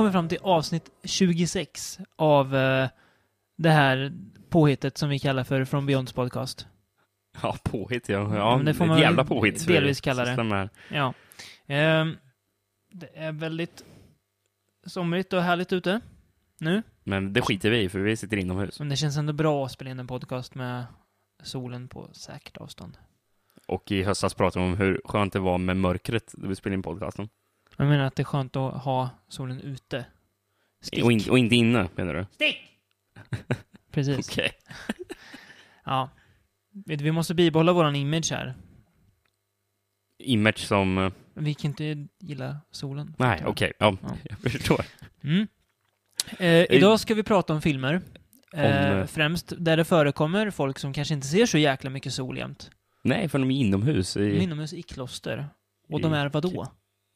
kommit 0.00 0.12
fram 0.12 0.28
till 0.28 0.38
avsnitt 0.42 0.90
26 1.04 1.98
av 2.16 2.56
eh, 2.56 2.88
det 3.58 3.70
här 3.70 4.12
påhittet 4.48 4.98
som 4.98 5.08
vi 5.08 5.18
kallar 5.18 5.44
för 5.44 5.64
From 5.64 5.86
Beyonds 5.86 6.12
podcast. 6.12 6.66
Ja, 7.42 7.56
påhitt 7.62 8.08
ja. 8.08 8.36
Ja, 8.36 8.56
men 8.56 8.66
det 8.66 8.74
får 8.74 8.84
ett 8.84 8.88
man 8.88 9.00
jävla 9.00 9.22
väl 9.22 9.28
påhitt. 9.28 9.66
delvis 9.66 10.00
kalla 10.00 10.24
det. 10.24 10.32
Stämmer. 10.32 10.70
Ja. 10.90 11.14
Ehm, 11.66 12.16
det 12.92 13.18
är 13.18 13.32
väldigt 13.32 13.84
somrigt 14.86 15.32
och 15.32 15.42
härligt 15.42 15.72
ute 15.72 16.00
nu. 16.58 16.82
Men 17.04 17.32
det 17.32 17.42
skiter 17.42 17.70
vi 17.70 17.82
i, 17.82 17.88
för 17.88 17.98
vi 17.98 18.16
sitter 18.16 18.36
inomhus. 18.36 18.78
Men 18.78 18.88
det 18.88 18.96
känns 18.96 19.16
ändå 19.16 19.32
bra 19.32 19.64
att 19.64 19.72
spela 19.72 19.90
in 19.90 19.98
en 19.98 20.06
podcast 20.06 20.54
med 20.54 20.84
solen 21.42 21.88
på 21.88 22.08
säkert 22.12 22.56
avstånd. 22.56 22.96
Och 23.66 23.92
i 23.92 24.02
höstas 24.02 24.34
pratade 24.34 24.64
vi 24.64 24.72
om 24.72 24.78
hur 24.78 25.00
skönt 25.04 25.32
det 25.32 25.38
var 25.40 25.58
med 25.58 25.76
mörkret 25.76 26.34
när 26.36 26.48
vi 26.48 26.54
spelade 26.54 26.74
in 26.74 26.82
podcasten. 26.82 27.28
Jag 27.80 27.88
menar 27.88 28.04
att 28.04 28.16
det 28.16 28.22
är 28.22 28.24
skönt 28.24 28.56
att 28.56 28.74
ha 28.82 29.10
solen 29.28 29.60
ute. 29.60 30.04
Stick. 30.82 31.04
Och, 31.04 31.12
in, 31.12 31.20
och 31.30 31.38
inte 31.38 31.56
inne, 31.56 31.88
menar 31.96 32.14
du? 32.14 32.26
Stick! 32.32 32.56
Precis. 33.92 34.28
Okej. 34.28 34.50
Ja. 35.84 36.10
Vi 36.84 37.12
måste 37.12 37.34
bibehålla 37.34 37.72
våran 37.72 37.96
image 37.96 38.30
här. 38.30 38.54
Image 40.18 40.58
som... 40.58 40.98
eh, 40.98 41.12
Vi 41.34 41.54
kan 41.54 41.68
inte 41.70 42.08
gilla 42.20 42.56
solen. 42.70 43.14
Nej, 43.18 43.42
okej. 43.46 43.72
Ja, 43.78 43.96
Ja. 44.02 44.08
jag 44.30 44.38
förstår. 44.52 44.84
Mm. 45.22 45.46
Eh, 46.38 46.76
idag 46.76 47.00
ska 47.00 47.14
vi 47.14 47.22
prata 47.22 47.52
om 47.54 47.62
filmer. 47.62 48.00
Eh, 48.54 48.90
eh, 48.98 49.06
främst 49.06 49.52
där 49.58 49.76
det 49.76 49.84
förekommer 49.84 50.50
folk 50.50 50.78
som 50.78 50.92
kanske 50.92 51.14
inte 51.14 51.26
ser 51.26 51.46
så 51.46 51.58
jäkla 51.58 51.90
mycket 51.90 52.12
sol 52.12 52.38
jämt. 52.38 52.70
Nej, 53.02 53.28
för 53.28 53.38
de 53.38 53.50
är 53.50 53.54
inomhus 53.56 54.14
De 54.14 54.20
är 54.20 54.24
i 54.28 54.42
inomhus 54.42 54.72
i 54.72 54.82
kloster. 54.82 55.48
Och 55.88 56.00
de 56.00 56.14
I- 56.14 56.16
är 56.16 56.28
vadå? 56.28 56.66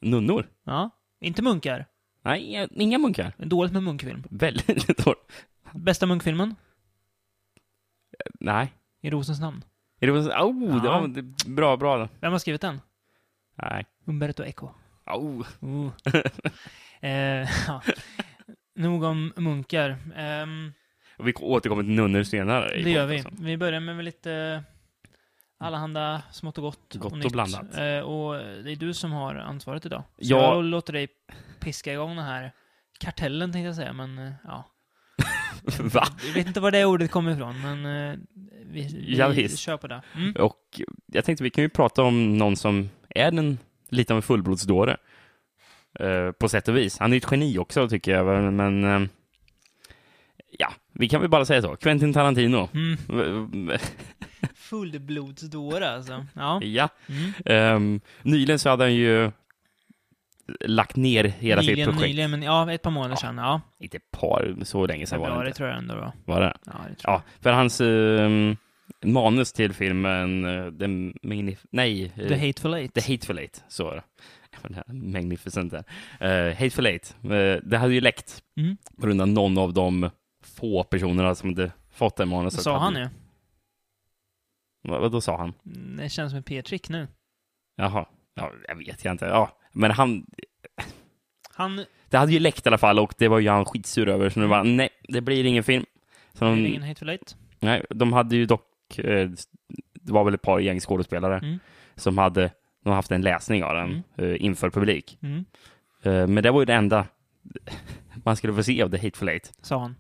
Nunnor. 0.04 0.46
Ja, 0.64 0.90
inte 1.20 1.42
munkar. 1.42 1.86
Nej, 2.22 2.68
inga- 2.70 2.98
munkar. 2.98 3.32
Dåligt 3.38 3.72
med 3.72 3.82
munkfilm. 3.82 4.24
Väldigt 4.30 4.86
dåligt. 5.04 5.46
Bästa 5.72 6.06
munkfilmen? 6.06 6.54
Nej. 8.40 8.72
I 9.02 9.10
Rosens 9.10 9.40
namn. 9.40 9.64
Är 10.00 10.06
det 10.06 10.22
så, 10.22 10.30
oh, 10.30 10.82
det 10.82 10.88
Ja. 10.88 11.00
var 11.00 11.08
det, 11.08 11.22
bra, 11.46 11.76
bra 11.76 11.98
då. 11.98 12.08
Vem 12.20 12.32
har 12.32 12.38
skrivit 12.38 12.60
den? 12.60 12.80
Nej. 13.62 13.86
Umberto 14.06 14.44
Eco. 14.44 14.68
Oh. 15.06 15.46
Uh. 15.62 15.90
eh, 17.00 17.48
ja. 17.66 17.82
Nog 18.76 19.02
om 19.02 19.32
munkar. 19.36 19.96
Och 21.18 21.28
vi 21.28 21.32
återkommer 21.34 21.82
till 21.82 21.92
nunnor 21.94 22.22
senare. 22.22 22.74
i 22.74 22.82
det 22.82 22.90
gör 22.90 23.06
vi. 23.06 23.24
Vi 23.40 23.56
börjar 23.56 23.80
med 23.80 24.04
lite 24.04 24.62
allehanda 25.64 26.22
smått 26.32 26.58
och 26.58 26.64
gott. 26.64 26.94
Gott 26.94 27.12
och 27.12 27.18
nytt. 27.18 27.32
blandat. 27.32 27.62
Eh, 27.76 27.98
och 27.98 28.34
det 28.64 28.72
är 28.72 28.76
du 28.76 28.94
som 28.94 29.12
har 29.12 29.34
ansvaret 29.34 29.86
idag. 29.86 30.02
Så 30.08 30.14
Ja. 30.18 30.54
jag 30.54 30.64
låter 30.64 30.92
dig 30.92 31.08
piska 31.60 31.92
igång 31.92 32.16
den 32.16 32.24
här 32.24 32.52
kartellen 32.98 33.52
tänkte 33.52 33.66
jag 33.66 33.76
säga, 33.76 33.92
men 33.92 34.18
eh, 34.18 34.32
ja. 34.44 34.70
Va? 35.78 36.04
Jag 36.26 36.34
vet 36.34 36.46
inte 36.46 36.60
var 36.60 36.70
det 36.70 36.84
ordet 36.84 37.10
kommer 37.10 37.32
ifrån, 37.32 37.60
men 37.62 37.86
eh, 38.10 38.18
vi, 38.66 39.04
vi 39.06 39.16
Ja, 39.16 39.28
visst. 39.28 39.58
kör 39.58 39.76
på 39.76 39.86
det. 39.86 40.02
Mm. 40.16 40.32
Och 40.36 40.80
jag 41.06 41.24
tänkte 41.24 41.44
vi 41.44 41.50
kan 41.50 41.64
ju 41.64 41.68
prata 41.68 42.02
om 42.02 42.38
någon 42.38 42.56
som 42.56 42.90
är 43.08 43.38
en, 43.38 43.58
lite 43.88 44.12
av 44.12 44.16
en 44.16 44.22
fullblodsdåre. 44.22 44.96
Eh, 46.00 46.30
på 46.32 46.48
sätt 46.48 46.68
och 46.68 46.76
vis. 46.76 46.98
Han 46.98 47.10
är 47.12 47.14
ju 47.14 47.18
ett 47.18 47.30
geni 47.30 47.58
också 47.58 47.88
tycker 47.88 48.12
jag, 48.12 48.52
men 48.52 48.84
eh, 48.84 49.08
ja, 50.58 50.72
vi 50.92 51.08
kan 51.08 51.20
väl 51.20 51.30
bara 51.30 51.44
säga 51.44 51.62
så. 51.62 51.76
Quentin 51.76 52.12
Tarantino. 52.12 52.68
Mm. 52.74 52.96
Fullblodsdåre 54.70 55.90
alltså. 55.90 56.26
Ja. 56.34 56.60
ja. 56.62 56.88
Mm. 57.08 57.32
Ehm, 57.46 58.00
nyligen 58.22 58.58
så 58.58 58.68
hade 58.70 58.84
han 58.84 58.94
ju 58.94 59.30
lagt 60.60 60.96
ner 60.96 61.24
hela 61.24 61.62
sitt 61.62 61.70
Nyligen, 61.70 61.90
projekt. 61.92 62.08
nyligen, 62.08 62.30
men 62.30 62.42
ja, 62.42 62.72
ett 62.72 62.82
par 62.82 62.90
månader 62.90 63.12
Ja. 63.12 63.16
sedan. 63.16 63.38
Ja. 63.38 63.60
Inte 63.78 63.96
ett 63.96 64.10
par, 64.10 64.54
så 64.62 64.86
länge 64.86 65.06
sedan 65.06 65.20
var 65.20 65.42
det 65.44 65.46
inte. 65.48 65.56
tror 65.56 65.68
jag 65.68 65.78
ändå 65.78 65.94
då. 65.94 66.12
Var 66.24 66.40
det? 66.40 66.56
Ja, 66.66 66.72
det 66.88 66.94
tror 66.94 67.12
Ja, 67.14 67.22
för 67.40 67.52
hans 67.52 67.80
ehm, 67.80 68.56
manus 69.04 69.52
till 69.52 69.72
filmen 69.72 70.44
uh, 70.44 70.78
The 70.78 70.86
Magnif- 71.28 71.66
Nej, 71.70 72.12
eh, 72.16 72.28
The 72.28 72.46
Hateful 72.46 72.74
Eight. 72.74 72.94
The 72.94 73.12
Hateful 73.12 73.38
Eight, 73.38 73.64
så 73.68 73.84
var 73.84 73.94
det. 73.94 74.02
Magnificent 74.92 75.72
där. 75.72 75.84
Eh, 76.20 76.54
Hateful 76.58 76.86
Eight, 76.86 77.16
eh, 77.22 77.62
det 77.62 77.78
hade 77.78 77.94
ju 77.94 78.00
läckt 78.00 78.42
Mm. 78.56 78.76
på 79.00 79.06
grund 79.06 79.20
av 79.20 79.28
någon 79.28 79.58
av 79.58 79.72
de 79.74 80.10
få 80.56 80.84
personerna 80.84 81.34
som 81.34 81.48
hade 81.48 81.72
fått 81.94 82.16
det 82.16 82.24
manuset. 82.26 82.60
sa 82.62 82.78
han 82.78 82.96
ju? 82.96 83.08
Vad, 85.00 85.12
då 85.12 85.20
sa 85.20 85.36
han? 85.36 85.52
Mm, 85.66 85.96
Det 85.96 86.08
känns 86.08 86.30
som 86.32 86.38
ett 86.38 86.46
P-trick 86.46 86.88
nu. 86.88 87.08
Jaha, 87.76 88.06
ja, 88.34 88.52
jag 88.68 88.74
vet 88.76 89.04
jag 89.04 89.14
inte. 89.14 89.24
Ja, 89.24 89.56
men 89.72 89.90
han, 89.90 90.26
Han... 91.54 91.84
det 92.10 92.16
hade 92.18 92.32
ju 92.32 92.38
läckt 92.38 92.66
i 92.66 92.68
alla 92.68 92.78
fall 92.78 92.98
och 92.98 93.14
det 93.18 93.28
var 93.28 93.38
ju 93.38 93.48
han 93.48 93.64
skitsur 93.64 94.08
över, 94.08 94.30
så 94.30 94.40
nu 94.40 94.46
var 94.46 94.64
nej, 94.64 94.88
det 95.08 95.20
blir 95.20 95.44
ingen 95.44 95.64
film. 95.64 95.84
Så 96.32 96.44
Det 96.44 96.50
de, 96.50 96.66
ingen 96.66 96.82
Hateful 96.82 97.08
Eight. 97.08 97.36
nej, 97.60 97.84
de 97.90 98.12
hade 98.12 98.36
ju 98.36 98.46
dock, 98.46 98.98
eh, 98.98 99.28
det 99.92 100.12
var 100.12 100.24
väl 100.24 100.34
ett 100.34 100.42
par 100.42 100.58
gäng 100.58 100.80
skådespelare 100.80 101.38
Mm. 101.38 101.58
som 101.96 102.18
hade, 102.18 102.50
de 102.82 102.88
har 102.88 102.96
haft 102.96 103.10
en 103.10 103.22
läsning 103.22 103.64
av 103.64 103.74
den 103.74 103.88
Mm. 103.90 104.02
eh, 104.32 104.44
inför 104.44 104.70
publik. 104.70 105.18
Mm. 105.22 105.44
Eh, 106.02 106.26
men 106.26 106.42
det 106.42 106.50
var 106.50 106.60
ju 106.60 106.64
det 106.66 106.74
enda 106.74 107.06
man 108.24 108.36
skulle 108.36 108.54
få 108.54 108.62
se 108.62 108.82
av 108.82 108.88
The 108.90 108.96
Hateful 108.96 109.28
Eight. 109.28 109.52
Sa 109.62 109.78
han. 109.78 109.96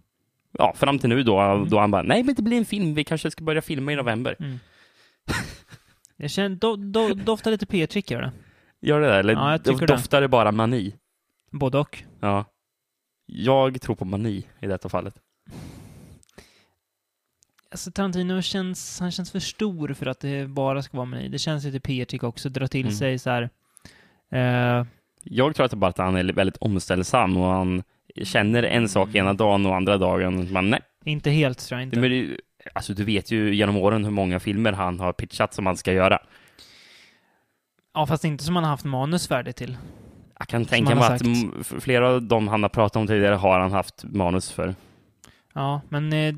Ja, 0.58 0.72
fram 0.76 0.98
till 0.98 1.08
nu 1.08 1.22
då, 1.22 1.40
Mm. 1.40 1.68
då 1.68 1.78
han 1.78 1.90
bara, 1.90 2.02
nej 2.02 2.22
men 2.22 2.34
det 2.34 2.42
blir 2.42 2.56
en 2.58 2.64
film, 2.64 2.94
vi 2.94 3.04
kanske 3.04 3.30
ska 3.30 3.44
börja 3.44 3.62
filma 3.62 3.92
i 3.92 3.96
november. 3.96 4.36
Mm. 5.28 5.40
Jag 6.16 6.30
känner, 6.30 6.56
do, 6.56 6.76
do, 6.76 7.14
doftar 7.14 7.50
lite 7.50 7.66
P-trick 7.66 8.10
gör 8.10 8.22
det. 8.22 8.32
Gör 8.80 9.00
det 9.00 9.06
där, 9.06 9.18
eller 9.20 9.32
Ja, 9.32 9.50
jag 9.50 9.60
do- 9.60 9.64
tycker 9.64 9.86
det. 9.86 9.92
doftar 9.92 10.20
det 10.20 10.28
bara 10.28 10.52
mani? 10.52 10.94
Både 11.50 11.78
och. 11.78 12.02
Ja. 12.20 12.44
Jag 13.26 13.80
tror 13.80 13.96
på 13.96 14.04
mani 14.04 14.46
i 14.60 14.66
detta 14.66 14.88
fallet. 14.88 15.14
Alltså 17.70 17.90
Tarantino 17.90 18.42
känns, 18.42 19.00
han 19.00 19.10
känns 19.10 19.30
för 19.32 19.38
stor 19.40 19.92
för 19.94 20.06
att 20.06 20.20
det 20.20 20.48
bara 20.48 20.82
ska 20.82 20.96
vara 20.96 21.04
mig. 21.06 21.28
Det 21.28 21.38
känns 21.38 21.64
lite 21.64 21.80
P-trick 21.80 22.22
också, 22.22 22.48
dra 22.48 22.68
till 22.68 22.80
Mm. 22.80 22.92
sig 22.94 23.18
så 23.18 23.30
här. 23.30 23.50
Eh, 24.32 24.86
Jag 25.22 25.54
tror 25.56 25.64
att 25.64 25.70
det 25.70 25.76
bara 25.76 25.90
att 25.90 25.98
han 25.98 26.16
är 26.16 26.24
väldigt 26.32 26.56
omställsam 26.56 27.36
och 27.36 27.46
han 27.46 27.82
känner 28.22 28.62
en 28.62 28.88
sak 28.88 29.14
ena 29.14 29.32
dagen 29.34 29.66
och 29.66 29.76
andra 29.76 29.98
dagen. 29.98 30.52
Man, 30.52 30.70
nej. 30.70 30.80
inte 31.04 31.30
helt 31.30 31.58
tror 31.58 31.80
jag 31.80 31.86
inte. 31.86 32.00
Men 32.00 32.10
det, 32.10 32.36
alltså, 32.72 32.94
du 32.94 33.04
vet 33.04 33.30
ju 33.30 33.54
genom 33.54 33.76
åren 33.76 34.04
hur 34.04 34.10
många 34.10 34.40
filmer 34.40 34.72
han 34.72 35.00
har 35.00 35.12
pitchat 35.12 35.54
som 35.54 35.66
han 35.66 35.76
ska 35.76 35.92
göra. 35.92 36.18
Ja, 37.94 38.06
fast 38.06 38.24
inte 38.24 38.44
som 38.44 38.54
han 38.56 38.64
har 38.64 38.70
haft 38.70 38.84
manus 38.84 39.28
färdigt 39.28 39.56
till. 39.56 39.76
Jag 40.38 40.48
kan 40.48 40.64
tänka 40.64 40.94
mig 40.94 41.04
att 41.04 41.22
flera 41.82 42.08
av 42.08 42.22
dem 42.22 42.48
han 42.48 42.62
har 42.62 42.70
pratat 42.70 42.96
om 42.96 43.06
tidigare 43.06 43.34
har 43.34 43.60
han 43.60 43.72
haft 43.72 44.04
manus 44.04 44.52
för. 44.52 44.74
Ja, 45.52 45.80
men... 45.88 46.12
Eh, 46.12 46.34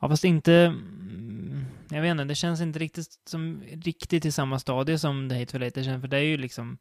ja, 0.00 0.08
fast 0.08 0.24
inte... 0.24 0.52
mm, 0.54 1.64
Jag 1.90 2.02
vet 2.02 2.10
inte, 2.10 2.24
det 2.24 2.34
känns 2.34 2.60
inte 2.60 2.78
riktigt 2.78 3.06
som 3.26 3.62
riktigt 3.72 4.24
i 4.24 4.32
samma 4.32 4.58
stadie 4.58 4.98
som 4.98 5.28
The 5.28 5.38
Hateful 5.38 5.62
Eight. 5.62 5.74
Känns- 5.84 6.00
För 6.00 6.08
det 6.08 6.16
är 6.16 6.22
ju 6.22 6.36
liksom... 6.36 6.78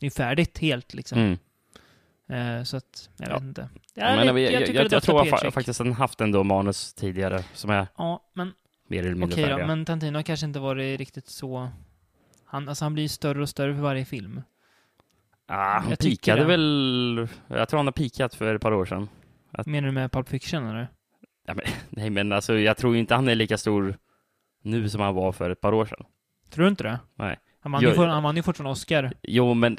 Det 0.00 0.06
är 0.06 0.10
färdigt 0.10 0.58
helt 0.58 0.94
liksom. 0.94 1.18
Mm. 1.18 2.58
Eh, 2.58 2.64
så 2.64 2.76
att, 2.76 3.10
jag 3.16 3.28
Ja. 3.28 3.34
vet 3.34 3.42
inte. 3.42 3.68
Jag, 3.98 4.16
menar, 4.16 4.38
jag, 4.38 4.52
jag, 4.52 4.68
jag, 4.68 4.92
jag 4.92 5.02
tror 5.02 5.24
P-trick. 5.24 5.54
faktiskt 5.54 5.80
att 5.80 5.86
han 5.86 5.94
haft 5.94 6.20
ändå 6.20 6.44
manus 6.44 6.94
tidigare 6.94 7.42
som 7.54 7.70
är 7.70 7.86
Ja, 7.96 8.22
men 8.32 8.52
mer 8.88 9.00
eller 9.00 9.14
mindre 9.14 9.44
okej 9.44 9.58
då. 9.60 9.66
Men 9.66 9.84
Tarantino 9.84 10.18
har 10.18 10.22
kanske 10.22 10.46
inte 10.46 10.58
varit 10.58 10.98
riktigt 10.98 11.26
så... 11.28 11.70
Han, 12.44 12.68
alltså 12.68 12.84
han 12.84 12.94
blir 12.94 13.08
större 13.08 13.42
och 13.42 13.48
större 13.48 13.74
för 13.74 13.80
varje 13.82 14.04
film. 14.04 14.42
ah, 15.46 15.78
han 15.78 15.90
jag 15.90 15.98
pikade 15.98 16.44
väl... 16.44 17.28
Jag 17.48 17.68
tror 17.68 17.78
han 17.78 17.86
har 17.86 17.92
pikat 17.92 18.34
för 18.34 18.54
ett 18.54 18.62
par 18.62 18.72
år 18.72 18.84
sedan. 18.86 19.08
Menar 19.66 19.88
du 19.88 19.92
med 19.92 20.12
Pulp 20.12 20.28
Fiction 20.28 20.66
eller? 20.66 20.88
Ja, 21.46 21.54
men, 21.54 21.64
nej, 21.90 22.10
men 22.10 22.32
alltså, 22.32 22.58
jag 22.58 22.76
tror 22.76 22.96
inte 22.96 23.14
han 23.14 23.28
är 23.28 23.34
lika 23.34 23.58
stor 23.58 23.96
nu 24.62 24.88
som 24.88 25.00
han 25.00 25.14
var 25.14 25.32
för 25.32 25.50
ett 25.50 25.60
par 25.60 25.72
år 25.74 25.86
sedan. 25.86 26.04
Tror 26.50 26.64
du 26.64 26.68
inte 26.70 26.84
det? 26.84 26.98
Nej. 27.14 27.38
Han 27.60 27.72
vann, 27.72 27.82
Jag- 27.82 27.96
ju, 27.96 28.02
han 28.02 28.22
vann 28.22 28.36
ju 28.36 28.42
fortfarande 28.42 28.72
Oscar. 28.72 29.12
Jo, 29.22 29.54
men 29.54 29.78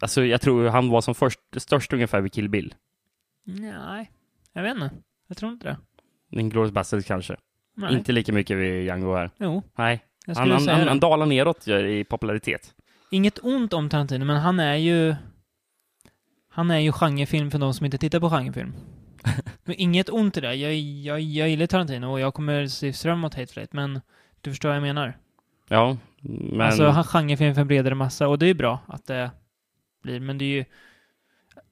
alltså, 0.00 0.24
jag 0.24 0.40
tror 0.40 0.68
han 0.68 0.88
var 0.88 1.00
som 1.00 1.14
först, 1.14 1.40
störst 1.56 1.92
ungefär 1.92 2.20
vid 2.20 2.32
Kill 2.32 2.48
Bill. 2.48 2.74
Nej, 3.46 4.10
jag 4.52 4.62
vet 4.62 4.74
inte. 4.74 4.90
Jag 5.28 5.36
tror 5.36 5.52
inte 5.52 5.68
det. 5.68 5.76
Inglourious 6.40 6.72
Basterds 6.72 7.06
kanske. 7.06 7.36
Nej. 7.74 7.94
Inte 7.94 8.12
lika 8.12 8.32
mycket 8.32 8.56
vid 8.56 8.84
Django 8.84 9.14
här. 9.14 9.30
Jo, 9.38 9.62
Nej, 9.78 10.04
jag 10.26 10.34
han, 10.34 10.50
han, 10.50 10.68
han, 10.68 10.88
han 10.88 11.00
dalar 11.00 11.26
neråt 11.26 11.68
i 11.68 12.04
popularitet. 12.04 12.74
Inget 13.10 13.38
ont 13.42 13.72
om 13.72 13.88
Tarantino, 13.88 14.24
men 14.24 14.36
han 14.36 14.60
är 14.60 14.74
ju... 14.76 15.14
Han 16.48 16.70
är 16.70 16.78
ju 16.78 16.92
genrefilm 16.92 17.50
för 17.50 17.58
de 17.58 17.74
som 17.74 17.84
inte 17.84 17.98
tittar 17.98 18.20
på 18.20 18.30
genrefilm. 18.30 18.72
men 19.64 19.74
inget 19.78 20.08
ont 20.08 20.36
i 20.36 20.40
det. 20.40 20.54
Jag, 20.54 20.74
jag, 20.74 21.20
jag 21.20 21.48
gillar 21.48 21.66
Tarantino 21.66 22.06
och 22.06 22.20
jag 22.20 22.34
kommer 22.34 22.66
se 22.66 22.92
fram 22.92 23.18
emot 23.18 23.34
Hateful 23.34 23.60
Eight, 23.60 23.72
men 23.72 24.00
du 24.40 24.50
förstår 24.50 24.68
vad 24.68 24.76
jag 24.76 24.82
menar? 24.82 25.18
Ja, 25.68 25.96
men... 26.20 26.60
Alltså 26.60 26.88
han 26.88 27.04
genrefilm 27.04 27.54
för 27.54 27.60
en 27.60 27.68
bredare 27.68 27.94
massa 27.94 28.28
och 28.28 28.38
det 28.38 28.46
är 28.46 28.54
bra 28.54 28.80
att 28.86 29.06
det 29.06 29.30
blir, 30.02 30.20
men 30.20 30.38
det 30.38 30.44
är 30.44 30.56
ju... 30.56 30.64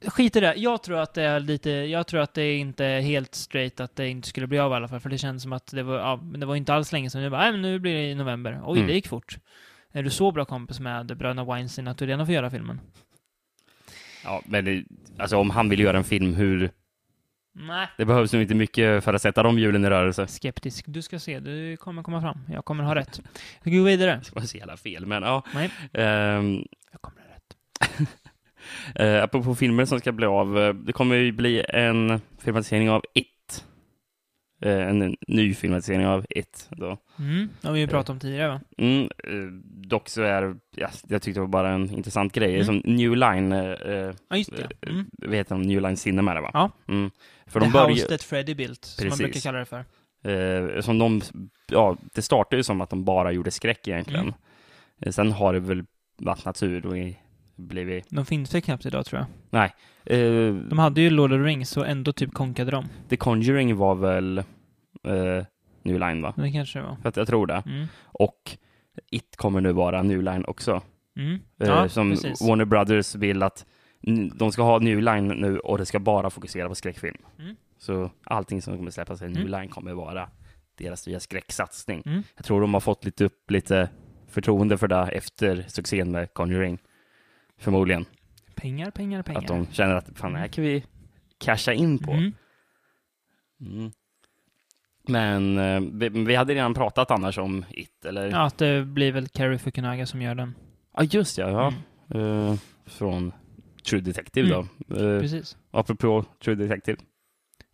Skit 0.08 0.36
i 0.36 0.40
det. 0.40 0.54
Jag 0.56 0.82
tror 0.82 0.98
att 0.98 1.14
det 1.14 1.22
är 1.22 1.40
lite, 1.40 1.70
jag 1.70 2.06
tror 2.06 2.20
att 2.20 2.34
det 2.34 2.42
är 2.42 2.56
inte 2.58 2.84
helt 2.84 3.34
straight 3.34 3.80
att 3.80 3.96
det 3.96 4.08
inte 4.08 4.28
skulle 4.28 4.46
bli 4.46 4.58
av 4.58 4.72
i 4.72 4.74
alla 4.74 4.88
fall, 4.88 5.00
för 5.00 5.10
det 5.10 5.18
känns 5.18 5.42
som 5.42 5.52
att 5.52 5.66
det 5.66 5.82
var, 5.82 5.98
ja, 5.98 6.16
men 6.22 6.40
det 6.40 6.46
var 6.46 6.56
inte 6.56 6.74
alls 6.74 6.92
länge 6.92 7.10
sedan. 7.10 7.22
Jag 7.22 7.32
bara, 7.32 7.40
nej 7.42 7.52
men 7.52 7.62
nu 7.62 7.78
blir 7.78 7.94
det 7.94 8.10
i 8.10 8.14
november. 8.14 8.60
Oj, 8.64 8.78
Mm. 8.78 8.88
det 8.88 8.94
gick 8.94 9.08
fort. 9.08 9.38
Är 9.92 10.02
du 10.02 10.10
så 10.10 10.30
bra 10.32 10.44
kompis 10.44 10.80
med 10.80 11.06
bröderna 11.06 11.44
Weinstein 11.44 11.88
att 11.88 11.98
du 11.98 12.06
redan 12.06 12.26
får 12.26 12.34
göra 12.34 12.50
filmen? 12.50 12.80
Ja, 14.24 14.42
men 14.44 14.64
det, 14.64 14.84
alltså 15.18 15.36
om 15.36 15.50
han 15.50 15.68
vill 15.68 15.80
göra 15.80 15.96
en 15.96 16.04
film, 16.04 16.34
hur... 16.34 16.70
Nej. 17.56 17.88
Det 17.96 18.04
behövs 18.04 18.32
nog 18.32 18.42
inte 18.42 18.54
mycket 18.54 19.04
för 19.04 19.14
att 19.14 19.22
sätta 19.22 19.42
de 19.42 19.58
hjulen 19.58 19.84
i 19.84 19.90
rörelse. 19.90 20.26
Skeptisk. 20.26 20.84
Du 20.88 21.02
ska 21.02 21.18
se, 21.18 21.40
du 21.40 21.76
kommer 21.76 22.02
komma 22.02 22.20
fram. 22.20 22.38
Jag 22.52 22.64
kommer 22.64 22.84
ha 22.84 22.94
rätt. 22.94 23.20
Vi 23.62 23.70
går 23.78 23.84
vidare. 23.84 24.20
Det 24.24 24.34
var 24.34 24.42
så 24.42 24.56
jävla 24.58 24.76
fel, 24.76 25.06
men 25.06 25.22
ja. 25.22 25.42
Nej, 25.54 25.70
Ehm, 25.92 26.64
jag 26.92 27.00
kommer 27.00 27.20
ha 27.20 27.26
rätt. 27.34 27.56
eh, 28.94 29.22
apropå 29.22 29.54
filmer 29.54 29.84
som 29.84 30.00
ska 30.00 30.12
bli 30.12 30.26
av, 30.26 30.58
eh, 30.58 30.74
det 30.74 30.92
kommer 30.92 31.16
ju 31.16 31.32
bli 31.32 31.64
en 31.68 32.20
filmatisering 32.38 32.90
av 32.90 33.02
It. 33.14 33.64
Eh, 34.62 34.88
en 34.88 35.16
ny 35.28 35.54
filmatisering 35.54 36.06
av 36.06 36.26
It. 36.30 36.68
Då. 36.70 36.98
Mm, 37.18 37.48
det 37.60 37.68
har 37.68 37.74
vi 37.74 37.80
ju 37.80 37.86
pratat 37.86 38.10
om 38.10 38.20
tidigare 38.20 38.48
va? 38.48 38.60
Mm, 38.78 39.02
eh, 39.02 39.52
dock 39.88 40.08
så 40.08 40.22
är 40.22 40.56
ja, 40.76 40.88
jag 41.08 41.22
tyckte 41.22 41.40
det 41.40 41.44
var 41.44 41.48
bara 41.48 41.70
en 41.70 41.90
intressant 41.90 42.32
grej. 42.32 42.54
Mm. 42.54 42.64
Som 42.64 42.82
New 42.84 43.16
Line, 43.16 43.52
eh, 43.52 43.70
eh, 43.70 44.14
Ja, 44.28 44.36
just 44.36 44.56
det. 44.56 44.88
Mm. 44.88 45.06
vad 45.18 45.34
heter 45.34 45.54
de? 45.54 45.62
New 45.62 45.80
Line 45.82 45.96
Cinema, 45.96 46.40
va? 46.40 46.50
Ja. 46.52 46.70
Mm. 46.88 47.10
För 47.46 47.60
The 47.60 47.66
de 47.66 47.72
börjar, 47.72 47.88
House 47.88 48.08
That 48.08 48.22
Freddy 48.22 48.54
Built, 48.54 48.84
som 48.84 49.04
man 49.04 49.10
Precis. 49.10 49.24
brukar 49.24 49.40
kalla 49.40 49.58
det 49.58 49.64
för. 49.64 49.84
Eh, 50.24 50.80
som 50.80 50.98
de, 50.98 51.22
ja, 51.66 51.96
det 52.14 52.22
startade 52.22 52.56
ju 52.56 52.62
som 52.62 52.80
att 52.80 52.90
de 52.90 53.04
bara 53.04 53.32
gjorde 53.32 53.50
skräck 53.50 53.88
egentligen. 53.88 54.22
Mm. 54.24 54.34
Eh, 55.00 55.12
Sen 55.12 55.32
har 55.32 55.52
det 55.52 55.60
väl 55.60 55.84
varit 56.16 56.44
natur 56.44 56.86
och 56.86 56.96
blivit... 57.56 58.06
De 58.10 58.26
finns 58.26 58.54
väl 58.54 58.62
knappt 58.62 58.86
idag 58.86 59.06
tror 59.06 59.26
jag. 59.50 59.64
Eh, 60.06 60.54
De 60.54 60.78
hade 60.78 61.00
ju 61.00 61.10
Lord 61.10 61.32
of 61.32 61.38
the 61.38 61.42
Rings 61.42 61.76
och 61.76 61.86
ändå 61.88 62.12
typ 62.12 62.32
konkade 62.34 62.70
de. 62.70 62.84
The 63.08 63.16
Conjuring 63.16 63.76
var 63.76 63.94
väl 63.94 64.38
eh, 64.38 65.44
New 65.82 65.98
Line 66.00 66.22
va? 66.22 66.34
Det 66.36 66.52
kanske 66.52 66.78
det 66.78 66.84
var. 66.84 66.96
För 67.02 67.08
att 67.08 67.16
jag 67.16 67.26
tror 67.26 67.46
det. 67.46 67.62
Mm. 67.66 67.86
Och 68.04 68.56
It 69.10 69.36
kommer 69.36 69.60
nu 69.60 69.72
vara 69.72 70.02
New 70.02 70.22
Line 70.22 70.44
också. 70.44 70.82
Mm. 71.16 71.34
Eh, 71.34 71.68
Ja, 71.68 71.88
som 71.88 72.10
precis. 72.10 72.48
Warner 72.48 72.64
Brothers 72.64 73.14
vill 73.14 73.42
att 73.42 73.66
de 74.34 74.52
ska 74.52 74.62
ha 74.62 74.78
New 74.78 75.02
Line 75.02 75.28
nu 75.28 75.58
och 75.58 75.78
det 75.78 75.86
ska 75.86 75.98
bara 75.98 76.30
fokusera 76.30 76.68
på 76.68 76.74
skräckfilm. 76.74 77.16
Mm. 77.38 77.56
Så 77.78 78.10
allting 78.24 78.62
som 78.62 78.76
kommer 78.76 78.90
släppas 78.90 79.22
i 79.22 79.24
New 79.28 79.36
Mm. 79.46 79.60
Line 79.60 79.68
kommer 79.68 79.92
vara 79.92 80.28
deras 80.78 81.06
nya 81.06 81.20
skräcksatsning. 81.20 82.02
Mm. 82.06 82.22
Jag 82.36 82.44
tror 82.44 82.60
de 82.60 82.74
har 82.74 82.80
fått 82.80 83.04
lite 83.04 83.24
upp 83.24 83.50
lite 83.50 83.88
förtroende 84.28 84.78
för 84.78 84.88
det 84.88 84.96
efter 85.12 85.64
succén 85.68 86.10
med 86.10 86.34
Conjuring. 86.34 86.78
Förmodligen. 87.64 88.04
Pengar, 88.54 88.90
pengar, 88.90 89.22
pengar. 89.22 89.40
Att 89.40 89.48
de 89.48 89.66
känner 89.72 89.94
att 89.94 90.10
fan, 90.14 90.32
det 90.32 90.38
här 90.38 90.48
kan 90.48 90.64
vi 90.64 90.84
casha 91.38 91.72
in 91.72 91.98
på. 91.98 92.12
Mm. 92.12 92.32
Mm. 93.60 93.92
Men 95.08 95.58
eh, 95.58 95.80
vi, 95.92 96.08
vi 96.08 96.34
hade 96.34 96.54
redan 96.54 96.74
pratat 96.74 97.10
annars 97.10 97.38
om 97.38 97.64
It, 97.70 98.04
eller? 98.04 98.30
Ja, 98.30 98.46
att 98.46 98.58
det 98.58 98.84
blir 98.84 99.12
väl 99.12 99.28
Carrie 99.28 99.58
Fukunaga 99.58 100.06
som 100.06 100.22
gör 100.22 100.34
den. 100.34 100.54
Ja, 100.96 101.02
just 101.02 101.38
ja. 101.38 101.50
ja. 101.50 101.72
Mm. 102.18 102.46
Eh, 102.46 102.58
från 102.86 103.32
True 103.88 104.00
Detective 104.00 104.48
då. 104.48 104.60
Eh, 104.96 105.20
Precis. 105.20 105.56
apropå 105.70 106.24
True 106.44 106.54
Detective. 106.54 106.98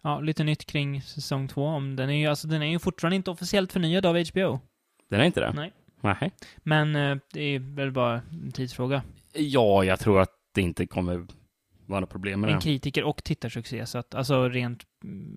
Ja, 0.03 0.21
lite 0.21 0.45
nytt 0.45 0.67
kring 0.67 1.03
säsong 1.03 1.49
två. 1.49 1.65
Om 1.67 1.97
den, 1.97 2.11
är 2.11 2.15
ju, 2.15 2.27
alltså, 2.27 2.49
den 2.49 2.63
är 2.63 2.67
ju 2.67 2.79
fortfarande 2.79 3.17
inte 3.17 3.31
officiellt 3.31 3.73
förnyad 3.73 4.07
av 4.07 4.25
HBO. 4.31 4.61
Den 5.09 5.21
är 5.21 5.25
inte 5.25 5.41
det? 5.41 5.53
Nej. 5.53 5.73
Nej. 6.01 6.33
Men 6.57 6.97
eh, 6.97 7.17
det 7.33 7.43
är 7.43 7.59
väl 7.59 7.91
bara 7.91 8.23
en 8.31 8.53
tidsfråga. 8.53 9.03
Ja, 9.35 9.85
jag 9.85 10.01
tror 10.01 10.21
att 10.21 10.31
det 10.55 10.61
inte 10.63 10.87
kommer 10.87 11.27
vara 11.87 12.01
något 12.01 12.11
problem 12.11 12.41
med 12.41 12.51
En 12.51 12.57
det. 12.57 12.63
kritiker 12.63 13.05
och 13.05 13.25
tittarsuccé, 13.25 13.87
så 13.87 13.99
att 13.99 14.15
alltså 14.15 14.49
rent 14.49 14.83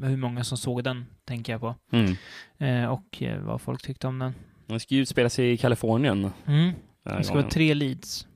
hur 0.03 0.17
många 0.17 0.43
som 0.43 0.57
såg 0.57 0.83
den, 0.83 1.05
tänker 1.25 1.51
jag 1.53 1.61
på. 1.61 1.75
Mm. 1.91 2.15
Eh, 2.57 2.89
och 2.91 3.21
eh, 3.23 3.41
vad 3.41 3.61
folk 3.61 3.81
tyckte 3.83 4.07
om 4.07 4.19
den. 4.19 4.33
Den 4.65 4.79
ska 4.79 4.95
ju 4.95 5.01
utspela 5.01 5.29
sig 5.29 5.51
i 5.51 5.57
Kalifornien. 5.57 6.31
Mm. 6.45 6.71
Det 7.03 7.23
ska 7.23 7.33
vara 7.33 7.49
tre 7.49 7.73
leads. 7.73 8.27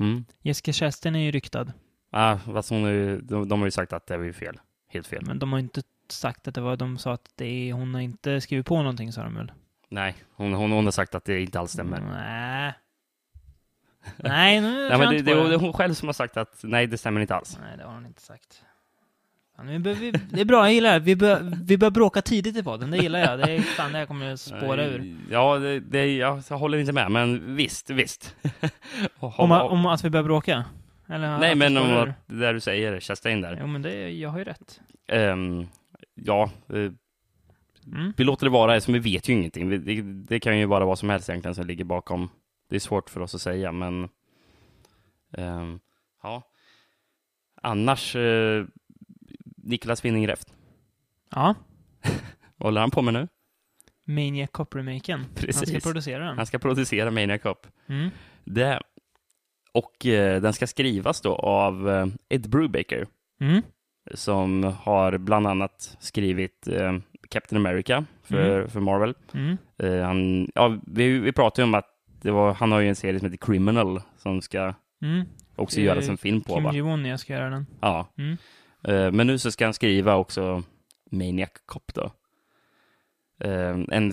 Mm. 0.00 0.24
Jessica 0.42 0.72
Chastain 0.72 1.16
är 1.16 1.20
ju 1.20 1.30
ryktad, 1.30 1.72
Ah, 2.16 2.38
fast 2.38 2.70
hon 2.70 2.84
är, 2.84 3.20
de, 3.22 3.48
de 3.48 3.60
har 3.60 3.66
ju 3.66 3.70
sagt 3.70 3.92
att 3.92 4.06
det 4.06 4.16
var 4.16 4.24
ju 4.24 4.32
fel. 4.32 4.56
Helt 4.88 5.06
fel. 5.06 5.22
men 5.26 5.38
de 5.38 5.52
har 5.52 5.58
inte 5.58 5.82
sagt 6.08 6.48
att 6.48 6.54
det 6.54 6.60
var, 6.60 6.76
de 6.76 6.98
sa 6.98 7.12
att 7.12 7.30
det 7.36 7.46
är, 7.46 7.72
hon 7.72 7.94
har 7.94 8.00
inte 8.00 8.40
skrivit 8.40 8.66
på 8.66 8.76
någonting, 8.76 9.12
sa 9.12 9.22
de 9.22 9.34
väl? 9.34 9.52
Nej, 9.88 10.14
hon, 10.30 10.52
hon, 10.52 10.72
hon 10.72 10.84
har 10.84 10.92
sagt 10.92 11.14
att 11.14 11.24
det 11.24 11.40
inte 11.40 11.58
alls 11.60 11.72
stämmer. 11.72 12.00
Nej. 12.00 12.72
Nej, 14.16 14.60
nu 14.60 14.88
Nej, 14.88 14.90
men 14.90 15.00
jag 15.00 15.10
det, 15.10 15.22
det, 15.22 15.48
det 15.48 15.54
är 15.54 15.58
hon 15.58 15.72
själv 15.72 15.94
som 15.94 16.08
har 16.08 16.12
sagt 16.12 16.36
att 16.36 16.60
nej, 16.62 16.86
det 16.86 16.98
stämmer 16.98 17.20
inte 17.20 17.34
alls. 17.34 17.58
Nej, 17.60 17.76
det 17.76 17.84
har 17.84 17.94
hon 17.94 18.06
inte 18.06 18.22
sagt. 18.22 18.62
Fan, 19.56 19.66
vi 19.66 19.78
det 20.32 20.40
är 20.40 20.44
bra, 20.44 20.64
jag 20.64 20.72
gillar 20.72 20.92
det. 20.92 20.98
Vi 20.98 21.16
bör, 21.16 21.56
vi 21.64 21.78
bör 21.78 21.90
bråka 21.90 22.22
tidigt 22.22 22.56
i 22.56 22.62
podden, 22.62 22.90
det 22.90 22.96
gillar 22.96 23.18
jag. 23.18 23.38
Det 23.38 23.52
är 23.52 23.60
fan 23.60 23.92
det 23.92 23.98
här 23.98 24.06
kommer 24.06 24.36
spåra 24.36 24.84
ur. 24.84 25.16
Ja, 25.30 25.58
det, 25.58 25.80
det, 25.80 26.16
jag, 26.16 26.42
jag 26.50 26.58
håller 26.58 26.78
inte 26.78 26.92
med, 26.92 27.10
men 27.10 27.56
visst, 27.56 27.90
visst. 27.90 28.36
Om, 29.18 29.52
om 29.52 29.86
att 29.86 30.04
vi 30.04 30.10
bör 30.10 30.22
bråka? 30.22 30.64
Eller 31.08 31.38
nej, 31.38 31.54
men 31.54 31.76
om 31.76 31.96
att 31.96 32.08
det 32.26 32.38
där 32.38 32.54
du 32.54 32.60
säger, 32.60 33.00
Chastain 33.00 33.40
där. 33.40 33.56
Jo, 33.60 33.66
men 33.66 33.82
det, 33.82 34.10
jag 34.10 34.30
har 34.30 34.38
ju 34.38 34.44
rätt. 34.44 34.80
Ehm, 35.08 35.66
ja, 36.14 36.50
eh, 36.72 36.92
Mm. 37.92 38.12
vi 38.16 38.24
låter 38.24 38.46
det 38.46 38.50
vara, 38.50 38.80
som 38.80 38.94
vi 38.94 39.00
vet 39.00 39.28
ju 39.28 39.32
ingenting. 39.32 39.70
Det, 39.70 40.02
det 40.02 40.40
kan 40.40 40.58
ju 40.58 40.66
vara 40.66 40.84
vad 40.84 40.98
som 40.98 41.10
helst 41.10 41.28
egentligen 41.28 41.54
som 41.54 41.66
ligger 41.66 41.84
bakom. 41.84 42.28
Det 42.68 42.76
är 42.76 42.80
svårt 42.80 43.10
för 43.10 43.20
oss 43.20 43.34
att 43.34 43.40
säga, 43.42 43.72
men 43.72 44.08
ehm, 45.38 45.80
ja. 46.22 46.42
Annars, 47.62 48.16
eh, 48.16 48.64
Niklas 49.56 50.04
Winning 50.04 50.28
Refn, 50.28 50.50
Ja, 51.30 51.54
vad 52.56 52.66
håller 52.66 52.80
han 52.80 52.90
på 52.90 53.02
med 53.02 53.14
nu? 53.14 53.28
Maniac 54.04 54.50
Cop-remaken. 54.50 55.18
Han 55.18 55.28
ska 55.34 55.46
Precis. 55.46 55.84
producera 55.84 56.26
den. 56.26 56.36
Han 56.36 56.46
ska 56.46 56.58
producera 56.58 57.10
Maniac 57.10 57.42
Cop. 57.42 57.66
Mm. 57.86 58.10
Det. 58.44 58.80
Och 59.72 60.06
eh, 60.06 60.42
den 60.42 60.52
ska 60.52 60.66
skrivas 60.66 61.20
då 61.20 61.34
av 61.36 61.88
eh, 61.90 62.06
Ed 62.28 62.50
Brubaker, 62.50 63.06
Mm. 63.40 63.62
som 64.14 64.62
har 64.62 65.18
bland 65.18 65.46
annat 65.46 65.96
skrivit 66.00 66.68
eh, 66.68 66.98
Captain 67.28 67.66
America 67.66 68.04
för, 68.22 68.66
för 68.66 68.80
Marvel. 68.80 69.14
Mm. 69.32 69.56
Eh, 69.78 70.06
han, 70.06 70.50
ja, 70.54 70.78
vi, 70.86 71.18
vi 71.18 71.32
pratade 71.32 71.62
ju 71.62 71.64
om 71.68 71.74
att 71.74 71.93
det 72.24 72.30
var, 72.30 72.54
han 72.54 72.72
har 72.72 72.80
ju 72.80 72.88
en 72.88 72.94
serie 72.96 73.18
som 73.20 73.30
heter 73.30 73.46
Criminal 73.46 74.00
som 74.18 74.42
ska 74.42 74.74
Mm. 75.02 75.26
också 75.56 75.78
Eh, 75.80 75.84
göras 75.86 76.08
en 76.08 76.16
film 76.16 76.40
på. 76.40 76.54
Kim? 76.54 76.70
Jong-Un 76.72 77.18
ska 77.18 77.32
göra 77.32 77.50
den. 77.50 77.66
Ja. 77.80 78.08
Mm. 78.18 78.36
Eh, 78.84 79.12
men 79.12 79.26
nu 79.26 79.38
så 79.38 79.50
ska 79.50 79.64
han 79.64 79.74
skriva 79.74 80.14
också 80.16 80.62
Maniac 81.10 81.50
Cop 81.66 81.94
då. 81.94 82.10
Eh, 83.40 83.78
en 83.90 84.12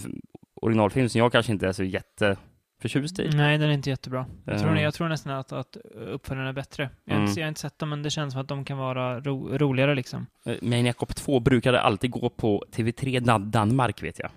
originalfilm 0.55 1.09
som 1.09 1.19
jag 1.19 1.31
kanske 1.31 1.51
inte 1.51 1.67
är 1.67 1.71
så 1.71 1.83
jätteförtjust 1.83 3.19
i. 3.19 3.29
Nej, 3.33 3.57
den 3.57 3.69
är 3.69 3.73
inte 3.73 3.89
jättebra. 3.89 4.25
Jag 4.45 4.59
tror, 4.59 4.77
Eh. 4.77 4.83
jag 4.83 4.93
tror 4.93 5.07
nästan 5.09 5.33
att, 5.33 5.51
att 5.51 5.77
uppföljaren 5.95 6.49
är 6.49 6.53
bättre. 6.53 6.89
Jag 7.05 7.13
har, 7.13 7.17
Mm. 7.19 7.29
inte, 7.29 7.39
jag 7.41 7.45
har 7.45 7.49
inte 7.49 7.61
sett 7.61 7.79
dem, 7.79 7.89
men 7.89 8.03
det 8.03 8.09
känns 8.09 8.33
som 8.33 8.41
att 8.41 8.47
de 8.47 8.65
kan 8.65 8.77
vara 8.77 9.19
ro, 9.19 9.57
roligare 9.57 9.95
liksom. 9.95 10.25
Maniac 10.61 10.95
Cop 10.95 11.15
2 11.15 11.39
brukade 11.39 11.81
alltid 11.81 12.11
gå 12.11 12.29
på 12.29 12.65
TV3 12.71 13.19
Dan- 13.19 13.51
Danmark 13.51 14.03
vet 14.03 14.19
jag. 14.19 14.29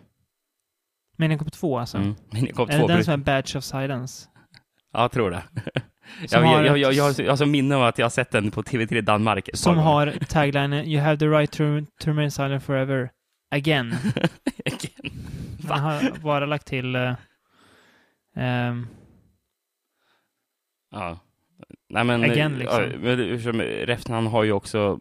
Maniac 1.16 1.38
Cop 1.38 1.52
2 1.52 1.78
alltså. 1.78 1.96
Mm. 1.98 2.14
Maniac 2.32 2.56
Cop 2.56 2.70
Är 2.70 2.78
2 2.78 2.86
det 2.86 2.94
den 2.94 3.04
som 3.04 3.12
är 3.12 3.16
Badge 3.16 3.56
of 3.56 3.64
Silence? 3.64 4.28
Ja, 4.92 5.00
jag 5.00 5.12
tror 5.12 5.30
det. 5.30 5.42
Jag, 6.30 6.44
jag, 6.44 6.66
jag, 6.66 6.78
jag, 6.78 6.92
jag, 6.92 7.04
har 7.04 7.12
så- 7.12 7.22
jag 7.22 7.36
har 7.36 7.46
minne 7.46 7.76
av 7.76 7.82
att 7.82 7.98
jag 7.98 8.04
har 8.04 8.10
sett 8.10 8.30
den 8.30 8.50
på 8.50 8.62
TV3 8.62 9.00
Danmark. 9.00 9.48
Som 9.54 9.78
har 9.78 10.14
taglinen 10.28 10.72
You 10.72 11.00
have 11.02 11.16
the 11.16 11.26
right 11.26 11.52
to, 11.52 11.64
to 12.00 12.10
remain 12.10 12.30
silent 12.30 12.64
forever. 12.64 13.10
Again. 13.50 13.94
Han 15.68 15.80
har 15.80 16.18
bara 16.22 16.46
lagt 16.46 16.66
till... 16.66 16.94
eh, 16.96 17.14
ehm, 18.36 18.86
Ja. 20.90 21.18
Nej 21.88 22.04
men, 22.04 22.24
Again, 22.24 22.58
liksom. 22.58 22.82
ja, 22.82 23.52
men 23.52 23.98
han 24.08 24.26
har 24.26 24.44
ju 24.44 24.52
också, 24.52 25.00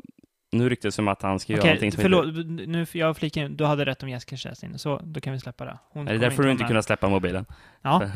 nu 0.53 0.69
ryktas 0.69 0.83
det 0.83 0.91
som 0.95 1.07
att 1.07 1.21
han 1.21 1.39
ska 1.39 1.53
göra 1.53 1.61
Okej, 1.61 1.69
någonting 1.69 1.91
som 1.91 2.01
förlåt. 2.01 2.27
heter, 2.27 2.67
Nu, 2.67 2.85
jag 2.91 3.17
flikar 3.17 3.41
in. 3.45 3.57
Du 3.57 3.65
hade 3.65 3.85
rätt 3.85 4.03
om 4.03 4.09
Jessica 4.09 4.37
Chastain. 4.37 4.79
Så 4.79 4.99
då 5.03 5.21
kan 5.21 5.33
vi 5.33 5.39
släppa 5.39 5.65
det. 5.65 5.79
Hon 5.89 6.07
är 6.07 6.13
det 6.13 6.19
därför 6.19 6.43
du 6.43 6.51
inte 6.51 6.63
kunnat 6.63 6.85
släppa 6.85 7.09
mobilen? 7.09 7.45
Ja, 7.81 8.01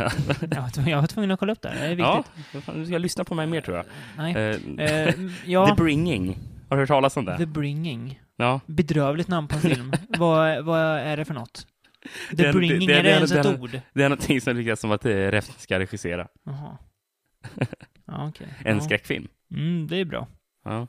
jag 0.51 0.61
var, 0.61 1.07
tvungen, 1.07 1.31
att 1.31 1.39
kolla 1.39 1.51
upp 1.51 1.61
det. 1.61 1.69
Det 1.79 1.85
är 1.85 1.95
ja, 1.97 2.23
viktigt. 2.35 2.63
fan, 2.63 2.79
du 2.79 2.85
ska 2.85 2.97
lyssna 2.97 3.23
på 3.23 3.35
mig 3.35 3.47
mer 3.47 3.61
tror 3.61 3.77
jag. 3.77 3.85
Nej. 4.17 4.35
Eh, 4.79 5.13
ja, 5.45 5.67
The 5.67 5.83
Bringing, 5.83 6.37
har 6.69 6.77
du 6.77 6.81
hört 6.81 6.87
talas 6.87 7.17
om 7.17 7.25
det? 7.25 7.37
The 7.37 7.45
Bringing. 7.45 8.21
Ja. 8.37 8.59
Bedrövligt 8.65 9.27
namn 9.27 9.47
på 9.47 9.55
en 9.55 9.61
film. 9.61 9.93
vad, 10.17 10.65
vad 10.65 10.79
är 10.81 11.17
det 11.17 11.25
för 11.25 11.33
något? 11.33 11.67
The 12.29 12.35
Det 12.35 12.43
är- 12.43 12.47
det- 12.53 12.53
Bringing, 12.59 12.87
det- 12.87 12.93
är 12.99 13.03
det 13.03 13.09
ens 13.09 13.31
ett 13.31 13.59
ord? 13.59 13.79
Det 13.93 14.03
är 14.03 14.09
någonting 14.09 14.41
som 14.41 14.55
lyckas 14.57 14.79
som 14.79 14.91
att 14.91 15.05
Refn 15.05 15.51
ska 15.57 15.79
regissera. 15.79 16.27
Jaha. 16.45 16.77
Ja, 18.11 18.27
okej. 18.29 18.47
En 18.65 18.75
ja. 18.77 18.83
skräckfilm. 18.83 19.27
Mm, 19.51 19.87
det 19.87 19.97
är 19.97 20.05
bra. 20.05 20.27
Ja. 20.65 20.87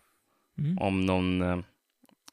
Mm. 0.59 0.79
Om 0.79 1.07
någon 1.07 1.43
eh, 1.43 1.59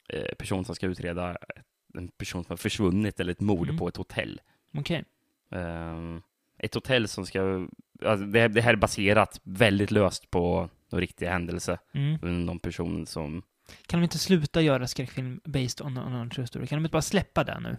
eh, 0.08 0.34
person 0.38 0.64
som 0.64 0.74
ska 0.74 0.86
utreda 0.86 1.34
ett- 1.34 1.62
en 1.98 2.08
person 2.08 2.44
som 2.44 2.52
har 2.52 2.56
försvunnit 2.56 3.20
eller 3.20 3.32
ett 3.32 3.40
mord 3.40 3.66
Mm. 3.68 3.78
på 3.78 3.88
ett 3.88 3.96
hotell. 3.96 4.40
Okej. 4.78 5.04
Ehm, 5.50 6.22
ett 6.58 6.74
hotell 6.74 7.08
som 7.08 7.26
ska... 7.26 7.66
Alltså 8.04 8.26
det, 8.26 8.48
det 8.48 8.60
här 8.60 8.72
är 8.72 8.76
baserat 8.76 9.40
väldigt 9.42 9.90
löst 9.90 10.30
på 10.30 10.68
någon 10.92 11.00
riktig 11.00 11.26
händelse. 11.26 11.78
Mm. 11.94 12.46
Någon 12.46 12.58
person 12.58 13.06
som... 13.06 13.42
Kan 13.86 14.00
de 14.00 14.04
inte 14.04 14.18
sluta 14.18 14.60
göra 14.62 14.86
skräckfilm 14.86 15.40
based 15.44 15.86
on, 15.86 15.98
on, 15.98 16.14
on 16.14 16.30
true 16.30 16.46
story? 16.46 16.66
Kan 16.66 16.78
de 16.78 16.84
inte 16.84 16.92
bara 16.92 17.02
släppa 17.02 17.44
det 17.44 17.60
nu? 17.60 17.76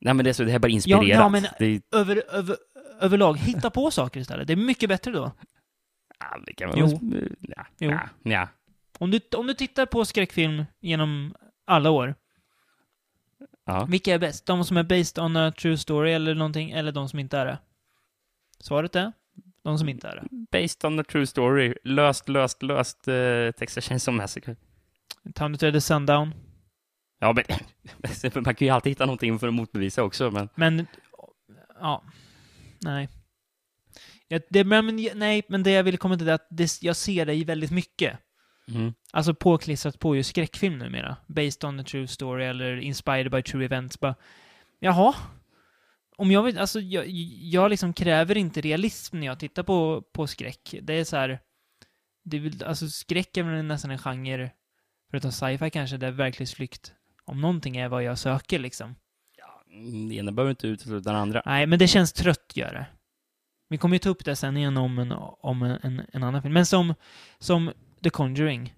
Nej 0.00 0.14
men 0.14 0.24
det 0.24 0.30
är, 0.30 0.34
så, 0.34 0.42
det 0.42 0.48
här 0.50 0.54
är 0.56 0.60
bara 0.60 0.68
inspirerat. 0.68 1.08
ja, 1.08 1.28
men- 1.28 1.44
det, 1.58 1.82
Över, 1.94 2.22
över, 2.32 2.56
överlag, 3.00 3.38
hitta 3.38 3.70
på 3.70 3.90
saker 3.90 4.20
istället. 4.20 4.46
Det 4.46 4.52
är 4.52 4.56
mycket 4.56 4.88
bättre 4.88 5.10
då. 5.12 5.32
ja, 6.18 6.40
det 6.46 6.52
kan 6.52 6.68
man 6.68 6.78
Jo. 6.78 6.98
Ja, 7.40 7.66
Jo. 7.78 7.90
ja, 7.90 8.08
ja. 8.22 8.48
Om 9.02 9.10
du, 9.10 9.20
om 9.36 9.46
du 9.46 9.54
tittar 9.54 9.86
på 9.86 10.04
skräckfilm 10.04 10.64
genom 10.80 11.34
alla 11.64 11.90
år, 11.90 12.14
ja. 13.64 13.84
vilka 13.84 14.14
är 14.14 14.18
bäst? 14.18 14.46
De 14.46 14.64
som 14.64 14.76
är 14.76 14.82
based 14.82 15.24
on 15.24 15.36
a 15.36 15.52
true 15.52 15.78
story 15.78 16.12
eller 16.12 16.34
någonting, 16.34 16.70
eller 16.70 16.92
de 16.92 17.08
som 17.08 17.18
inte 17.18 17.38
är 17.38 17.46
det? 17.46 17.58
Svaret 18.58 18.96
är 18.96 19.12
de 19.64 19.78
som 19.78 19.88
inte 19.88 20.08
är 20.08 20.16
det. 20.16 20.28
Based 20.60 20.84
on 20.84 21.00
a 21.00 21.04
true 21.04 21.26
story. 21.26 21.74
Löst, 21.84 22.28
löst, 22.28 22.62
löst 22.62 23.08
uh, 23.08 23.50
Texas 23.50 23.84
Chainsaw 23.84 24.22
Massacre. 24.22 24.56
Time 25.34 25.56
to 25.56 25.72
the 25.72 25.80
Sundown. 25.80 26.34
Ja, 27.18 27.32
men 27.32 27.44
man 28.44 28.54
kan 28.54 28.66
ju 28.66 28.68
alltid 28.68 28.90
hitta 28.90 29.06
någonting 29.06 29.38
för 29.38 29.48
att 29.48 29.54
motbevisa 29.54 30.02
också, 30.02 30.30
men... 30.30 30.48
Men, 30.54 30.86
ja. 31.80 32.04
Nej. 32.80 33.08
Ja, 34.28 34.40
det, 34.50 34.64
men, 34.64 35.08
nej, 35.14 35.42
men 35.48 35.62
det 35.62 35.70
jag 35.70 35.84
vill 35.84 35.98
komma 35.98 36.18
till 36.18 36.28
är 36.28 36.34
att 36.34 36.46
det, 36.50 36.82
jag 36.82 36.96
ser 36.96 37.30
i 37.30 37.44
väldigt 37.44 37.70
mycket. 37.70 38.18
Mm. 38.68 38.94
Alltså 39.12 39.34
påklistrat 39.34 39.98
på 39.98 40.16
ju 40.16 40.22
skräckfilm 40.22 40.78
numera. 40.78 41.16
Based 41.26 41.64
on 41.64 41.80
a 41.80 41.84
true 41.84 42.06
story 42.06 42.44
eller 42.44 42.76
inspired 42.76 43.30
by 43.30 43.42
true 43.42 43.64
events. 43.64 44.00
Bara, 44.00 44.14
jaha? 44.78 45.14
Om 46.16 46.30
jag 46.30 46.42
vill, 46.42 46.58
alltså 46.58 46.80
jag, 46.80 47.06
jag 47.40 47.70
liksom 47.70 47.92
kräver 47.92 48.36
inte 48.36 48.60
realism 48.60 49.20
när 49.20 49.26
jag 49.26 49.38
tittar 49.38 49.62
på, 49.62 50.02
på 50.12 50.26
skräck. 50.26 50.74
Det 50.82 50.94
är 50.94 51.04
så 51.04 51.16
här, 51.16 51.40
det 52.24 52.36
är 52.36 52.64
alltså 52.64 52.88
skräck 52.88 53.36
är 53.36 53.42
väl 53.42 53.64
nästan 53.64 53.90
en 53.90 53.98
genre, 53.98 54.50
förutom 55.10 55.32
sci-fi 55.32 55.70
kanske, 55.70 55.96
där 55.96 56.10
verklighetsflykt 56.10 56.92
om 57.24 57.40
någonting 57.40 57.76
är 57.76 57.88
vad 57.88 58.02
jag 58.02 58.18
söker 58.18 58.58
liksom. 58.58 58.94
Mm, 59.72 60.08
Det 60.08 60.14
ena 60.14 60.32
behöver 60.32 60.50
inte 60.50 60.66
utesluta 60.66 61.10
den 61.10 61.20
andra. 61.20 61.42
Nej, 61.46 61.66
men 61.66 61.78
det 61.78 61.88
känns 61.88 62.12
trött 62.12 62.52
gör 62.54 62.72
det. 62.72 62.86
Vi 63.68 63.78
kommer 63.78 63.94
ju 63.94 63.98
ta 63.98 64.08
upp 64.08 64.24
det 64.24 64.36
sen 64.36 64.56
igen 64.56 64.76
om 64.76 64.98
en, 64.98 65.12
om 65.40 65.62
en, 65.62 65.78
en, 65.82 66.02
en 66.12 66.22
annan 66.22 66.42
film. 66.42 66.54
Men 66.54 66.66
som, 66.66 66.94
som 67.38 67.72
The 68.02 68.10
Conjuring. 68.10 68.74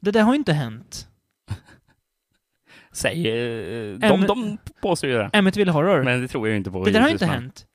Det 0.00 0.10
där 0.10 0.22
har 0.22 0.32
ju 0.32 0.38
inte 0.38 0.52
hänt. 0.52 1.08
Säg, 2.92 3.28
eh, 3.28 3.98
de, 3.98 4.06
Äm- 4.06 4.26
de 4.26 4.58
påstår 4.82 5.10
ju 5.10 5.16
det. 5.16 5.30
Amityville 5.32 5.72
Horror. 5.72 6.02
Men 6.02 6.22
det 6.22 6.28
tror 6.28 6.48
jag 6.48 6.52
ju 6.52 6.56
inte 6.58 6.70
på. 6.70 6.84
det 6.84 6.90
där 6.90 7.00
har 7.00 7.08
ju 7.08 7.12
inte 7.12 7.26
hänt. 7.26 7.66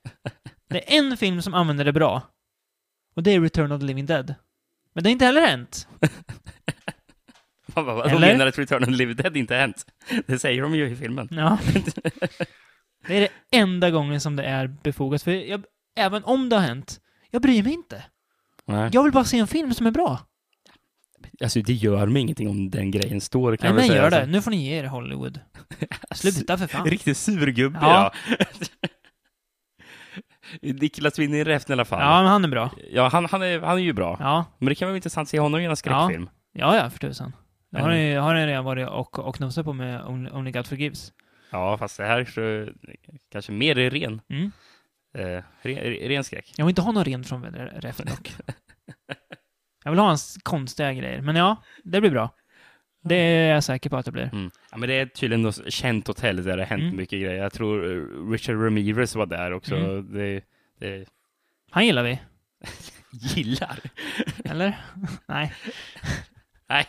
Det 0.68 0.94
är 0.94 0.98
en 0.98 1.16
film 1.16 1.42
som 1.42 1.54
använder 1.54 1.84
det 1.84 1.92
bra. 1.92 2.22
Och 3.14 3.22
det 3.22 3.30
är 3.30 3.40
Return 3.40 3.72
of 3.72 3.80
the 3.80 3.86
Living 3.86 4.06
Dead. 4.06 4.34
Men 4.92 5.04
det 5.04 5.08
har 5.10 5.12
inte 5.12 5.24
heller 5.24 5.46
hänt. 5.46 5.88
Eller? 7.76 8.20
menar 8.20 8.46
att 8.46 8.58
Return 8.58 8.82
of 8.82 8.88
the 8.88 8.94
Living 8.94 9.16
Dead 9.16 9.36
inte 9.36 9.54
hänt? 9.54 9.86
Det 10.26 10.38
säger 10.38 10.62
de 10.62 10.74
ju 10.74 10.90
i 10.90 10.96
filmen. 10.96 11.28
Ja. 11.30 11.58
Det 13.06 13.16
är 13.16 13.20
det 13.20 13.58
enda 13.58 13.90
gången 13.90 14.20
som 14.20 14.36
det 14.36 14.44
är 14.44 14.66
befogat. 14.66 15.22
För 15.22 15.30
jag, 15.30 15.64
även 15.96 16.24
om 16.24 16.48
det 16.48 16.56
har 16.56 16.62
hänt, 16.62 17.00
jag 17.30 17.42
bryr 17.42 17.62
mig 17.62 17.72
inte. 17.72 18.04
Nej. 18.70 18.90
Jag 18.92 19.02
vill 19.02 19.12
bara 19.12 19.24
se 19.24 19.38
en 19.38 19.46
film 19.46 19.74
som 19.74 19.86
är 19.86 19.90
bra. 19.90 20.18
Alltså, 21.42 21.60
det 21.62 21.72
gör 21.72 22.06
mig 22.06 22.22
ingenting 22.22 22.48
om 22.48 22.70
den 22.70 22.90
grejen 22.90 23.20
står, 23.20 23.56
kan 23.56 23.66
Nej, 23.68 23.76
men 23.76 23.88
säga. 23.88 24.02
gör 24.02 24.10
det. 24.10 24.16
Alltså. 24.16 24.30
Nu 24.30 24.42
får 24.42 24.50
ni 24.50 24.56
ge 24.68 24.78
er 24.78 24.84
Hollywood. 24.84 25.40
Sluta 26.14 26.58
för 26.58 26.66
fan. 26.66 26.86
Riktigt 26.90 27.16
surgubbe 27.16 27.78
Ja. 27.82 28.12
ja. 28.28 28.36
Niklas 30.62 31.18
Winning 31.18 31.44
Refn 31.44 31.72
i 31.72 31.74
alla 31.74 31.84
fall. 31.84 32.00
Ja, 32.00 32.22
men 32.22 32.30
han 32.30 32.44
är 32.44 32.48
bra. 32.48 32.70
Ja, 32.92 33.08
han, 33.08 33.26
han, 33.30 33.42
är, 33.42 33.60
han 33.60 33.78
är 33.78 33.82
ju 33.82 33.92
bra. 33.92 34.16
Ja, 34.20 34.44
Men 34.58 34.68
det 34.68 34.74
kan 34.74 34.88
vara 34.88 34.96
intressant 34.96 35.26
att 35.26 35.30
se 35.30 35.40
honom 35.40 35.60
i 35.60 35.64
en 35.64 35.76
skräckfilm. 35.76 36.30
ja, 36.52 36.76
ja 36.76 36.90
för 36.90 36.98
tusan. 36.98 37.32
Det 37.72 37.80
har 37.80 37.88
Mm. 37.90 38.00
ni, 38.00 38.14
har 38.14 38.34
ni 38.34 38.46
redan 38.46 38.64
varit 38.64 38.88
och, 38.88 39.18
och 39.18 39.40
nosat 39.40 39.64
på 39.64 39.72
med 39.72 40.04
Only, 40.32 40.50
God 40.52 40.66
Forgives. 40.66 41.12
Ja, 41.52 41.78
fast 41.78 41.96
det 41.96 42.04
här 42.04 42.20
är 42.20 42.24
så, 42.66 42.72
kanske 43.32 43.52
mer 43.52 43.74
ren, 43.74 44.20
Mm. 44.30 44.52
Eh, 45.14 45.42
ren, 45.62 45.76
ren 46.08 46.24
skräck. 46.24 46.52
Jag 46.56 46.64
vill 46.64 46.70
inte 46.70 46.82
ha 46.82 46.92
någon 46.92 47.04
rent 47.04 47.28
från 47.28 47.44
Refn 47.44 48.06
dock. 48.06 48.32
Jag 49.84 49.90
vill 49.90 49.98
ha 50.00 50.06
hans 50.06 50.38
konstiga 50.42 50.92
grejer. 50.92 51.20
Men 51.22 51.36
ja, 51.36 51.62
det 51.84 52.00
blir 52.00 52.10
bra. 52.10 52.30
Det 53.04 53.14
är 53.14 53.54
jag 53.54 53.64
säker 53.64 53.90
på 53.90 53.96
att 53.96 54.04
det 54.04 54.12
blir. 54.12 54.30
Mm. 54.32 54.50
Ja, 54.70 54.76
men 54.76 54.88
det 54.88 54.94
är 54.94 55.06
tydligen 55.06 55.42
något 55.42 55.72
känt 55.72 56.06
hotell 56.06 56.36
där 56.44 56.56
det 56.56 56.62
har 56.62 56.66
hänt 56.68 56.82
Mm. 56.82 56.96
mycket 56.96 57.20
grejer. 57.22 57.42
Jag 57.42 57.52
tror 57.52 57.92
eh, 57.92 58.30
Richard 58.30 58.56
Ramirez 58.64 59.14
var 59.14 59.26
där 59.26 59.52
också. 59.52 59.76
Mm. 59.76 60.12
Det, 60.12 60.44
det 60.80 61.04
Han 61.70 61.86
gillar 61.86 62.02
vi. 62.02 62.18
gillar. 63.10 63.78
Eller? 64.44 64.80
Nej. 65.26 65.52
Nej, 66.68 66.86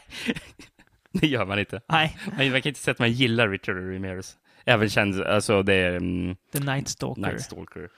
det 1.12 1.28
gör 1.28 1.46
man 1.46 1.60
inte. 1.60 1.82
Nej. 1.90 2.18
Man, 2.38 2.52
man 2.52 2.62
kan 2.62 2.70
inte 2.70 2.80
säga 2.80 2.92
att 2.92 3.00
man 3.00 3.12
gillar 3.12 3.50
Richard 3.50 3.76
Ramirez. 3.76 4.38
Även 4.66 4.90
känd, 4.90 5.22
alltså 5.24 5.64
det 5.64 5.74
är 5.74 5.96
um, 5.96 6.36
The 6.54 6.60
Night 6.60 6.88
Stalker. 6.88 7.22
Night 7.22 7.42
Stalker. 7.42 7.90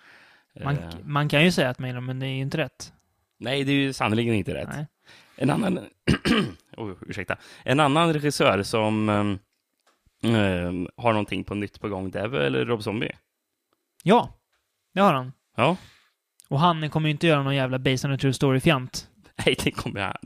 Man, 0.64 0.78
Eh, 0.78 0.90
man 1.04 1.30
kan 1.30 1.44
ju 1.44 1.52
säga 1.52 1.70
att 1.70 1.80
man 1.80 1.90
gillar 1.90 2.02
men 2.02 2.20
det 2.20 2.26
är 2.26 2.30
ju 2.30 2.42
inte 2.42 2.58
rätt. 2.58 2.94
nej, 3.38 3.64
det 3.64 3.72
är 3.72 3.76
ju 3.76 3.94
sannerligen 3.94 4.36
inte 4.36 4.54
rätt. 4.54 4.70
Nej. 4.72 4.88
En 5.36 5.50
annan, 5.50 5.80
oh, 6.78 6.92
ursäkta. 7.08 7.38
En 7.64 7.80
annan 7.80 8.14
regissör 8.14 8.64
som 8.64 9.10
um, 9.10 10.88
har 10.98 11.12
någonting 11.14 11.44
på 11.44 11.56
nytt 11.56 11.82
på 11.82 11.90
gång, 11.90 12.12
det 12.12 12.20
är 12.20 12.28
väl 12.28 12.66
Rob 12.66 12.84
Zombie? 12.84 13.12
Ja, 14.04 14.34
det 14.94 15.02
har 15.02 15.14
han. 15.14 15.34
Ja, 15.56 15.78
Och 16.50 16.60
han 16.60 16.90
kommer 16.90 17.08
ju 17.10 17.12
inte 17.12 17.28
göra 17.28 17.44
någon 17.44 17.56
jävla 17.56 17.80
based 17.80 18.06
on 18.06 18.16
a 18.16 18.18
true 18.18 18.34
story-fjant. 18.34 19.08
nej, 19.46 19.56
det 19.64 19.72
kommer 19.72 20.00
jag... 20.00 20.18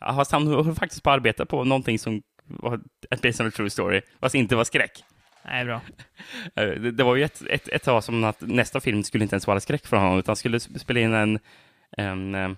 Ja, 0.00 0.14
fast 0.14 0.32
han 0.32 0.46
höll 0.46 0.74
faktiskt 0.74 1.02
på 1.02 1.10
att 1.10 1.14
arbeta 1.14 1.46
på 1.46 1.64
någonting 1.64 1.98
som 1.98 2.22
var 2.44 2.80
ett 3.10 3.22
based 3.22 3.40
on 3.40 3.48
a 3.48 3.50
true 3.56 3.70
story, 3.70 4.00
fast 4.20 4.34
inte 4.34 4.56
var 4.56 4.64
skräck. 4.64 5.04
Nej, 5.48 5.64
bra. 5.64 5.80
Eh, 6.56 6.66
Det, 6.80 6.90
det 6.90 7.04
var 7.04 7.16
ju 7.16 7.24
ett, 7.24 7.42
ett, 7.50 7.68
ett 7.68 7.82
tag 7.82 8.04
som 8.04 8.24
att 8.24 8.40
nästa 8.40 8.80
film 8.80 9.02
skulle 9.02 9.24
inte 9.24 9.34
ens 9.34 9.46
vara 9.46 9.60
skräck 9.60 9.86
för 9.86 9.96
honom, 9.96 10.18
utan 10.18 10.36
skulle 10.36 10.58
sp- 10.58 10.78
spela 10.78 11.00
in 11.00 11.14
en, 11.14 11.38
en, 11.96 12.34
eh, 12.34 12.50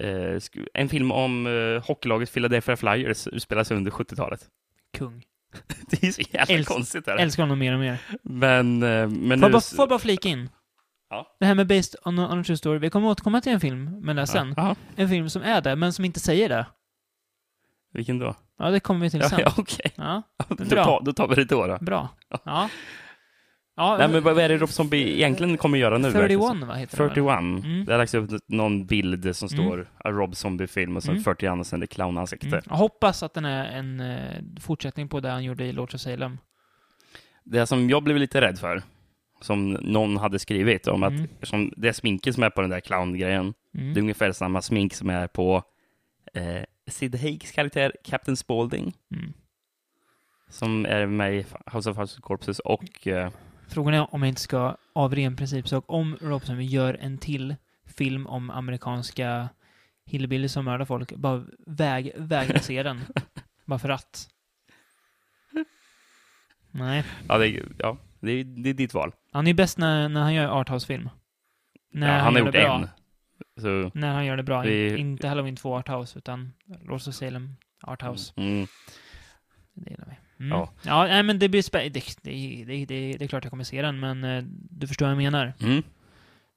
eh, 0.00 0.36
sku- 0.36 0.68
en 0.74 0.88
film 0.88 1.12
om 1.12 1.46
eh, 1.46 1.86
hockeylaget 1.86 2.32
Philadelphia 2.32 2.76
Flyers, 2.76 3.26
utspelas 3.26 3.70
under 3.70 3.90
70-talet. 3.90 4.46
Kung. 4.98 5.22
Det 5.90 6.02
är 6.06 6.12
så 6.12 6.22
jävla 6.30 6.54
Älsk- 6.54 6.68
konstigt. 6.68 7.04
Där. 7.04 7.16
Älskar 7.16 7.42
honom 7.42 7.58
mer 7.58 7.72
och 7.74 7.80
mer. 7.80 7.98
Men, 8.22 8.82
eh, 8.82 9.08
men 9.08 9.40
Får 9.40 9.46
nu... 9.46 9.52
bara, 9.52 9.60
får 9.60 9.86
bara 9.86 9.98
flika 9.98 10.28
in? 10.28 10.48
Ja. 11.10 11.36
Det 11.40 11.46
här 11.46 11.54
med 11.54 11.66
based 11.66 11.94
on 12.04 12.18
on 12.18 12.40
a 12.40 12.44
true 12.44 12.56
story. 12.56 12.78
Vi 12.78 12.90
kommer 12.90 13.08
återkomma 13.08 13.40
till 13.40 13.52
en 13.52 13.60
film 13.60 13.84
med 14.00 14.16
det 14.16 14.26
sen. 14.26 14.54
Ja, 14.56 14.76
En 14.96 15.08
film 15.08 15.30
som 15.30 15.42
är 15.42 15.60
det, 15.60 15.76
men 15.76 15.92
som 15.92 16.04
inte 16.04 16.20
säger 16.20 16.48
det. 16.48 16.66
Vilken 17.92 18.18
då? 18.18 18.34
Ja, 18.58 18.70
det 18.70 18.80
kommer 18.80 19.00
vi 19.00 19.10
till 19.10 19.20
Ja, 19.20 19.28
sen. 19.28 19.40
ja, 19.40 19.52
okej. 19.58 19.92
Ja, 19.96 20.22
Då, 20.48 20.64
tar- 20.64 21.00
då 21.04 21.12
tar 21.12 21.28
vi 21.28 21.34
det 21.34 21.44
då. 21.44 21.66
då. 21.66 21.78
bra. 21.80 22.08
Ja. 22.44 22.68
Ja, 23.76 23.96
Nej, 23.98 24.08
men 24.08 24.22
vad 24.22 24.38
är 24.38 24.48
det 24.48 24.56
Rob 24.58 24.68
Zombie 24.70 25.14
egentligen 25.16 25.56
kommer 25.56 25.78
göra 25.78 25.98
nu? 25.98 26.12
31, 26.12 26.22
verkligen? 26.22 26.68
va, 26.68 26.74
heter 26.74 26.98
den, 26.98 27.08
31. 27.08 27.38
Mm. 27.64 27.84
Det 27.84 27.92
har 27.92 27.98
lagts 27.98 28.14
upp 28.14 28.30
någon 28.48 28.86
bild 28.86 29.36
som 29.36 29.48
Mm. 29.52 29.62
står 29.64 29.90
a 30.04 30.10
Rob 30.10 30.36
Zombie-film 30.36 30.96
och 30.96 31.02
sen 31.02 31.10
Mm. 31.10 31.24
41 31.24 31.58
och 31.60 31.66
sen 31.66 31.80
det 31.80 31.86
clownansikte. 31.86 32.46
Mm. 32.46 32.60
Jag 32.68 32.76
hoppas 32.76 33.22
att 33.22 33.34
den 33.34 33.44
är 33.44 33.64
en 33.78 34.00
eh, 34.00 34.42
fortsättning 34.60 35.08
på 35.08 35.20
det 35.20 35.30
han 35.30 35.44
gjorde 35.44 35.64
i 35.64 35.72
Lords 35.72 35.94
of 35.94 36.00
Salem. 36.00 36.38
Det 37.44 37.66
som 37.66 37.90
jag 37.90 38.02
blev 38.02 38.16
lite 38.16 38.40
rädd 38.40 38.58
för, 38.58 38.82
som 39.40 39.72
någon 39.72 40.16
hade 40.16 40.38
skrivit 40.38 40.86
om 40.88 41.02
att 41.02 41.10
Mm. 41.12 41.28
som 41.42 41.72
det 41.76 41.92
sminket 41.92 42.34
som 42.34 42.42
är 42.42 42.50
på 42.50 42.60
den 42.60 42.70
där 42.70 42.80
clowngrejen, 42.80 43.54
Mm. 43.78 43.94
det 43.94 44.00
är 44.00 44.02
ungefär 44.02 44.32
samma 44.32 44.62
smink 44.62 44.94
som 44.94 45.10
är 45.10 45.26
på 45.26 45.62
eh, 46.34 46.62
Sid 46.92 47.14
Haigs 47.20 47.52
karaktär 47.52 47.92
Captain 48.04 48.36
Spaulding, 48.36 48.92
Mm. 49.14 49.32
som 50.48 50.86
är 50.86 51.06
med 51.06 51.34
i 51.34 51.46
House 51.66 51.90
of 51.90 51.96
House 51.96 52.18
of 52.18 52.20
Corpses 52.22 52.58
och 52.58 53.06
eh, 53.06 53.30
Frågan 53.68 53.94
är 53.94 54.14
om 54.14 54.22
jag 54.22 54.28
inte 54.28 54.40
ska, 54.40 54.76
av 54.92 55.14
ren 55.14 55.36
principsak, 55.36 55.84
om 55.86 56.16
Rob 56.20 56.44
Zombie 56.44 56.64
gör 56.64 56.94
en 57.00 57.18
till 57.18 57.56
film 57.86 58.26
om 58.26 58.50
amerikanska 58.50 59.48
hillbillies 60.04 60.52
som 60.52 60.64
mördar 60.64 60.84
folk, 60.84 61.12
bara 61.12 61.44
väg, 61.66 62.12
vägra 62.16 62.58
se 62.60 62.82
den. 62.82 63.00
bara 63.64 63.78
för 63.78 63.88
att. 63.88 64.28
Nej. 66.70 67.04
ja, 67.28 67.38
det, 67.38 67.48
är- 67.48 67.68
ja 67.78 67.96
det, 68.20 68.32
är- 68.32 68.44
det 68.44 68.70
är 68.70 68.74
ditt 68.74 68.94
val. 68.94 69.12
Han 69.32 69.46
är 69.46 69.50
ju 69.50 69.54
bäst 69.54 69.78
när, 69.78 70.08
när 70.08 70.20
han 70.20 70.34
gör 70.34 70.60
arthouse-film. 70.60 71.08
När 71.92 72.06
ja, 72.06 72.12
han, 72.12 72.22
han 72.24 72.34
har 72.34 72.40
gjort 72.40 72.54
en. 72.54 72.88
Så, 73.60 73.90
När 73.94 74.12
han 74.14 74.26
gör 74.26 74.36
det 74.36 74.42
bra. 74.42 74.66
In, 74.70 74.96
inte 74.96 75.28
Halloween 75.28 75.56
2 75.56 75.74
arthouse, 75.76 76.18
utan 76.18 76.52
Lords 76.84 77.08
of 77.08 77.14
Salem 77.14 77.56
arthouse. 77.82 78.32
mm, 78.36 78.66
Det 79.74 79.90
gillar 79.90 80.06
vi. 80.10 80.44
Mm. 80.44 80.58
Ja. 80.58 80.70
Ja. 80.82 81.04
nej 81.06 81.22
men 81.22 81.38
det 81.38 81.48
blir 81.48 81.62
spä- 81.62 81.88
det, 81.88 82.04
det, 82.22 82.64
det, 82.66 82.84
det, 82.86 83.12
det 83.18 83.24
är 83.24 83.28
klart 83.28 83.44
jag 83.44 83.50
kommer 83.50 83.64
se 83.64 83.82
den, 83.82 84.00
men 84.00 84.24
eh, 84.24 84.44
du 84.70 84.86
förstår 84.86 85.06
vad 85.06 85.10
jag 85.12 85.16
menar. 85.18 85.52
mm. 85.60 85.82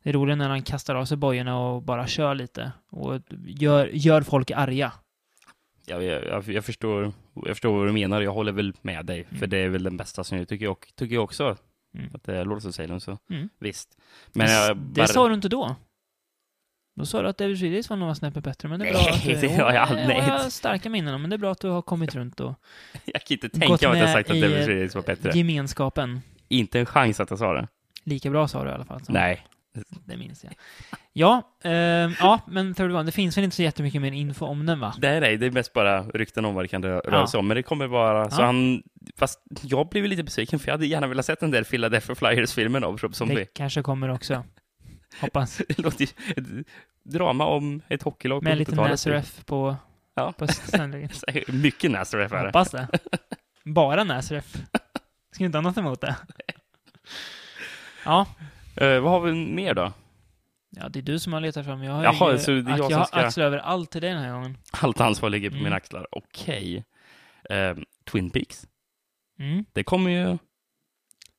Det 0.04 0.10
är 0.10 0.14
roligt 0.14 0.38
när 0.38 0.50
han 0.50 0.62
kastar 0.64 0.96
av 0.96 1.06
sig 1.06 1.18
bojorna 1.18 1.60
och 1.60 1.82
bara 1.82 2.08
kör 2.08 2.36
lite. 2.36 2.72
Och 2.90 3.20
gör, 3.46 3.88
gör 3.94 4.22
folk 4.22 4.52
arga. 4.52 4.92
Ja, 5.86 6.02
jag, 6.02 6.26
jag, 6.26 6.48
jag, 6.48 6.66
förstår, 6.66 7.12
jag 7.34 7.48
förstår 7.48 7.78
vad 7.78 7.88
du 7.88 7.92
menar. 7.92 8.22
Jag 8.22 8.34
håller 8.34 8.52
väl 8.52 8.74
med 8.82 9.06
dig, 9.06 9.24
för 9.24 9.36
Mm. 9.36 9.50
det 9.50 9.58
är 9.58 9.70
väl 9.70 9.84
den 9.84 9.98
bästa 9.98 10.24
som 10.24 10.38
jag 10.38 10.48
tycker, 10.48 10.68
och, 10.70 10.88
tycker 10.96 11.16
jag 11.16 11.24
också. 11.24 11.58
Mm. 11.98 12.10
Att 12.14 12.24
det 12.24 12.38
är 12.38 12.46
Lords 12.46 12.66
of 12.66 12.74
Salem, 12.76 13.00
så 13.00 13.18
Mm. 13.30 13.50
visst. 13.60 13.98
Men 14.34 14.52
jag 14.52 14.78
det 14.78 14.84
bara... 15.02 15.08
sa 15.08 15.28
du 15.28 15.34
inte 15.34 15.50
då. 15.50 15.76
Då 16.96 17.06
sa 17.06 17.22
du 17.22 17.28
att 17.28 17.38
David 17.38 17.60
Friedrich 17.60 17.90
var 17.90 17.98
några 17.98 18.16
snäppet 18.16 18.44
bättre, 18.44 18.70
men 18.70 18.80
det 18.80 18.88
är 18.90 18.94
bra 18.94 19.02
Nej, 19.02 19.34
att 19.36 19.42
du... 19.42 19.48
det 19.48 19.56
har 19.56 19.74
jag 19.74 19.88
aldrig- 19.90 20.08
det 20.08 20.22
har 20.22 20.40
jag 20.40 20.52
starka 20.52 20.90
minnen 20.90 21.14
om, 21.16 21.22
men 21.22 21.30
det 21.30 21.36
är 21.36 21.38
bra 21.38 21.52
att 21.52 21.60
du 21.62 21.68
har 21.70 21.82
kommit 21.82 22.16
runt 22.16 22.40
och 22.40 22.54
Jag 23.06 23.24
kan 23.24 23.36
inte 23.36 23.50
tänka 23.50 23.90
mig 23.90 24.02
att 24.02 24.08
jag 24.08 24.14
sagt 24.14 24.30
att 24.30 24.42
David 24.42 24.58
eh, 24.60 24.66
Friedrich 24.66 24.96
var 24.96 25.02
bättre. 25.02 25.32
gemenskapen. 25.38 26.22
Inte 26.48 26.80
en 26.80 26.86
chans 26.86 27.20
att 27.20 27.30
jag 27.30 27.40
sa 27.40 27.54
det. 27.54 27.68
Lika 28.04 28.30
bra 28.30 28.48
sa 28.48 28.64
du 28.64 28.70
i 28.70 28.74
alla 28.74 28.86
fall. 28.86 29.04
Så 29.06 29.12
Nej. 29.12 29.46
Det 30.06 30.18
minns 30.18 30.44
jag. 30.44 30.54
Ja, 31.14 31.42
ehm, 31.64 32.14
ja, 32.20 32.40
men 32.48 32.74
Third 32.74 32.92
One, 32.92 33.04
det 33.04 33.12
finns 33.12 33.38
väl 33.38 33.44
inte 33.44 33.56
så 33.56 33.62
jättemycket 33.64 34.02
mer 34.02 34.12
info 34.12 34.46
om 34.46 34.66
den, 34.66 34.80
va? 34.80 34.94
Nej, 35.02 35.20
nej, 35.20 35.38
det 35.38 35.46
är 35.46 35.52
mest 35.52 35.74
bara 35.74 36.04
rykten 36.04 36.46
om 36.46 36.56
vad 36.56 36.64
det 36.64 36.68
kan 36.68 36.84
rö- 36.84 36.88
röra 37.02 37.20
Ja. 37.20 37.28
sig 37.28 37.38
om. 37.38 37.48
Men 37.48 37.56
det 37.58 37.64
kommer 37.64 37.88
vara... 37.88 38.30
Så 38.32 38.42
Ja. 38.42 38.46
han... 38.46 38.84
Fast 39.18 39.40
jag 39.62 39.90
blev 39.90 40.06
lite 40.06 40.24
besviken, 40.24 40.60
för 40.60 40.68
jag 40.68 40.74
hade 40.74 40.88
gärna 40.88 41.08
velat 41.08 41.26
sett 41.26 41.40
den 41.40 41.52
där 41.52 41.64
Philadelphia 41.64 42.16
Flyers-filmen 42.16 42.84
av 42.84 42.98
Rob 42.98 43.16
Zombie. 43.16 43.36
Det 43.36 43.46
kanske 43.54 43.82
kommer 43.82 44.10
också. 44.10 44.44
Hoppas. 45.22 45.58
Det 45.68 45.80
låter 45.80 46.02
ju... 46.06 46.08
Ett 46.36 46.68
drama 47.04 47.46
om 47.46 47.82
ett 47.88 48.04
hockeylag 48.04 48.40
på 48.42 48.44
Med 48.44 48.58
lite 48.58 48.72
80-talet. 48.72 48.92
Nazareth 48.92 49.44
på, 49.46 49.76
Ja. 50.16 50.34
på. 50.38 50.48
Mycket 51.52 51.92
Nazareth 51.92 52.34
är 52.36 52.40
det. 52.40 52.48
Hoppas 52.48 52.72
det. 52.72 52.88
Bara 53.64 54.04
Nazareth. 54.04 54.58
Ska 55.32 55.44
inte 55.46 55.58
ha 55.58 55.62
något 55.62 55.78
emot 55.78 56.02
det. 56.02 56.16
Ja, 58.06 58.26
Eh, 58.78 59.00
vad 59.00 59.12
har 59.12 59.20
vi 59.22 59.34
mer 59.34 59.74
då? 59.74 59.94
ja, 60.70 60.90
det 60.90 61.00
är 61.00 61.04
du 61.04 61.20
som 61.20 61.34
har 61.34 61.42
letat 61.42 61.66
fram. 61.66 61.84
Jag 61.84 61.94
har, 61.94 62.04
Jaha, 62.04 62.32
ju, 62.32 62.40
så 62.40 62.52
det 62.52 62.72
är 62.72 62.78
jag 62.78 62.92
jag, 62.92 63.08
ska- 63.08 63.18
axlat 63.20 63.38
över 63.46 63.58
allt 63.58 63.92
till 63.92 64.02
dig 64.02 64.10
den 64.14 64.24
här 64.24 64.32
gången. 64.34 64.58
Allt 64.72 65.02
ansvar 65.02 65.30
ligger 65.30 65.50
på 65.50 65.54
Mm. 65.56 65.64
mina 65.64 65.76
axlar. 65.76 66.08
Okej. 66.12 66.84
Eh, 67.50 67.76
Twin 68.12 68.30
Peaks. 68.30 68.68
Mm. 69.40 69.66
Det 69.74 69.84
kommer 69.84 70.12
ju... 70.12 70.38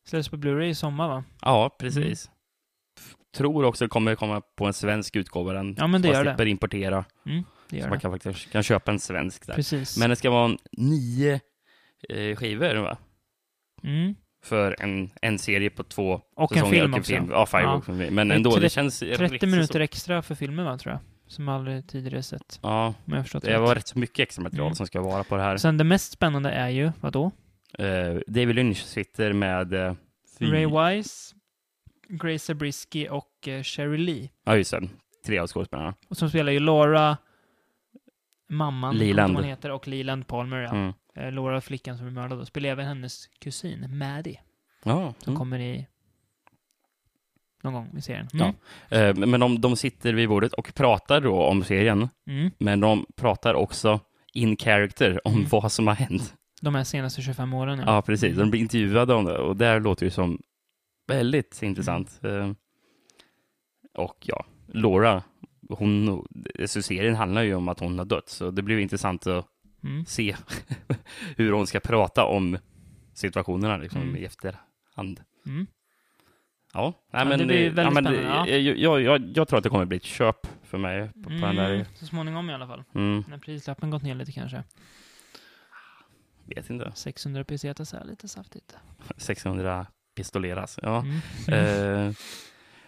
Släpps 0.08 0.28
på 0.28 0.36
Blu-ray 0.36 0.62
i 0.64 0.74
sommar, 0.74 1.08
va? 1.08 1.24
Ja, 1.42 1.76
precis. 1.78 2.30
Tror 3.36 3.64
också 3.64 3.84
det 3.84 3.88
kommer 3.88 4.14
komma 4.14 4.42
på 4.56 4.66
en 4.66 4.72
svensk 4.72 5.16
utgåva. 5.16 5.52
Den 5.52 5.74
Ja, 5.78 5.86
men 5.86 6.02
det 6.02 6.08
man 6.08 6.14
gör 6.16 6.24
det. 6.24 6.30
slipper 6.30 6.46
importera. 6.46 7.04
Mm, 7.26 7.44
det 7.70 7.82
Så 7.82 7.88
man 7.88 7.96
det. 7.98 8.00
kan 8.02 8.12
faktiskt 8.12 8.52
kan 8.52 8.62
köpa 8.62 8.90
en 8.90 8.98
svensk 8.98 9.46
där. 9.46 9.54
Precis. 9.54 9.98
Men 9.98 10.10
det 10.10 10.16
ska 10.16 10.30
vara 10.30 10.44
en 10.44 10.58
nio 10.72 11.40
eh, 12.08 12.36
skivor, 12.36 12.74
va? 12.74 12.96
Mm. 13.82 14.14
För 14.44 14.76
en, 14.82 15.10
en 15.22 15.38
serie 15.38 15.70
på 15.70 15.82
två 15.84 16.20
Och 16.36 16.52
en 16.52 16.58
säsonger 16.62 16.80
film 16.80 16.94
också. 16.94 17.12
Ja, 17.12 17.46
Fireworks. 17.46 17.88
Men 17.88 18.28
Det 18.28 18.34
är 18.34 18.36
ändå, 18.36 18.50
det 18.54 18.60
tre- 18.60 18.68
känns 18.70 18.98
30 18.98 19.22
riktigt 19.24 19.48
minuter 19.50 19.72
Så, 19.72 19.78
extra 19.78 20.22
för 20.22 20.34
filmen, 20.34 20.64
va, 20.64 20.78
tror 20.78 20.92
jag. 20.92 21.00
Som 21.28 21.48
aldrig 21.48 21.88
tidigare 21.88 22.22
sett. 22.22 22.58
ja, 22.62 22.94
jag 23.04 23.24
det 23.24 23.38
rätt. 23.52 23.60
var 23.60 23.74
rätt 23.74 23.88
så 23.88 23.98
mycket 23.98 24.18
extra 24.20 24.42
material 24.42 24.66
Mm. 24.66 24.74
som 24.74 24.86
ska 24.86 25.00
vara 25.02 25.24
på 25.24 25.36
det 25.36 25.42
här. 25.42 25.56
Sen 25.56 25.76
det 25.76 25.84
mest 25.84 26.12
spännande 26.12 26.50
är 26.50 26.68
ju, 26.68 26.92
vad 27.00 27.12
då? 27.12 27.30
Eh, 27.78 28.14
David 28.26 28.54
Lynch 28.54 28.76
sitter 28.84 29.32
med 29.32 29.96
fy- 30.38 30.46
Ray 30.52 30.66
Wise, 30.66 31.34
Grace 32.08 32.38
Zabriskie 32.38 33.08
och 33.10 33.48
eh, 33.48 33.62
Sherry 33.62 33.96
Lee. 33.98 34.28
Ja, 34.44 34.56
just 34.56 34.70
det. 34.70 34.88
Tre 35.26 35.38
av 35.38 35.46
skådespelarna. 35.46 35.94
Och 36.08 36.16
som 36.16 36.28
spelar 36.28 36.52
ju 36.52 36.60
Laura, 36.60 37.16
mamman, 38.48 38.96
Leland. 38.98 39.34
hon 39.36 39.44
heter, 39.44 39.70
och 39.70 39.88
Leland 39.88 40.26
Palmer, 40.26 40.56
ja. 40.60 40.70
Mm. 40.70 40.92
Eh, 41.14 41.32
Laura, 41.32 41.60
flickan 41.60 41.98
som 41.98 42.06
är 42.06 42.10
mördad, 42.10 42.40
och 42.40 42.46
spelar 42.46 42.68
även 42.68 42.86
hennes 42.86 43.26
kusin, 43.38 43.98
Maddie, 43.98 44.40
Ja, 44.84 45.14
som 45.18 45.30
mm. 45.32 45.38
kommer 45.38 45.58
i 45.58 45.86
någon 47.62 47.72
gång 47.72 47.94
i 47.98 48.00
serien. 48.02 48.28
Ja. 48.32 48.54
Mm. 48.90 49.22
Eh, 49.22 49.26
men 49.28 49.40
de, 49.40 49.60
de 49.60 49.76
sitter 49.76 50.12
vid 50.12 50.28
bordet 50.28 50.52
och 50.52 50.74
pratar 50.74 51.20
då 51.20 51.42
om 51.42 51.64
serien, 51.64 52.08
Mm. 52.26 52.50
men 52.58 52.80
de 52.80 53.06
pratar 53.16 53.54
också 53.54 54.00
in 54.32 54.56
character 54.56 55.20
om 55.26 55.34
Mm. 55.34 55.46
vad 55.48 55.72
som 55.72 55.86
har 55.86 55.94
hänt. 55.94 56.34
De 56.60 56.74
här 56.74 56.84
senaste 56.84 57.22
25 57.22 57.54
åren, 57.54 57.82
Ja, 57.86 58.02
precis. 58.02 58.36
De 58.36 58.50
blir 58.50 58.60
intervjuade 58.60 59.14
om 59.14 59.24
det 59.24 59.38
och 59.38 59.56
det 59.56 59.78
låter 59.78 60.04
ju 60.06 60.10
som 60.10 60.42
väldigt 61.06 61.62
intressant. 61.62 62.20
Mm. 62.22 62.56
Och 63.94 64.16
ja, 64.20 64.46
Laura, 64.66 65.22
hon, 65.68 66.26
så 66.66 66.82
serien 66.82 67.14
handlar 67.14 67.42
ju 67.42 67.54
om 67.54 67.68
att 67.68 67.80
hon 67.80 67.98
har 67.98 68.06
dött, 68.06 68.28
så 68.28 68.50
det 68.50 68.62
blir 68.62 68.78
intressant 68.78 69.26
att 69.26 69.46
Mm. 69.84 70.04
se 70.06 70.36
hur 71.36 71.52
hon 71.52 71.66
ska 71.66 71.80
prata 71.80 72.24
om 72.24 72.58
situationerna 73.14 73.76
liksom, 73.76 74.02
Mm. 74.02 74.16
i 74.16 74.24
efterhand. 74.24 75.20
Mm. 75.46 75.66
Ja, 76.72 76.92
nej, 77.12 77.22
Ja, 77.22 77.28
men, 77.28 77.38
det 77.38 77.44
blir 77.46 77.70
väldigt 77.70 77.94
men, 77.94 78.04
spännande, 78.04 78.22
ja. 78.28 78.46
eh, 78.46 78.56
Jag, 78.56 79.00
jag, 79.02 79.32
jag 79.36 79.48
tror 79.48 79.56
att 79.58 79.62
det 79.62 79.68
kommer 79.70 79.84
bli 79.84 79.96
ett 79.96 80.04
köp 80.04 80.46
för 80.62 80.78
mig 80.78 81.08
på, 81.08 81.22
på 81.22 81.28
den 81.30 81.56
där. 81.56 81.74
Mm. 81.74 81.86
Så 81.94 82.06
småningom 82.06 82.50
i 82.50 82.54
alla 82.54 82.66
fall. 82.66 82.84
Mm, 82.94 83.24
När 83.28 83.38
prislappen 83.38 83.90
gått 83.90 84.02
ner 84.02 84.14
lite 84.14 84.32
kanske. 84.32 84.64
vet 86.44 86.70
inte. 86.70 86.92
600 86.94 87.44
pesetas 87.44 87.94
är 87.94 88.04
lite 88.04 88.28
saftigt. 88.28 88.76
600 89.16 89.86
pistoleras. 90.16 90.78
Ja. 90.82 91.04
Mm. 91.48 92.06
Eh, 92.08 92.14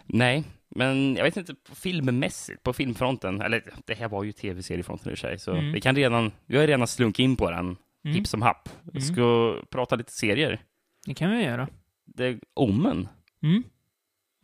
nej, 0.05 0.43
men 0.75 1.15
jag 1.15 1.23
vet 1.23 1.37
inte, 1.37 1.53
på 1.55 1.75
filmmässigt, 1.75 2.63
på 2.63 2.73
filmfronten, 2.73 3.41
eller 3.41 3.63
det 3.85 3.93
här 3.93 4.07
var 4.09 4.23
ju 4.23 4.31
tv-seriefronten 4.31 5.13
i 5.13 5.15
sig, 5.17 5.39
så 5.39 5.51
Mm. 5.51 5.71
vi 5.71 5.81
kan 5.81 5.95
redan, 5.95 6.31
vi 6.45 6.57
har 6.57 6.67
redan 6.67 6.87
slunkit 6.87 7.23
in 7.23 7.35
på 7.35 7.51
den, 7.51 7.77
Mm. 8.05 8.15
hipp 8.15 8.27
som 8.27 8.41
happ. 8.41 8.69
Mm. 8.91 9.01
Ska 9.01 9.55
prata 9.69 9.95
lite 9.95 10.11
serier. 10.11 10.61
Det 11.05 11.13
kan 11.13 11.31
vi 11.31 11.43
göra. 11.43 11.67
Det 12.05 12.39
Omen, 12.55 13.07
Mm. 13.43 13.63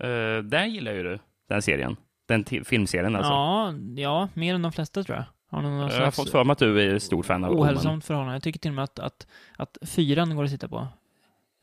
uh, 0.03 0.43
där 0.43 0.65
gillar 0.65 0.93
ju 0.93 1.03
du 1.03 1.19
den 1.49 1.61
serien. 1.61 1.95
Den 2.27 2.45
filmserien 2.45 3.15
alltså. 3.15 3.31
Ja, 3.31 3.73
ja, 3.95 4.29
mer 4.33 4.55
än 4.55 4.61
de 4.61 4.71
flesta 4.71 5.03
tror 5.03 5.17
jag. 5.17 5.25
Har 5.49 5.63
jag 5.63 6.03
har 6.05 6.11
fått 6.11 6.29
för 6.29 6.43
mig 6.43 6.51
att 6.51 6.59
du 6.59 6.81
är 6.81 6.99
stor 6.99 7.23
fan 7.23 7.43
av 7.43 7.51
ohälsosamt 7.59 8.05
förhållande. 8.05 8.35
Jag 8.35 8.43
tycker 8.43 8.59
till 8.59 8.71
och 8.71 8.75
med 8.75 8.83
att, 8.83 8.99
att, 8.99 9.27
att 9.57 9.77
fyran 9.85 10.35
går 10.35 10.43
att 10.43 10.49
titta 10.49 10.67
på. 10.67 10.87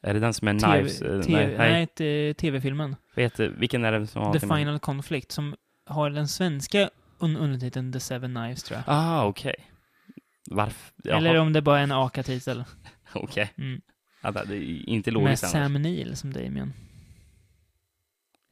Är 0.02 0.14
det 0.14 0.20
den 0.20 0.34
som 0.34 0.48
är 0.48 0.58
TV 0.58 0.72
Knives? 0.78 1.02
Eh, 1.02 1.20
TV 1.22 1.56
nej, 1.58 1.86
nej. 1.98 2.34
tv-filmen. 2.34 2.96
Vet 3.14 3.36
du, 3.36 3.48
vilken 3.58 3.84
är 3.84 3.92
det 3.92 4.06
som 4.06 4.22
har 4.22 4.32
The? 4.32 4.40
Final 4.40 4.78
Conflict, 4.78 5.32
som 5.32 5.54
har 5.86 6.10
den 6.10 6.28
svenska 6.28 6.90
un 7.18 7.36
undertiteln 7.36 7.92
The 7.92 8.00
Seven 8.00 8.34
Knives, 8.34 8.62
tror 8.62 8.76
jag. 8.78 8.84
Ah, 8.86 9.24
okej. 9.26 9.54
Varför? 10.50 10.92
Jaha, 11.04 11.16
Eller 11.18 11.36
om 11.38 11.52
det 11.52 11.62
bara 11.62 11.78
är 11.78 11.82
en 11.82 11.92
AKA-titel. 11.92 12.64
okej. 13.14 13.52
Mm. 13.58 13.80
Ja, 14.22 14.30
det 14.30 14.56
är 14.56 14.88
inte 14.88 15.10
Med 15.12 15.22
logiskt 15.22 15.44
annars. 15.44 15.52
Sam 15.52 15.72
Neill 15.82 16.16
som 16.16 16.32
Damien. 16.32 16.72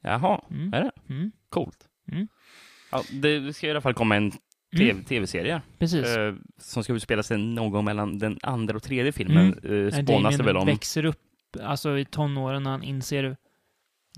Jaha, 0.03 0.41
Mm. 0.51 0.73
är 0.73 0.81
det? 0.81 0.91
Mm. 1.13 1.31
Coolt. 1.49 1.87
Mm. 2.11 2.27
Ja, 2.91 3.03
det 3.11 3.53
ska 3.55 3.67
i 3.67 3.71
alla 3.71 3.81
fall 3.81 3.93
komma 3.93 4.15
en 4.15 4.31
Mm. 4.73 4.87
TV 4.95 5.03
tv-serie 5.03 5.61
Precis. 5.79 6.05
eh, 6.07 6.33
som 6.57 6.83
ska 6.83 6.93
utspela 6.93 7.23
sig 7.23 7.37
någon 7.37 7.71
gång 7.71 7.85
mellan 7.85 8.19
den 8.19 8.39
andra 8.43 8.75
och 8.75 8.83
tredje 8.83 9.11
filmen. 9.11 9.57
Mm. 9.63 9.87
Eh, 9.87 10.03
spånas 10.03 10.37
det 10.37 10.43
väl 10.43 10.57
om. 10.57 10.65
växer 10.65 11.05
upp, 11.05 11.19
alltså 11.61 11.97
i 11.97 12.05
tonåren, 12.05 12.63
när 12.63 12.71
han 12.71 12.83
inser 12.83 13.37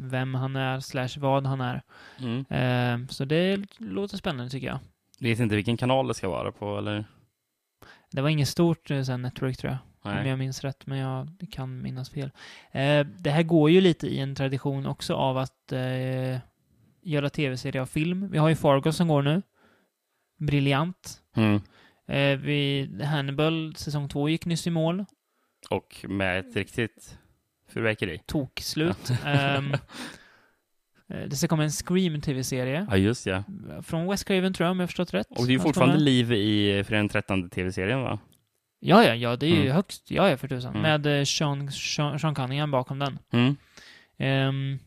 vem 0.02 0.36
han 0.36 0.56
är, 0.56 0.80
slash 0.80 1.10
vad 1.18 1.46
han 1.46 1.62
är. 1.62 1.82
Mm. 2.20 2.46
Eh, 2.50 3.08
så 3.08 3.26
det 3.26 3.62
låter 3.78 4.18
spännande 4.18 4.50
tycker 4.50 4.68
jag. 4.68 4.80
Vet 5.20 5.40
inte 5.40 5.56
vilken 5.56 5.78
kanal 5.78 6.08
det 6.08 6.14
ska 6.14 6.30
vara 6.30 6.52
på, 6.52 6.78
eller? 6.78 7.06
Det 8.12 8.22
var 8.22 8.30
inget 8.30 8.48
stort 8.48 8.92
eh, 8.92 9.02
sån 9.02 9.22
network 9.22 9.58
tror 9.58 9.72
jag, 9.72 9.80
om 10.02 10.16
Nej. 10.16 10.30
jag 10.30 10.40
minns 10.40 10.64
rätt, 10.64 10.88
men 10.88 10.98
jag 10.98 11.28
kan 11.52 11.82
minnas 11.82 12.10
fel. 12.10 12.32
Eh, 12.72 13.06
det 13.06 13.30
här 13.30 13.44
går 13.44 13.70
ju 13.70 13.82
lite 13.82 14.08
i 14.08 14.20
en 14.20 14.36
tradition 14.36 14.86
också 14.86 15.14
av 15.14 15.38
att 15.38 15.72
eh, 15.72 16.40
göra 17.02 17.30
tv-serier 17.30 17.82
av 17.82 17.86
film. 17.86 18.30
Vi 18.32 18.38
har 18.38 18.50
ju 18.50 18.56
Fargo 18.56 18.92
som 18.92 19.08
går 19.08 19.22
nu. 19.22 19.42
Briljant. 20.38 21.22
Mm. 21.36 21.62
Eh, 22.08 22.40
vi, 22.40 22.90
Hannibal 23.04 23.76
säsong 23.76 24.10
två 24.10 24.30
gick 24.30 24.46
nyss 24.46 24.68
i 24.68 24.70
mål. 24.70 25.06
Och 25.70 26.06
med 26.10 26.40
ett 26.40 26.56
riktigt 26.56 27.18
fyrverkeri. 27.74 28.20
Tokslut. 28.26 29.10
Ehm, 29.26 29.74
eh, 29.74 31.28
det 31.28 31.36
ska 31.36 31.48
komma 31.48 31.64
en 31.64 31.70
Scream 31.72 32.22
tv-serie. 32.22 32.88
Ja, 32.90 32.98
just 32.98 33.26
ja. 33.26 33.44
Från 33.84 34.08
West 34.10 34.26
Craven 34.26 34.54
tror 34.54 34.66
jag, 34.66 34.72
om 34.72 34.80
jag 34.80 34.90
förstått 34.90 35.14
rätt. 35.14 35.28
Och 35.30 35.46
det 35.46 35.52
är 35.52 35.54
ju 35.54 35.60
fortfarande 35.60 35.96
med. 35.96 36.04
liv 36.04 36.32
i 36.34 36.84
Fredag 36.84 37.00
den 37.00 37.10
13 37.10 37.50
tv-serien, 37.50 38.02
va? 38.02 38.20
Ja, 38.80 39.04
ja, 39.04 39.16
ja, 39.16 39.36
det 39.36 39.46
är 39.46 39.50
ju 39.50 39.62
Mm. 39.62 39.76
högst. 39.76 40.12
Ja, 40.12 40.30
ja, 40.30 40.38
för 40.38 40.48
tusan. 40.48 40.76
Mm. 40.76 40.82
Med 40.82 41.20
eh, 41.20 41.24
Sean, 41.26 41.72
Sean, 41.72 42.20
Sean 42.20 42.36
Cunningham 42.36 42.72
bakom 42.72 43.00
den. 43.00 43.20
Mm. 43.32 43.56
Ehm, 44.18 44.80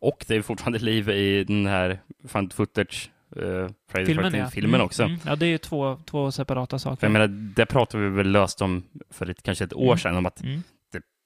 Och 0.00 0.24
det 0.28 0.34
är 0.36 0.42
fortfarande 0.42 0.78
liv 0.78 1.08
i 1.10 1.44
den 1.44 1.66
här 1.66 1.98
found 2.28 2.52
footage 2.52 3.10
uh, 3.36 3.68
Friday 3.90 4.06
filmen, 4.06 4.34
ja. 4.34 4.44
13th 4.44 4.50
filmen 4.50 4.74
Mm, 4.74 4.84
också. 4.86 5.02
Mm. 5.02 5.18
Ja, 5.26 5.36
det 5.36 5.46
är 5.46 5.50
ju 5.50 5.58
två, 5.58 5.96
två 6.06 6.32
separata 6.32 6.78
saker. 6.78 6.96
För 6.96 7.06
jag 7.06 7.12
menar, 7.12 7.26
det 7.56 7.66
pratade 7.66 8.02
vi 8.04 8.10
väl 8.10 8.30
löst 8.30 8.62
om 8.62 8.82
för 9.10 9.30
ett, 9.30 9.42
kanske 9.42 9.64
ett 9.64 9.72
år 9.72 9.84
Mm. 9.86 9.98
sedan, 9.98 10.16
om 10.16 10.26
att. 10.26 10.42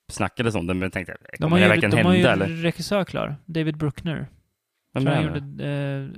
Snackades 0.08 0.54
om 0.54 0.66
det, 0.66 0.74
men 0.74 0.82
jag 0.82 0.92
tänkte, 0.92 1.16
De 1.32 1.36
kommer 1.38 1.56
har 1.56 1.60
det 1.60 1.68
verkligen 1.68 1.90
de 1.90 1.96
har 1.96 2.12
hända 2.12 2.18
ju 2.18 2.32
eller? 2.44 2.46
regissör 2.62 3.04
klar. 3.04 3.36
David 3.46 3.76
Bruckner. 3.76 4.28
Vem 4.92 5.06
är 5.06 5.14
han 5.14 5.24
gjorde 5.24 5.64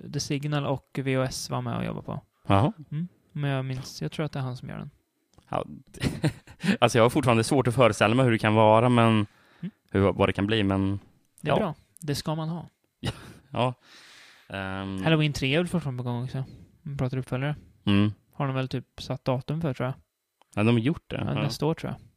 eh, 0.05 0.11
The 0.13 0.21
Signal 0.21 0.67
och 0.67 0.99
VOS 1.05 1.51
var 1.51 1.61
med 1.63 1.77
och 1.77 1.85
jobbade 1.85 2.07
på. 2.07 2.21
Jaha. 2.47 2.73
Men 3.33 3.51
jag 3.51 3.65
minns, 3.65 4.03
jag 4.03 4.13
tror 4.13 4.27
att 4.27 4.33
det 4.33 4.39
är 4.39 4.43
han 4.43 4.57
som 4.57 4.69
gör 4.69 4.79
den. 4.79 4.91
Ja, 5.49 5.65
alltså 6.81 6.99
jag 6.99 7.05
har 7.05 7.11
fortfarande 7.11 7.45
svårt 7.45 7.67
att 7.67 7.75
föreställa 7.75 8.15
mig 8.15 8.25
hur 8.25 8.33
det 8.33 8.39
kan 8.39 8.55
vara, 8.55 8.89
men 8.89 9.27
Mm. 9.63 9.71
hur, 9.91 10.01
vad 10.13 10.29
det 10.29 10.33
kan 10.33 10.47
bli, 10.47 10.63
men 10.63 10.99
Det 11.41 11.49
är 11.51 11.53
Ja. 11.53 11.57
bra. 11.59 11.75
Det 12.01 12.15
ska 12.15 12.35
man 12.35 12.49
ha. 12.49 12.69
ja. 13.51 13.75
Ehm, 14.49 15.03
Halloween 15.03 15.33
3 15.33 15.55
är 15.55 15.59
väl 15.59 15.69
fortfarande 15.69 16.03
på 16.03 16.11
gång 16.11 16.25
också. 16.25 16.45
Man 16.83 16.97
pratar 16.99 17.17
uppföljare. 17.19 17.57
mm. 17.85 18.13
Har 18.33 18.47
de 18.47 18.55
väl 18.55 18.69
typ 18.69 18.87
satt 19.03 19.25
datum 19.25 19.61
för 19.61 19.75
tror 19.75 19.87
jag. 19.87 19.95
Ja, 20.55 20.63
de 20.63 20.69
har 20.75 20.79
gjort 20.81 21.03
det. 21.07 21.17
Ja, 21.27 21.35
Ja. 21.35 21.43
Nästa 21.43 21.67
år 21.67 21.75
tror 21.75 21.93
jag. 21.93 22.10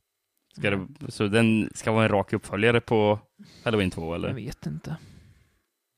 Ska 0.58 0.70
det. 0.70 0.88
Så 1.12 1.28
den 1.28 1.70
ska 1.76 1.92
vara 1.92 2.04
en 2.06 2.12
rak 2.12 2.34
uppföljare 2.34 2.82
på 2.82 3.20
Halloween 3.64 3.92
2 3.92 4.06
Jag 4.06 4.16
eller? 4.16 4.34
vet 4.34 4.66
inte. 4.66 4.96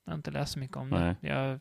Jag 0.05 0.11
har 0.11 0.15
inte 0.17 0.31
läst 0.31 0.53
så 0.53 0.59
mycket 0.59 0.77
om 0.77 0.89
det. 0.89 0.99
Nej. 0.99 1.15
Jag 1.33 1.59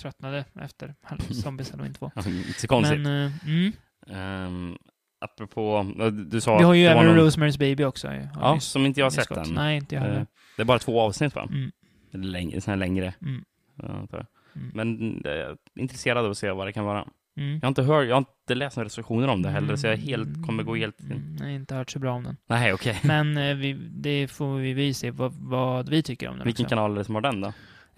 tröttnade 0.00 0.44
efter 0.60 0.94
Zombies 1.42 1.70
Halloween 1.70 1.94
2. 1.94 2.10
inte 2.26 2.60
så 2.60 2.66
konstigt. 2.68 3.00
Men, 3.00 3.26
eh, 3.26 3.32
mm. 3.48 3.72
Ehm, 4.06 4.76
apropå, 5.20 5.92
du 6.30 6.40
sa 6.40 6.58
Vi 6.58 6.64
har 6.64 6.74
ju 6.74 6.84
det 6.84 6.90
även 6.90 7.06
någon- 7.06 7.18
Rosemary's 7.26 7.58
Baby 7.58 7.84
också. 7.84 8.12
Ja, 8.34 8.54
vi 8.54 8.60
som 8.60 8.86
inte 8.86 9.00
jag 9.00 9.04
har 9.06 9.10
nyss 9.10 9.26
sett 9.26 9.36
än. 9.36 9.54
Nej, 9.54 9.76
inte 9.76 9.94
jag 9.94 10.04
Eh, 10.04 10.10
heller. 10.10 10.26
Det 10.56 10.62
är 10.62 10.66
bara 10.66 10.78
två 10.78 11.00
avsnitt 11.00 11.34
va? 11.34 11.48
Mm. 11.50 11.70
Längre, 12.10 12.60
såna 12.60 12.72
här 12.72 12.78
längre. 12.78 13.14
Mm. 13.22 13.44
Ja, 13.76 14.06
jag. 14.10 14.26
Mm. 14.56 14.70
Men 14.74 15.16
eh, 15.24 15.32
jag 15.32 15.50
är 15.50 15.56
intresserad 15.74 16.24
av 16.24 16.30
att 16.30 16.38
se 16.38 16.50
vad 16.50 16.66
det 16.66 16.72
kan 16.72 16.84
vara. 16.84 17.08
Mm. 17.36 17.54
Jag 17.54 17.62
har 17.62 17.68
inte 17.68 17.82
hört, 17.82 18.06
jag 18.06 18.14
har 18.14 18.18
inte 18.18 18.54
läst 18.54 18.76
några 18.76 18.84
recensioner 18.84 19.28
om 19.28 19.42
det 19.42 19.50
heller, 19.50 19.76
så 19.76 19.86
jag 19.86 19.96
helt, 19.96 20.46
kommer 20.46 20.62
gå 20.62 20.74
helt... 20.76 21.00
Mm, 21.00 21.36
nej, 21.40 21.54
inte 21.54 21.74
hört 21.74 21.90
så 21.90 21.98
bra 21.98 22.12
om 22.12 22.24
den. 22.24 22.36
Nej, 22.46 22.72
okej. 22.72 23.00
Men 23.04 23.36
eh, 23.36 23.54
vi, 23.56 23.72
det 23.90 24.28
får 24.28 24.56
vi, 24.56 24.72
vi 24.72 24.94
se 24.94 25.10
vad, 25.10 25.32
vad 25.34 25.88
vi 25.88 26.02
tycker 26.02 26.28
om 26.28 26.38
den 26.38 26.44
Vilken 26.44 26.66
också. 26.66 26.74
kanal 26.76 26.92
är 26.92 26.96
det 26.96 27.04
som 27.04 27.14
har 27.14 27.22
den 27.22 27.40
då? 27.40 27.52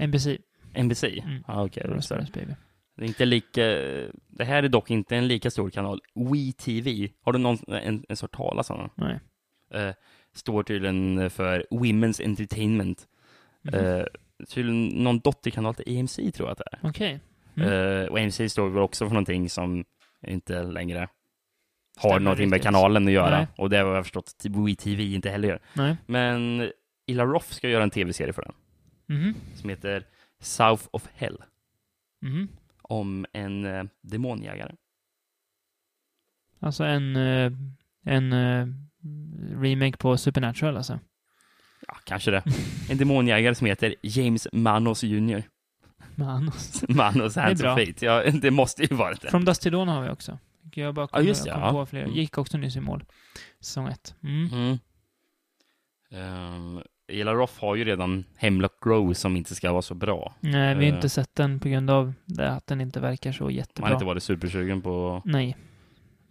NBC, 0.07 0.27
NBC? 0.75 1.05
Mm. 1.05 1.44
Ja, 1.46 1.64
okej. 1.64 1.83
så. 1.87 1.94
Rosemary's 1.94 2.33
Baby. 2.33 2.53
Det 2.96 3.05
är 3.05 3.09
inte 3.09 3.25
lika... 3.25 3.62
Det 4.29 4.44
här 4.44 4.62
är 4.62 4.68
dock 4.68 4.90
inte 4.90 5.16
en 5.16 5.29
lika 5.29 5.51
stor 5.51 5.70
kanal. 5.70 6.01
WeTV. 6.14 7.09
Har 7.22 7.33
du 7.33 7.38
någon, 7.38 7.59
en, 7.68 8.05
en 8.09 8.16
sort 8.16 8.37
talas 8.37 8.70
om? 8.70 8.90
Nej. 8.94 9.20
Eh, 9.75 9.94
står 10.35 10.62
tydligen 10.62 11.31
för 11.31 11.66
Women's 11.70 12.25
Entertainment. 12.25 13.07
Mhm. 13.62 13.75
Eh, 13.75 14.05
tydligen 14.49 14.87
någon 14.87 15.18
dotterkanal 15.18 15.75
till 15.75 15.99
AMC 16.01 16.16
tror 16.16 16.49
jag 16.49 16.51
att 16.51 16.59
det 16.59 16.64
är. 16.72 16.79
Okej. 16.88 17.20
Mm. 17.56 17.68
Eh, 17.68 18.06
och 18.06 18.18
AMC 18.18 18.48
står 18.48 18.68
väl 18.68 18.82
också 18.82 19.04
för 19.06 19.14
någonting 19.14 19.50
som 19.50 19.84
inte 20.26 20.62
längre 20.62 21.08
har 21.96 22.10
Stämmer 22.10 22.20
någonting 22.20 22.50
med 22.50 22.62
kanalen 22.62 23.06
att 23.06 23.12
göra. 23.12 23.36
Nej. 23.36 23.46
Och 23.56 23.70
det 23.70 23.76
har 23.76 23.94
jag 23.94 24.04
förstått 24.04 24.32
att 24.38 24.44
WeTV 24.44 25.00
inte 25.00 25.30
heller 25.30 25.48
gör. 25.48 25.60
Nej. 25.74 25.96
Men 26.06 26.70
Ila 27.06 27.24
Roth 27.24 27.46
ska 27.52 27.68
göra 27.68 27.82
en 27.82 27.90
tv-serie 27.90 28.32
för 28.32 28.42
den. 28.42 28.54
Mhm. 29.18 29.34
Som 29.54 29.70
heter 29.70 30.04
South 30.40 30.84
of 30.90 31.08
Hell. 31.14 31.42
Mhm. 32.22 32.48
Om 32.82 33.26
en 33.32 33.64
eh, 33.64 33.84
demonjägare. 34.00 34.74
Alltså 36.60 36.84
en, 36.84 37.16
eh, 37.16 37.52
en 38.04 38.32
eh, 38.32 38.66
remake 39.60 39.96
på 39.96 40.16
Supernatural 40.16 40.76
alltså. 40.76 41.00
Ja, 41.86 41.96
kanske 42.04 42.30
det. 42.30 42.42
En 42.90 42.98
demonjägare 42.98 43.54
som 43.54 43.66
heter 43.66 43.94
James 44.02 44.48
Manos 44.52 45.02
Jr. 45.04 45.42
Manos. 46.16 46.85
Manos 46.88 47.37
Hands 47.37 47.61
of 47.62 47.66
Fate. 47.79 48.05
Ja, 48.07 48.22
det 48.31 48.50
måste 48.50 48.83
ju 48.83 48.96
vara 48.96 49.14
det. 49.14 49.31
From 49.31 49.44
Dust 49.44 49.62
till 49.62 49.72
Dawn 49.72 49.88
har 49.88 50.02
vi 50.02 50.09
också. 50.11 50.38
Jag 50.74 50.94
bara 50.94 51.07
kom, 51.07 51.22
Ja, 51.22 51.29
just 51.29 51.44
det, 51.44 51.50
jag 51.50 51.57
kom 51.59 51.64
ja. 51.64 51.72
på 51.72 51.87
fler. 51.87 52.02
Mm. 52.02 52.14
Gick 52.14 52.38
också 52.38 52.59
nyss 52.59 52.76
i 52.76 52.81
mål. 52.81 53.05
Säsong 53.61 53.88
ett. 53.88 54.14
Mm. 54.22 54.48
Mm. 54.52 54.79
Um, 56.12 56.83
Ila 57.09 57.35
Roth 57.35 57.61
har 57.61 57.74
ju 57.76 57.85
redan 57.85 58.24
Hemlock 58.37 58.85
Grove 58.85 59.14
som 59.14 59.37
inte 59.37 59.55
ska 59.55 59.72
vara 59.72 59.83
så 59.83 59.94
bra. 59.94 60.35
Nej, 60.40 60.74
vi 60.74 60.85
har 60.85 60.90
Eh. 60.92 60.96
inte 60.96 61.09
sett 61.09 61.35
den 61.35 61.61
på 61.61 61.68
grund 61.68 61.90
av 61.90 62.12
det, 62.24 62.50
att 62.50 62.66
den 62.66 62.81
inte 62.81 63.00
verkar 63.00 63.33
så 63.33 63.44
Man 63.44 63.55
jättebra. 63.55 63.88
har 63.88 63.94
inte 63.94 64.05
varit 64.05 64.22
supersugen 64.22 64.83
på 64.83 65.22
Nej, 65.24 65.57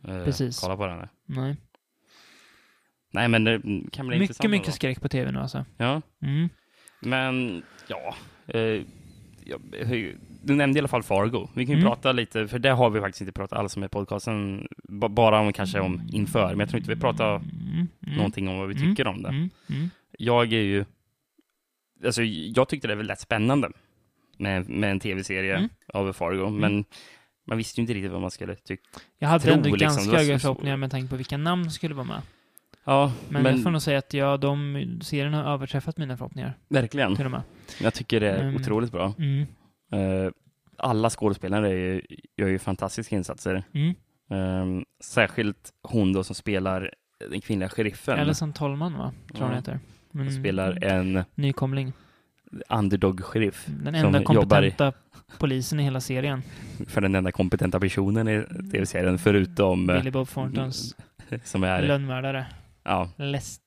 att 0.02 0.26
Precis. 0.26 0.60
kolla 0.60 0.78
på 0.78 0.86
den. 0.88 0.98
här. 1.00 1.10
nej. 1.26 1.58
Nej, 3.12 3.28
men 3.28 3.44
det 3.44 3.52
kan 3.92 4.08
bli 4.08 4.20
Mycket, 4.20 4.30
intressant. 4.30 4.52
mycket 4.52 4.66
då. 4.68 4.72
skräck 4.74 5.02
på 5.02 5.10
tv 5.10 5.32
nu 5.32 5.40
alltså. 5.40 5.66
Ja, 5.78 6.02
Mm. 6.22 6.50
men 7.02 7.64
ja. 7.88 8.16
Eh, 8.48 8.82
ja, 9.46 9.58
hur- 9.72 10.18
du 10.44 10.56
nämnde 10.56 10.78
i 10.78 10.82
alla 10.82 10.88
fall 10.88 11.04
Fargo. 11.04 11.48
Vi 11.54 11.66
kan 11.66 11.76
ju 11.76 11.80
Mm. 11.82 11.92
prata 11.92 12.12
lite, 12.12 12.48
för 12.48 12.60
det 12.60 12.70
har 12.70 12.90
vi 12.90 13.00
faktiskt 13.02 13.22
inte 13.22 13.32
pratat 13.34 13.60
alls 13.60 13.78
om 13.78 13.84
i 13.84 13.88
podcasten. 13.88 14.68
B- 14.90 15.08
bara 15.10 15.40
om 15.40 15.54
kanske 15.54 15.80
om 15.80 16.02
inför, 16.14 16.50
men 16.50 16.60
jag 16.60 16.70
tror 16.70 16.78
inte 16.80 16.94
vi 16.96 17.02
pratar 17.02 17.36
Mm. 17.36 17.88
Mm. 18.08 18.18
någonting 18.18 18.48
om 18.48 18.58
vad 18.58 18.68
vi 18.68 18.76
Mm. 18.76 18.90
tycker 18.90 19.08
om 19.08 19.22
det. 19.24 19.30
Mm. 19.30 19.90
Jag 20.18 20.54
är 20.54 20.62
ju... 20.62 20.86
Alltså, 22.06 22.24
jag 22.24 22.70
tyckte 22.70 22.88
det 22.88 22.96
var 22.96 23.04
lätt 23.04 23.20
spännande 23.20 23.70
med, 24.38 24.70
med 24.70 24.92
en 24.92 25.00
tv-serie 25.00 25.56
Mm. 25.58 25.70
av 25.94 26.14
Fargo, 26.14 26.50
men 26.50 26.86
man 27.48 27.58
visste 27.58 27.80
ju 27.80 27.82
inte 27.82 27.94
riktigt 27.94 28.12
vad 28.12 28.22
man 28.22 28.32
skulle 28.32 28.56
tycka. 28.56 28.84
Jag 29.20 29.30
hade 29.30 29.44
Tro, 29.44 29.54
ändå 29.54 29.70
liksom, 29.70 29.88
ganska 29.88 30.18
höga 30.18 30.40
förhoppningar 30.40 30.78
med 30.78 30.92
tanke 30.92 31.08
på 31.10 31.16
vilka 31.16 31.38
namn 31.38 31.64
som 31.64 31.72
skulle 31.72 31.96
vara 31.96 32.08
med. 32.08 32.22
Ja, 32.88 33.14
Men, 33.30 33.44
men, 33.44 33.54
jag 33.56 33.64
får 33.64 33.72
nog 33.72 33.82
säga 33.82 33.98
att 33.98 34.14
ja, 34.14 34.38
de 34.38 35.00
serien 35.04 35.34
har 35.34 35.44
överträffat 35.54 35.98
mina 35.98 36.18
förhoppningar 36.18 36.54
verkligen. 36.70 37.16
till 37.16 37.26
och 37.26 37.32
med. 37.32 37.42
Jag 37.82 37.94
tycker 37.94 38.20
det 38.20 38.30
är 38.32 38.42
Mm. 38.44 38.56
otroligt 38.56 38.92
bra. 38.92 39.14
Mm. 39.20 39.42
Eh, 39.92 40.32
alla 40.78 41.10
skådespelare 41.10 41.70
är 41.72 42.02
gör 42.38 42.48
ju 42.48 42.60
fantastiska 42.60 43.16
insatser. 43.16 43.64
Mm. 43.74 43.90
Eh, 44.32 44.84
särskilt 45.04 45.74
hon 45.84 46.14
då 46.14 46.24
som 46.24 46.36
spelar 46.36 46.92
den 47.30 47.42
kvinnliga 47.42 47.70
sheriffen. 47.70 48.20
Alison 48.20 48.54
Tolman 48.54 48.94
va? 48.98 49.14
Tror 49.28 49.40
Ja. 49.42 49.46
hon 49.48 49.56
heter. 49.56 49.80
Mm. 50.16 50.32
spelar 50.32 50.84
en 50.84 51.24
Nykomling. 51.36 51.94
underdog-sheriff 52.70 53.66
Den 53.68 53.96
enda 53.96 54.20
jobbar 54.34 54.64
i- 54.64 54.72
kompetenta 54.72 54.94
polisen 55.40 55.80
i 55.80 55.84
hela 55.84 56.02
serien. 56.02 56.42
för 56.88 57.02
den 57.02 57.16
enda 57.16 57.32
kompetenta 57.32 57.80
personen 57.80 58.28
i 58.28 58.44
tv-serien, 58.72 59.18
förutom 59.18 59.88
Billy 59.88 60.12
Bob 60.12 60.28
Thorntons 60.30 60.96
som 61.44 61.64
är 61.64 61.82
lönnmördare. 61.82 62.46
ja, 62.84 63.10
Les... 63.18 63.60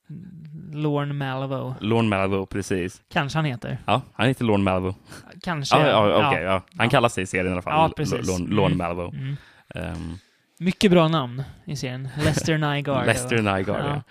Lorne 0.73 1.15
Malvo. 1.15 1.75
Lorne 1.81 2.09
Malvo, 2.09 2.47
precis. 2.47 3.03
Kanske 3.13 3.39
han 3.39 3.45
heter. 3.45 3.79
Ja, 3.87 4.03
han 4.15 4.27
heter 4.29 4.45
Lorne 4.45 4.65
Malvo. 4.65 4.95
Kanske. 5.43 5.77
Ja, 5.77 5.87
ja, 6.09 6.29
okej, 6.29 6.43
ja. 6.43 6.63
Han 6.77 6.89
kallas 6.91 7.15
det 7.15 7.23
i 7.23 7.27
serien 7.27 7.47
i 7.49 7.53
alla 7.53 7.63
fall. 7.63 7.73
Ja, 7.73 7.93
precis. 7.97 8.27
Lorne, 8.27 8.55
Lorne 8.55 8.75
Mm. 8.75 8.79
Malvo. 8.79 9.11
Mm. 9.15 9.37
Ehm, 9.75 10.19
Mycket 10.61 10.91
bra 10.91 11.09
namn 11.09 11.43
i 11.65 11.77
serien. 11.77 12.09
Lester 12.25 12.59
Nygaard. 12.59 13.07
Lester 13.11 13.37
Nygaard, 13.43 13.85
Ja. 13.85 14.03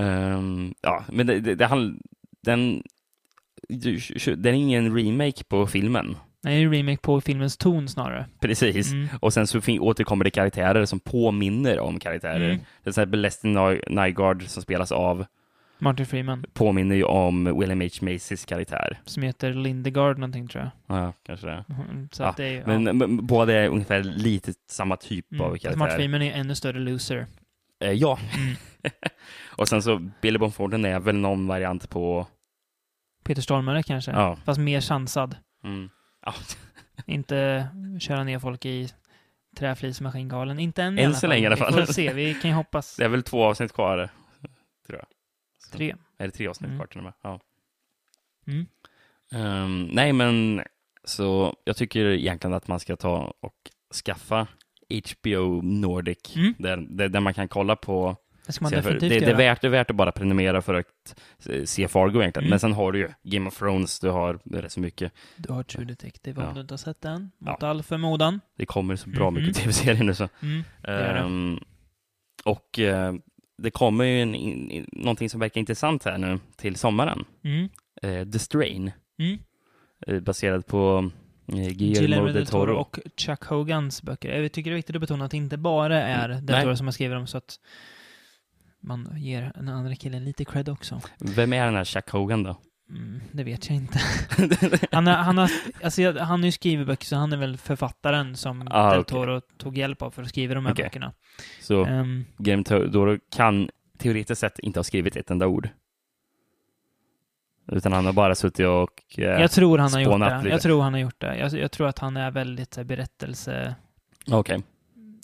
Ehm, 0.00 0.74
ja, 0.82 1.04
men 1.08 1.26
det, 1.26 1.40
det, 1.40 1.54
det 1.54 1.66
han, 1.66 1.98
den, 2.44 2.82
den 4.36 4.54
är 4.54 4.58
ingen 4.58 4.96
remake 4.98 5.44
på 5.44 5.66
filmen. 5.66 6.16
Det 6.42 6.48
är 6.52 6.62
en 6.64 6.72
remake 6.72 6.96
på 7.02 7.20
filmens 7.20 7.56
ton 7.56 7.88
snarare. 7.88 8.26
Precis. 8.40 8.92
Mm. 8.92 9.08
Och 9.20 9.32
sen 9.32 9.46
så 9.46 9.60
återkommer 9.80 10.24
det 10.24 10.30
karaktärer 10.30 10.84
som 10.84 11.00
påminner 11.00 11.80
om 11.80 11.98
karaktärer. 12.00 12.50
Mm. 12.50 12.58
Till 12.82 12.88
exempel 12.88 13.20
Lester 13.20 13.48
Ny- 13.48 13.80
Nygaard 13.88 14.42
som 14.42 14.62
spelas 14.62 14.92
av 14.92 15.24
Martin 15.80 16.06
Freeman. 16.06 16.44
påminner 16.52 16.96
ju 16.96 17.04
om 17.04 17.58
William 17.60 17.80
H. 17.80 17.88
Macys 18.02 18.44
karaktär. 18.44 18.98
Som 19.04 19.22
heter 19.22 19.52
Lindegard 19.54 20.18
någonting 20.18 20.48
tror 20.48 20.64
jag. 20.86 20.98
Ja, 20.98 21.12
kanske 21.22 21.46
det. 21.46 21.64
Mm, 21.90 22.08
Så 22.12 22.22
Ja, 22.22 22.34
det 22.36 22.44
är, 22.44 22.66
Men, 22.66 22.86
ja. 22.86 22.92
men 22.92 23.26
båda 23.26 23.52
är 23.54 23.68
ungefär 23.68 24.02
lite 24.02 24.52
samma 24.70 24.96
typ 24.96 25.32
Mm. 25.32 25.44
av 25.44 25.50
Fast 25.50 25.64
Martin 25.64 25.78
karaktär. 25.78 25.96
Freeman 25.96 26.22
är 26.22 26.32
ännu 26.32 26.54
större 26.54 26.78
loser. 26.78 27.26
Eh, 27.80 27.92
ja. 27.92 28.18
Mm. 28.36 28.56
och 29.56 29.68
sen 29.68 29.82
så 29.82 30.10
Billy 30.22 30.38
Thornton 30.38 30.84
är 30.84 31.00
väl 31.00 31.16
någon 31.16 31.46
variant 31.46 31.90
på... 31.90 32.26
Peter 33.24 33.42
Stormare 33.42 33.82
kanske. 33.82 34.10
Ja. 34.10 34.38
Fast 34.44 34.60
mer 34.60 34.80
sansad. 34.80 35.36
Mm. 35.64 35.90
ja. 36.26 36.34
Inte 37.06 37.68
köra 38.00 38.24
ner 38.24 38.38
folk 38.38 38.64
i 38.66 38.88
träflismaskingalen. 39.56 40.58
Inte 40.58 40.82
än, 40.82 40.98
i 40.98 41.02
Än 41.02 41.06
alla 41.06 41.14
så 41.14 41.20
fall. 41.20 41.30
länge 41.30 41.42
i 41.42 41.46
alla 41.46 41.56
fall. 41.56 41.74
Vi 41.80 41.86
får 41.86 41.92
se. 41.92 42.12
Vi 42.12 42.34
kan 42.34 42.50
ju 42.50 42.54
hoppas. 42.56 42.96
Det 42.96 43.04
är 43.04 43.08
väl 43.08 43.22
två 43.22 43.44
avsnitt 43.44 43.72
kvar, 43.72 44.08
tror 44.86 44.98
jag. 44.98 45.06
Tre. 45.72 45.94
Är 46.18 46.26
det 46.26 46.32
tre 46.32 46.48
avsnitt 46.48 46.66
Mm. 46.68 46.78
kvar 46.78 46.86
till 46.86 46.98
och 46.98 47.04
med? 47.04 47.12
Ja. 47.22 47.40
Mm. 48.46 48.66
Ehm, 49.32 49.84
nej, 49.92 50.12
men 50.12 50.62
så 51.04 51.56
jag 51.64 51.76
tycker 51.76 52.04
egentligen 52.06 52.54
att 52.54 52.68
man 52.68 52.80
ska 52.80 52.96
ta 52.96 53.34
och 53.40 53.54
skaffa 54.04 54.46
HBO 54.90 55.62
Nordic, 55.62 56.36
Mm. 56.36 56.54
där, 56.58 56.76
där, 56.76 57.08
där 57.08 57.20
man 57.20 57.34
kan 57.34 57.48
kolla 57.48 57.76
på 57.76 58.16
Det 58.60 58.80
det, 58.80 59.08
det, 59.08 59.24
är 59.24 59.36
värt, 59.36 59.60
det 59.60 59.66
är 59.66 59.70
värt 59.70 59.90
att 59.90 59.96
bara 59.96 60.12
prenumerera 60.12 60.62
för 60.62 60.74
att 60.74 61.14
se 61.64 61.88
Fargo 61.88 62.20
egentligen. 62.20 62.44
Mm. 62.44 62.50
Men 62.50 62.60
sen 62.60 62.72
har 62.72 62.92
du 62.92 62.98
ju 62.98 63.08
Game 63.22 63.48
of 63.48 63.58
Thrones, 63.58 64.00
du 64.00 64.08
har 64.10 64.34
rätt 64.44 64.72
så 64.72 64.80
mycket. 64.80 65.12
Du 65.36 65.52
har 65.52 65.62
True 65.62 65.84
Detective 65.84 66.40
om 66.42 66.48
Ja. 66.48 66.54
du 66.54 66.60
inte 66.60 66.72
har 66.72 66.78
sett 66.78 67.00
den. 67.00 67.30
Mot 67.38 67.56
Ja. 67.60 67.66
all 67.68 67.82
förmodan. 67.82 68.40
Det 68.56 68.66
kommer 68.66 68.96
så 68.96 69.08
bra 69.10 69.30
Mhm. 69.30 69.40
mycket 69.40 69.56
tv-serier 69.62 70.04
nu 70.04 70.14
så. 70.14 70.28
Mm. 70.42 70.62
gör 70.84 71.14
det. 71.14 71.20
Ehm, 71.20 71.58
och 72.44 72.78
eh, 72.78 73.14
det 73.58 73.70
kommer 73.70 74.04
ju 74.04 74.22
en, 74.22 74.34
in, 74.34 74.70
in, 74.70 74.86
någonting 74.92 75.30
som 75.30 75.40
verkar 75.40 75.58
intressant 75.60 76.04
här 76.04 76.18
nu 76.18 76.38
till 76.56 76.76
sommaren. 76.76 77.24
Mm. 77.44 77.68
Eh, 78.02 78.30
The 78.32 78.38
Strain, 78.38 78.90
Mm. 79.18 79.38
eh, 80.06 80.20
baserad 80.20 80.66
på 80.66 81.10
eh, 81.52 81.68
Guillermo 81.68 82.26
del 82.26 82.46
Toro. 82.46 82.76
och 82.76 82.98
Chuck 83.16 83.44
Hogans 83.44 84.02
böcker. 84.02 84.42
Jag 84.42 84.52
tycker 84.52 84.70
det 84.70 84.74
är 84.74 84.76
viktigt 84.76 84.96
att 84.96 85.00
betona 85.00 85.24
att 85.24 85.30
det 85.30 85.36
inte 85.36 85.56
bara 85.56 86.02
är 86.02 86.28
del 86.28 86.42
Nej. 86.44 86.62
Toro 86.64 86.76
som 86.76 86.86
har 86.86 86.92
skrivit 86.92 87.16
dem 87.16 87.26
så 87.26 87.38
att 87.38 87.56
man 88.80 89.08
ger 89.16 89.52
den 89.54 89.68
andra 89.68 89.94
killen 89.94 90.24
lite 90.24 90.44
cred 90.44 90.68
också. 90.68 91.00
Vem 91.18 91.52
är 91.52 91.64
den 91.64 91.74
här 91.74 91.84
Chuck 91.84 92.10
Hogan 92.10 92.42
då? 92.42 92.56
Mm, 92.90 93.20
det 93.32 93.44
vet 93.44 93.68
jag 93.68 93.76
inte. 93.76 93.98
Han, 94.92 95.06
har, 95.06 95.14
han, 95.14 95.38
har, 95.38 95.50
alltså, 95.82 96.18
han 96.18 96.40
har 96.40 96.46
ju 96.46 96.52
skrivit 96.52 96.86
böcker, 96.86 97.06
så 97.06 97.16
han 97.16 97.32
är 97.32 97.36
väl 97.36 97.56
författaren 97.56 98.36
som 98.36 98.68
Ah, 98.70 98.94
Del. 98.94 99.04
Toro 99.04 99.40
tog 99.40 99.78
hjälp 99.78 100.02
av 100.02 100.10
för 100.10 100.22
att 100.22 100.28
skriva 100.28 100.54
de 100.54 100.66
här 100.66 100.72
Okej. 100.72 100.84
böckerna. 100.84 101.12
Så 101.60 101.84
Ehm, 101.84 102.24
Guillermo 102.38 102.62
del 102.62 102.92
Toro 102.92 103.18
kan 103.36 103.70
teoretiskt 103.98 104.40
sett 104.40 104.58
inte 104.58 104.78
ha 104.78 104.84
skrivit 104.84 105.16
ett 105.16 105.30
enda 105.30 105.46
ord. 105.46 105.68
Utan 107.72 107.92
han 107.92 108.06
har 108.06 108.12
bara 108.12 108.34
suttit 108.34 108.66
och... 108.66 109.18
Eh, 109.18 109.24
jag 109.24 109.50
tror 109.50 109.78
han 109.78 109.92
har 109.92 110.00
gjort 110.00 110.20
det. 110.20 110.36
lite. 110.38 110.48
Jag 110.48 110.60
tror 110.62 110.82
han 110.82 110.92
har 110.92 111.00
gjort 111.00 111.20
det. 111.20 111.36
Jag, 111.38 111.52
jag 111.52 111.70
tror 111.72 111.88
att 111.88 111.98
han 111.98 112.16
är 112.16 112.30
väldigt 112.30 112.74
så 112.74 112.80
här, 112.80 112.84
berättelse... 112.84 113.74
Okej. 114.30 114.62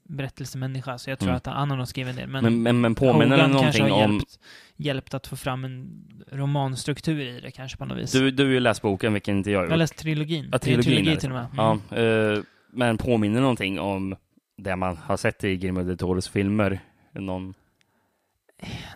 Berättelsemänniska, 0.08 0.98
så 0.98 1.10
jag 1.10 1.18
tror 1.18 1.28
Mm. 1.28 1.36
att 1.36 1.46
han 1.46 1.70
har 1.70 1.76
nog 1.76 1.88
skrivit 1.88 2.10
en 2.10 2.16
del. 2.16 2.28
Men, 2.28 2.44
Men, 2.44 2.62
men, 2.62 2.80
men 2.80 2.94
påminner 2.94 3.36
Hogan 3.36 3.62
kanske 3.62 3.82
någonting 3.82 3.98
har 3.98 4.04
om... 4.04 4.12
hjälpt, 4.12 4.38
hjälpt 4.76 5.14
att 5.14 5.26
få 5.26 5.36
fram 5.36 5.64
en 5.64 6.04
romanstruktur 6.32 7.20
i 7.20 7.40
det 7.40 7.50
kanske 7.50 7.78
på 7.78 7.84
något 7.84 7.98
vis. 7.98 8.12
Du, 8.12 8.30
du 8.30 8.44
har 8.44 8.50
ju 8.50 8.60
läst 8.60 8.82
boken, 8.82 9.12
vilken 9.12 9.36
inte 9.36 9.50
jag 9.50 9.58
har 9.58 9.64
jag 9.64 9.70
har 9.70 9.76
läst 9.76 9.96
trilogin. 9.96 10.48
Ja, 10.52 10.58
Det 10.62 10.70
är 10.70 10.76
en 10.76 10.82
trilogin 10.82 11.04
trilogi 11.04 11.20
till 11.20 11.30
och 11.30 11.36
med. 11.36 11.46
Mm. 11.52 11.80
Ja, 11.90 12.34
eh, 12.34 12.42
men 12.72 12.98
påminner 12.98 13.40
någonting 13.40 13.80
om 13.80 14.16
det 14.56 14.76
man 14.76 14.96
har 14.96 15.16
sett 15.16 15.44
i 15.44 15.56
Guillermo 15.56 15.82
del 15.82 15.98
Toros 15.98 16.28
filmer? 16.28 16.80
Någon... 17.12 17.54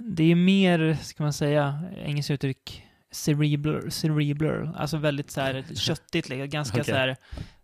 Det 0.00 0.30
är 0.30 0.34
mer, 0.34 0.94
ska 1.02 1.22
man 1.22 1.32
säga, 1.32 1.82
engelskt 2.04 2.30
uttryck, 2.30 2.84
cerebral, 3.10 3.90
cerebral. 3.90 4.70
Alltså 4.76 4.96
väldigt 4.96 5.30
så 5.30 5.40
här 5.40 5.64
köttigt, 5.74 6.28
liksom. 6.28 6.48
ganska 6.48 6.80
Okej. 6.80 6.84
så 6.94 6.98
här, 6.98 7.16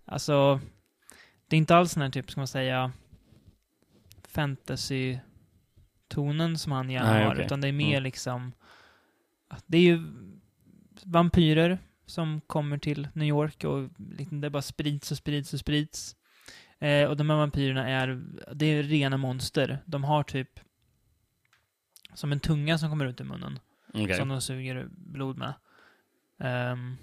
alltså, 0.04 0.60
det 1.48 1.56
är 1.56 1.58
inte 1.58 1.76
alls 1.76 1.94
den 1.94 2.02
här 2.02 2.10
typ, 2.10 2.30
ska 2.30 2.40
man 2.40 2.48
säga, 2.48 2.92
fantasy-tonen 4.34 6.58
som 6.58 6.72
han 6.72 6.90
gärna 6.90 7.12
Nej, 7.12 7.24
har, 7.24 7.32
okej. 7.32 7.44
utan 7.44 7.60
det 7.60 7.68
är 7.68 7.72
mer 7.72 7.90
Mm. 7.96 8.02
liksom, 8.02 8.52
det 9.66 9.78
är 9.78 9.82
ju 9.82 10.02
vampyrer 11.04 11.78
som 12.06 12.40
kommer 12.46 12.78
till 12.78 13.08
New 13.12 13.28
York 13.28 13.64
och 13.64 13.88
liksom 14.16 14.40
det 14.40 14.50
bara 14.50 14.62
sprids 14.62 15.10
och 15.10 15.16
sprids 15.16 15.52
och 15.54 15.60
sprids. 15.60 16.16
Eh, 16.78 17.08
och 17.08 17.16
de 17.16 17.30
här 17.30 17.36
vampyrerna 17.36 17.88
är, 17.88 18.22
det 18.54 18.66
är 18.66 18.82
rena 18.82 19.16
monster. 19.16 19.78
De 19.86 20.04
har 20.04 20.22
typ 20.22 20.60
som 22.14 22.32
en 22.32 22.40
tunga 22.40 22.78
som 22.78 22.90
kommer 22.90 23.06
ut 23.06 23.20
ur 23.20 23.24
munnen. 23.24 23.58
Okej. 23.94 24.14
Som 24.16 24.28
de 24.28 24.40
suger 24.40 24.86
blod 24.90 25.38
med. 25.38 25.54
Ehm, 26.40 26.96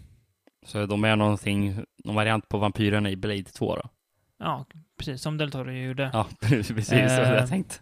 Så 0.65 0.85
de 0.85 1.03
är 1.03 1.15
någonting, 1.15 1.85
någon 2.03 2.15
variant 2.15 2.49
på 2.49 2.57
vampyrerna 2.57 3.09
i 3.09 3.15
Blade 3.15 3.43
2 3.43 3.75
då? 3.75 3.89
ja, 4.37 4.65
precis. 5.05 5.21
Som 5.21 5.37
Del 5.37 5.51
Toro 5.51 5.71
gjorde. 5.71 6.09
Ja, 6.13 6.27
precis. 6.41 6.87
så 6.87 6.95
Eh, 6.95 7.33
jag 7.33 7.49
tänkt. 7.49 7.81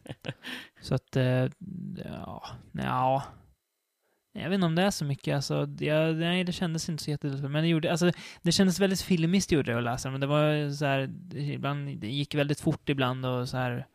Så 0.81 0.95
att, 0.95 1.15
eh, 1.15 1.47
ja, 2.05 2.43
ja. 2.71 3.23
Jag 4.33 4.49
vet 4.49 4.55
inte 4.55 4.65
om 4.67 4.75
det 4.75 4.81
är 4.83 4.91
så 4.91 5.05
mycket, 5.05 5.35
alltså, 5.35 5.65
det, 5.65 6.11
nej, 6.13 6.43
det 6.43 6.51
kändes 6.51 6.89
inte 6.89 7.03
så 7.03 7.09
jättedåligt. 7.11 7.43
Men 7.49 7.63
det 7.63 7.67
gjorde, 7.69 7.91
alltså, 7.91 8.11
det 8.41 8.51
kändes 8.51 8.79
väldigt 8.79 9.01
filmiskt 9.01 9.51
gjorde 9.51 9.71
det 9.71 9.77
att 9.77 9.83
läsa, 9.83 10.11
men 10.11 10.21
det 10.21 10.27
var 10.27 10.71
så 10.71 10.85
här, 10.85 11.07
det, 11.11 11.39
ibland, 11.39 11.97
det 11.97 12.07
gick 12.07 12.35
väldigt 12.35 12.61
fort 12.61 12.89
ibland 12.89 13.25
och 13.25 13.49
så 13.49 13.57
här, 13.57 13.87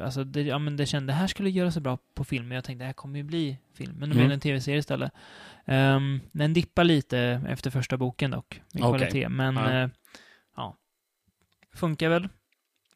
alltså, 0.00 0.24
det, 0.24 0.42
ja 0.42 0.58
men 0.58 0.76
det 0.76 0.86
kände, 0.86 1.12
det 1.12 1.16
här 1.16 1.26
skulle 1.26 1.50
göra 1.50 1.70
så 1.70 1.80
bra 1.80 1.98
på 2.14 2.24
film, 2.24 2.48
men 2.48 2.54
jag 2.54 2.64
tänkte, 2.64 2.82
det 2.82 2.86
här 2.86 2.92
kommer 2.92 3.18
ju 3.18 3.22
bli 3.22 3.58
film, 3.74 3.92
men 3.98 4.08
det 4.08 4.14
blev 4.14 4.24
Mm. 4.24 4.32
en 4.34 4.40
tv-serie 4.40 4.78
istället. 4.78 5.12
Um, 5.64 6.20
den 6.32 6.52
dippar 6.54 6.84
lite 6.84 7.18
efter 7.48 7.70
första 7.70 7.96
boken 7.96 8.30
dock, 8.30 8.54
i 8.54 8.60
Okej. 8.82 8.82
kvalitet, 8.82 9.28
men 9.28 9.56
Ja. 9.56 9.72
ja. 9.80 9.88
ja, 10.56 10.76
funkar 11.74 12.08
väl 12.08 12.28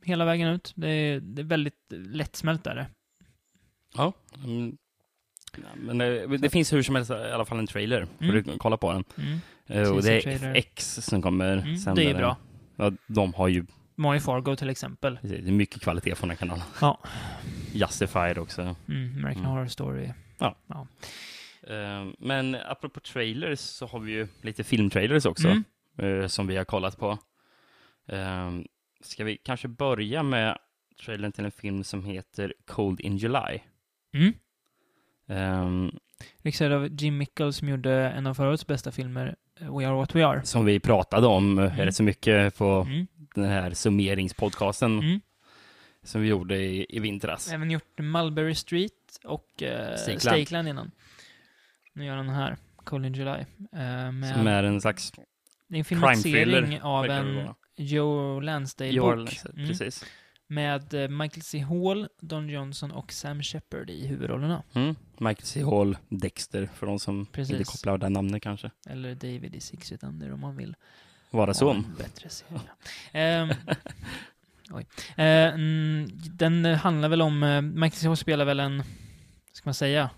hela 0.07 0.25
vägen 0.25 0.49
ut. 0.49 0.73
Det 0.77 0.89
är, 0.89 1.21
det 1.21 1.43
är 1.43 1.47
väldigt 1.47 1.75
lättsmält 1.91 2.65
där. 2.65 2.87
Ja. 3.95 4.13
mm. 4.45 4.77
Ja, 5.57 5.63
Men 5.77 5.99
det, 5.99 6.27
det 6.39 6.51
finns 6.51 6.73
hur 6.73 6.83
som 6.83 6.95
helst 6.95 7.11
i 7.11 7.15
alla 7.15 7.45
fall 7.45 7.59
en 7.59 7.67
trailer, 7.67 8.07
för 8.19 8.25
Mm. 8.25 8.43
du 8.43 8.59
kolla 8.59 8.77
på 8.77 8.93
den. 8.93 9.05
Mm. 9.19 9.39
Eh, 9.67 9.93
Och 9.93 10.03
det 10.03 10.27
är. 10.27 10.57
FX 10.57 10.95
som 10.95 11.23
kommer 11.23 11.57
Mm, 11.57 11.77
sen. 11.77 11.95
det 11.95 12.05
är 12.11 12.15
bra. 12.15 12.37
Ja, 12.77 12.93
de 13.07 13.35
har 13.35 13.49
ju 13.49 13.67
Moy 13.95 14.21
Fargo 14.21 14.57
till 14.57 14.71
exempel. 14.71 15.19
det 15.23 15.35
är 15.37 15.43
mycket 15.43 15.83
kvalitet 15.83 16.15
från 16.15 16.29
den 16.29 16.37
kanalen. 16.39 16.65
Ja. 16.81 16.99
Justified 17.73 18.39
också. 18.39 18.63
Mm, 18.89 19.17
American 19.19 19.43
Mm. 19.45 19.45
Horror 19.57 19.67
Story. 19.67 20.13
Eh, 21.69 22.07
Men 22.19 22.55
apropå 22.55 23.01
trailers 23.01 23.59
så 23.61 23.87
har 23.87 23.99
vi 24.01 24.13
ju 24.13 24.29
lite 24.43 24.65
filmtrailers 24.65 25.27
också, 25.27 25.49
eh, 25.99 26.27
som 26.27 26.47
vi 26.47 26.57
har 26.57 26.65
kollat 26.65 26.99
på. 26.99 27.19
Eh, 29.07 29.11
Ska 29.11 29.25
vi 29.25 29.37
kanske 29.37 29.69
börja 29.69 30.23
med 30.23 30.59
trailern 31.05 31.33
till 31.33 31.45
en 31.45 31.51
film 31.53 31.85
som 31.85 32.05
heter 32.05 32.55
Cold 32.67 33.01
in 33.01 33.17
July? 33.17 33.61
Mm. 34.15 34.33
Eh, 35.29 35.91
Regisserad 36.43 36.73
av 36.73 36.89
Jim 37.01 37.19
Mickle 37.19 37.53
som 37.53 37.69
gjorde 37.69 37.93
en 38.11 38.27
av 38.27 38.35
förra 38.35 38.49
årets 38.49 38.67
bästa 38.67 38.93
filmer, 38.93 39.37
eh, 39.61 39.77
We 39.79 39.87
Are 39.89 39.95
What 39.97 40.15
We 40.15 40.27
Are. 40.27 40.43
Som 40.45 40.65
vi 40.65 40.81
pratade 40.81 41.27
om 41.27 41.59
eh, 41.59 41.65
Mm. 41.75 41.87
rätt 41.87 41.95
så 41.97 42.03
mycket 42.03 42.57
på 42.59 42.87
Mm. 42.89 43.07
den 43.35 43.45
här 43.45 43.71
summeringspodcasten 43.71 44.99
Mm. 44.99 45.21
som 46.03 46.21
vi 46.23 46.29
gjorde 46.29 46.57
i, 46.57 46.87
i 46.89 46.99
vintras. 47.01 47.53
Även 47.53 47.71
gjort 47.71 47.99
Mulberry 47.99 48.55
Street 48.55 48.93
och 49.25 49.63
uh, 49.63 49.69
Stakeland. 49.97 50.21
Stakeland 50.21 50.69
innan. 50.69 50.91
Nu 51.93 52.05
gör 52.05 52.17
han 52.17 52.27
den 52.27 52.35
här, 52.35 52.57
Cold 52.77 53.07
in 53.07 53.15
July. 53.15 53.31
Eh, 53.73 54.13
med, 54.13 54.35
Som 54.35 54.47
är 54.47 54.63
en 54.65 54.81
slags 54.81 55.13
det 55.69 55.77
är 55.77 55.79
en 55.79 55.85
filmatisering 55.85 56.81
av 56.83 57.05
en. 57.07 57.49
Joe 57.77 58.41
Lansdale-bok. 58.41 59.39
Mm. 59.55 59.69
Precis. 59.69 60.05
Med 60.49 60.95
eh, 60.95 61.09
Michael 61.09 61.43
C. 61.43 61.59
Hall, 61.59 62.09
Don 62.21 62.49
Johnson 62.49 62.91
och 62.91 63.13
Sam 63.13 63.43
Shepard 63.43 63.91
i 63.91 64.07
huvudrollerna. 64.07 64.63
Mm. 64.75 64.95
Michael 65.19 65.47
C. 65.47 65.63
Hall, 65.65 65.97
Dexter, 66.09 66.71
för 66.75 66.87
de 66.87 66.99
som 66.99 67.27
Precis. 67.27 67.53
inte 67.53 67.65
kopplar 67.65 67.99
det 67.99 68.09
namnet 68.09 68.43
kanske. 68.43 68.71
Eller 68.89 69.15
David 69.15 69.55
i 69.55 69.61
Six 69.61 69.93
Under 70.03 70.33
om 70.33 70.41
man 70.41 70.57
vill. 70.57 70.77
Vara 71.31 71.75
en 71.75 71.95
Bättre 71.99 72.29
serie. 72.29 72.61
Ehm, 73.13 73.49
oj. 74.71 74.87
Eh, 75.17 75.55
mm, 75.55 76.09
den 76.13 76.65
eh, 76.65 76.77
handlar 76.77 77.09
väl 77.09 77.23
om, 77.23 77.43
uh, 77.43 77.63
Michael 77.63 78.01
C. 78.01 78.07
Hall 78.07 78.17
spelar 78.17 78.45
väl 78.45 78.61
en, 78.61 78.83
ska 79.53 79.63
man 79.65 79.75
säga, 79.75 80.11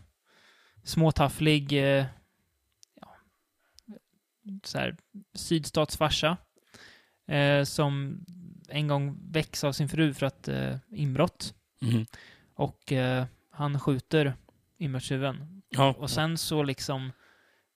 småtafflig, 0.82 1.72
eh, 1.72 2.06
ja, 3.00 3.16
så 4.64 4.78
här, 4.78 4.96
sydstatsfarsa. 5.34 6.36
Eh, 7.28 7.64
som 7.64 8.20
en 8.68 8.88
gång 8.88 9.18
väcks 9.30 9.64
av 9.64 9.72
sin 9.72 9.88
fru 9.88 10.14
för 10.14 10.26
att 10.26 10.48
eh, 10.48 10.76
inbrott. 10.90 11.54
Mm. 11.82 12.06
Och 12.54 12.92
eh, 12.92 13.24
han 13.50 13.80
skjuter 13.80 14.34
inbrottstjuven. 14.78 15.62
Ja, 15.70 15.94
Och 15.98 16.10
sen 16.10 16.38
så 16.38 16.62
liksom, 16.62 17.12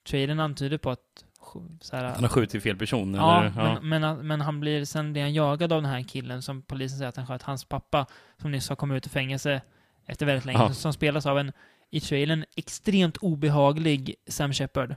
trailern 0.09 0.41
antyder 0.41 0.79
på 0.79 0.91
att 0.91 1.25
här, 1.93 2.05
han 2.05 2.23
har 2.25 2.29
skjutit 2.29 2.63
fel 2.63 2.77
person. 2.77 3.15
Ja, 3.15 3.41
eller? 3.45 3.53
Ja. 3.65 3.81
Men, 3.83 4.01
men, 4.01 4.27
men 4.27 4.41
han 4.41 4.61
blir, 4.61 4.85
sen 4.85 5.13
blir 5.13 5.23
han 5.23 5.33
jagad 5.35 5.73
av 5.73 5.83
den 5.83 5.91
här 5.91 6.03
killen 6.03 6.43
som 6.43 6.63
polisen 6.63 6.99
säger 6.99 7.09
att 7.09 7.17
han 7.17 7.27
sköt 7.27 7.43
hans 7.43 7.65
pappa, 7.65 8.07
som 8.43 8.51
nyss 8.51 8.69
har 8.69 8.77
kommit 8.77 8.97
ut 8.97 9.07
ur 9.07 9.11
fängelse 9.11 9.61
efter 10.07 10.27
väldigt 10.27 10.45
länge, 10.45 10.59
Ja. 10.59 10.73
som, 10.75 10.93
spelas 10.93 11.27
av 11.27 11.39
en, 11.39 11.53
i 11.91 12.01
trailern, 12.01 12.45
extremt 12.57 13.17
obehaglig 13.17 14.15
Sam 14.29 14.53
Shepard. 14.53 14.95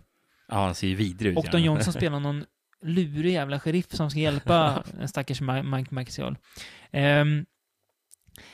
ja, 0.47 0.55
han 0.65 0.75
ser 0.75 0.87
ju 0.87 0.95
vidrig 0.95 1.31
ut. 1.31 1.37
Och 1.37 1.45
Don. 1.51 1.63
Johnson 1.63 1.93
spelar 1.99 2.19
någon 2.19 2.45
lurig 2.83 3.33
jävla 3.33 3.59
sheriff 3.59 3.85
som 3.89 4.09
ska 4.09 4.19
hjälpa 4.19 4.83
en 4.99 5.07
stackars 5.07 5.41
Mike 5.41 5.95
Maxial. 5.95 6.37
Um, 6.93 7.45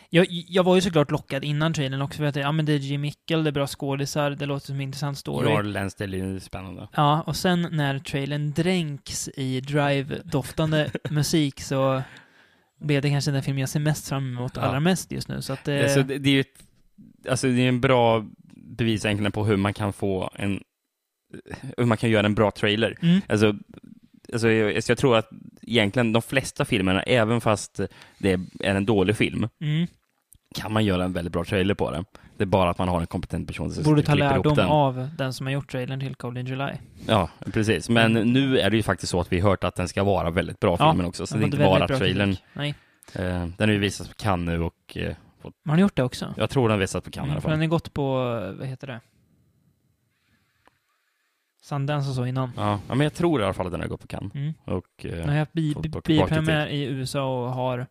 jag, 0.10 0.26
jag 0.30 0.64
var 0.64 0.76
ju 0.76 0.82
såklart 0.82 1.12
lockad 1.12 1.44
innan 1.44 1.74
trailern 1.74 2.02
också 2.02 2.18
för 2.18 2.26
att 2.26 2.36
ja, 2.36 2.52
men 2.52 2.66
det 2.66 2.74
är 2.74 2.78
Jim 2.78 3.02
Mickle, 3.02 3.38
det 3.38 3.50
är 3.50 3.52
bra 3.52 3.68
skådisar, 3.68 4.32
det 4.32 4.46
låter 4.46 4.66
som 4.66 4.76
en 4.76 4.82
intressant 4.82 5.18
story. 5.18 5.50
Jarl 5.50 5.66
Lansdale 5.66 6.18
är 6.18 6.26
ju 6.26 6.40
spännande. 6.40 6.88
Ja, 6.96 7.22
och 7.22 7.36
sen 7.36 7.68
när 7.72 8.00
trailern 8.00 8.52
dränks 8.52 9.30
i 9.38 9.60
drive-doftande 9.62 10.92
musik 11.10 11.62
så 11.62 12.02
blev 12.80 13.02
det 13.02 13.10
kanske 13.10 13.32
den 13.32 13.44
film 13.44 13.58
jag 13.60 13.70
ser 13.70 13.80
mest 13.80 14.10
fram 14.10 14.28
emot 14.38 14.52
Ja. 14.56 14.62
allra 14.62 14.80
mest 14.80 15.12
just 15.12 15.28
nu. 15.28 15.42
Så 15.42 15.54
att 15.54 15.64
det... 15.64 15.84
Alltså, 15.84 16.04
det, 16.04 16.18
det 16.18 16.30
är 16.30 16.34
ju 16.34 16.40
ett, 16.42 16.64
alltså, 17.30 17.48
det 17.48 17.62
är 17.62 17.68
en 17.70 17.82
bra 17.82 18.26
bevis 18.56 19.06
egentligen 19.06 19.32
på 19.32 19.46
hur 19.46 19.58
man 19.58 19.74
kan 19.74 19.94
få 19.94 20.30
en 20.36 20.64
hur 21.78 21.86
man 21.86 21.98
kan 21.98 22.10
göra 22.10 22.26
en 22.26 22.36
bra 22.36 22.52
trailer. 22.52 22.98
mm, 23.02 23.22
Alltså, 23.30 23.56
alltså 24.34 24.50
jag, 24.50 24.76
alltså 24.76 24.92
jag 24.92 24.98
tror 24.98 25.18
att 25.18 25.30
egentligen 25.62 26.14
de 26.14 26.22
flesta 26.22 26.66
filmerna, 26.66 27.02
även 27.04 27.42
fast 27.42 27.80
det 28.18 28.32
är 28.60 28.76
en 28.76 28.86
dålig 28.86 29.16
film, 29.18 29.48
mm, 29.62 29.88
kan 30.56 30.74
man 30.74 30.86
göra 30.86 31.04
en 31.04 31.14
väldigt 31.14 31.34
bra 31.34 31.44
trailer 31.46 31.74
på 31.74 31.92
det. 31.92 32.04
Det 32.38 32.44
är 32.44 32.48
bara 32.48 32.70
att 32.70 32.78
man 32.78 32.88
har 32.88 33.02
en 33.02 33.08
kompetent 33.08 33.48
person 33.48 33.72
som 33.72 33.84
borde 33.84 34.04
ta 34.04 34.14
lärdom 34.16 34.56
den. 34.56 34.68
av 34.68 35.10
den 35.18 35.34
som 35.34 35.46
har 35.46 35.54
gjort 35.54 35.72
trailern 35.72 36.00
till 36.00 36.16
Cold 36.16 36.38
in 36.38 36.46
July. 36.46 36.72
Ja, 37.08 37.30
precis. 37.54 37.90
Men 37.90 38.14
nu 38.14 38.60
är 38.60 38.70
det 38.70 38.76
ju 38.78 38.84
faktiskt 38.84 39.10
så 39.12 39.20
att 39.22 39.32
vi 39.32 39.40
har 39.40 39.50
hört 39.50 39.64
att 39.64 39.76
den 39.76 39.88
ska 39.88 40.04
vara 40.04 40.30
väldigt 40.30 40.60
bra, 40.60 40.76
Ja, 40.80 40.92
filmen 40.92 41.06
också. 41.06 41.28
Så 41.28 41.34
Den 41.34 41.42
det 41.42 41.46
är 41.46 41.48
inte 41.48 41.58
bara 41.58 41.88
trailern. 41.88 42.36
Nej, 42.54 42.76
Eh, 43.16 43.24
den 43.58 43.70
har 43.70 43.74
ju 43.74 43.78
visats 43.78 44.10
på 44.10 44.16
Cannes 44.16 44.46
nu 44.48 44.62
och 44.64 44.98
eh, 44.98 45.16
har 45.44 45.52
han 45.66 45.80
gjort 45.80 45.96
det 45.96 46.04
också? 46.04 46.34
jag 46.38 46.50
tror 46.50 46.64
den 46.68 46.72
har 46.72 46.80
visats 46.80 47.06
på 47.06 47.12
Cannes 47.12 47.28
i 47.28 47.32
alla 47.32 47.32
Mm, 47.32 47.42
fall. 47.42 47.52
den 47.52 47.60
har 47.60 47.68
gått 47.68 47.94
på, 47.94 48.14
vad 48.60 48.68
heter 48.68 48.88
det? 48.88 49.00
Sundance 51.76 52.10
och 52.10 52.16
så 52.16 52.26
innan. 52.26 52.52
Ja, 52.58 52.80
ja, 52.88 52.96
men 52.96 53.04
jag 53.06 53.14
tror 53.14 53.42
i 53.42 53.44
alla 53.44 53.54
fall 53.54 53.66
att 53.66 53.72
den 53.72 53.82
har 53.82 53.88
gått 53.88 54.02
på 54.02 54.08
Cannes. 54.08 54.36
Mm. 54.36 54.54
Och, 54.66 55.06
eh, 55.06 55.46
bak- 55.86 56.04
biopremiär 56.08 56.68
i 56.68 56.84
USA 56.84 57.46
och 57.46 57.54
har 57.54 57.88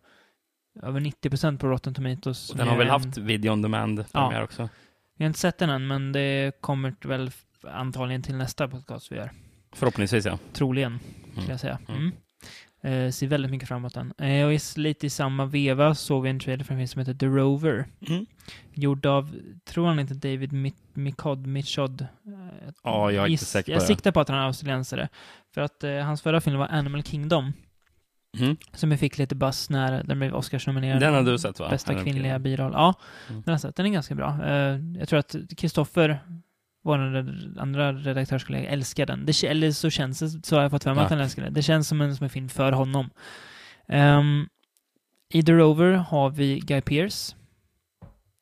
över 0.83 0.99
90% 0.99 1.57
på 1.61 1.67
Rotten 1.67 1.93
Tomatoes. 1.93 2.49
och 2.49 2.57
den 2.57 2.67
har 2.67 2.77
väl 2.77 2.87
än- 2.87 2.91
haft 2.91 3.17
video 3.17 3.51
on 3.51 3.61
demand 3.61 4.11
premiär 4.11 4.43
också. 4.43 4.69
Vi 5.17 5.23
har 5.23 5.27
inte 5.27 5.39
sett 5.39 5.57
den 5.57 5.69
än, 5.69 5.87
men 5.87 6.11
det 6.11 6.61
kommer 6.61 6.93
väl 7.07 7.31
antagligen 7.71 8.21
till 8.21 8.35
nästa 8.35 8.67
podcast 8.67 9.11
vi 9.11 9.15
gör. 9.15 9.31
Förhoppningsvis 9.73 10.25
ja. 10.25 10.37
Troligen, 10.53 10.91
Mm. 10.91 11.31
skulle 11.31 11.49
jag 11.53 11.59
säga. 11.59 11.79
Mm. 11.89 12.11
Eh, 12.83 13.11
ser 13.11 13.27
väldigt 13.27 13.51
mycket 13.51 13.67
fram 13.67 13.77
emot 13.77 13.93
den. 13.93 14.13
Eh, 14.17 14.45
och 14.47 14.77
lite 14.77 15.05
i 15.05 15.09
samma 15.09 15.45
veva 15.45 15.95
såg 15.95 16.23
vi 16.23 16.29
en 16.29 16.39
trailer 16.39 16.63
för 16.63 16.73
en 16.73 16.79
film 16.79 16.87
som 16.87 16.99
heter 16.99 17.13
The 17.13 17.25
Rover. 17.25 17.85
Mm. 18.07 18.25
Gjord 18.73 19.05
av, 19.05 19.35
tror 19.65 19.87
han 19.87 19.99
inte 19.99 20.13
David 20.13 20.51
Mi- 20.51 20.73
Mikod, 20.93 21.47
Michod? 21.47 22.01
Eh, 22.01 22.07
Ja, 22.83 23.11
jag 23.11 23.25
är 23.25 23.29
inte 23.29 23.45
säker 23.45 23.71
på 23.71 23.75
Jag 23.75 23.81
det. 23.81 23.85
siktar 23.87 24.11
på 24.11 24.19
att 24.19 24.29
han 24.29 24.37
är 24.37 24.43
australiensare. 24.45 25.09
För 25.53 25.61
att 25.61 25.83
eh, 25.83 25.95
hans 25.97 26.21
förra 26.21 26.41
film 26.41 26.57
var 26.59 26.67
Animal 26.67 27.03
Kingdom. 27.03 27.53
Mm. 28.39 28.57
Som 28.73 28.91
jag 28.91 28.99
fick 28.99 29.17
lite 29.17 29.35
buzz 29.35 29.69
när 29.69 30.03
den 30.03 30.19
blev 30.19 30.35
Oscarsnominerad. 30.35 30.99
Den 31.01 31.13
har 31.13 31.21
du 31.23 31.37
sett 31.39 31.59
va? 31.59 31.69
Bästa 31.69 31.93
Ja, 31.93 32.03
kvinnliga 32.03 32.39
biroll. 32.39 32.71
Ja, 32.73 32.93
Mm. 33.29 33.41
den 33.41 33.51
har 33.51 33.53
jag 33.53 33.61
sett. 33.61 33.75
Den 33.75 33.85
är 33.85 33.89
ganska 33.89 34.15
bra. 34.15 34.45
Eh, 34.45 34.79
jag 34.99 35.09
tror 35.09 35.19
att 35.19 35.35
Kristoffer, 35.57 36.19
vår 36.83 36.97
andra 37.59 37.93
redaktörskollega, 37.93 38.69
älskar 38.69 39.05
den. 39.05 39.25
Det, 39.25 39.43
eller 39.43 39.71
så 39.71 39.89
känns 39.89 40.19
det, 40.19 40.45
så 40.45 40.55
har 40.55 40.61
jag 40.61 40.71
fått 40.71 40.83
för 40.83 40.93
mig 40.93 40.99
Ja. 41.01 41.05
att 41.05 41.11
han 41.11 41.19
älskar 41.19 41.43
den. 41.43 41.53
Det 41.53 41.61
känns 41.61 41.87
som 41.87 42.01
en, 42.01 42.15
som 42.15 42.23
en 42.23 42.29
film 42.29 42.49
för 42.49 42.71
honom. 42.71 43.09
Um, 43.87 44.49
I 45.33 45.43
The 45.43 45.51
Rover 45.51 45.91
har 45.93 46.29
vi 46.29 46.59
Guy 46.59 46.81
Pearce, 46.81 47.35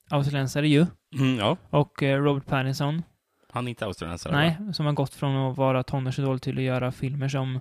australiensare 0.10 0.68
ju, 0.68 0.86
Mm, 1.16 1.38
ja, 1.38 1.58
och 1.70 2.04
eh, 2.04 2.22
Robert 2.24 2.46
Pattinson. 2.46 3.04
han 3.52 3.68
är 3.68 3.70
inte 3.70 3.86
australiensare. 3.86 4.34
Nej, 4.34 4.58
va? 4.60 4.74
som 4.74 4.86
har 4.86 4.94
gått 4.94 5.14
från 5.14 5.36
att 5.52 5.58
vara 5.58 5.84
tonårsidol 5.84 6.40
till 6.40 6.58
att 6.58 6.64
göra 6.64 6.92
filmer 6.92 7.28
som 7.30 7.60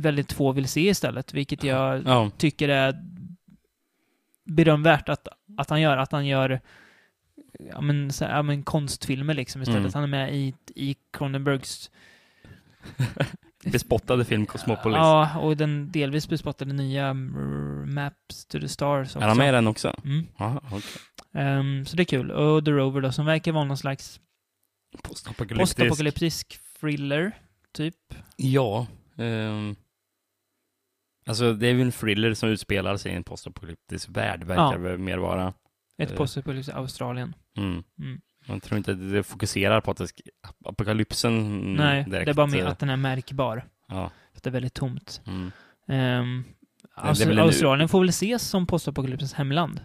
väldigt 0.00 0.32
få 0.32 0.52
vill 0.52 0.68
se 0.68 0.88
istället, 0.88 1.34
vilket 1.34 1.64
jag 1.64 2.02
Ja, 2.06 2.30
tycker 2.36 2.68
är 2.68 2.94
berömvärt 4.44 5.08
att, 5.08 5.28
att 5.58 5.70
han 5.70 5.80
gör. 5.80 5.96
Att 5.96 6.12
han 6.12 6.26
gör 6.26 6.60
ja, 7.58 7.80
men, 7.80 8.12
så, 8.12 8.24
ja, 8.24 8.42
men 8.42 8.62
konstfilmer 8.62 9.34
liksom 9.34 9.62
istället. 9.62 9.80
Mm. 9.80 9.90
Han 9.94 10.02
är 10.02 10.06
med 10.08 10.34
i, 10.34 10.54
i 10.74 10.96
Cronenbergs... 11.12 11.90
bespottade 13.64 14.24
film 14.24 14.46
Cosmopolis. 14.46 14.96
Ja, 14.96 15.38
och 15.38 15.56
den 15.56 15.90
delvis 15.92 16.28
bespottade 16.28 16.72
nya 16.72 17.14
Maps 17.14 18.46
to 18.46 18.60
the 18.60 18.68
Stars 18.68 19.06
också. 19.08 19.18
är 19.18 19.28
han 19.28 19.36
med 19.38 19.48
i 19.48 19.52
den 19.52 19.66
också? 19.66 19.94
Mm. 20.04 20.26
Jaha, 20.36 20.60
okej. 20.64 20.82
Ehm, 21.32 21.84
så 21.86 21.96
det 21.96 22.02
är 22.02 22.04
kul. 22.04 22.30
Och 22.30 22.64
The 22.64 22.70
Rover 22.70 23.00
då, 23.00 23.12
som 23.12 23.26
verkar 23.26 23.52
vara 23.52 23.64
någon 23.64 23.76
slags 23.76 24.20
Postapokalyptisk. 25.02 25.76
postapokalyptisk 25.76 26.58
thriller, 26.80 27.32
typ. 27.72 27.96
Ja. 28.36 28.86
ehm, 29.18 29.76
alltså, 31.26 31.52
det 31.52 31.66
är 31.68 31.74
ju 31.74 31.82
en 31.82 31.92
thriller 31.92 32.34
som 32.34 32.48
utspelar 32.48 32.96
sig 32.96 33.12
i 33.12 33.14
en 33.14 33.24
postapokalyptisk 33.24 34.08
värld, 34.08 34.44
verkar 34.44 34.72
Ja. 34.72 34.78
väl 34.78 34.98
mer 34.98 35.18
vara. 35.18 35.54
Ett 35.98 36.10
Eh. 36.10 36.16
postapokalyptiskt 36.16 36.76
Australien. 36.76 37.34
Mm. 37.56 37.82
Mm. 37.98 38.20
Man 38.48 38.60
tror 38.60 38.78
inte 38.78 38.92
att 38.92 39.10
det 39.12 39.22
fokuserar 39.22 39.80
på 39.80 39.90
att 39.90 39.96
det 39.96 40.08
apokalypsen 40.64 41.38
mm, 41.38 41.74
Nej, 41.74 42.04
direkt. 42.04 42.24
det 42.26 42.30
är 42.30 42.34
bara 42.34 42.46
mer 42.46 42.64
att 42.64 42.78
den 42.78 42.90
är 42.90 42.96
märkbar. 42.96 43.64
Ja. 43.88 44.10
Att 44.36 44.42
det 44.42 44.50
är 44.50 44.52
väldigt 44.52 44.74
tomt. 44.74 45.20
Mm. 45.26 45.50
Um, 45.86 46.44
väl 47.18 47.30
en- 47.30 47.38
Australien 47.38 47.88
får 47.88 48.00
väl 48.00 48.08
ses 48.08 48.42
som 48.48 48.66
postapokalypsens 48.66 49.32
hemland. 49.34 49.80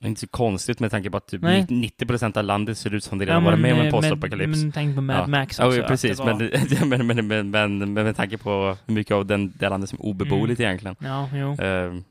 Det 0.00 0.06
är 0.06 0.08
inte 0.08 0.20
så 0.20 0.26
konstigt 0.28 0.80
med 0.80 0.90
tanke 0.90 1.10
på 1.10 1.16
att 1.16 1.26
typ 1.26 1.42
Nej. 1.42 1.66
90% 1.68 2.36
av 2.36 2.44
landet 2.44 2.78
ser 2.78 2.94
ut 2.94 3.04
som 3.04 3.18
det 3.18 3.24
redan 3.24 3.44
varit 3.44 3.60
med 3.60 3.74
om 3.74 3.80
en 3.80 3.92
postapokalyps. 3.92 4.58
Men 4.62 4.72
tänk 4.72 4.96
på 4.96 5.02
Mad 5.02 5.16
Ja. 5.16 5.26
Max 5.26 5.58
Ja, 5.58 5.66
också. 5.66 5.78
ja, 5.80 5.88
precis. 5.88 6.18
var- 6.18 6.84
Men, 6.86 7.06
men, 7.06 7.26
men, 7.26 7.50
men, 7.50 7.78
men, 7.78 7.92
med 7.92 8.16
tanke 8.16 8.38
på 8.38 8.76
hur 8.86 8.94
mycket 8.94 9.14
av 9.14 9.26
den, 9.26 9.52
det 9.58 9.68
landet 9.68 9.90
som 9.90 9.98
är 9.98 10.04
obeboeligt 10.06 10.60
egentligen. 10.60 10.96
Ja, 11.00 11.28
jo. 11.34 11.56
Ehm, 11.60 12.04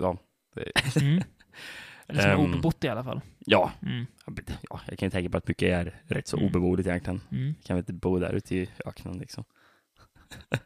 ja. 0.00 0.16
Mm. 1.00 1.22
Eller 2.08 2.20
som 2.20 2.30
är 2.30 2.34
Ehm. 2.34 2.40
obebott 2.40 2.84
i 2.84 2.88
alla 2.88 3.04
fall. 3.04 3.20
ja. 3.38 3.72
Mm. 3.82 4.06
ja, 4.70 4.80
jag 4.88 4.98
kan 4.98 5.06
ju 5.06 5.10
tänka 5.10 5.30
på 5.30 5.36
att 5.36 5.48
mycket 5.48 5.68
är 5.68 6.00
rätt 6.06 6.28
så 6.28 6.36
Mm. 6.36 6.48
obeboeligt 6.48 6.86
egentligen. 6.88 7.20
Mm. 7.32 7.54
Kan 7.64 7.76
vi 7.76 7.78
inte 7.78 7.92
bo 7.92 8.18
där 8.18 8.32
ute 8.32 8.56
i 8.56 8.68
öknen 8.86 9.18
liksom. 9.18 9.44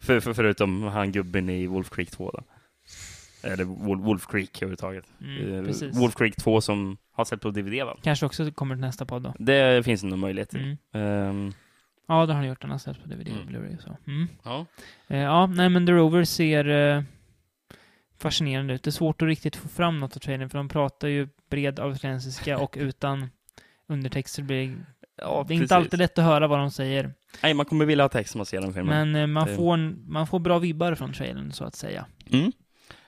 för, 0.00 0.20
för, 0.20 0.34
förutom 0.34 0.82
han 0.82 1.12
gubben 1.12 1.48
i 1.50 1.66
Wolf 1.66 1.90
Creek 1.90 2.10
2 2.10 2.30
då. 2.30 2.42
Eller 3.48 3.64
Wolf, 3.64 4.26
Creek 4.26 4.56
överhuvudtaget. 4.62 5.04
Mm, 5.20 5.54
Eh, 5.54 5.64
precis. 5.64 5.96
Wolf 5.96 6.14
Creek 6.14 6.36
2 6.36 6.60
som 6.60 6.96
har 7.12 7.24
sett 7.24 7.40
på 7.40 7.50
DVD 7.50 7.84
va? 7.84 7.96
Kanske 8.02 8.26
också 8.26 8.52
kommer 8.52 8.74
till 8.74 8.80
nästa 8.80 9.04
podd 9.06 9.22
då. 9.22 9.34
Det 9.38 9.84
finns 9.84 10.02
nog 10.02 10.18
möjlighet 10.18 10.50
till. 10.50 10.60
Mm. 10.92 11.28
Ehm, 11.28 11.52
Ja, 12.06 12.26
det 12.26 12.32
har 12.32 12.38
han 12.40 12.46
gjort. 12.48 12.60
Den 12.60 12.70
har 12.70 12.78
sett 12.78 13.02
på 13.02 13.08
DVD 13.08 13.28
och 13.28 13.36
Mm. 13.36 13.48
Blu-ray 13.48 13.78
så. 13.82 13.96
Mm. 14.06 14.28
ja. 14.44 14.66
Eh, 15.08 15.18
ja, 15.18 15.46
nej 15.46 15.68
men 15.68 15.86
The 15.86 15.92
Rover 15.92 16.24
ser 16.24 16.68
eh, 16.68 17.02
fascinerande 18.18 18.74
ut. 18.74 18.82
Det 18.82 18.88
är 18.88 18.92
svårt 18.92 19.22
att 19.22 19.28
riktigt 19.28 19.56
få 19.56 19.68
fram 19.68 20.00
något 20.00 20.16
av 20.16 20.20
trailern, 20.20 20.50
för 20.50 20.58
de 20.58 20.68
pratar 20.68 21.08
ju 21.08 21.28
bred 21.50 21.80
australiensiska 21.80 22.58
och 22.62 22.74
utan 22.78 23.30
undertexter 23.86 24.42
blir 24.42 24.76
ja, 25.16 25.44
det 25.48 25.54
är 25.54 25.56
inte 25.56 25.76
alltid 25.76 25.98
lätt 25.98 26.18
att 26.18 26.24
höra 26.24 26.46
vad 26.46 26.58
de 26.58 26.70
säger. 26.70 27.14
Nej, 27.42 27.54
man 27.54 27.66
kommer 27.66 27.84
vilja 27.84 28.04
ha 28.04 28.08
text 28.08 28.34
när 28.34 28.38
man 28.38 28.46
ser 28.46 28.60
den 28.60 28.74
filmen. 28.74 29.10
Men 29.12 29.22
eh, 29.22 29.26
man, 29.26 29.48
Det- 29.48 29.56
får, 29.56 29.76
man 30.10 30.26
får 30.26 30.38
bra 30.38 30.58
vibbar 30.58 30.94
från 30.94 31.12
trailern, 31.12 31.52
så 31.52 31.64
att 31.64 31.74
säga. 31.74 32.06
Mm. 32.30 32.52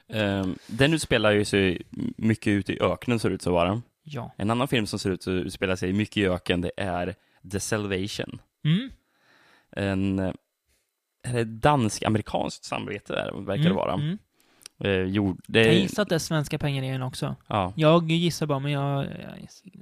Ehm, 0.08 0.58
den 0.66 0.94
utspelar 0.94 1.30
ju 1.32 1.44
sig 1.44 1.82
mycket 2.16 2.50
ute 2.50 2.72
i 2.72 2.80
öknen 2.80 3.18
ser 3.18 3.28
det 3.28 3.34
ut 3.34 3.46
att 3.46 3.52
vara. 3.52 3.82
Ja. 4.02 4.34
En 4.36 4.50
annan 4.50 4.68
film 4.68 4.86
som 4.86 4.98
ser 4.98 5.10
ut 5.10 5.20
att 5.20 5.28
utspela 5.28 5.76
sig 5.76 5.92
mycket 5.92 6.16
i 6.16 6.26
öken, 6.26 6.60
det 6.60 6.70
är 6.76 7.14
The 7.52 7.60
Salvation. 7.60 8.40
Mm. 8.64 8.90
En 9.70 10.18
eh, 10.18 10.32
är 11.22 11.32
det 11.32 11.44
dansk-amerikanskt 11.44 12.64
samarbete 12.64 13.12
där, 13.12 13.32
verkar 13.32 13.62
det 13.62 13.68
Mm, 13.70 13.76
vara. 13.76 13.92
Mm. 13.94 14.18
Eh, 14.78 14.90
jo, 14.90 15.36
det 15.46 15.64
Jag 15.64 15.74
gissar 15.74 16.02
att 16.02 16.08
det 16.08 16.14
är 16.14 16.18
svenska 16.18 16.58
pengar 16.58 16.82
i 16.82 16.88
den 16.90 17.02
också. 17.02 17.36
ja, 17.48 17.72
Jag 17.76 18.10
gissar 18.10 18.46
bara, 18.46 18.58
men 18.58 18.72
jag... 18.72 19.06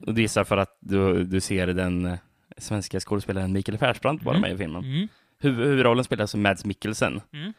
och 0.07 0.15
det 0.15 0.21
gissar 0.23 0.45
för 0.45 0.57
att 0.57 0.77
du, 0.81 1.25
du 1.25 1.41
ser 1.41 1.67
den 1.67 2.07
eh, 2.07 2.19
svenska 2.59 3.01
skådespelaren 3.01 3.53
Mikael 3.53 3.79
Persbrandt 3.79 4.25
vara 4.25 4.37
Mm. 4.37 4.49
med 4.49 4.55
i 4.55 4.63
filmen. 4.65 4.85
Mm. 4.85 5.09
Huv, 5.39 5.57
huvudrollen 5.57 6.05
spelas 6.05 6.35
av 6.35 6.41
Mads 6.41 6.65
Mikkelsen. 6.65 7.21
Mm. 7.33 7.53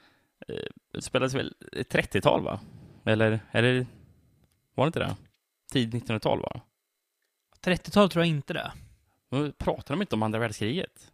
Det 0.94 1.02
spelas 1.02 1.34
väl 1.34 1.54
30-tal 1.72 2.44
va? 2.44 2.60
Eller, 3.04 3.40
eller 3.52 3.86
var 4.76 4.86
det 4.86 4.88
inte 4.88 5.00
det? 5.00 5.16
Tidigt 5.72 6.04
1900-tal 6.10 6.42
va? 6.42 6.62
30-tal 7.64 8.10
tror 8.10 8.26
jag 8.26 8.30
inte 8.30 8.54
det. 8.54 8.72
Men 9.30 9.52
Pratar 9.58 9.94
de 9.96 10.02
inte 10.02 10.16
om 10.16 10.24
andra 10.24 10.40
världskriget? 10.40 11.12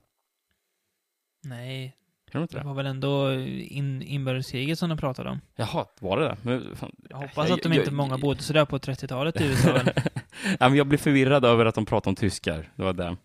Nej, 1.44 1.96
De 2.40 2.42
inte 2.42 2.56
det 2.56 2.60
det? 2.62 2.68
var 2.68 2.74
väl 2.74 2.86
ändå 2.86 3.34
in, 3.34 4.02
inbördeskriget 4.02 4.80
som 4.80 4.90
de 4.90 4.98
pratade 4.98 5.30
om. 5.30 5.42
Jaha, 5.56 5.86
var 6.00 6.20
det 6.20 6.28
det? 6.28 6.38
Men, 6.42 6.76
fan, 6.76 6.92
Jag 7.10 7.18
hoppas 7.18 7.50
Jag- 7.50 7.58
att 7.58 7.64
de 7.64 7.70
jag- 7.74 7.82
inte 7.82 7.92
många 7.92 8.18
bodde 8.18 8.42
sådär 8.44 8.66
på 8.66 8.80
30-talet 8.80 9.42
i 9.42 9.46
USA. 9.46 9.80
ja, 10.60 10.70
men 10.70 10.76
jag 10.76 10.88
blev 10.88 10.98
förvirrad 10.98 11.46
över 11.46 11.66
att 11.66 11.76
de 11.76 11.86
pratade 11.86 12.10
om 12.12 12.16
tyskar. 12.16 12.70
Det 12.76 12.84
var 12.84 12.94
det. 12.94 13.18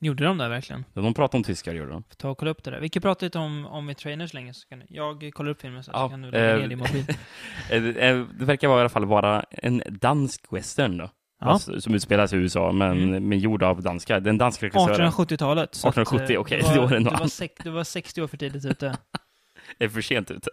Gjorde 0.00 0.24
de 0.24 0.38
det 0.38 0.48
verkligen? 0.48 0.84
De 0.94 1.14
pratade 1.14 1.36
om 1.36 1.44
tyskar, 1.44 1.74
gjorde 1.74 1.90
de. 1.90 2.02
Får 2.02 2.14
ta 2.14 2.28
och 2.30 2.38
kolla 2.38 2.50
upp 2.50 2.64
det 2.64 2.70
där. 2.70 2.80
Vi 2.80 2.88
kan 2.88 3.02
prata 3.02 3.26
lite 3.26 3.38
om, 3.38 3.66
om 3.66 3.90
i 3.90 3.94
trailers 3.94 4.34
länge, 4.34 4.54
så 4.54 4.68
kan 4.68 4.82
jag 4.88 5.30
kollar 5.34 5.50
upp 5.50 5.60
filmen 5.60 5.84
så, 5.84 5.90
Ja, 5.94 6.06
så 6.06 6.10
kan 6.10 6.22
du 6.22 6.30
lägga 6.30 6.50
eh, 6.54 6.58
ner 6.60 6.68
din 6.68 6.78
mobil. 6.78 7.04
Eh, 7.70 7.84
eh, 7.86 8.26
Det 8.38 8.44
verkar 8.44 8.68
vara 8.68 8.78
i 8.78 8.80
alla 8.80 8.88
fall 8.88 9.04
vara 9.04 9.44
en 9.50 9.82
dansk 9.88 10.44
western 10.50 10.96
då. 10.98 11.10
Ja. 11.44 11.48
Alltså, 11.50 11.80
som 11.80 11.94
utspelas 11.94 12.32
i 12.32 12.36
USA, 12.36 12.72
men, 12.72 13.02
Mm. 13.02 13.28
men 13.28 13.38
gjord 13.38 13.62
av 13.62 13.82
danskar. 13.82 14.20
Den 14.20 14.38
danska 14.38 14.66
regissören 14.66 15.10
1870-talet. 15.12 15.74
så 15.74 15.88
att, 15.88 15.96
eh, 15.96 16.02
1870, 16.02 16.36
okej, 16.38 16.62
var- 16.62 16.74
då 16.76 16.86
är 16.86 16.88
det 16.90 17.00
något 17.00 17.12
var, 17.12 17.20
annat. 17.20 17.32
sex, 17.32 17.54
du 17.64 17.70
var 17.70 17.84
60 17.84 18.22
år 18.22 18.26
för 18.26 18.36
tidigt 18.36 18.64
ute. 18.64 18.96
är 19.78 19.88
för 19.88 20.00
sent 20.02 20.30
ute. 20.30 20.50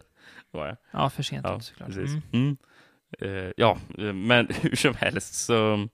Var 0.52 0.68
jag. 0.68 0.78
Ja, 0.92 1.10
för 1.10 1.24
sent 1.24 1.46
Ja, 1.50 1.56
ute 1.56 1.66
såklart. 1.66 1.88
precis. 1.88 2.10
Mm. 2.10 2.22
Mm. 2.34 2.58
Eh, 3.22 3.52
ja, 3.58 3.78
eh, 3.98 4.14
men 4.14 4.48
hur 4.62 4.76
som 4.76 4.96
helst 4.96 5.34
så 5.34 5.88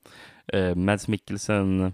uh, 0.54 0.76
Mads 0.76 1.08
Mikkelsen 1.08 1.94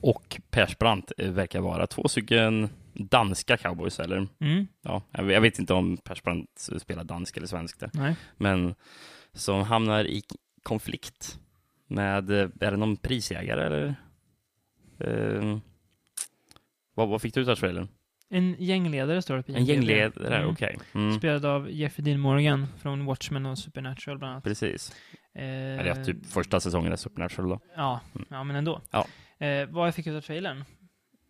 och 0.00 0.40
Persbrandt 0.50 1.12
verkar 1.18 1.60
vara 1.60 1.86
två 1.86 2.08
stycken 2.08 2.68
danska 2.94 3.56
cowboys, 3.56 4.00
eller 4.00 4.26
Mm. 4.40 4.66
ja, 4.82 5.02
jag 5.12 5.30
jag 5.30 5.40
vet 5.40 5.58
inte 5.58 5.74
om 5.74 5.96
Persbrandt 5.96 6.68
spelar 6.78 7.04
dansk 7.04 7.36
eller 7.36 7.46
svensk 7.46 7.80
där, 7.80 7.90
Nej. 7.92 8.16
men 8.36 8.74
som 9.32 9.62
hamnar 9.62 10.04
i 10.04 10.22
konflikt 10.68 11.38
med, 11.86 12.30
eh, 12.30 12.48
är 12.60 12.70
det 12.70 12.76
någon 12.76 12.96
prisjägare 12.96 13.66
eller? 13.66 13.94
Eh, 15.00 15.58
vad, 16.94 17.08
vad 17.08 17.22
fick 17.22 17.34
du 17.34 17.40
ut 17.40 17.48
av 17.48 17.56
trailern? 17.56 17.88
En 18.30 18.56
gängledare 18.58 19.22
står 19.22 19.36
det 19.36 19.42
på 19.42 19.52
En 19.52 19.64
gängledare, 19.64 20.36
Mm. 20.36 20.50
okej. 20.50 20.78
Mm. 20.94 21.18
Spelad 21.18 21.44
av 21.44 21.70
Jeffrey 21.70 22.04
Dean 22.04 22.20
Morgan 22.20 22.66
från 22.78 23.04
Watchmen 23.04 23.46
och 23.46 23.58
Supernatural 23.58 24.18
bland 24.18 24.32
annat. 24.32 24.44
Precis. 24.44 24.92
Eh, 25.34 25.42
Eller 25.44 25.86
ja, 25.86 26.04
typ 26.04 26.26
första 26.26 26.60
säsongen 26.60 26.92
av 26.92 26.96
Supernatural 26.96 27.48
då. 27.48 27.60
Ja, 27.76 28.00
ja 28.30 28.44
men 28.44 28.56
ändå. 28.56 28.80
Ja. 28.90 29.06
Eh, 29.46 29.68
vad 29.68 29.86
jag 29.86 29.94
fick 29.94 30.06
ut 30.06 30.16
av 30.16 30.20
trailern? 30.20 30.64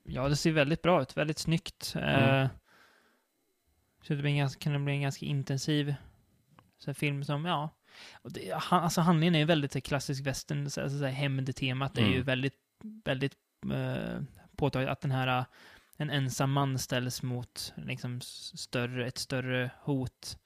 Ja, 0.05 0.29
det 0.29 0.37
ser 0.37 0.53
väldigt 0.53 0.83
bra 0.83 1.03
ut. 1.03 1.17
Väldigt 1.17 1.39
snyggt. 1.39 1.95
Mm. 1.97 2.43
Eh, 2.45 2.49
så 4.03 4.15
det 4.15 4.23
blir 4.23 4.31
en 4.31 4.39
ganska, 4.39 4.61
kan 4.61 4.73
det 4.73 4.79
bli 4.79 4.93
en 4.95 5.01
ganska 5.03 5.27
intensiv 5.27 5.95
så 6.79 6.95
film 6.95 7.25
som, 7.25 7.45
ja. 7.45 7.71
Det, 8.25 8.55
han, 8.55 8.83
alltså 8.85 9.01
handlingen 9.01 9.35
är 9.35 9.39
ju 9.39 9.45
väldigt 9.45 9.75
här, 9.75 9.81
klassisk 9.81 10.27
western, 10.27 10.71
så, 10.71 10.83
alltså, 10.83 11.05
hämndtemat 11.05 11.99
är 11.99 12.03
ju 12.03 12.15
Mm. 12.15 12.25
väldigt, 12.25 12.55
väldigt 13.05 13.37
eh, 13.73 14.21
påtagligt 14.57 14.91
att 14.91 15.01
den 15.01 15.11
här, 15.11 15.39
eh, 15.39 15.45
en 15.97 16.11
ensam 16.11 16.53
man 16.53 16.79
ställs 16.79 17.23
mot 17.23 17.73
liksom 17.77 18.21
större, 18.21 19.07
ett 19.07 19.19
större 19.19 19.71
hot 19.83 20.39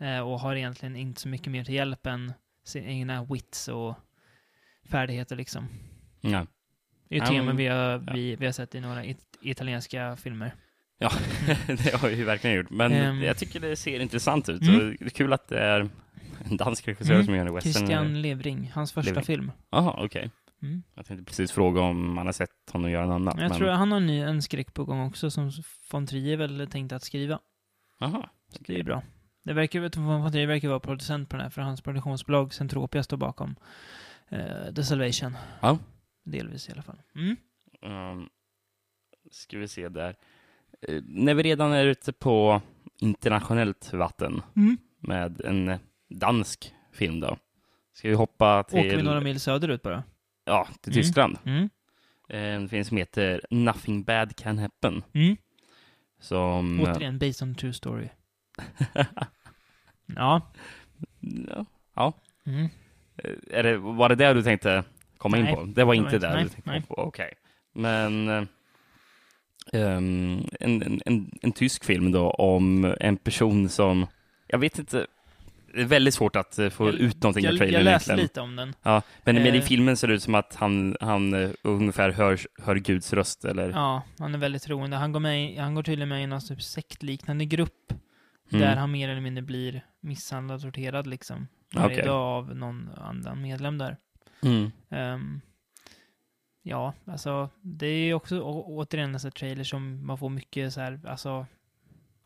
eh, 0.00 0.18
och 0.20 0.40
har 0.40 0.56
egentligen 0.56 0.96
inte 0.96 1.20
så 1.20 1.28
mycket 1.28 1.52
mer 1.52 1.64
till 1.64 1.74
hjälp 1.74 2.06
än 2.06 2.32
sina 2.64 2.86
egna 2.86 3.24
wits 3.24 3.68
och 3.68 3.94
färdigheter 4.84 5.36
liksom. 5.36 5.68
Ja. 6.20 6.46
Det 7.08 7.16
är 7.18 7.20
ju 7.20 7.26
teman 7.26 7.56
vi 7.56 7.66
har, 7.66 7.76
ja. 8.06 8.12
vi, 8.14 8.36
vi 8.36 8.46
har 8.46 8.52
sett 8.52 8.74
i 8.74 8.80
några 8.80 9.04
it 9.04 9.18
italienska 9.42 10.16
filmer. 10.16 10.54
Ja, 10.98 11.10
det 11.66 11.94
har 12.00 12.08
vi 12.08 12.16
ju 12.16 12.24
verkligen 12.24 12.56
gjort. 12.56 12.70
Men 12.70 12.92
Ehm. 12.92 13.22
jag 13.22 13.36
tycker 13.38 13.60
det 13.60 13.76
ser 13.76 14.00
intressant 14.00 14.48
ut. 14.48 14.62
Mm. 14.62 14.74
Så 14.74 14.80
det 14.84 15.04
är 15.04 15.10
kul 15.10 15.32
att 15.32 15.48
det 15.48 15.58
är 15.60 15.88
en 16.52 16.56
dansk 16.56 16.88
regissör 16.88 17.14
Mm. 17.14 17.26
som 17.26 17.34
gör 17.34 17.46
en 17.46 17.54
western. 17.54 17.72
Christian 17.72 18.22
Levring, 18.22 18.70
hans 18.74 18.92
första 18.92 19.10
Levring. 19.10 19.24
film. 19.24 19.52
Jaha, 19.70 20.04
okej. 20.04 20.30
Mm. 20.62 20.82
Jag 20.94 21.06
tänkte 21.06 21.24
precis 21.24 21.52
fråga 21.52 21.80
om 21.80 22.14
man 22.14 22.26
har 22.26 22.32
sett 22.32 22.50
honom 22.72 22.90
göra 22.90 23.06
något 23.06 23.14
annat. 23.14 23.34
Jag 23.40 23.48
men... 23.48 23.58
tror 23.58 23.68
han 23.68 23.90
har 23.92 23.96
en 24.00 24.06
ny 24.06 24.20
en 24.20 24.42
skräck 24.42 24.74
på 24.74 24.84
gång 24.84 25.06
också 25.06 25.30
som 25.30 25.50
von 25.92 26.06
Trier 26.06 26.36
väl 26.36 26.68
tänkt 26.70 26.92
att 26.92 27.02
skriva. 27.02 27.38
Aha. 28.00 28.28
Så 28.48 28.58
det 28.66 28.78
är 28.80 28.82
bra. 28.84 29.02
Det 29.44 29.52
verkar 29.52 29.80
ju, 29.82 29.88
von 29.96 30.32
Trier 30.32 30.46
verkar 30.46 30.68
vara 30.68 30.80
producent 30.80 31.28
på 31.28 31.36
den 31.36 31.42
här, 31.42 31.50
för 31.50 31.62
hans 31.62 31.80
produktionsbolag 31.80 32.54
Centropia 32.54 33.02
står 33.02 33.16
bakom 33.16 33.56
eh, 34.28 34.74
The 34.76 34.84
Salvation. 34.84 35.36
Ja. 35.60 35.78
Delvis 36.24 36.68
i 36.68 36.72
alla 36.72 36.82
fall. 36.82 37.02
Mm. 37.14 37.36
Um, 37.82 38.28
ska 39.30 39.58
vi 39.58 39.68
se 39.68 39.88
där. 39.88 40.16
Eh, 40.88 41.02
när 41.06 41.34
vi 41.34 41.42
redan 41.42 41.72
är 41.72 41.86
ute 41.86 42.12
på 42.12 42.60
internationellt 43.00 43.92
vatten 43.92 44.42
Mm. 44.56 44.76
med 45.00 45.40
en 45.40 45.78
dansk 46.18 46.74
film 46.92 47.20
då. 47.20 47.36
Ska 47.94 48.08
vi 48.08 48.14
hoppa 48.14 48.62
till, 48.62 48.78
Åker 48.78 48.96
vi 48.96 49.02
några 49.02 49.20
mil 49.20 49.40
söderut 49.40 49.82
bara? 49.82 50.02
ja, 50.44 50.68
till 50.80 50.92
Mm. 50.92 51.02
Tyskland. 51.02 51.38
Mm. 51.44 51.68
En 52.28 52.68
film 52.68 52.84
som 52.84 52.96
heter 52.96 53.40
Nothing 53.50 54.02
Bad 54.04 54.36
Can 54.36 54.58
Happen. 54.58 55.02
Mm. 55.12 55.36
Som... 56.20 56.80
eh, 56.80 56.92
Återigen, 56.92 57.18
based 57.18 57.48
on 57.48 57.54
true 57.54 57.72
story. 57.72 58.08
Ja. 60.16 60.52
ja. 61.94 62.12
Mm. 62.46 62.64
Eh, 63.16 63.30
Är 63.58 63.62
det, 63.62 63.78
var 63.78 64.08
det 64.08 64.14
det 64.14 64.32
du 64.34 64.42
tänkte 64.42 64.84
komma 65.18 65.38
in 65.38 65.44
Nej, 65.44 65.54
på? 65.54 65.64
Det 65.64 65.84
var 65.84 65.94
det 65.94 65.98
inte 65.98 66.18
var 66.18 66.36
det 66.36 66.40
inte- 66.42 66.42
du 66.42 66.48
tänkte 66.62 66.70
nej. 66.70 66.82
på? 66.88 66.94
Okej. 66.94 67.32
Men 67.74 68.28
eh, 68.28 68.42
ehm, 69.72 70.44
en, 70.60 70.82
en, 70.82 71.00
en, 71.06 71.30
en 71.42 71.52
tysk 71.52 71.84
film 71.84 72.12
då 72.12 72.30
om 72.30 72.94
en 73.00 73.16
person 73.16 73.68
som, 73.68 74.06
jag 74.46 74.58
vet 74.58 74.78
inte, 74.78 75.06
det 75.74 75.80
är 75.80 75.84
väldigt 75.84 76.14
svårt 76.14 76.36
att 76.36 76.58
eh, 76.58 76.68
få 76.70 76.86
Jag- 76.86 76.94
ut 76.94 77.22
någonting 77.22 77.44
Jag, 77.44 77.56
trailern 77.56 77.74
jag 77.80 77.84
läste 77.84 78.10
egentligen. 78.10 78.24
lite 78.24 78.40
om 78.40 78.56
den. 78.56 78.74
Ja, 78.82 79.02
men, 79.24 79.34
men 79.34 79.54
i 79.54 79.58
Eh. 79.58 79.64
filmen 79.64 79.96
ser 79.96 80.08
det 80.08 80.14
ut 80.14 80.22
som 80.22 80.34
att 80.34 80.54
han, 80.54 80.96
han 81.00 81.34
eh, 81.34 81.50
ungefär 81.62 82.10
hör, 82.10 82.38
hör 82.62 82.76
Guds 82.76 83.12
röst, 83.12 83.44
eller? 83.44 83.70
Ja, 83.70 84.02
han 84.18 84.34
är 84.34 84.38
väldigt 84.38 84.62
troende. 84.62 84.96
Han 84.96 85.12
går, 85.12 85.20
med, 85.20 85.58
han 85.58 85.74
går 85.74 85.82
tydligen 85.82 86.08
med 86.08 86.22
i 86.24 86.26
någon 86.26 86.40
typ 86.40 86.62
sektliknande 86.62 87.44
grupp 87.44 87.92
Mm. 88.52 88.60
där 88.66 88.76
han 88.76 88.90
mer 88.90 89.08
eller 89.08 89.20
mindre 89.20 89.42
blir 89.42 89.84
misshandlad 90.00 90.56
och 90.56 90.62
torterad 90.62 91.06
liksom. 91.06 91.48
Varje 91.74 92.04
dag 92.04 92.22
av 92.22 92.56
någon 92.56 92.90
annan 92.96 93.42
medlem 93.42 93.78
där. 93.78 93.96
Mm. 94.42 94.70
Ehm, 94.90 95.40
ja, 96.62 96.94
alltså 97.06 97.48
det 97.60 97.86
är 97.86 98.04
ju 98.04 98.14
också 98.14 98.40
å, 98.40 98.64
återigen 98.66 99.14
en 99.14 99.20
sån 99.20 99.30
trailer 99.30 99.64
som 99.64 100.06
man 100.06 100.18
får 100.18 100.28
mycket 100.28 100.72
så 100.72 100.80
här, 100.80 101.00
alltså 101.06 101.40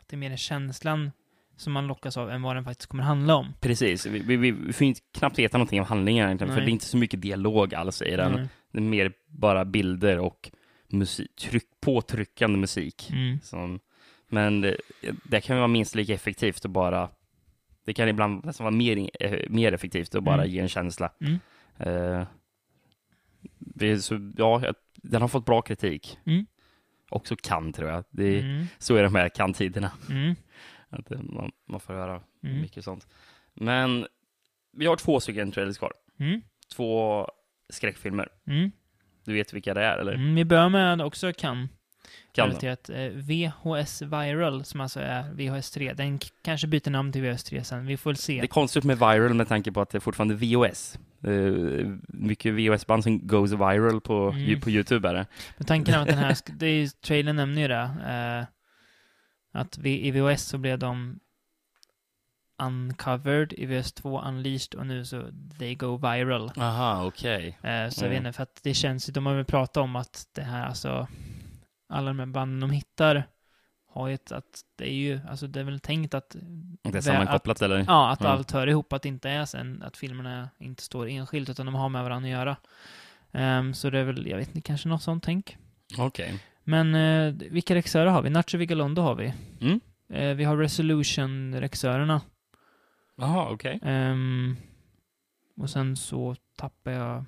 att 0.01 0.09
det 0.09 0.17
är 0.17 0.19
mer 0.19 0.37
känslan 0.37 1.13
som 1.57 1.73
man 1.73 1.87
lockas 1.87 2.17
av 2.17 2.31
än 2.31 2.43
vad 2.43 2.57
den 2.57 2.65
faktiskt 2.65 2.91
kommer 2.91 3.03
handla 3.05 3.35
om. 3.35 3.55
Precis, 3.61 4.07
vi, 4.07 4.19
vi, 4.19 4.37
vi, 4.37 4.73
får 4.73 4.87
inte 4.87 5.01
knappt 5.19 5.39
veta 5.39 5.59
någonting 5.59 5.81
om 5.81 5.87
handlingen 5.87 6.27
egentligen, 6.27 6.49
för 6.55 6.57
Nej. 6.57 6.67
det 6.67 6.71
är 6.71 6.73
inte 6.73 6.85
så 6.87 6.97
mycket 6.97 7.23
dialog 7.23 7.75
alls 7.75 8.03
i 8.03 8.17
den. 8.17 8.35
Mm. 8.35 8.49
Det 8.73 8.79
är 8.79 8.83
mer 8.83 9.13
bara 9.27 9.65
bilder 9.65 10.19
och 10.19 10.51
musik, 10.89 11.37
tryck, 11.37 11.65
påtryckande 11.81 12.59
musik. 12.59 13.11
Mm. 13.13 13.41
Som, 13.43 13.81
men 14.29 14.61
det, 14.61 14.77
det 15.25 15.41
kan 15.41 15.57
vara 15.57 15.69
minst 15.69 15.95
lika 15.95 16.15
effektivt 16.15 16.65
att 16.65 16.71
bara... 16.71 17.09
Det 17.85 17.95
kan 17.95 18.09
ibland 18.09 18.45
nästan 18.45 18.65
vara 18.65 18.75
mer, 18.75 19.11
eh, 19.21 19.39
mer 19.51 19.73
effektivt 19.73 20.15
att 20.15 20.23
bara 20.25 20.43
Mm. 20.43 20.51
ge 20.51 20.61
en 20.61 20.69
känsla. 20.69 21.13
Mm. 21.21 21.39
Är 23.81 23.97
så, 23.97 24.33
ja, 24.37 24.63
den 24.97 25.21
har 25.21 25.29
fått 25.29 25.47
bra 25.47 25.63
kritik. 25.63 26.19
Mm. 26.27 26.47
Också 27.09 27.37
kan, 27.43 27.73
tror 27.73 27.91
jag. 27.91 28.05
Det, 28.11 28.41
Mm. 28.41 28.67
Så 28.79 28.95
är 28.97 29.03
det 29.03 29.11
med 29.11 29.33
kan-tiderna. 29.35 29.91
Att 30.91 31.07
det- 31.07 31.23
man, 31.23 31.51
man 31.69 31.81
får 31.81 31.95
höra 31.95 32.21
Mm. 32.45 32.61
mycket 32.61 32.85
sånt. 32.85 33.07
Men 33.55 34.07
vi 34.73 34.87
har 34.87 34.97
två 34.97 35.21
stycken 35.21 35.53
trailers 35.53 35.79
kvar. 35.79 35.93
Mm. 36.21 36.43
Två 36.77 37.27
skräckfilmer. 37.69 38.29
Mm. 38.47 38.71
Du 39.25 39.33
vet 39.35 39.53
vilka 39.53 39.75
det 39.75 39.85
är, 39.85 39.99
eller? 39.99 40.13
Mm. 40.15 40.35
Vi 40.35 40.45
börjar 40.45 40.69
med 40.69 41.03
också 41.03 41.33
kan 41.33 41.69
Kan 42.33 42.47
relaterat 42.49 42.91
eh, 42.91 42.97
VHS 43.09 44.03
Viral, 44.03 44.65
som 44.65 44.81
alltså 44.81 45.01
är 45.01 45.33
VHS 45.33 45.71
3. 45.71 45.93
Den 45.93 46.19
kanske 46.43 46.67
byter 46.67 46.91
namn 46.91 47.13
till 47.13 47.23
VHS 47.23 47.45
3 47.45 47.65
sen. 47.65 47.87
Vi 47.87 47.97
får 47.97 48.11
väl 48.11 48.17
se. 48.17 48.35
Det 48.41 48.47
är 48.47 48.47
konstigt 48.47 48.85
med 48.85 48.99
viral 48.99 49.35
med 49.35 49.49
tanke 49.49 49.73
på 49.73 49.81
att 49.81 49.91
det 49.91 49.99
är 49.99 50.01
fortfarande 50.01 50.35
VOS. 50.35 50.99
Uh, 51.27 51.97
mycket 52.09 52.55
VOS-band 52.55 53.03
som 53.03 53.27
goes 53.27 53.53
viral 53.53 54.01
på, 54.01 54.29
Mm. 54.31 54.61
på 54.61 54.71
YouTube 54.71 55.09
är 55.09 55.15
det. 55.15 55.27
Men 55.57 55.67
tanken 55.67 55.95
är 55.95 55.99
att 55.99 56.07
den 56.09 56.19
här, 56.19 56.37
det 56.59 56.67
är, 56.67 56.89
trailern 57.01 57.37
nämner 57.37 57.63
ju 57.63 57.69
det. 57.69 57.91
Eh, 58.07 58.56
att 59.57 59.79
vi, 59.79 60.07
i 60.07 60.11
VHS 60.11 60.43
så 60.45 60.59
blev 60.59 60.79
de 60.79 61.21
uncovered, 62.59 63.53
i 63.53 63.67
VHS 63.67 63.93
2 63.93 64.21
unleashed 64.21 64.75
och 64.75 64.87
nu 64.87 65.05
så 65.05 65.23
they 65.59 65.75
go 65.75 65.97
viral. 65.97 66.53
Aha, 66.57 67.05
okej. 67.07 67.59
Eh, 67.63 67.89
så 67.89 68.05
jag 68.05 68.09
vet 68.09 68.17
Mm. 68.19 68.27
inte, 68.27 68.33
för 68.33 68.43
att 68.43 68.61
det 68.63 68.75
känns 68.75 69.09
ju, 69.09 69.13
de 69.13 69.27
har 69.27 69.35
väl 69.35 69.45
pratat 69.45 69.77
om 69.77 69.97
att 69.97 70.29
det 70.33 70.43
här, 70.43 70.67
alltså, 70.67 71.09
alla 71.89 72.07
de 72.11 72.19
här 72.19 72.27
banden 72.27 72.61
de 72.61 72.71
hittar 72.71 73.25
har 73.89 74.09
ju 74.09 74.15
ett, 74.15 74.33
att 74.33 74.61
det 74.77 74.85
är 74.91 74.95
ju, 74.95 75.21
alltså 75.29 75.47
det 75.47 75.61
är 75.61 75.65
väl 75.65 75.81
tänkt 75.81 76.15
att, 76.15 76.37
Det 76.83 76.99
är 76.99 77.01
sammankopplat 77.01 77.63
eller? 77.63 77.85
ja, 77.89 78.11
att 78.11 78.21
Mm. 78.21 78.33
allt 78.33 78.51
hör 78.51 78.67
ihop, 78.67 78.93
att 78.93 79.03
det 79.03 79.09
inte 79.09 79.31
är 79.31 79.45
sen, 79.45 79.83
att 79.83 79.97
filmerna 79.97 80.49
inte 80.59 80.83
står 80.83 81.09
enskilt, 81.09 81.49
utan 81.49 81.67
de 81.67 81.75
har 81.75 81.89
med 81.89 82.03
varandra 82.03 82.27
att 82.29 82.33
göra. 82.33 82.57
Ehm, 83.33 83.75
så 83.75 83.91
det 83.91 83.99
är 83.99 84.05
väl, 84.05 84.27
jag 84.27 84.37
vet 84.39 84.49
inte, 84.49 84.61
kanske 84.61 84.89
något 84.89 85.03
sånt 85.03 85.25
tänk. 85.25 85.57
Okej. 85.99 86.43
Men 86.69 86.95
eh, 86.95 87.35
vilka 87.51 87.75
regissörer 87.75 88.07
har 88.07 88.23
vi? 88.23 88.31
Nacho 88.31 88.59
Vigalondo 88.59 89.03
har 89.03 89.15
vi. 89.15 89.33
Mm. 89.61 89.81
Eh, 90.13 90.35
vi 90.35 90.45
har 90.45 90.57
Resolution-regissörerna. 90.57 92.21
Jaha, 93.17 93.49
okej. 93.51 93.81
Ehm, 93.83 94.57
och 95.57 95.71
sen 95.71 95.97
så 95.97 96.37
tappar 96.57 96.93
jag 96.93 97.25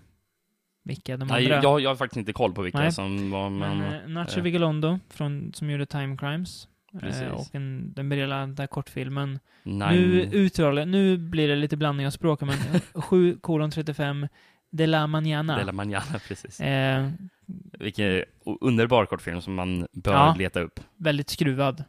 vilka 0.85 1.17
de 1.17 1.29
Nej, 1.29 1.45
andra. 1.53 1.63
jag, 1.63 1.81
jag 1.81 1.91
har 1.91 1.97
faktiskt 1.97 2.17
inte 2.17 2.33
koll 2.33 2.53
på 2.53 2.63
vilka 2.63 2.79
Nej. 2.79 2.93
som 2.93 3.31
var, 3.31 3.51
men... 3.51 3.79
Men 3.79 4.03
eh, 4.03 4.09
Nacho 4.09 4.39
eh. 4.39 4.43
Vigalondo, 4.43 4.99
från, 5.09 5.53
som 5.55 5.71
gjorde 5.71 5.87
Time 5.87 6.17
Crimes. 6.17 6.69
Precis. 7.01 7.23
Eh, 7.23 7.33
och 7.33 7.55
en, 7.55 7.93
den 7.93 8.09
briljanta 8.09 8.67
kortfilmen. 8.67 9.39
Nine... 9.63 9.89
Nu 9.91 10.23
uttalet, 10.33 10.89
nu 10.89 11.17
blir 11.17 11.49
det 11.49 11.57
lite 11.57 11.77
blandning 11.77 12.07
av 12.07 12.11
språk, 12.11 12.41
men 12.41 12.81
7 13.03 13.39
kolon 13.41 13.71
35 13.71 14.29
De 14.71 14.87
la 14.87 15.07
Mañana. 15.07 15.57
De 15.59 15.65
la 15.65 15.73
Mañana, 15.73 16.19
precis. 16.29 16.61
Eh, 16.61 17.11
Vilken 17.79 18.25
underbar 18.61 19.07
kortfilm 19.07 19.41
som 19.43 19.55
man 19.55 19.87
bör 19.93 20.13
Ja. 20.13 20.35
leta 20.39 20.61
upp. 20.61 20.81
väldigt 20.97 21.31
skruvad. 21.31 21.85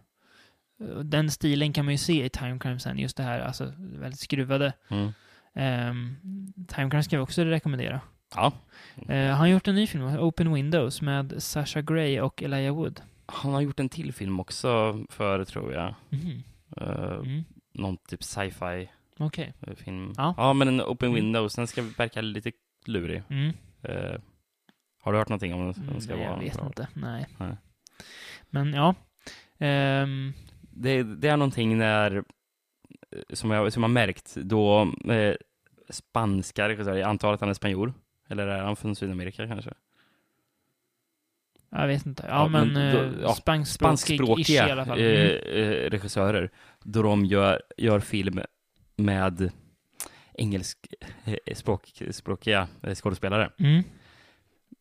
Eh, 0.81 0.99
Den 0.99 1.31
stilen 1.31 1.73
kan 1.73 1.85
man 1.85 1.93
ju 1.93 1.97
se 1.97 2.25
i 2.25 2.29
Time 2.29 2.59
Crimes 2.59 2.83
sen, 2.83 2.99
just 2.99 3.17
det 3.17 3.23
här, 3.23 3.39
alltså 3.39 3.73
väldigt 3.77 4.19
skruvade. 4.19 4.73
Mm. 4.89 5.11
Um, 5.55 6.17
Time 6.67 6.89
Crimes 6.89 7.07
kan 7.07 7.19
vi 7.19 7.23
också 7.23 7.43
rekommendera. 7.43 8.01
Ja, 8.35 8.51
Eh, 9.09 9.27
han 9.29 9.37
har 9.39 9.47
gjort 9.47 9.67
en 9.67 9.75
ny 9.75 9.87
film, 9.87 10.03
Open 10.03 10.53
Windows, 10.53 11.01
med 11.01 11.33
Sasha 11.43 11.81
Grey 11.81 12.19
och 12.19 12.43
Elijah 12.43 12.75
Wood. 12.75 13.01
han 13.25 13.53
har 13.53 13.61
gjort 13.61 13.79
en 13.79 13.89
till 13.89 14.13
film 14.13 14.39
också 14.39 14.99
för, 15.09 15.45
tror 15.45 15.73
jag. 15.73 15.95
Mhm. 16.09 16.43
Eh, 16.77 17.13
Mm. 17.19 17.43
någon 17.73 17.97
typ 17.97 18.23
sci-fi 18.23 18.89
eh, 19.61 19.75
film. 19.75 20.13
Ja. 20.17 20.33
ja, 20.37 20.53
men 20.53 20.67
en 20.67 20.81
Open 20.81 21.09
Mm. 21.09 21.15
Windows, 21.23 21.55
den 21.55 21.67
ska 21.67 21.81
verka 21.97 22.21
lite 22.21 22.51
lurig. 22.85 23.23
Mm. 23.29 23.53
Eh, 23.81 24.19
har 25.01 25.11
du 25.11 25.17
hört 25.17 25.29
någonting 25.29 25.53
om 25.53 25.63
den? 25.65 26.01
ska 26.01 26.13
Mm, 26.13 26.25
vara 26.25 26.37
jag 26.37 26.43
vet 26.43 26.53
bra? 26.57 26.65
inte, 26.65 26.87
nej. 26.93 27.27
Nej. 27.37 27.55
Men 28.49 28.73
ja. 28.73 28.95
Ehm, 29.57 30.33
Det, 30.61 31.03
det 31.03 31.27
är 31.27 31.37
någonting 31.37 31.77
när, 31.77 32.15
eh, 32.15 32.23
som 33.33 33.51
jag, 33.51 33.73
som 33.73 33.83
jag 33.83 33.89
märkt, 33.89 34.35
då 34.35 34.91
eh, 35.09 35.35
spanska 35.89 36.69
regissörer, 36.69 36.97
jag 36.97 37.09
antar 37.09 37.33
att 37.33 37.39
han 37.39 37.49
är 37.49 37.53
spanjor, 37.53 37.93
eller 38.29 38.47
är 38.47 38.63
han 38.63 38.75
från 38.75 38.95
Sydamerika 38.95 39.47
kanske? 39.47 39.73
jag 41.71 41.87
vet 41.87 42.05
inte. 42.05 42.23
Ja, 42.27 42.33
Ja, 42.43 42.47
men, 42.47 42.73
men 42.73 42.95
då- 42.95 43.01
eh, 43.01 43.11
ja, 43.21 43.35
spanskspråkig 43.35 44.01
ish 44.41 44.49
i 44.49 44.53
Spanskspråkiga 44.57 44.71
alla 44.71 44.85
fall. 44.85 44.99
eh, 44.99 45.05
Mm. 45.05 45.71
eh, 45.71 45.89
regissörer, 45.89 46.49
då 46.83 47.01
de 47.01 47.25
gör, 47.25 47.61
gör 47.77 47.99
film 47.99 48.39
med 48.95 49.51
engelskspråkiga 50.39 52.67
eh, 52.83 52.95
skådespelare. 52.95 53.51
Mm. 53.59 53.83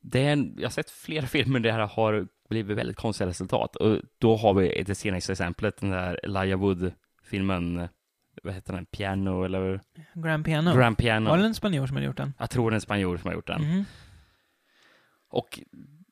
Det 0.01 0.21
är 0.27 0.33
en, 0.33 0.55
jag 0.57 0.65
har 0.65 0.71
sett 0.71 0.91
flera 0.91 1.27
filmer 1.27 1.61
där 1.61 1.71
det 1.71 1.77
här 1.77 1.87
har 1.87 2.27
blivit 2.49 2.77
väldigt 2.77 2.97
konstiga 2.97 3.29
resultat. 3.29 3.77
Och 3.77 3.99
då 4.19 4.37
har 4.37 4.55
vi 4.55 4.83
det 4.87 4.95
senaste 4.95 5.33
exemplet, 5.33 5.77
den 5.77 5.91
där 5.91 6.21
Elijah 6.23 6.61
Wood-filmen, 6.61 7.79
eh, 7.79 7.89
vad 8.43 8.55
heter 8.55 8.73
den, 8.73 8.87
Piano 8.87 9.45
eller 9.45 9.81
Grand 10.15 10.45
Piano. 10.45 10.75
Grand 10.75 10.99
Piano. 10.99 11.31
Var 11.31 11.39
det 11.39 11.45
en 11.45 11.55
spanjor 11.55 11.87
som 11.87 11.97
hade 11.97 12.07
gjort 12.07 12.17
den? 12.17 12.35
Jag 12.39 12.51
tror 12.51 12.71
det 12.71 12.75
är 12.75 12.77
en 12.77 12.81
spanjor 12.81 13.17
som 13.17 13.29
har 13.29 13.35
gjort 13.35 13.47
den. 13.47 13.63
Mhm. 13.63 13.85
Och 15.31 15.61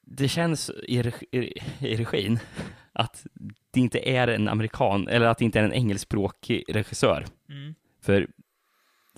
det 0.02 0.28
känns 0.28 0.70
i, 0.70 1.02
reg- 1.02 1.24
i, 1.32 1.52
i 1.88 1.96
regin 1.96 2.38
att 2.92 3.26
det 3.70 3.80
inte 3.80 4.08
är 4.08 4.28
en 4.28 4.48
amerikan, 4.48 5.08
eller 5.08 5.26
att 5.26 5.38
det 5.38 5.44
inte 5.44 5.60
är 5.60 5.64
en 5.64 5.72
engelskspråkig 5.72 6.64
regissör. 6.68 7.24
Mm. 7.48 7.74
För 8.02 8.28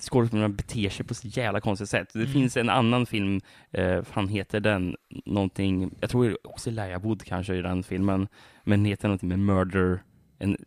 skådespelarna 0.01 0.49
beter 0.49 0.89
sig 0.89 1.05
på 1.05 1.13
så 1.13 1.27
jävla 1.27 1.61
konstigt 1.61 1.89
sätt. 1.89 2.09
Det 2.13 2.19
Mm. 2.19 2.31
finns 2.33 2.57
en 2.57 2.69
annan 2.69 3.05
film, 3.05 3.41
eh, 3.71 4.03
han 4.11 4.27
heter 4.27 4.59
den 4.59 4.95
någonting, 5.25 5.91
jag 5.99 6.09
tror 6.09 6.37
också 6.43 6.69
Elijah 6.69 7.01
Wood 7.01 7.23
kanske 7.23 7.55
i 7.55 7.61
den 7.61 7.83
filmen, 7.83 8.27
men 8.63 8.85
heter 8.85 9.07
någonting 9.07 9.29
med 9.29 9.39
Murder, 9.39 10.03
en, 10.39 10.57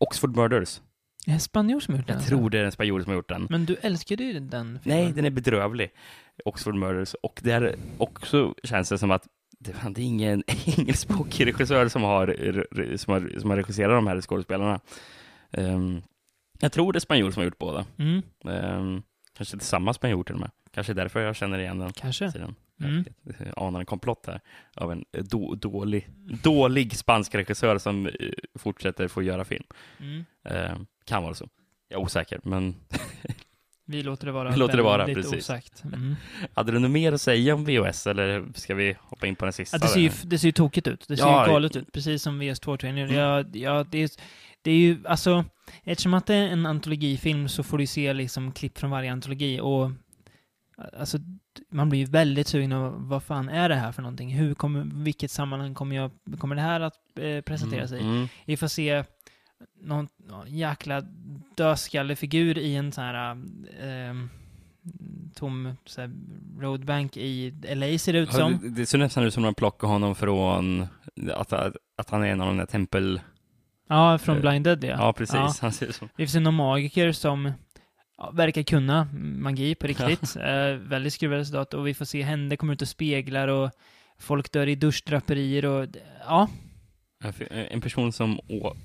Oxford 0.00 0.36
Murders. 0.36 0.80
Är 1.26 1.32
det 1.32 1.38
spanjor 1.38 1.80
som 1.80 1.94
har 1.94 1.98
gjort 1.98 2.06
den? 2.06 2.14
Jag 2.14 2.18
alltså? 2.20 2.28
tror 2.36 2.50
det 2.50 2.58
är 2.58 2.64
en 2.64 2.72
spanjor 2.72 3.00
som 3.00 3.10
har 3.10 3.16
gjort 3.16 3.28
den. 3.28 3.46
Men 3.50 3.64
du 3.66 3.76
älskade 3.82 4.24
ju 4.24 4.40
den 4.40 4.78
filmen. 4.82 4.98
Nej, 5.04 5.12
den 5.12 5.24
är 5.24 5.30
bedrövlig. 5.30 5.90
Oxford 6.44 6.74
Murders. 6.74 7.14
Och 7.22 7.40
där 7.42 7.74
också 7.98 8.54
känns 8.64 8.88
det 8.88 8.98
som 8.98 9.10
att 9.10 9.26
det, 9.58 9.72
fan, 9.72 9.92
det 9.92 10.00
är 10.02 10.04
ingen 10.04 10.42
engelskspråkig 10.78 11.46
regissör 11.46 11.88
som 11.88 12.02
har, 12.02 12.26
som, 12.96 13.12
har, 13.12 13.38
som 13.40 13.50
har 13.50 13.56
regisserat 13.56 13.90
de 13.90 14.06
här 14.06 14.20
skådespelarna. 14.20 14.80
Ehm, 15.50 16.02
jag 16.62 16.72
tror 16.72 16.92
det 16.92 16.96
är 16.98 17.00
spanjor 17.00 17.30
som 17.30 17.40
har 17.40 17.44
gjort 17.44 17.58
båda. 17.58 17.86
Mm, 17.98 18.22
Um, 18.44 19.02
kanske 19.36 19.56
inte 19.56 19.64
samma 19.64 19.94
spanjor 19.94 20.24
till 20.24 20.34
och 20.34 20.40
med. 20.40 20.50
Kanske 20.74 20.94
därför 20.94 21.20
jag 21.20 21.36
känner 21.36 21.58
igen 21.58 21.78
den 21.78 21.92
kanske. 21.92 22.32
sidan. 22.32 22.54
Mm. 22.80 23.04
Jag 23.24 23.52
anar 23.56 23.80
en 23.80 23.86
komplott 23.86 24.24
här 24.26 24.40
av 24.74 24.92
en 24.92 25.04
eh, 25.12 25.24
då, 25.24 25.54
dålig, 25.54 26.08
dålig 26.42 26.96
spansk 26.96 27.34
regissör 27.34 27.78
som 27.78 28.06
eh, 28.06 28.12
fortsätter 28.58 29.08
få 29.08 29.22
göra 29.22 29.44
film. 29.44 29.64
Mm. 30.00 30.24
Ehm, 30.44 30.86
kan 31.04 31.22
vara 31.22 31.34
så. 31.34 31.48
Jag 31.88 32.00
är 32.00 32.04
osäker, 32.04 32.40
men 32.44 32.74
Vi 33.84 34.02
låter 34.02 34.26
det 34.26 34.32
vara 34.32 34.50
Vi 34.50 34.56
låter 34.56 34.76
det 34.76 34.82
vara, 34.82 35.04
precis. 35.06 35.32
osagt. 35.32 35.84
Mm. 35.84 36.16
hade 36.54 36.72
du 36.72 36.78
något 36.78 36.90
mer 36.90 37.12
att 37.12 37.20
säga 37.20 37.54
om 37.54 37.64
VOS 37.64 38.06
eller 38.06 38.44
ska 38.54 38.74
vi 38.74 38.96
hoppa 39.00 39.26
in 39.26 39.36
på 39.36 39.44
den 39.44 39.52
sista? 39.52 39.76
Ja, 39.76 39.80
det, 39.80 39.88
ser 39.88 40.00
ju, 40.00 40.10
det 40.24 40.38
ser 40.38 40.48
ju 40.48 40.52
tokigt 40.52 40.86
ut. 40.86 41.04
Det 41.08 41.16
ser 41.16 41.24
Ja, 41.24 41.46
ju 41.46 41.52
galet 41.52 41.76
ut, 41.76 41.92
precis 41.92 42.22
som 42.22 42.42
VS2-trailern. 42.42 43.04
Mm. 43.04 43.16
Ja, 43.16 43.44
ja, 43.52 43.84
det, 43.90 44.02
är, 44.02 44.10
det 44.62 44.70
är 44.70 44.76
ju, 44.76 45.06
alltså, 45.06 45.44
eftersom 45.82 46.14
att 46.14 46.26
det 46.26 46.34
är 46.34 46.48
en 46.48 46.66
antologifilm 46.66 47.48
så 47.48 47.62
får 47.62 47.78
du 47.78 47.86
se 47.86 48.12
liksom 48.12 48.52
klipp 48.52 48.78
från 48.78 48.90
varje 48.90 49.12
antologi 49.12 49.60
och 49.60 49.90
alltså, 50.98 51.18
man 51.70 51.88
blir 51.88 52.00
ju 52.00 52.06
väldigt 52.06 52.48
sugen 52.48 52.72
av 52.72 53.08
vad 53.08 53.22
fan 53.22 53.48
är 53.48 53.68
det 53.68 53.74
här 53.74 53.92
för 53.92 54.02
någonting? 54.02 54.30
Hur 54.30 54.54
kommer, 54.54 55.04
vilket 55.04 55.30
sammanhang 55.30 55.74
kommer, 55.74 55.96
jag, 55.96 56.10
kommer 56.38 56.56
det 56.56 56.62
här 56.62 56.80
att 56.80 56.94
eh, 57.18 57.40
presenteras 57.40 57.92
i? 57.92 57.98
Mm, 57.98 58.14
mm. 58.14 58.28
Vi 58.44 58.56
får 58.56 58.68
se 58.68 59.04
någon, 59.80 60.08
någon 60.28 60.56
jäkla 60.56 61.02
dödskallefigur 61.56 62.58
i 62.58 62.76
en 62.76 62.92
sån 62.92 63.04
här 63.04 63.30
eh, 63.80 64.14
tom 65.34 65.76
så 65.84 66.00
här, 66.00 66.10
roadbank 66.60 67.16
i 67.16 67.54
LA 67.74 67.98
ser 67.98 68.12
det 68.12 68.18
ut 68.18 68.28
Ja, 68.32 68.38
som. 68.38 68.58
det, 68.62 68.68
det 68.68 68.86
ser 68.86 68.98
nästan 68.98 69.24
ut 69.24 69.34
som 69.34 69.42
att 69.42 69.46
man 69.46 69.54
plockar 69.54 69.88
honom 69.88 70.14
från 70.14 70.86
att, 71.32 71.52
att, 71.52 71.76
att 71.96 72.10
han 72.10 72.22
är 72.22 72.26
en 72.26 72.40
av 72.40 72.46
de 72.46 72.56
där 72.56 72.66
tempel... 72.66 73.20
Ja, 73.88 74.18
från 74.18 74.36
Eh, 74.36 74.40
Blind 74.42 74.64
Dead 74.64 74.84
ja. 74.84 74.90
Ja, 74.90 75.12
precis. 75.12 75.34
Ja. 75.34 75.54
Han 75.60 75.72
ser. 75.72 75.94
Vi 76.16 76.26
får 76.26 76.30
se 76.32 76.40
någon 76.40 76.54
magiker 76.54 77.12
som 77.12 77.52
ja, 78.18 78.30
verkar 78.30 78.62
kunna 78.62 79.08
magi 79.14 79.74
på 79.74 79.86
riktigt. 79.86 80.36
Eh, 80.36 80.74
väldigt 80.74 81.12
skruvad 81.12 81.38
resultat. 81.38 81.74
Och 81.74 81.86
vi 81.86 81.94
får 81.94 82.04
se 82.04 82.22
händer 82.22 82.56
komma 82.56 82.72
ut 82.72 82.82
och 82.82 82.88
speglar 82.88 83.48
och 83.48 83.70
folk 84.18 84.52
dör 84.52 84.66
i 84.66 84.74
duschdraperier 84.74 85.64
och 85.64 85.86
ja, 86.26 86.48
En 87.48 87.80
person 87.80 88.12
som 88.12 88.40
å, 88.48 88.76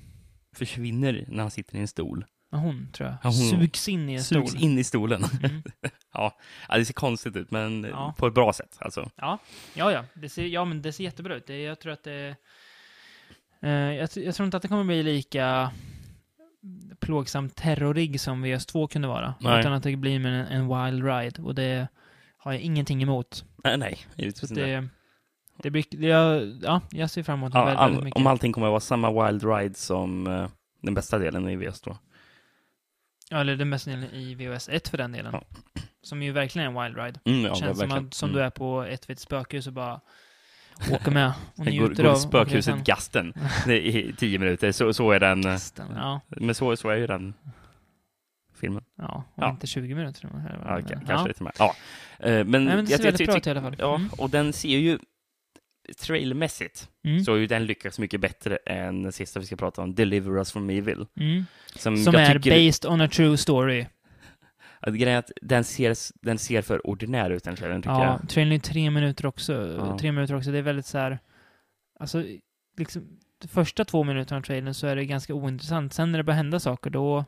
försvinner 0.56 1.24
när 1.28 1.42
han 1.42 1.50
sitter 1.50 1.76
i 1.76 1.80
en 1.80 1.88
stol. 1.88 2.24
ja, 2.50 2.58
hon 2.58 2.88
tror 2.92 3.08
jag. 3.08 3.14
Ja, 3.22 3.28
hon- 3.30 3.32
Sugs 3.60 3.88
in 3.88 4.08
i 4.08 4.14
en 4.14 4.22
stol. 4.24 4.48
Sugs 4.48 4.62
in 4.62 4.78
i 4.78 4.84
stolen. 4.84 5.24
Mm. 5.42 5.62
ja, 6.14 6.38
ja, 6.68 6.76
det 6.78 6.84
ser 6.84 6.94
konstigt 6.94 7.36
ut, 7.36 7.50
men 7.50 7.84
Ja. 7.84 8.14
på 8.18 8.26
ett 8.26 8.34
bra 8.34 8.52
sätt. 8.52 8.76
Alltså. 8.80 9.10
Ja, 9.16 9.38
ja, 9.74 9.92
ja. 9.92 10.04
Det 10.14 10.28
ser, 10.28 10.46
ja, 10.46 10.64
men 10.64 10.82
det 10.82 10.92
ser 10.92 11.04
jättebra 11.04 11.34
ut. 11.34 11.46
Det, 11.46 11.62
jag 11.62 11.80
tror 11.80 11.92
att 11.92 12.04
det... 12.04 12.36
Eh, 13.62 13.70
jag, 13.70 14.08
jag 14.14 14.34
tror 14.34 14.44
inte 14.44 14.56
att 14.56 14.62
det 14.62 14.68
kommer 14.68 14.84
bli 14.84 15.02
lika 15.02 15.70
plågsam 17.00 17.50
terrorig 17.50 18.20
som 18.20 18.44
VS2 18.44 18.88
kunde 18.88 19.08
vara. 19.08 19.34
Nej. 19.40 19.60
Utan 19.60 19.72
att 19.72 19.82
det 19.82 19.96
blir 19.96 20.16
en, 20.16 20.24
en 20.26 20.68
wild 20.68 21.04
ride. 21.04 21.42
Och 21.42 21.54
det 21.54 21.88
har 22.36 22.52
jag 22.52 22.60
ingenting 22.60 23.02
emot. 23.02 23.44
Nej, 23.64 23.76
nej, 23.78 23.98
givetvis 24.16 24.50
inte. 24.50 24.66
Det, 24.66 24.88
det 25.62 25.70
blir... 25.70 25.84
Det, 25.90 26.06
ja, 26.66 26.80
jag 26.90 27.10
ser 27.10 27.22
fram 27.22 27.38
emot 27.38 27.54
Ja, 27.54 27.64
väldigt, 27.64 27.80
all, 27.80 27.90
väldigt 27.90 28.04
mycket. 28.04 28.16
om 28.16 28.26
allting 28.26 28.52
kommer 28.52 28.66
att 28.66 28.70
vara 28.70 28.80
samma 28.80 29.26
wild 29.26 29.44
ride 29.44 29.74
som 29.74 30.26
eh, 30.26 30.48
den 30.82 30.94
bästa 30.94 31.18
delen 31.18 31.48
i 31.48 31.56
VS 31.56 31.80
då. 31.80 31.98
Ja, 33.30 33.40
eller 33.40 33.56
den 33.56 33.70
bästa 33.70 33.90
delen 33.90 34.10
i 34.14 34.34
VHS 34.34 34.68
1 34.68 34.88
för 34.88 34.98
den 34.98 35.12
delen. 35.12 35.32
Ja. 35.32 35.42
Som 36.02 36.22
ju 36.22 36.32
verkligen 36.32 36.76
är 36.76 36.80
en 36.80 36.84
wild 36.84 37.04
ride. 37.04 37.20
Mm, 37.24 37.44
ja, 37.44 37.54
Känns 37.54 37.78
som 37.78 37.92
att 37.92 38.14
som 38.14 38.28
Mm. 38.30 38.38
du 38.38 38.44
är 38.44 38.50
på 38.50 38.82
ett 38.82 39.10
vid 39.10 39.18
spökhus 39.18 39.66
och 39.66 39.72
bara 39.72 40.00
åker 40.92 41.10
med 41.10 41.32
och 41.56 41.64
Går, 41.64 41.70
njuter 41.70 42.02
går 42.04 42.12
i 42.12 42.16
spökhuset 42.16 42.74
av 42.74 42.82
Gasten 42.82 43.34
i 43.68 44.12
tio 44.18 44.38
minuter. 44.38 44.72
Så, 44.72 44.92
så 44.92 45.10
är 45.10 45.20
den. 45.20 45.44
eh, 45.46 45.50
resan. 45.50 45.86
Ja, 45.96 46.20
Men 46.28 46.54
så, 46.54 46.76
så 46.76 46.88
är 46.88 46.96
ju 46.96 47.06
den 47.06 47.34
filmen. 48.60 48.82
ja, 48.98 49.24
Ja. 49.34 49.50
inte 49.50 49.66
20 49.66 49.94
minuter. 49.94 50.28
jag. 50.32 50.42
Ja, 50.64 50.74
Men, 50.74 50.84
ka- 50.84 50.90
ja. 50.92 51.00
kanske 51.06 51.28
lite 51.28 51.42
mer. 51.42 51.52
Ja. 51.58 51.74
Eh, 52.18 52.30
Men, 52.44 52.64
Nej, 52.64 52.76
men 52.76 52.84
det 52.84 52.86
ser 52.86 52.92
jag- 52.92 53.00
jag 53.00 53.04
väldigt 53.04 53.26
bra 53.28 53.36
ut 53.38 53.46
i 53.46 53.50
alla 53.50 53.60
fall. 53.60 53.76
Ja, 53.78 53.94
Mm. 53.94 54.08
och 54.18 54.30
den 54.30 54.52
ser 54.52 54.78
ju 54.78 54.98
trailermässigt 56.00 56.88
Mm. 57.04 57.24
så 57.24 57.30
har 57.32 57.36
ju 57.36 57.46
den 57.46 57.66
lyckats 57.66 57.98
mycket 57.98 58.20
bättre 58.20 58.56
än 58.66 59.02
den 59.02 59.12
sista 59.12 59.40
vi 59.40 59.46
ska 59.46 59.56
prata 59.56 59.82
om, 59.82 59.94
Deliver 59.94 60.36
Us 60.38 60.52
From 60.52 60.70
Evil. 60.70 61.06
Mm. 61.20 61.44
Som, 61.76 61.96
Som 61.96 62.14
är 62.14 62.34
tycker, 62.34 62.50
based 62.50 62.90
on 62.92 63.00
a 63.00 63.08
true 63.12 63.36
story. 63.36 63.86
Att 64.80 64.94
grejen 64.94 65.08
är 65.14 65.18
att 65.18 65.30
den 65.42 65.64
ser, 65.64 65.94
den 66.26 66.38
ser 66.38 66.62
för 66.62 66.86
ordinär 66.86 67.30
ut 67.30 67.44
den 67.44 67.56
trailern 67.56 67.82
tycker 67.82 67.90
Ja, 67.94 68.18
jag. 68.20 68.28
trailern 68.28 68.52
är 68.52 68.58
tre 68.58 68.90
minuter 68.90 69.26
också. 69.26 69.76
Ja. 69.78 69.98
Tre 69.98 70.12
minuter 70.12 70.34
också. 70.36 70.50
Det 70.50 70.58
är 70.58 70.62
väldigt 70.62 70.86
så 70.86 70.98
här... 70.98 71.18
Alltså, 72.00 72.24
liksom, 72.78 73.02
de 73.42 73.48
första 73.48 73.84
två 73.84 74.04
minuterna 74.04 74.38
av 74.38 74.42
trailern 74.42 74.74
så 74.74 74.86
är 74.86 74.96
det 74.96 75.04
ganska 75.04 75.34
ointressant. 75.34 75.92
Sen 75.92 76.12
när 76.12 76.18
det 76.18 76.24
börjar 76.24 76.36
hända 76.36 76.60
saker, 76.60 76.90
då, 76.90 77.24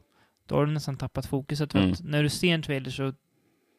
då 0.46 0.54
har 0.54 0.66
du 0.66 0.72
nästan 0.72 0.96
tappat 0.96 1.26
fokuset. 1.26 1.74
Mm. 1.74 1.94
när 2.04 2.22
du 2.22 2.28
ser 2.28 2.54
en 2.54 2.62
trailer 2.62 2.90
så 2.90 3.12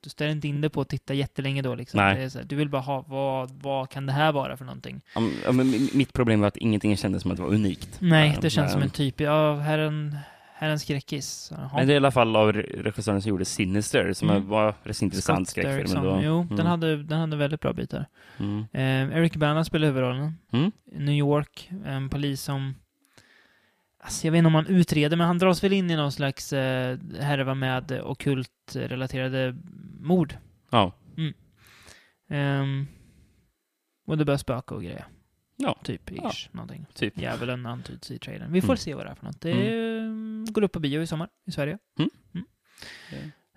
du 0.03 0.09
ställer 0.09 0.31
inte 0.31 0.47
in 0.47 0.61
dig 0.61 0.69
på 0.69 0.81
att 0.81 0.89
titta 0.89 1.13
jättelänge 1.13 1.61
då. 1.61 1.75
Liksom. 1.75 1.99
Här, 1.99 2.43
du 2.45 2.55
vill 2.55 2.69
bara 2.69 2.81
ha, 2.81 3.01
vad, 3.07 3.51
vad 3.51 3.89
kan 3.89 4.05
det 4.05 4.13
här 4.13 4.31
vara 4.31 4.57
för 4.57 4.65
någonting? 4.65 5.01
Ja, 5.15 5.21
men- 5.21 5.33
ja, 5.45 5.51
mitt 5.93 6.13
problem 6.13 6.39
var 6.39 6.47
att 6.47 6.57
ingenting 6.57 6.97
kändes 6.97 7.21
som 7.21 7.31
att 7.31 7.37
det 7.37 7.43
var 7.43 7.53
unikt. 7.53 7.97
Nej, 7.99 8.31
Ja, 8.35 8.41
det 8.41 8.49
känns 8.49 8.71
som 8.71 8.81
en 8.81 8.89
typ, 8.89 9.19
ja, 9.21 9.55
här 9.55 9.77
är 9.77 9.87
en, 9.87 10.17
här 10.61 10.67
är 10.67 10.71
en 10.71 10.79
skräckis. 10.79 11.51
Jaha. 11.55 11.69
Men 11.75 11.87
det 11.87 11.93
är 11.93 11.95
i 11.95 11.97
alla 11.97 12.11
fall 12.11 12.35
av 12.35 12.51
re- 12.51 12.83
regissören 12.83 13.21
som 13.21 13.29
gjorde 13.29 13.45
Sinister, 13.45 14.13
som 14.13 14.29
Mm. 14.29 14.47
var 14.47 14.75
rätt 14.83 15.01
intressant 15.01 15.49
skräckfilm 15.49 15.97
ändå. 15.97 16.19
Jo, 16.23 16.41
Mm. 16.41 16.55
den, 16.55 16.65
hade, 16.65 17.03
den 17.03 17.19
hade 17.19 17.37
väldigt 17.37 17.61
bra 17.61 17.73
bitar. 17.73 18.05
Mm. 18.37 18.59
Eh, 18.73 19.17
Eric 19.17 19.35
Bana 19.35 19.63
spelar 19.63 19.87
huvudrollen. 19.87 20.37
Mm. 20.53 20.71
New 20.85 21.15
York, 21.15 21.69
en 21.85 22.09
polis 22.09 22.41
som... 22.41 22.75
Alltså 24.03 24.27
jag 24.27 24.31
vet 24.31 24.37
inte 24.37 24.47
om 24.47 24.55
han 24.55 24.67
utreder, 24.67 25.17
men 25.17 25.27
han 25.27 25.37
dras 25.37 25.63
väl 25.63 25.73
in 25.73 25.91
i 25.91 25.95
någon 25.95 26.11
slags 26.11 26.53
eh, 26.53 26.97
härva 27.19 27.53
med 27.53 28.01
okult 28.03 28.51
relaterade 28.75 29.55
mord. 29.99 30.35
Ja. 30.71 30.91
Ehm, 32.29 32.87
och 34.07 34.17
det 34.17 34.25
börjar 34.25 34.37
spöka 34.37 34.75
och 34.75 34.83
grejer. 34.83 35.05
Ja. 35.61 35.75
Typ, 35.83 36.11
Ja. 36.15 36.29
ish, 36.31 36.49
någonting. 36.51 36.85
Typ. 36.93 37.17
Djävulen 37.17 37.65
antyds 37.65 38.11
i 38.11 38.19
trailern. 38.19 38.51
Vi 38.51 38.61
får 38.61 38.67
Mm. 38.67 38.77
se 38.77 38.93
vad 38.93 39.05
det 39.05 39.09
är 39.09 39.15
för 39.15 39.25
något. 39.25 39.41
Det 39.41 39.51
eh, 39.97 40.51
går 40.53 40.61
upp 40.63 40.71
på 40.71 40.79
bio 40.79 41.01
i 41.01 41.07
sommar 41.07 41.29
i 41.47 41.51
Sverige. 41.51 41.77
Mm. 41.99 42.09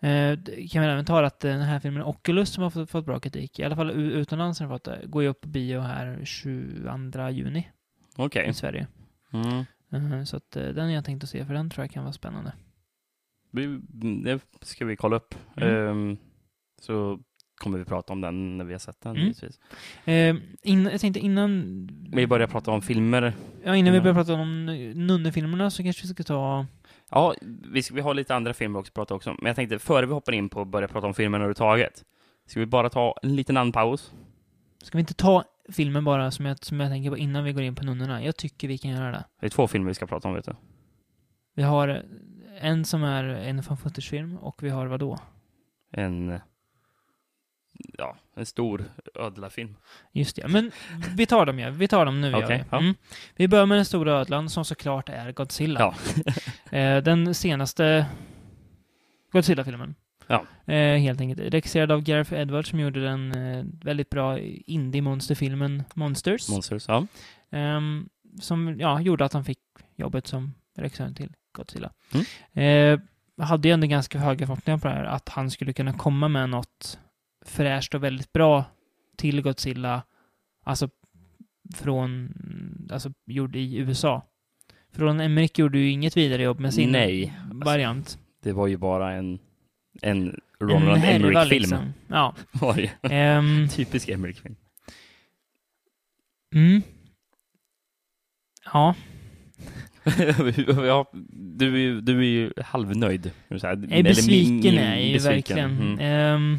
Eh, 0.00 0.38
det 0.38 0.68
kan 0.68 0.82
vi 0.82 0.88
även 0.88 1.04
ta 1.04 1.24
att 1.24 1.40
den 1.40 1.60
här 1.60 1.80
filmen 1.80 2.02
Oculus 2.02 2.50
som 2.52 2.62
har 2.62 2.70
fått, 2.70 2.90
fått 2.90 3.06
bra 3.06 3.20
kritik, 3.20 3.58
i 3.58 3.64
alla 3.64 3.76
fall 3.76 3.90
utomlands 3.90 4.60
har 4.60 4.66
den 4.66 4.74
fått 4.74 4.84
det, 4.84 5.00
går 5.06 5.22
ju 5.22 5.28
upp 5.28 5.40
på 5.40 5.48
bio 5.48 5.80
här 5.80 6.24
22 6.24 7.28
juni 7.30 7.68
Okej. 8.16 8.48
i 8.48 8.54
Sverige. 8.54 8.86
Mm. 9.32 10.12
Eh, 10.12 10.24
Så 10.24 10.36
att 10.36 10.56
eh, 10.56 10.68
den 10.68 10.92
jag 10.92 11.04
tänkt 11.04 11.24
att 11.24 11.30
se, 11.30 11.44
för 11.46 11.54
den 11.54 11.70
tror 11.70 11.82
jag 11.84 11.90
kan 11.90 12.02
vara 12.04 12.12
spännande. 12.12 12.52
Det 14.24 14.40
ska 14.60 14.84
vi 14.84 14.96
kolla 14.96 15.16
upp. 15.16 15.34
Mm. 15.56 15.88
Ehm, 15.88 16.16
så 16.80 17.20
kommer 17.64 17.78
vi 17.78 17.84
prata 17.84 18.12
om 18.12 18.20
den 18.20 18.58
när 18.58 18.64
vi 18.64 18.72
har 18.74 18.78
sett 18.78 19.00
den. 19.00 19.16
Mm. 19.16 19.32
Eh, 20.04 20.42
in, 20.62 20.84
jag 20.92 21.00
tänkte 21.00 21.20
innan... 21.20 21.88
Vi 22.12 22.26
börjar 22.26 22.46
prata 22.46 22.70
om 22.70 22.82
filmer. 22.82 23.32
Ja, 23.64 23.76
innan 23.76 23.92
vi 23.92 23.98
Ja. 23.98 24.02
börjar 24.02 24.14
prata 24.14 24.34
om 24.34 24.66
nunnefilmerna 24.94 25.70
så 25.70 25.82
kanske 25.82 26.02
vi 26.02 26.08
ska 26.08 26.22
ta... 26.22 26.66
Ja, 27.10 27.34
vi, 27.72 27.82
ska, 27.82 27.94
vi 27.94 28.00
har 28.00 28.14
lite 28.14 28.34
andra 28.34 28.54
filmer 28.54 28.78
också 28.78 28.90
att 28.90 28.94
prata 28.94 29.14
också 29.14 29.30
om. 29.30 29.36
Men 29.40 29.46
jag 29.46 29.56
tänkte 29.56 29.78
före 29.78 30.06
vi 30.06 30.12
hoppar 30.12 30.32
in 30.32 30.48
på 30.48 30.60
att 30.60 30.68
börja 30.68 30.88
prata 30.88 31.06
om 31.06 31.14
filmen 31.14 31.40
överhuvudtaget. 31.40 32.04
Ska 32.46 32.60
vi 32.60 32.66
bara 32.66 32.90
ta 32.90 33.14
en 33.22 33.36
liten 33.36 33.56
andpaus? 33.56 34.12
Ska 34.82 34.98
vi 34.98 35.00
inte 35.00 35.14
ta 35.14 35.44
filmen 35.72 36.04
bara 36.04 36.30
som 36.30 36.46
jag, 36.46 36.64
som 36.64 36.80
jag 36.80 36.90
tänker 36.90 37.10
på 37.10 37.18
innan 37.18 37.44
vi 37.44 37.52
går 37.52 37.62
in 37.62 37.74
på 37.74 37.84
nunnorna? 37.84 38.24
Jag 38.24 38.36
tycker 38.36 38.68
vi 38.68 38.78
kan 38.78 38.90
göra 38.90 39.10
det. 39.10 39.24
Det 39.40 39.46
är 39.46 39.50
två 39.50 39.66
filmer 39.66 39.88
vi 39.88 39.94
ska 39.94 40.06
prata 40.06 40.28
om, 40.28 40.34
vet 40.34 40.44
du. 40.44 40.52
Vi 41.54 41.62
har 41.62 42.02
en 42.60 42.84
som 42.84 43.02
är 43.04 43.24
en 43.24 43.62
fan 43.62 43.76
footage-film 43.76 44.36
och 44.36 44.62
vi 44.62 44.70
har 44.70 44.86
vad 44.86 45.00
då? 45.00 45.18
En... 45.92 46.38
Ja, 47.98 48.16
en 48.34 48.46
stor 48.46 48.84
ödlafilm. 49.14 49.76
Just 50.12 50.36
det, 50.36 50.48
men 50.48 50.70
vi 51.16 51.26
tar 51.26 51.46
dem 51.46 51.58
ja. 51.58 51.70
Vi 51.70 51.88
tar 51.88 52.04
dem 52.04 52.20
nu. 52.20 52.30
vi. 52.30 52.64
ja. 52.70 52.78
Mm. 52.78 52.94
vi 53.36 53.48
börjar 53.48 53.66
med 53.66 53.78
den 53.78 53.84
stora 53.84 54.12
ödlan 54.12 54.50
som 54.50 54.64
såklart 54.64 55.08
är 55.08 55.32
Godzilla. 55.32 55.80
Ja. 55.80 55.94
eh, 56.78 57.02
den 57.02 57.34
senaste 57.34 58.06
Godzilla-filmen. 59.32 59.94
Ja. 60.26 60.44
Eh, 60.72 60.98
helt 60.98 61.20
enkelt. 61.20 61.54
Regisserad 61.54 61.92
av 61.92 62.02
Gareth 62.02 62.32
Edwards 62.34 62.68
som 62.68 62.80
gjorde 62.80 63.02
den 63.02 63.32
eh, 63.32 63.64
väldigt 63.84 64.10
bra 64.10 64.38
indie-monsterfilmen 64.38 65.84
Monsters. 65.94 66.48
Monsters, 66.48 66.84
ja. 66.88 67.06
Ehm, 67.50 68.08
som 68.40 68.80
ja, 68.80 69.00
gjorde 69.00 69.24
att 69.24 69.32
han 69.32 69.44
fick 69.44 69.58
jobbet 69.96 70.26
som 70.26 70.54
regissör 70.76 71.10
till 71.10 71.32
Godzilla. 71.52 71.92
Mm. 72.12 72.24
Eh, 72.52 73.00
hade 73.46 73.68
ju 73.68 73.74
ändå 73.74 73.86
ganska 73.86 74.18
höga 74.18 74.46
förhoppningar 74.46 74.78
på 74.78 74.88
det 74.88 74.94
här, 74.94 75.04
att 75.04 75.28
han 75.28 75.50
skulle 75.50 75.72
kunna 75.72 75.92
komma 75.92 76.28
med 76.28 76.50
något 76.50 76.98
fräscht 77.44 77.94
och 77.94 78.04
väldigt 78.04 78.32
bra 78.32 78.64
till 79.16 79.42
Godzilla, 79.42 80.02
alltså 80.64 80.88
från, 81.74 82.32
alltså 82.92 83.12
gjord 83.26 83.56
i 83.56 83.76
USA. 83.76 84.22
Från 84.92 85.20
Emmerich 85.20 85.58
gjorde 85.58 85.78
ju 85.78 85.90
inget 85.90 86.16
vidare 86.16 86.42
jobb 86.42 86.60
med 86.60 86.74
sin 86.74 86.90
Nej. 86.92 87.32
variant. 87.52 88.18
Det 88.42 88.52
var 88.52 88.66
ju 88.66 88.76
bara 88.76 89.12
en, 89.12 89.38
en 90.02 90.40
härva, 90.60 90.96
Emmerich-film. 90.96 91.60
liksom. 91.60 91.92
Ja. 92.08 92.34
Var 92.52 92.74
det. 92.74 93.14
Ehm, 93.14 93.68
Typisk 93.72 94.08
Emmerich-film. 94.08 94.56
mm. 96.54 96.82
Ja, 98.72 98.94
ja, 100.66 101.06
du, 101.32 101.96
är 101.96 102.00
du 102.00 102.18
är 102.18 102.22
ju 102.24 102.52
halvnöjd. 102.64 103.30
Är 103.48 104.02
besviken 104.02 104.78
är 104.78 104.94
jag 104.96 105.04
ju 105.04 105.18
verkligen. 105.18 105.70
Mm. 105.70 105.96
D- 105.96 106.58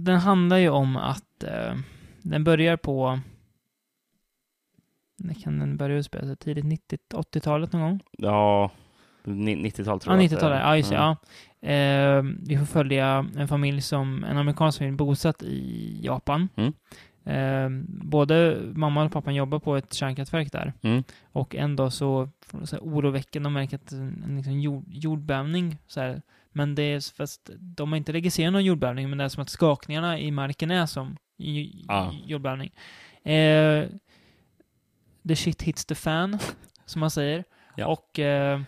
den 0.00 0.16
handlar 0.20 0.56
ju 0.56 0.68
om 0.68 0.96
att 0.96 1.44
eh, 1.44 1.74
den 2.22 2.44
börjar 2.44 2.76
på... 2.76 3.20
När 5.18 5.34
kan 5.34 5.58
den 5.58 5.76
börja 5.76 5.96
utspela 5.96 6.26
sig? 6.26 6.36
Tidigt 6.36 6.64
90 6.64 6.98
80-talet 7.14 7.72
någon 7.72 7.82
gång? 7.82 8.00
Ja, 8.18 8.70
ni- 9.24 9.56
90-tal 9.70 10.00
tror 10.00 10.16
Ja, 10.16 10.22
jag. 10.22 10.30
det 10.30 10.36
90-talet. 10.36 10.56
är. 10.56 10.60
Ja, 10.62 10.76
just 10.76 10.90
det. 10.90 10.96
Mm. 10.96 11.06
Ja. 11.06 11.16
Ehm, 11.68 12.38
vi 12.46 12.58
får 12.58 12.64
följa 12.64 13.26
en 13.36 13.48
familj 13.48 13.80
som, 13.80 14.24
en 14.24 14.36
amerikansk 14.38 14.78
familj 14.78 14.96
bosatt 14.96 15.42
i 15.42 16.00
Japan. 16.02 16.48
Mm. 16.56 16.72
Ehm, 17.24 17.86
både 17.88 18.60
mamman 18.74 19.06
och 19.06 19.12
pappan 19.12 19.34
jobbar 19.34 19.58
på 19.58 19.76
ett 19.76 19.92
kärnkraftverk 19.94 20.52
där. 20.52 20.72
Mm. 20.82 21.02
Och 21.32 21.54
en 21.54 21.76
dag 21.76 21.92
så, 21.92 22.28
så 22.64 22.76
här, 22.76 22.82
oroväckande, 22.82 23.46
de 23.46 23.52
märker 23.52 23.76
att 23.76 23.92
en, 23.92 24.22
en 24.26 24.36
liksom 24.36 24.60
jord, 24.60 24.84
jordbävning, 24.88 25.76
så 25.86 26.00
här, 26.00 26.22
men 26.54 26.74
det 26.74 26.82
är, 26.82 27.14
fast 27.16 27.50
de 27.58 27.92
har 27.92 27.96
inte 27.96 28.12
registrerat 28.12 28.52
någon 28.52 28.64
jordbävning, 28.64 29.08
men 29.08 29.18
det 29.18 29.24
är 29.24 29.28
som 29.28 29.42
att 29.42 29.48
skakningarna 29.48 30.18
i 30.18 30.30
marken 30.30 30.70
är 30.70 30.86
som 30.86 31.16
Ah. 31.88 32.10
jordbävning. 32.26 32.72
Eh, 33.22 33.88
the 35.28 35.36
shit 35.36 35.62
hits 35.62 35.84
the 35.84 35.94
fan, 35.94 36.38
som 36.84 37.00
man 37.00 37.10
säger. 37.10 37.44
Ja. 37.76 37.86
Och 37.86 38.18
eh, 38.18 38.60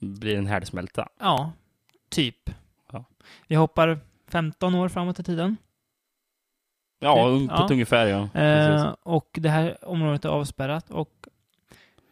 Blir 0.00 0.36
en 0.38 0.46
härdsmälta. 0.46 1.08
ja, 1.20 1.52
typ. 2.08 2.50
Ja. 2.92 3.04
Vi 3.48 3.54
hoppar 3.56 3.98
15 4.28 4.74
år 4.74 4.88
framåt 4.88 5.18
i 5.20 5.22
tiden. 5.22 5.56
Ja, 6.98 7.38
Typ, 7.38 7.48
på 7.48 7.54
ja. 7.54 7.64
ett 7.64 7.70
ungefär 7.70 8.06
ja. 8.06 8.40
Eh, 8.40 8.94
och 9.02 9.28
det 9.32 9.48
här 9.48 9.88
området 9.88 10.24
är 10.24 10.28
avspärrat 10.28 10.90
och 10.90 11.26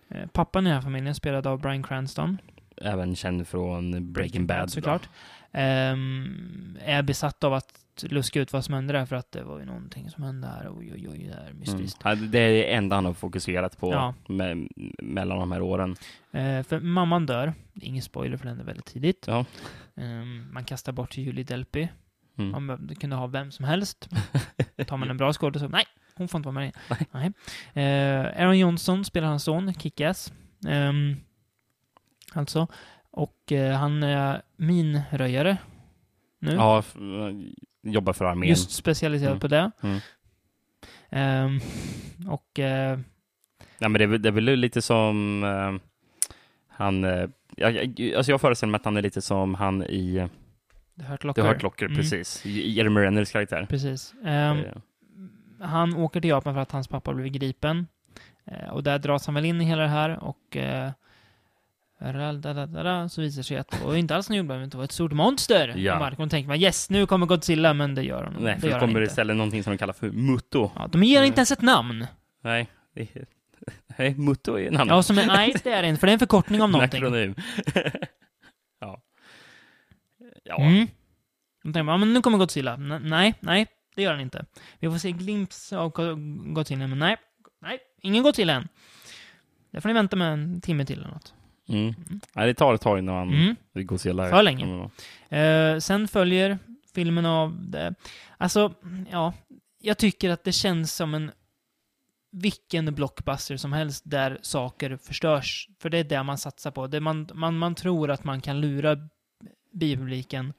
eh, 0.08 0.26
pappan 0.26 0.66
i 0.66 0.70
den 0.70 0.74
här 0.74 0.82
familjen, 0.82 1.14
spelad 1.14 1.46
av 1.46 1.60
Bryan 1.60 1.82
Cranston, 1.82 2.38
Även 2.84 3.16
känd 3.16 3.48
från 3.48 4.12
Breaking 4.12 4.46
Bad. 4.46 4.70
såklart, 4.70 5.08
ehm, 5.52 6.78
är 6.84 7.02
besatt 7.02 7.44
av 7.44 7.54
att 7.54 7.80
luska 8.02 8.40
ut 8.40 8.52
vad 8.52 8.64
som 8.64 8.74
hände 8.74 8.92
där 8.92 9.06
för 9.06 9.16
att 9.16 9.32
det 9.32 9.42
var 9.42 9.58
ju 9.58 9.64
någonting 9.64 10.10
som 10.10 10.22
hände 10.22 10.46
här. 10.46 10.68
Oj, 10.78 10.92
oj, 10.94 11.08
oj, 11.08 11.18
det 11.28 11.34
här 11.34 11.40
är 11.42 11.46
Mm. 11.46 11.58
mystiskt. 11.58 12.00
Ja, 12.04 12.14
Det 12.14 12.38
är 12.38 12.50
det 12.52 12.74
enda 12.74 12.96
han 12.96 13.04
har 13.04 13.12
fokuserat 13.12 13.78
på 13.80 13.92
Ja. 13.92 14.14
me- 14.28 14.68
mellan 15.02 15.38
de 15.38 15.52
här 15.52 15.62
åren. 15.62 15.96
Eh, 16.32 16.62
för 16.62 16.80
mamman 16.80 17.26
dör. 17.26 17.54
Ingen 17.74 18.02
spoiler 18.02 18.36
för 18.36 18.46
den 18.46 18.60
är 18.60 18.64
väldigt 18.64 18.86
tidigt. 18.86 19.24
Ja. 19.26 19.44
Ehm, 19.96 20.52
man 20.52 20.64
kastar 20.64 20.92
bort 20.92 21.16
Julie 21.16 21.44
Delpy. 21.44 21.88
Mm. 22.38 22.66
Man 22.66 22.96
kunde 23.00 23.16
ha 23.16 23.26
vem 23.26 23.50
som 23.50 23.64
helst. 23.64 24.08
Tar 24.86 24.96
man 24.96 25.10
en 25.10 25.16
bra 25.16 25.32
skådis 25.32 25.62
så 25.62 25.68
nej, 25.68 25.84
hon 26.14 26.28
får 26.28 26.38
inte 26.38 26.48
vara 26.48 26.60
med. 26.60 26.72
Nej. 27.12 27.32
Eh, 27.84 28.42
Aaron 28.42 28.58
Johnson 28.58 29.04
spelar 29.04 29.28
hans 29.28 29.44
son, 29.44 29.74
Kickass. 29.74 30.32
Um, 30.68 31.16
alltså. 32.34 32.66
Och 33.10 33.52
eh, 33.52 33.76
han 33.76 34.02
är 34.02 34.42
minröjare 34.56 35.56
nu. 36.38 36.52
Ja, 36.52 36.78
f- 36.78 36.96
jobbar 37.82 38.12
för 38.12 38.24
armén. 38.24 38.48
Just 38.48 38.70
specialiserad 38.70 39.30
Mm. 39.30 39.40
på 39.40 39.48
det. 39.48 39.70
Mm. 39.82 39.98
Ehm, 41.10 41.60
och 42.28 42.58
eh, 42.58 42.98
Ja, 43.78 43.88
men 43.88 43.92
det, 44.10 44.18
det 44.18 44.28
är 44.28 44.32
väl 44.32 44.44
lite 44.44 44.82
som 44.82 45.44
eh, 45.44 45.88
han... 46.68 47.04
Eh, 47.04 47.28
jag, 47.56 47.72
jag- 48.00 48.14
alltså 48.14 48.32
jag 48.32 48.40
föreställer 48.40 48.70
mig 48.70 48.78
att 48.78 48.84
han 48.84 48.96
är 48.96 49.02
lite 49.02 49.22
som 49.22 49.54
han 49.54 49.82
i 49.82 50.16
eh, 50.16 50.26
The 50.98 51.04
Hurt 51.06 51.24
Locker. 51.24 51.42
The 51.42 51.48
Hurt 51.48 51.62
Locker, 51.62 51.86
Mm. 51.86 51.96
precis. 51.96 52.44
Jeremy 52.46 53.00
Renners 53.00 53.32
karaktär. 53.32 53.66
Precis. 53.70 54.14
Ehm, 54.24 54.58
Eh, 54.58 54.72
han 55.60 55.96
åker 55.96 56.20
till 56.20 56.30
Japan 56.30 56.54
för 56.54 56.60
att 56.60 56.72
hans 56.72 56.88
pappa 56.88 57.12
blev 57.14 57.26
gripen. 57.28 57.86
Eh, 58.44 58.68
och 58.68 58.82
där 58.82 58.98
dras 58.98 59.26
han 59.26 59.34
väl 59.34 59.44
in 59.44 59.60
i 59.60 59.64
hela 59.64 59.82
det 59.82 59.88
här 59.88 60.24
och 60.24 60.56
eh, 60.56 60.90
så 63.08 63.20
visar 63.20 63.36
det 63.38 63.44
sig 63.44 63.56
att 63.56 63.68
det 63.70 63.84
var 63.84 63.94
inte 63.94 64.16
alls 64.16 64.30
en 64.30 64.36
jordbävning, 64.36 64.68
det 64.68 64.76
var 64.76 64.84
ett 64.84 64.92
stort 64.92 65.12
monster 65.12 65.74
Ja. 65.76 66.10
Och 66.18 66.30
tänker 66.30 66.48
man 66.48 66.56
yes, 66.60 66.90
nu 66.90 67.06
kommer 67.06 67.26
Godzilla, 67.26 67.74
men 67.74 67.94
det 67.94 68.02
gör 68.02 68.24
han, 68.24 68.34
nej, 68.38 68.54
det 68.54 68.60
för 68.60 68.66
det 68.68 68.72
han 68.74 68.80
kommer 68.80 69.00
inte. 69.00 69.10
istället 69.10 69.36
någonting 69.36 69.62
som 69.62 69.70
de 69.72 69.78
kallar 69.78 69.92
för 69.92 70.10
Mutto. 70.10 70.70
Ja, 70.76 70.86
de 70.92 71.02
ger 71.04 71.16
Mm. 71.18 71.26
inte 71.26 71.38
ens 71.38 71.50
ett 71.52 71.62
namn. 71.62 72.06
Nej, 72.42 72.68
det 72.94 73.08
nej, 73.98 74.14
Mutto 74.14 74.58
är 74.58 74.68
en 74.68 74.76
annan 74.76 74.96
Ja, 74.96 75.02
som 75.02 75.18
är, 75.18 75.26
nej, 75.26 75.54
det 75.64 75.72
är 75.72 75.82
det 75.82 75.88
inte, 75.88 76.00
för 76.00 76.06
det 76.06 76.10
är 76.10 76.12
en 76.12 76.18
förkortning 76.18 76.62
av 76.62 76.70
någonting. 76.70 77.02
akronym. 77.04 77.34
ja. 78.80 79.00
Ja. 80.44 80.56
Mm. 80.60 80.86
Då 81.62 81.72
tänker 81.72 81.82
man, 81.82 81.92
ja, 81.92 81.96
men 81.96 82.14
nu 82.14 82.22
kommer 82.22 82.38
Godzilla. 82.38 82.74
N- 82.74 83.00
nej, 83.04 83.34
nej, 83.40 83.66
det 83.96 84.02
gör 84.02 84.10
han 84.12 84.20
inte. 84.20 84.44
Vi 84.78 84.90
får 84.90 84.98
se 84.98 85.12
glimt 85.12 85.70
av 85.74 85.90
Go- 85.90 86.16
Godzilla, 86.54 86.86
men 86.86 86.98
nej, 86.98 87.16
nej, 87.62 87.78
ingen 88.02 88.22
Godzilla 88.22 88.52
än. 88.52 88.68
Det 89.70 89.80
får 89.80 89.88
ni 89.88 89.92
vänta 89.92 90.16
med 90.16 90.32
en 90.32 90.60
timme 90.60 90.84
till 90.84 90.98
eller 90.98 91.08
något. 91.08 91.34
Mm. 91.68 91.94
Nej, 92.32 92.46
det 92.46 92.54
tar 92.54 92.74
ett 92.74 92.80
tag 92.80 92.98
innan 92.98 93.28
Mm. 93.28 93.56
går 93.74 93.94
och 93.94 94.00
ser 94.00 94.12
live. 94.12 94.30
För 94.30 94.42
länge. 94.42 94.64
Mm. 94.64 95.74
Eh, 95.74 95.78
sen 95.80 96.08
följer 96.08 96.58
filmen 96.94 97.26
av 97.26 97.70
det. 97.70 97.94
Alltså, 98.38 98.74
ja, 99.10 99.32
jag 99.78 99.98
tycker 99.98 100.30
att 100.30 100.44
det 100.44 100.52
känns 100.52 100.94
som 100.94 101.14
en 101.14 101.30
vilken 102.32 102.94
blockbuster 102.94 103.56
som 103.56 103.72
helst 103.72 104.02
där 104.06 104.38
saker 104.42 104.96
förstörs. 104.96 105.68
För 105.78 105.90
det 105.90 105.98
är 105.98 106.04
det 106.04 106.22
man 106.22 106.38
satsar 106.38 106.70
på. 106.70 106.86
Det 106.86 107.00
man, 107.00 107.28
man, 107.34 107.58
man 107.58 107.74
tror 107.74 108.10
att 108.10 108.24
man 108.24 108.40
kan 108.40 108.60
lura 108.60 108.96
biopubliken 109.72 110.52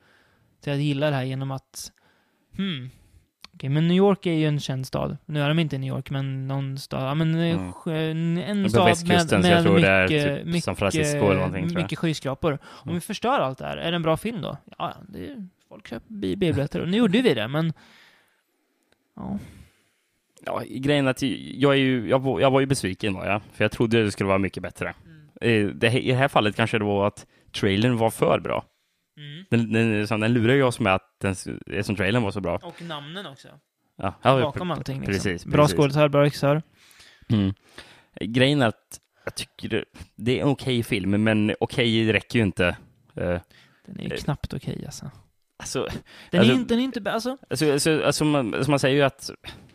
till 0.62 0.74
att 0.74 0.80
gilla 0.80 1.10
det 1.10 1.16
här 1.16 1.24
genom 1.24 1.52
att 1.52 1.92
hmm, 2.58 2.90
okej, 3.56 3.70
men 3.70 3.88
New 3.88 3.98
York 3.98 4.26
är 4.26 4.34
ju 4.34 4.46
en 4.48 4.60
känd 4.60 4.88
stad. 4.88 5.18
Nu 5.26 5.42
är 5.42 5.48
de 5.48 5.60
inte 5.60 5.76
i 5.76 5.80
New 5.80 5.88
York, 5.96 6.10
men 6.10 6.48
någon 6.48 6.78
stad, 6.78 7.04
ja 7.04 7.14
men 7.16 7.36
eh, 7.36 7.56
Mm. 7.88 8.38
en, 8.38 8.70
stad 8.70 8.86
med, 8.86 8.98
så 8.98 9.36
jag 9.36 9.42
med 9.42 9.64
tror 9.64 9.80
det 9.80 9.88
är 9.88 10.04
mycket, 10.08 10.38
typ 10.38 10.46
mycket, 10.46 10.64
San 10.64 10.76
Francisco 10.76 11.18
eller 11.18 11.36
någonting, 11.36 11.64
tror 11.68 11.80
jag. 11.80 11.84
mycket 11.84 12.00
skyskrapor. 12.00 12.52
Om 12.64 12.82
Mm. 12.84 12.96
vi 12.96 13.02
förstör 13.02 13.40
allt 13.40 13.58
det 13.58 13.66
här, 13.66 13.78
är 13.78 13.92
det 13.92 13.96
en 13.96 14.02
bra 14.02 14.18
film 14.18 14.42
då? 14.42 14.58
Ja, 14.78 14.94
det 15.10 15.20
är, 15.28 15.48
folk 15.70 15.88
köper 15.88 16.14
bi- 16.14 16.36
biobiljetter 16.36 16.80
och 16.82 16.88
nu 16.90 16.98
gjorde 16.98 17.22
vi 17.22 17.34
det, 17.34 17.48
men 17.48 17.74
ja. 19.16 19.40
Ja, 20.46 20.62
grejen 20.68 21.08
är 21.08 21.12
att 21.12 21.22
jag, 21.22 21.74
är 21.74 21.78
ju, 21.78 22.10
jag, 22.10 22.20
var, 22.22 22.40
jag 22.40 22.52
var 22.52 22.60
ju 22.60 22.66
besviken 22.66 23.14
var 23.14 23.26
jag, 23.26 23.42
för 23.54 23.64
jag 23.64 23.72
trodde 23.72 24.04
det 24.04 24.12
skulle 24.12 24.28
vara 24.28 24.38
mycket 24.38 24.64
bättre. 24.64 24.94
Eh, 25.42 25.66
Det, 25.68 25.92
I 26.02 26.08
det 26.12 26.16
här 26.16 26.28
fallet 26.28 26.56
kanske 26.56 26.78
det 26.78 26.86
var 26.86 27.08
att 27.08 27.26
trailern 27.52 27.98
var 27.98 28.10
för 28.10 28.40
bra. 28.40 28.66
Mm. 29.18 29.46
Den, 29.50 29.74
den, 29.74 30.08
så 30.08 30.18
den 30.18 30.34
lurar 30.34 30.54
ju 30.54 30.64
oss 30.64 30.80
med 30.80 30.96
att 30.96 31.16
den, 31.22 31.36
som 31.84 31.96
trailern 31.96 32.24
var 32.24 32.32
så 32.32 32.42
bra. 32.42 32.56
Och 32.64 32.82
namnen 32.82 33.26
också. 33.26 33.48
Ja, 33.98 34.14
ja, 34.22 34.42
Bakom 34.42 34.72
allting. 34.72 34.96
Liksom. 35.00 35.14
precis, 35.14 35.46
Bra 35.46 35.64
precis. 35.64 35.78
skådisar, 35.78 36.08
bra 36.10 36.22
regissör. 36.24 36.62
Mm. 37.30 37.54
Grejen 38.22 38.62
är 38.62 38.68
att 38.68 39.00
jag 39.26 39.36
tycker 39.36 39.86
det, 40.16 40.38
är 40.40 40.42
en 40.42 40.48
okej 40.48 40.84
film, 40.84 41.24
men 41.24 41.56
okej 41.60 42.14
räcker 42.14 42.40
ju 42.40 42.46
inte. 42.46 42.68
Eh, 43.16 43.40
Den 43.86 44.00
är 44.00 44.04
ju 44.04 44.18
knappt 44.18 44.54
okej 44.54 44.84
alltså. 44.86 45.12
alltså, 45.58 45.88
Den 46.32 46.40
Alltså- 46.40 46.54
är 46.56 46.60
inte, 46.60 46.74
den 46.74 46.80
är 46.80 46.84
inte, 46.84 47.12
alltså. 47.12 47.38
alltså, 47.50 47.72
alltså, 47.72 48.04
alltså 48.04 48.26
man, 48.26 48.54
alltså 48.54 48.70
man 48.72 48.80
säger 48.80 48.96
ju 48.96 49.02
att, 49.02 49.30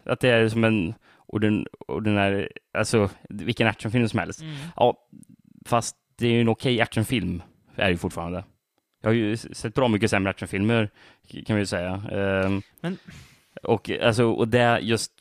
att 0.05 0.21
det 0.21 0.29
är 0.29 0.49
som 0.49 0.65
en 0.65 0.95
ordin, 1.27 1.67
ordinär, 1.89 2.49
alltså 2.79 3.11
vilken 3.29 3.67
actionfilm 3.69 4.09
som 4.09 4.19
helst. 4.19 4.41
Mm. 4.43 4.57
Ja, 4.77 5.09
fast 5.67 5.97
det 6.19 6.27
är 6.27 6.33
ju 6.33 6.41
en 6.41 6.49
okej 6.49 6.81
actionfilm, 6.81 7.43
är 7.77 7.85
det 7.85 7.91
ju 7.91 7.97
fortfarande. 7.99 8.45
Jag 9.01 9.11
har 9.11 9.15
ju 9.15 9.37
sett 9.37 9.75
bra 9.75 9.89
mycket 9.89 10.11
sämre 10.11 10.31
actionfilmer, 10.31 10.91
kan 11.47 11.57
vi 11.57 11.63
ju 11.63 11.67
säga. 11.67 12.03
Ehm, 12.13 12.63
Men- 12.81 12.97
Och, 13.63 13.91
alltså, 13.91 14.25
och 14.25 14.49
det 14.49 14.79
just, 14.83 15.13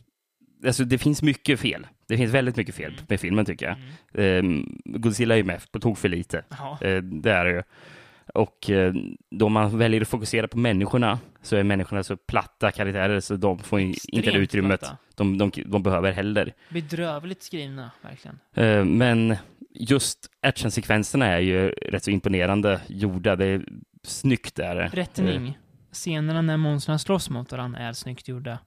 alltså 0.65 0.83
det 0.83 0.97
finns 0.97 1.21
mycket 1.21 1.59
fel. 1.59 1.87
Det 2.07 2.17
finns 2.17 2.33
väldigt 2.33 2.55
mycket 2.55 2.75
fel 2.75 2.91
Mm. 2.93 3.05
med 3.09 3.19
filmen 3.19 3.45
tycker 3.45 3.65
jag. 3.65 3.75
Mm. 4.13 4.45
Ehm, 4.45 4.79
Godzilla 4.85 5.33
är 5.33 5.37
ju 5.37 5.43
med 5.43 5.71
på 5.71 5.79
tok 5.79 5.97
för 5.97 6.09
lite. 6.09 6.43
Ja. 6.49 6.77
Eh, 6.81 6.97
det 7.03 7.31
är 7.31 7.45
det 7.45 7.51
ju. 7.51 7.63
Och 8.33 8.69
eh, 8.69 8.93
då 9.31 9.49
man 9.49 9.77
väljer 9.77 10.01
att 10.01 10.07
fokusera 10.07 10.47
på 10.47 10.57
människorna 10.57 11.19
så 11.41 11.55
är 11.55 11.63
människorna 11.63 12.03
så 12.03 12.17
platta 12.17 12.71
karaktärer 12.71 13.19
så 13.19 13.35
de 13.35 13.59
får 13.59 13.79
ju 13.79 13.85
inte 13.85 13.99
det 14.11 14.17
Extremt 14.19 14.37
utrymmet 14.43 14.79
platta. 14.79 14.97
De, 15.19 15.37
de, 15.37 15.51
de 15.65 15.83
behöver 15.83 16.11
heller. 16.11 16.53
Bedrövligt 16.69 17.43
skrivna, 17.43 17.91
verkligen. 18.01 18.39
Eh, 18.53 18.85
Men 18.85 19.35
just 19.73 20.29
actionsekvenserna 20.41 21.25
är 21.25 21.39
ju 21.39 21.69
rätt 21.69 22.03
så 22.03 22.11
imponerande 22.11 22.81
gjorda. 22.87 23.35
Det 23.35 23.45
är 23.45 23.65
snyggt 24.03 24.59
är 24.59 24.75
det. 24.75 24.83
Eh, 24.83 24.91
Rättning. 24.91 25.57
Scenerna 25.91 26.41
när 26.41 26.57
monstren 26.57 26.99
slåss 26.99 27.29
mot 27.29 27.51
varandra 27.51 27.79
är 27.79 27.93
snyggt 27.93 28.27
gjorda. 28.27 28.59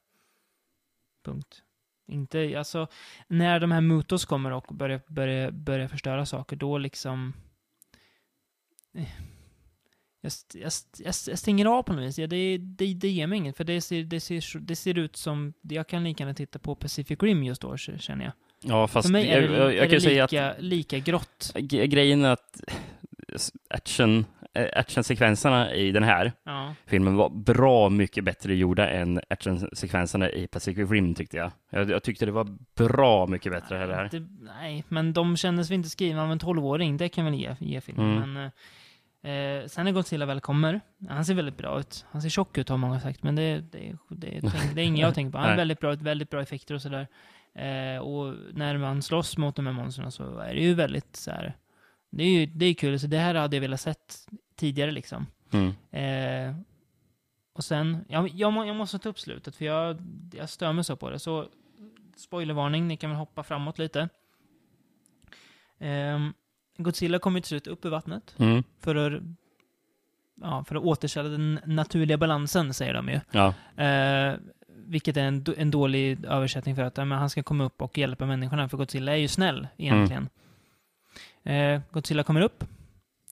Punkt. 1.24 1.62
Inte, 2.08 2.58
alltså, 2.58 2.86
när 3.28 3.60
de 3.60 3.72
här 3.72 3.80
mutos 3.80 4.24
kommer 4.24 4.50
och 4.50 4.66
börjar, 4.74 5.00
börjar, 5.08 5.50
börjar 5.50 5.88
förstöra 5.88 6.26
saker, 6.26 6.56
då 6.56 6.78
liksom... 6.78 7.32
Eh, 8.94 9.08
Jag, 10.24 10.32
jag, 10.54 10.72
jag, 10.98 11.14
jag 11.26 11.38
stänger 11.38 11.66
av 11.66 11.82
på 11.82 11.92
något 11.92 12.04
vis. 12.04 12.18
Ja, 12.18 12.26
det, 12.26 12.58
det, 12.58 12.94
det 12.94 13.08
ger 13.08 13.26
mig 13.26 13.38
inget, 13.38 13.56
för 13.56 13.64
det 13.64 13.80
ser, 13.80 14.02
det, 14.04 14.20
ser, 14.20 14.58
det 14.58 14.76
ser 14.76 14.98
ut 14.98 15.16
som... 15.16 15.52
Jag 15.62 15.86
kan 15.86 16.04
lika 16.04 16.22
gärna 16.24 16.34
titta 16.34 16.58
på 16.58 16.74
Pacific 16.74 17.18
Rim 17.22 17.42
just 17.44 17.62
då, 17.62 17.76
känner 17.76 18.24
jag. 18.24 18.32
Ja, 18.64 18.88
fast 18.88 19.08
för 19.08 19.12
mig 19.12 19.28
är 19.28 19.40
jag, 19.42 19.50
det, 19.50 19.56
jag, 19.56 19.66
jag 19.66 19.74
är 19.74 19.80
kan 19.82 19.90
det 19.90 20.00
säga 20.00 20.24
att 20.24 20.32
lika, 20.32 20.54
lika 20.58 20.98
grått. 20.98 21.52
Grejen 21.54 22.24
är 22.24 22.30
att 22.30 22.60
action, 23.70 24.24
eh, 24.54 24.66
actionsekvenserna 24.74 25.74
i 25.74 25.92
den 25.92 26.02
här 26.02 26.32
Ja. 26.44 26.74
filmen 26.86 27.16
var 27.16 27.30
bra 27.30 27.88
mycket 27.88 28.24
bättre 28.24 28.54
gjorda 28.54 28.90
än 28.90 29.20
actionsekvenserna 29.30 30.30
i 30.30 30.46
Pacific 30.46 30.90
Rim 30.90 31.14
tyckte 31.14 31.36
jag. 31.36 31.52
jag. 31.70 31.90
Jag 31.90 32.02
tyckte 32.02 32.26
det 32.26 32.32
var 32.32 32.56
bra 32.74 33.26
mycket 33.26 33.52
bättre 33.52 33.76
här. 33.76 33.88
här. 33.88 34.08
Det, 34.12 34.26
nej, 34.40 34.84
men 34.88 35.12
de 35.12 35.36
kändes 35.36 35.70
väl 35.70 35.74
inte 35.74 35.90
skrivna 35.90 36.22
av 36.22 36.32
en 36.32 36.38
tolvåring. 36.38 36.96
Det 36.96 37.08
kan 37.08 37.24
väl 37.24 37.34
ge, 37.34 37.56
ge 37.60 37.80
filmen. 37.80 38.16
Mm. 38.16 38.32
Men, 38.32 38.50
eh, 39.22 39.66
sen 39.66 39.84
när 39.84 39.92
Godzilla 39.92 40.26
väl 40.26 40.40
kommer, 40.40 40.80
han 41.08 41.24
ser 41.24 41.34
väldigt 41.34 41.56
bra 41.56 41.80
ut. 41.80 42.06
Han 42.10 42.22
ser 42.22 42.28
tjock 42.28 42.58
ut 42.58 42.68
har 42.68 42.76
många 42.76 43.00
sagt, 43.00 43.22
men 43.22 43.36
det, 43.36 43.60
det, 43.60 43.96
det, 44.08 44.40
det, 44.74 44.80
är 44.80 44.84
inget 44.84 45.00
jag 45.00 45.14
tänker 45.14 45.32
på. 45.32 45.38
Han 45.38 45.48
Nej. 45.48 45.56
väldigt 45.56 45.80
bra 45.80 45.92
ut, 45.92 46.02
väldigt 46.02 46.30
bra 46.30 46.42
effekter 46.42 46.74
och 46.74 46.82
sådär. 46.82 47.08
Eh, 47.54 47.98
och 47.98 48.34
när 48.52 48.78
man 48.78 49.02
slåss 49.02 49.36
mot 49.36 49.56
de 49.56 49.66
här 49.66 49.72
monstren 49.72 50.12
så 50.12 50.38
är 50.38 50.54
det 50.54 50.60
ju 50.60 50.74
väldigt 50.74 51.16
så 51.16 51.30
här. 51.30 51.56
Det 52.10 52.22
är 52.22 52.28
ju 52.28 52.46
det 52.46 52.66
är 52.66 52.74
kul, 52.74 53.00
så 53.00 53.06
det 53.06 53.18
här 53.18 53.34
hade 53.34 53.56
jag 53.56 53.60
velat 53.60 53.80
sett 53.80 54.26
tidigare 54.56 54.90
liksom. 54.90 55.26
Mm. 55.52 55.74
Eh, 55.90 56.56
och 57.52 57.64
sen, 57.64 58.04
jag, 58.08 58.28
jag, 58.28 58.52
må, 58.52 58.64
jag 58.64 58.76
måste 58.76 58.98
ta 58.98 59.08
upp 59.08 59.18
slutet 59.18 59.56
för 59.56 59.64
jag, 59.64 60.02
jag 60.32 60.48
stör 60.48 60.72
mig 60.72 60.84
så 60.84 60.96
på 60.96 61.10
det. 61.10 61.18
Så 61.18 61.48
spoilervarning, 62.16 62.88
ni 62.88 62.96
kan 62.96 63.10
väl 63.10 63.18
hoppa 63.18 63.42
framåt 63.42 63.78
lite. 63.78 64.08
Eh, 65.78 66.18
Godzilla 66.76 67.18
kommer 67.18 67.40
till 67.40 67.48
slut 67.48 67.66
upp 67.66 67.84
i 67.84 67.88
vattnet 67.88 68.34
Mm. 68.38 68.62
för 68.80 68.94
att, 68.96 69.22
ja, 70.40 70.64
för 70.68 70.74
att 70.76 70.82
återställa 70.82 71.28
den 71.28 71.60
naturliga 71.64 72.18
balansen, 72.18 72.74
säger 72.74 72.94
de 72.94 73.08
ju. 73.08 73.20
Ja. 73.30 73.54
Eh, 73.84 74.34
vilket 74.86 75.16
är 75.16 75.22
en, 75.24 75.44
en 75.56 75.70
dålig 75.70 76.24
översättning 76.24 76.76
för 76.76 76.82
att 76.82 76.96
ja, 76.96 77.04
men 77.04 77.18
han 77.18 77.30
ska 77.30 77.42
komma 77.42 77.64
upp 77.64 77.82
och 77.82 77.98
hjälpa 77.98 78.26
människorna, 78.26 78.68
för 78.68 78.76
Godzilla 78.76 79.12
är 79.12 79.16
ju 79.16 79.28
snäll 79.28 79.68
egentligen. 79.76 80.28
Eh, 81.42 81.80
Godzilla 81.90 82.22
kommer 82.22 82.40
upp, 82.40 82.64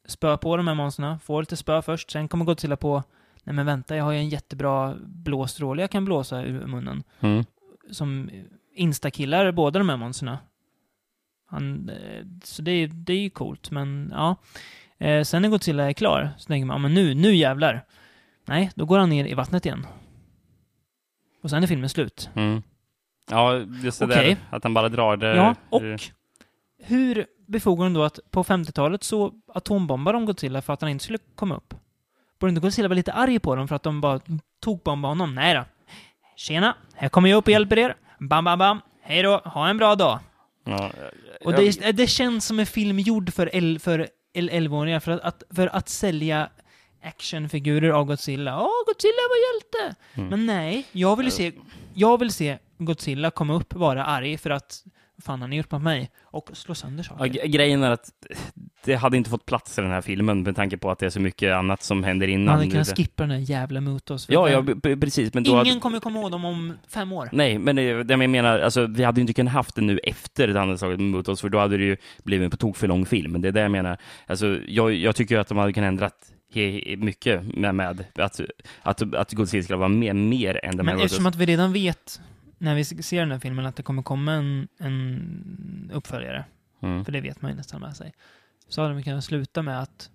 spö 0.07 0.37
på 0.37 0.57
de 0.57 0.69
här 0.69 0.75
monstren, 0.75 1.19
får 1.21 1.43
lite 1.43 1.57
spö 1.57 1.83
först, 1.83 2.11
sen 2.11 2.29
kommer 2.29 2.45
Godzilla 2.45 2.77
på 2.77 3.03
Nej 3.45 3.55
men 3.55 3.67
vänta, 3.67 3.97
jag 3.97 4.05
har 4.05 4.13
ju 4.13 4.19
en 4.19 4.29
jättebra 4.29 4.95
blåstråle 5.05 5.83
jag 5.83 5.91
kan 5.91 6.05
blåsa 6.05 6.43
ur 6.43 6.67
munnen. 6.67 7.03
Mm. 7.21 7.45
Som 7.91 8.31
instakillar 8.75 9.53
båda 9.53 9.79
de 9.79 9.89
här 9.89 9.97
monstren. 9.97 10.37
Han, 11.51 11.89
eh, 11.89 12.25
så 12.45 12.63
det, 12.63 12.71
är- 12.73 12.87
det 12.89 13.13
är 13.13 13.21
ju 13.21 13.31
coolt, 13.31 13.71
men 13.71 14.11
ja. 14.15 14.37
Eh, 14.99 15.23
sen 15.25 15.43
när 15.43 15.49
Godzilla 15.49 15.89
är 15.89 15.93
klar 15.93 16.31
så 16.39 16.47
tänker 16.47 16.67
man, 16.67 16.75
ja, 16.75 16.79
men 16.79 16.95
nu, 16.95 17.15
nu 17.15 17.35
jävlar. 17.35 17.85
Nej, 18.45 18.71
då 18.75 18.85
går 18.85 18.99
han 18.99 19.09
ner 19.11 19.25
i 19.25 19.35
vattnet 19.35 19.67
igen. 19.67 19.87
Och 21.43 21.51
sen 21.51 21.63
är 21.63 21.67
filmen 21.67 21.89
slut. 21.89 22.31
Mm. 22.35 22.63
Ja, 23.31 23.57
just 23.83 23.99
det 23.99 24.05
Okej. 24.05 24.25
där 24.51 24.57
att 24.57 24.63
han 24.63 24.75
bara 24.75 24.89
drar 24.89 25.17
det. 25.17 25.37
Ja, 25.37 25.55
och 25.71 25.83
hur 26.83 27.27
befogar 27.47 27.85
de 27.85 27.95
då 27.95 28.03
att 28.03 28.19
på 28.31 28.45
50-talet 28.45 29.05
så 29.05 29.33
atombombar 29.55 30.13
de 30.13 30.25
Godzilla 30.27 30.63
för 30.63 30.73
att 30.73 30.81
han 30.81 30.91
inte 30.91 31.05
skulle 31.05 31.19
komma 31.35 31.55
upp? 31.57 31.75
Borde 32.41 32.51
inte 32.51 32.61
Godzilla 32.61 32.89
vara 32.89 32.95
lite 32.97 33.13
arg 33.13 33.39
på 33.39 33.57
dem 33.57 33.69
för 33.69 33.77
att 33.77 33.83
de 33.83 34.01
bara 34.01 34.21
tog 34.61 34.81
bomba 34.83 35.09
honom? 35.09 35.35
Nej 35.35 35.55
då. 35.55 35.65
Tjena, 36.37 36.77
här 36.95 37.09
kommer 37.09 37.29
jag 37.29 37.37
upp 37.37 37.45
och 37.47 37.51
hjälper 37.53 37.79
er. 37.79 37.95
Bam, 38.19 38.45
bam, 38.45 38.59
bam. 38.59 38.81
Hej 39.03 39.23
då, 39.23 39.37
ha 39.45 39.69
en 39.69 39.77
bra 39.79 39.95
dag. 39.95 40.19
Ja, 40.71 40.93
Och 41.45 41.53
det, 41.53 41.93
det 41.93 42.07
känns 42.07 42.47
som 42.47 42.59
en 42.61 42.67
film 42.67 42.99
gjord 42.99 43.33
för, 43.33 43.57
el, 43.57 43.79
för 43.79 44.09
el- 44.33 44.51
11-åringar 44.51 45.01
för 45.01 45.21
att, 45.27 45.43
för 45.51 45.67
att 45.67 45.89
sälja 45.89 46.51
actionfigurer 47.03 47.91
av 47.91 48.05
Godzilla. 48.05 48.63
Åh, 48.63 48.87
Godzilla 48.87 49.23
var 49.31 49.37
hjälte! 49.55 49.97
Mm. 50.15 50.29
Men 50.29 50.47
nej, 50.47 50.87
jag 50.93 51.17
vill 51.17 51.33
se, 51.33 51.53
jag 51.95 52.19
vill 52.19 52.31
se 52.33 52.59
Godzilla 52.79 53.31
komma 53.31 53.55
upp, 53.55 53.75
vara 53.75 54.05
arg 54.05 54.39
för 54.39 54.51
att 54.51 54.85
fan 55.21 55.41
har 55.41 55.49
ni 55.49 55.57
gjort 55.57 55.71
mot 55.71 55.83
mig? 55.83 56.11
Och 56.23 56.51
slå 56.53 56.75
sönder 56.75 57.07
Ja, 57.11 57.19
saker. 57.19 57.33
ge- 57.33 57.47
grejen 57.49 57.83
är 57.83 57.91
att 57.91 58.11
det 58.85 58.95
hade 58.95 59.17
inte 59.17 59.31
fått 59.31 59.47
plats 59.47 59.79
i 59.79 59.83
den 59.83 59.91
här 59.91 60.01
filmen 60.01 60.43
med 60.43 60.57
tanke 60.57 60.77
på 60.77 60.91
att 60.91 60.99
det 60.99 61.07
är 61.07 61.11
så 61.11 61.21
mycket 61.21 61.53
annat 61.55 61.83
som 61.83 62.05
händer 62.05 62.27
Man 62.27 62.33
innan. 62.35 62.55
hade 62.59 62.71
kunnat 62.71 62.97
skippa 62.97 63.23
den 63.23 63.31
här 63.31 63.39
jävla 63.39 63.81
Mutos. 63.81 64.27
Ja, 64.29 64.49
ja, 64.51 64.65
precis. 65.01 65.35
Men 65.35 65.45
då 65.45 65.51
Ingen 65.51 65.67
hade... 65.67 65.81
kommer 65.81 66.01
komma 66.01 66.21
ihåg 66.21 66.31
dem 66.31 66.45
om 66.45 66.73
fem 66.89 67.13
år. 67.13 67.29
Nej, 67.33 67.59
men 67.59 67.77
det, 67.77 68.03
det 68.03 68.15
jag 68.15 68.31
menar, 68.31 68.59
alltså, 68.59 68.87
vi 68.87 69.05
hade 69.05 69.21
ju 69.21 69.23
inte 69.23 69.33
kunnat 69.33 69.53
haft 69.53 69.75
det 69.75 69.83
nu 69.83 69.99
efter 69.99 70.49
det 70.49 70.61
hade 70.61 70.79
slagit 70.79 71.01
mot 71.01 71.29
oss, 71.29 71.41
för 71.41 71.49
då 71.49 71.59
hade 71.59 71.77
det 71.77 71.85
ju 71.85 71.97
blivit 72.25 72.45
en 72.45 72.51
på 72.51 72.57
tok 72.57 72.77
för 72.77 72.89
lång 72.89 73.07
film. 73.07 73.41
Det 73.41 73.49
är 73.49 73.53
det 73.53 73.61
jag 73.61 73.71
menar. 73.71 73.97
Alltså, 74.27 74.59
jag, 74.69 74.93
jag 74.95 75.17
tycker 75.17 75.39
att 75.39 75.49
de 75.49 75.59
hade 75.59 75.73
kunnat 75.73 75.89
ändrat 75.89 76.33
he, 76.55 76.97
mycket 76.97 77.57
med, 77.57 77.75
med 77.75 78.05
att, 78.19 78.41
att, 78.83 79.15
att 79.15 79.33
Godzilla 79.33 79.63
skulle 79.63 79.77
vara 79.77 79.89
mer, 79.89 80.15
mer 80.15 80.65
än 80.65 80.77
de 80.77 80.87
Men 80.87 81.01
eftersom 81.01 81.27
att 81.27 81.37
vi 81.37 81.47
redan 81.47 81.73
vet, 81.73 82.21
när 82.61 82.75
vi 82.75 82.85
ser 82.85 83.21
den 83.21 83.33
här 83.33 83.39
filmen, 83.39 83.67
att 83.67 83.77
det 83.77 83.83
kommer 83.83 84.03
komma 84.03 84.33
en, 84.33 84.69
en 84.79 85.91
uppföljare, 85.95 86.45
Mm. 86.83 87.05
för 87.05 87.13
det 87.13 87.21
vet 87.21 87.43
man 87.43 87.51
ju 87.51 87.57
nästan 87.57 87.81
med 87.81 87.97
sig, 87.97 88.13
så 88.69 88.83
hade 88.83 88.95
de 88.95 89.03
kunnat 89.03 89.25
sluta 89.25 89.63
med 89.63 89.81
att 89.81 90.11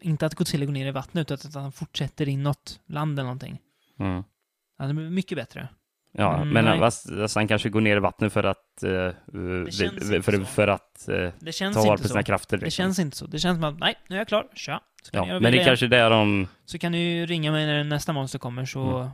inte 0.00 0.26
att 0.26 0.34
Godzilla 0.34 0.64
går 0.64 0.72
ner 0.72 0.86
i 0.86 0.90
vattnet, 0.90 1.30
utan 1.30 1.48
att 1.48 1.54
han 1.54 1.72
fortsätter 1.72 2.28
inåt 2.28 2.80
land 2.86 3.18
eller 3.18 3.22
någonting. 3.26 3.60
Mm. 3.98 4.22
Det 4.76 4.82
hade 4.82 4.94
blivit 4.94 5.12
mycket 5.12 5.38
bättre. 5.38 5.68
Ja, 6.12 6.36
Mm, 6.36 6.48
men 6.48 6.78
fast 6.78 7.34
han 7.34 7.48
kanske 7.48 7.68
går 7.68 7.80
ner 7.80 7.96
i 7.96 8.00
vattnet 8.00 8.32
för 8.32 8.44
att, 8.44 8.84
uh, 8.84 9.66
känns 9.70 9.80
inte 9.82 10.22
för, 10.22 10.32
så. 10.38 10.44
för 10.44 10.68
att 10.68 11.08
Det 11.40 11.52
känns 11.52 11.76
ta 11.76 11.82
vara 11.84 11.96
på 11.96 12.02
så. 12.02 12.08
sina 12.08 12.22
krafter. 12.22 12.56
Det 12.56 12.64
liksom. 12.64 12.82
känns 12.84 12.98
inte 12.98 13.16
så. 13.16 13.26
Det 13.26 13.38
känns 13.38 13.56
som 13.56 13.64
att, 13.64 13.78
nej, 13.78 13.94
nu 14.08 14.16
är 14.16 14.20
jag 14.20 14.28
klar. 14.28 14.48
Tja. 14.54 14.80
Så 15.02 15.10
ja, 15.12 15.24
men 15.26 15.42
det 15.42 15.60
är 15.60 15.64
kanske 15.64 15.86
är 15.86 15.90
där 15.90 16.10
de... 16.10 16.48
Så 16.64 16.78
kan 16.78 16.92
du 16.92 16.98
ju 16.98 17.26
ringa 17.26 17.52
mig 17.52 17.66
när 17.66 17.84
nästa 17.84 18.12
monster 18.12 18.38
kommer, 18.38 18.64
så 18.64 18.80
Mm. 18.98 19.10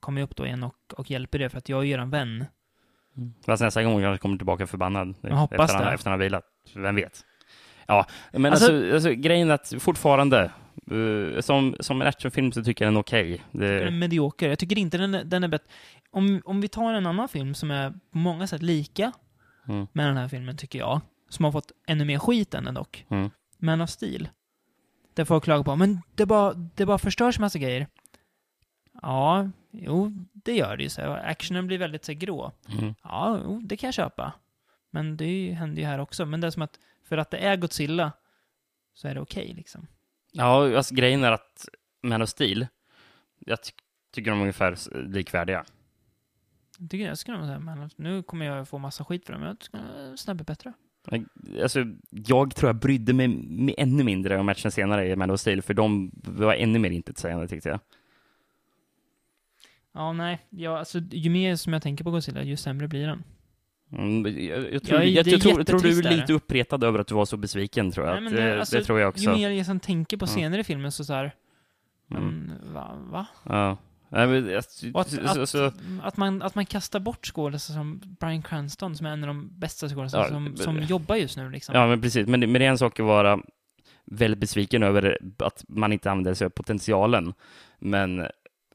Kommer 0.00 0.20
jag 0.20 0.26
upp 0.30 0.36
då 0.36 0.46
igen 0.46 0.62
och, 0.64 0.74
och 0.96 1.10
hjälper 1.10 1.42
er, 1.42 1.48
för 1.48 1.58
att 1.58 1.68
jag 1.68 1.80
är 1.86 1.98
er 1.98 2.06
vän. 2.06 2.44
Fast 3.46 3.62
nästa 3.62 3.82
gång 3.82 4.02
kanske 4.02 4.22
kommer 4.22 4.36
tillbaka 4.36 4.66
förbannad. 4.66 5.14
Jag 5.20 5.36
hoppas 5.36 5.60
efter, 5.60 5.76
han, 5.76 5.86
det. 5.86 5.92
efter 5.92 6.10
han 6.10 6.18
har 6.20 6.24
vilat. 6.24 6.44
Vem 6.74 6.94
vet? 6.94 7.24
Ja, 7.86 8.06
men 8.32 8.46
Alltså- 8.52 8.72
alltså, 8.72 8.94
alltså, 8.94 9.10
grejen 9.10 9.50
är 9.50 9.54
att 9.54 9.72
fortfarande, 9.78 10.50
eh, 10.90 11.40
som, 11.40 11.76
som 11.80 12.00
en 12.02 12.06
actionfilm 12.08 12.52
så 12.52 12.64
tycker 12.64 12.84
jag 12.84 12.88
den 12.92 12.96
är 12.96 13.00
okej. 13.00 13.44
Den 13.52 13.62
är 13.68 13.84
Det, 13.84 13.90
medioker. 13.90 14.48
Jag 14.48 14.58
tycker 14.58 14.78
inte 14.78 14.98
den 14.98 15.14
är, 15.14 15.24
den 15.24 15.44
är 15.44 15.48
bättre. 15.48 15.66
Om, 16.10 16.42
om 16.44 16.60
vi 16.60 16.68
tar 16.68 16.92
en 16.94 17.06
annan 17.06 17.28
film 17.28 17.54
som 17.54 17.70
är 17.70 17.90
på 17.90 18.18
många 18.18 18.46
sätt 18.46 18.62
lika 18.62 19.12
Mm. 19.68 19.86
med 19.92 20.06
den 20.06 20.16
här 20.16 20.28
filmen, 20.28 20.56
tycker 20.56 20.78
jag, 20.78 21.00
som 21.28 21.44
har 21.44 21.52
fått 21.52 21.72
ännu 21.86 22.04
mer 22.04 22.18
skit 22.18 22.54
än 22.54 22.64
den 22.64 22.74
dock, 22.74 23.06
Mm. 23.10 23.30
Man 23.58 23.80
of 23.80 23.90
Steel. 23.90 24.28
Där 25.14 25.24
folk 25.24 25.44
klagar 25.44 25.64
på, 25.64 25.76
men 25.76 26.00
det 26.14 26.26
bara, 26.26 26.54
det 26.54 26.86
bara 26.86 26.98
förstörs 26.98 27.38
massa 27.38 27.58
grejer. 27.58 27.86
Ja, 29.02 29.50
jo, 29.70 30.12
det 30.32 30.54
gör 30.56 30.76
det 30.76 30.82
ju. 30.82 30.88
Så 30.88 31.00
här. 31.00 31.08
Actionen 31.30 31.66
blir 31.66 31.78
väldigt 31.78 32.04
så 32.04 32.12
här, 32.12 32.18
grå. 32.18 32.52
Mm. 32.78 32.94
Ja, 33.02 33.40
jo, 33.44 33.60
det 33.64 33.76
kan 33.76 33.86
jag 33.88 33.94
köpa. 33.94 34.32
Men 34.90 35.16
det 35.16 35.24
ju- 35.26 35.52
händer 35.52 35.82
ju 35.82 35.88
här 35.88 35.98
också. 35.98 36.26
Men 36.26 36.40
det 36.40 36.46
är 36.46 36.50
som 36.50 36.62
att, 36.62 36.78
för 37.04 37.18
att 37.18 37.30
det 37.30 37.38
är 37.38 37.56
Godzilla, 37.56 38.12
så 38.94 39.08
är 39.08 39.14
det 39.14 39.20
okej 39.20 39.52
liksom. 39.56 39.86
Ja, 40.32 40.76
alltså, 40.76 40.94
grejen 40.94 41.24
är 41.24 41.32
att 41.32 41.68
Man 42.02 42.22
of 42.22 42.28
Steel, 42.28 42.66
jag 43.38 43.62
ty 43.62 43.70
tycker 44.12 44.30
de 44.30 44.36
är 44.38 44.40
ungefär 44.40 44.76
likvärdiga. 45.08 45.64
Jag 46.78 46.90
tycker 46.90 47.06
jag 47.06 47.18
skulle 47.18 47.36
nog 47.38 47.46
säga, 47.46 47.58
men 47.58 47.90
nu 47.96 48.22
kommer 48.22 48.46
jag 48.46 48.68
få 48.68 48.78
massa 48.78 49.04
skit 49.04 49.26
för 49.26 49.32
det, 49.32 49.38
men 49.38 49.48
jag 49.48 49.58
tycker 49.58 50.16
snäppet 50.16 50.46
bättre. 50.46 50.72
Alltså, 51.62 51.84
jag 52.10 52.54
tror 52.56 52.68
jag 52.68 52.76
brydde 52.76 53.12
mig 53.12 53.74
ännu 53.78 54.04
mindre 54.04 54.38
om 54.38 54.46
matchen 54.46 54.70
senare 54.70 55.08
i 55.08 55.16
Man 55.16 55.30
of 55.30 55.40
Steel, 55.40 55.62
för 55.62 55.74
de 55.74 56.10
var 56.14 56.54
ännu 56.54 56.78
mer 56.78 56.90
intetsägande 56.90 57.48
tyckte 57.48 57.68
jag. 57.68 57.80
Ja, 59.94 60.12
nej. 60.12 60.38
Ja, 60.50 60.78
alltså, 60.78 60.98
ju 61.10 61.30
mer 61.30 61.56
som 61.56 61.72
jag 61.72 61.82
tänker 61.82 62.04
på 62.04 62.10
Godzilla, 62.10 62.42
ju 62.42 62.56
sämre 62.56 62.88
blir 62.88 63.06
den. 63.06 63.22
Mm, 63.92 64.44
jag, 64.44 64.72
jag, 64.74 64.82
tror, 64.82 64.98
Ja, 65.00 65.04
jag, 65.04 65.26
jag, 65.26 65.42
tror, 65.42 65.58
jag 65.58 65.66
tror 65.66 65.80
du 65.80 65.98
är 65.98 66.16
lite 66.16 66.32
uppretad 66.32 66.84
över 66.84 66.98
att 66.98 67.06
du 67.06 67.14
var 67.14 67.24
så 67.24 67.36
besviken, 67.36 67.90
tror 67.90 68.06
jag. 68.06 68.12
Nej, 68.14 68.22
men 68.22 68.32
det, 68.32 68.60
alltså, 68.60 68.76
det 68.76 68.84
tror 68.84 69.00
jag 69.00 69.08
också. 69.08 69.22
Ju 69.24 69.30
mer 69.30 69.50
jag 69.50 69.66
som 69.66 69.80
tänker 69.80 70.16
på 70.16 70.24
Mm. 70.24 70.34
scener 70.36 70.58
i 70.58 70.64
filmen 70.64 70.92
så 70.92 71.04
så 71.04 71.12
här, 71.12 71.34
Mm. 72.10 72.52
va? 72.74 72.98
va? 73.10 73.26
Ja. 73.44 73.76
Nej, 74.08 74.26
men, 74.26 74.58
att, 74.58 74.84
att, 74.94 75.48
så, 75.48 75.72
att, 76.02 76.16
man, 76.16 76.42
att 76.42 76.54
man 76.54 76.66
kastar 76.66 77.00
bort 77.00 77.26
skådespelare 77.26 77.78
som 77.78 78.00
Bryan 78.20 78.42
Cranston, 78.42 78.96
som 78.96 79.06
är 79.06 79.10
en 79.10 79.24
av 79.24 79.26
de 79.26 79.58
bästa 79.58 79.88
skådespelarna 79.88 80.28
Ja, 80.28 80.34
som, 80.34 80.56
som 80.56 80.82
jobbar 80.82 81.16
just 81.16 81.36
nu 81.36 81.50
liksom. 81.50 81.74
ja, 81.74 81.86
men 81.86 82.00
precis. 82.00 82.26
Men, 82.26 82.40
men 82.40 82.52
det 82.52 82.64
är 82.64 82.70
en 82.70 82.78
sak 82.78 83.00
att 83.00 83.06
vara 83.06 83.40
väldigt 84.04 84.38
besviken 84.40 84.82
över 84.82 85.18
att 85.38 85.64
man 85.68 85.92
inte 85.92 86.10
använder 86.10 86.34
sig 86.34 86.44
av 86.44 86.50
potentialen. 86.50 87.32
Men 87.78 88.26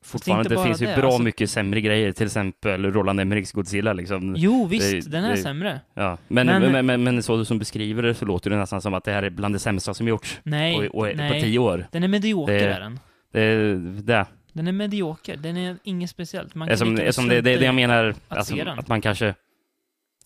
fortfarande, 0.06 0.40
inte 0.42 0.50
det, 0.50 0.56
bara 0.56 0.66
finns 0.66 0.82
ju 0.82 0.86
det, 0.86 0.96
bra 0.96 1.06
alltså- 1.08 1.22
mycket 1.22 1.50
sämre 1.50 1.82
grejer. 1.82 2.12
Till 2.12 2.26
exempel 2.26 2.92
Roland 2.92 3.20
Emmerichs 3.20 3.52
Godzilla. 3.52 3.94
Liksom. 3.94 4.34
Jo, 4.38 4.66
visst, 4.68 4.92
det- 5.06 5.12
den 5.12 5.24
är 5.24 5.32
det- 5.32 5.38
sämre. 5.38 5.82
Ja. 5.94 6.18
Men, 6.28 6.48
Men- 6.48 6.72
men, 6.72 6.86
men, 6.86 7.04
men, 7.04 7.24
så 7.24 7.46
som 7.46 7.60
beskriver 7.60 8.04
det 8.04 8.14
så 8.14 8.26
låter 8.26 8.50
det 8.50 8.58
nästan 8.58 8.82
som 8.82 8.94
att 8.94 9.04
det 9.04 9.12
här 9.12 9.24
är 9.24 9.30
bland 9.30 9.56
det 9.56 9.60
sämsta 9.60 9.94
som 9.94 10.08
gjorts 10.08 10.40
Nej, 10.44 10.76
och, 10.78 10.84
och, 10.84 11.10
på 11.12 11.16
nej. 11.16 11.42
tio 11.42 11.60
år. 11.60 11.88
Den 11.92 12.04
är 12.04 12.08
medioker, 12.08 12.54
Det- 12.54 12.74
är 12.74 12.80
den. 12.80 13.00
Det, 13.32 13.76
det. 14.02 14.26
Den 14.54 14.68
är 14.68 14.72
medioker. 14.72 15.38
Den 15.38 15.58
är 15.58 15.78
inget 15.84 16.10
speciellt. 16.10 16.56
Man 16.56 16.68
Det 16.68 16.74
är 16.74 16.78
som, 16.78 16.96
det, 16.96 17.14
som 17.14 17.28
det, 17.28 17.42
det, 17.42 17.58
det 17.58 17.66
jag 17.66 17.76
menar, 17.76 18.06
att 18.28 18.38
alltså, 18.38 18.56
att 18.78 18.88
man 18.88 19.02
kanske... 19.02 19.36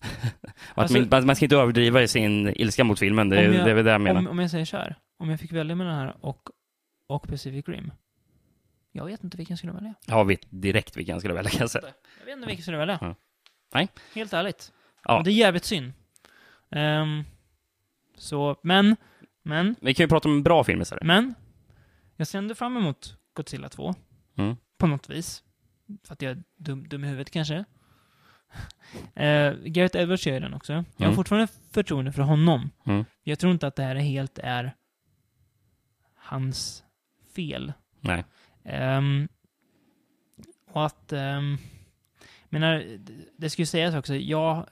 Alltså- 0.74 0.98
man, 1.10 1.26
man 1.26 1.36
ska 1.36 1.44
inte 1.44 1.56
överdriva 1.56 2.02
i 2.02 2.08
sin 2.08 2.48
ilska 2.56 2.84
mot 2.84 2.98
filmen, 2.98 3.28
det, 3.28 3.42
jag- 3.42 3.52
det 3.52 3.70
är 3.70 3.74
väl 3.74 3.84
det 3.84 3.90
jag 3.90 4.00
menar. 4.00 4.20
Om, 4.20 4.26
om 4.28 4.38
jag 4.38 4.50
säger 4.50 4.64
så 4.64 4.76
här, 4.76 4.94
om 5.18 5.30
jag 5.30 5.40
fick 5.40 5.52
välja 5.52 5.74
mellan 5.76 5.96
den 5.98 6.06
här 6.06 6.14
och, 6.20 6.40
och 7.08 7.28
Pacific 7.28 7.68
Rim. 7.68 7.90
Jag 8.92 9.04
vet 9.04 9.24
inte 9.24 9.36
vilken 9.36 9.52
jag 9.54 9.58
skulle 9.58 9.72
välja. 9.72 9.94
Jag 10.06 10.24
vet 10.24 10.40
direkt 10.50 10.96
vilken 10.96 11.12
jag 11.12 11.20
skulle 11.22 11.34
välja, 11.34 11.50
kan 11.50 11.60
jag 11.60 11.70
säga. 11.70 11.92
Jag 12.18 12.24
vet 12.26 12.32
inte 12.36 12.46
vilken 12.46 12.58
jag 12.58 12.64
skulle 12.64 12.76
välja. 12.78 12.98
Ja. 13.00 13.14
Nej. 13.74 13.88
Helt 14.14 14.32
ärligt. 14.32 14.72
Ja. 15.04 15.22
Det 15.24 15.30
är 15.30 15.34
jävligt 15.34 15.64
synd. 15.64 15.92
Ehm, 16.70 17.24
Så, 18.16 18.56
men, 18.62 18.96
men, 19.42 19.76
Vi 19.80 19.94
kan 19.94 20.04
ju 20.04 20.08
prata 20.08 20.28
om 20.28 20.34
en 20.34 20.42
bra 20.42 20.64
film 20.64 20.82
istället. 20.82 21.04
men. 21.04 21.34
Jag 22.16 22.26
ser 22.26 22.38
ändå 22.38 22.54
fram 22.54 22.76
emot 22.76 23.16
Godzilla 23.34 23.68
2. 23.68 23.94
Mm. 24.36 24.56
På 24.78 24.86
något 24.86 25.10
vis. 25.10 25.42
För 26.04 26.12
att 26.12 26.22
jag 26.22 26.30
är 26.32 26.42
dum, 26.56 26.88
dum 26.88 27.04
i 27.04 27.06
huvudet 27.08 27.30
kanske. 27.30 27.64
Eh, 29.14 29.52
Gareth 29.64 29.96
Edwards 29.98 30.26
gör 30.26 30.40
den 30.40 30.54
också. 30.54 30.72
Jag 30.72 30.84
har 30.96 31.04
Mm. 31.04 31.16
fortfarande 31.16 31.48
förtroende 31.72 32.12
för 32.12 32.22
honom. 32.22 32.70
Mm. 32.86 33.04
Jag 33.22 33.38
tror 33.38 33.52
inte 33.52 33.66
att 33.66 33.76
det 33.76 33.82
här 33.82 33.96
är 33.96 34.00
helt 34.00 34.38
är 34.38 34.74
hans 36.14 36.84
fel. 37.34 37.72
Nej. 38.00 38.24
Ehm, 38.64 39.28
och 40.72 40.86
att... 40.86 41.12
Um, 41.12 41.58
menar, 42.48 42.84
det- 43.38 43.50
ska 43.50 43.62
ju 43.62 43.66
sägas 43.66 43.94
också, 43.94 44.14
jag 44.14 44.66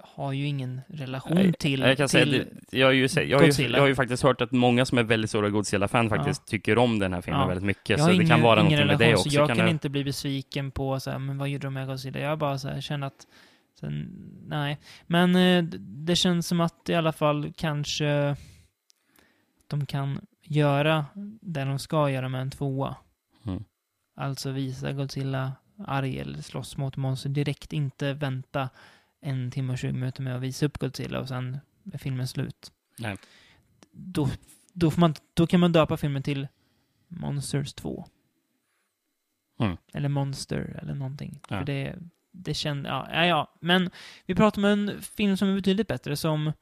har 0.00 0.32
ju 0.32 0.46
ingen 0.46 0.80
relation 0.88 1.34
Nej, 1.34 1.52
till... 1.52 1.80
Jag 1.80 1.96
kan 1.96 2.08
till 2.08 2.12
säga, 2.12 2.44
det- 2.70 2.78
jag 2.78 2.86
har, 2.86 2.92
ju, 2.92 3.08
se- 3.08 3.22
jag, 3.22 3.38
har 3.38 3.42
ju, 3.42 3.48
Godzilla. 3.48 3.78
jag 3.78 3.82
har 3.82 3.88
ju 3.88 3.94
faktiskt 3.94 4.22
hört 4.22 4.40
att 4.40 4.52
många 4.52 4.84
som 4.84 4.98
är 4.98 5.02
väldigt 5.02 5.30
stora 5.30 5.50
Godzilla-fan 5.50 6.08
faktiskt 6.08 6.46
tycker 6.46 6.78
om 6.78 6.98
den 6.98 7.12
här 7.12 7.20
filmen 7.20 7.40
Ja. 7.40 7.46
väldigt 7.46 7.64
mycket. 7.66 7.88
jag 7.90 8.00
Så 8.00 8.06
det 8.08 8.14
ingen, 8.14 8.26
kan 8.28 8.40
vara 8.42 8.54
någonting 8.54 8.78
med 8.78 8.86
relation, 8.86 9.06
det 9.08 9.14
också. 9.14 9.30
så 9.30 9.36
jag 9.36 9.48
kan, 9.48 9.58
det- 9.58 9.70
inte 9.70 9.88
bli 9.88 10.04
besviken 10.04 10.70
på 10.70 11.00
så 11.00 11.10
här, 11.10 11.18
men 11.18 11.38
vad 11.38 11.48
gjorde 11.48 11.66
de 11.66 11.74
med 11.74 11.86
Godzilla? 11.86 12.18
Jag 12.20 12.38
bara 12.38 12.58
så 12.58 12.68
här, 12.68 12.80
känner 12.80 13.06
att... 13.06 13.26
Sen, 13.80 14.08
nej. 14.46 14.78
Men 15.06 15.36
eh, 15.36 15.62
det 15.80 16.16
känns 16.16 16.46
som 16.46 16.60
att 16.60 16.88
i 16.88 16.94
alla 16.94 17.12
fall 17.12 17.52
kanske 17.56 18.36
de 19.66 19.86
kan 19.86 20.20
göra 20.42 21.06
det 21.40 21.64
de 21.64 21.78
ska 21.78 22.10
göra 22.10 22.28
med 22.28 22.40
en 22.40 22.50
tvåa. 22.50 22.96
Alltså 24.22 24.50
visa 24.50 24.92
Godzilla 24.92 25.52
arg 25.86 26.18
eller 26.18 26.42
slåss 26.42 26.76
mot 26.76 26.96
monster 26.96 27.30
direkt, 27.30 27.72
inte 27.72 28.12
vänta 28.12 28.68
en 29.20 29.50
timme 29.50 29.72
och 29.72 29.78
20 29.78 29.92
minuter 29.92 30.22
med 30.22 30.36
att 30.36 30.42
visa 30.42 30.66
upp 30.66 30.78
Godzilla 30.78 31.20
och 31.20 31.28
sen 31.28 31.58
är 31.92 31.98
filmen 31.98 32.28
slut. 32.28 32.72
Nej. 32.98 33.16
Då, 33.90 34.28
då, 34.72 34.90
får 34.90 35.00
man, 35.00 35.14
då 35.34 35.46
kan 35.46 35.60
man 35.60 35.72
döpa 35.72 35.96
filmen 35.96 36.22
till 36.22 36.48
Monsters 37.08 37.74
2. 37.74 38.06
Mm. 39.60 39.76
Eller 39.92 40.08
Monster 40.08 40.78
eller 40.82 40.94
någonting. 40.94 41.40
Ja. 41.48 41.58
För 41.58 41.64
det, 41.64 41.98
det 42.30 42.54
känns, 42.54 42.86
ja, 42.86 43.08
ja, 43.12 43.26
ja. 43.26 43.54
Men 43.60 43.90
vi 44.26 44.34
pratar 44.34 44.60
om 44.60 44.64
en 44.64 45.02
film 45.02 45.36
som 45.36 45.48
är 45.48 45.54
betydligt 45.54 45.88
bättre, 45.88 46.16
som 46.16 46.52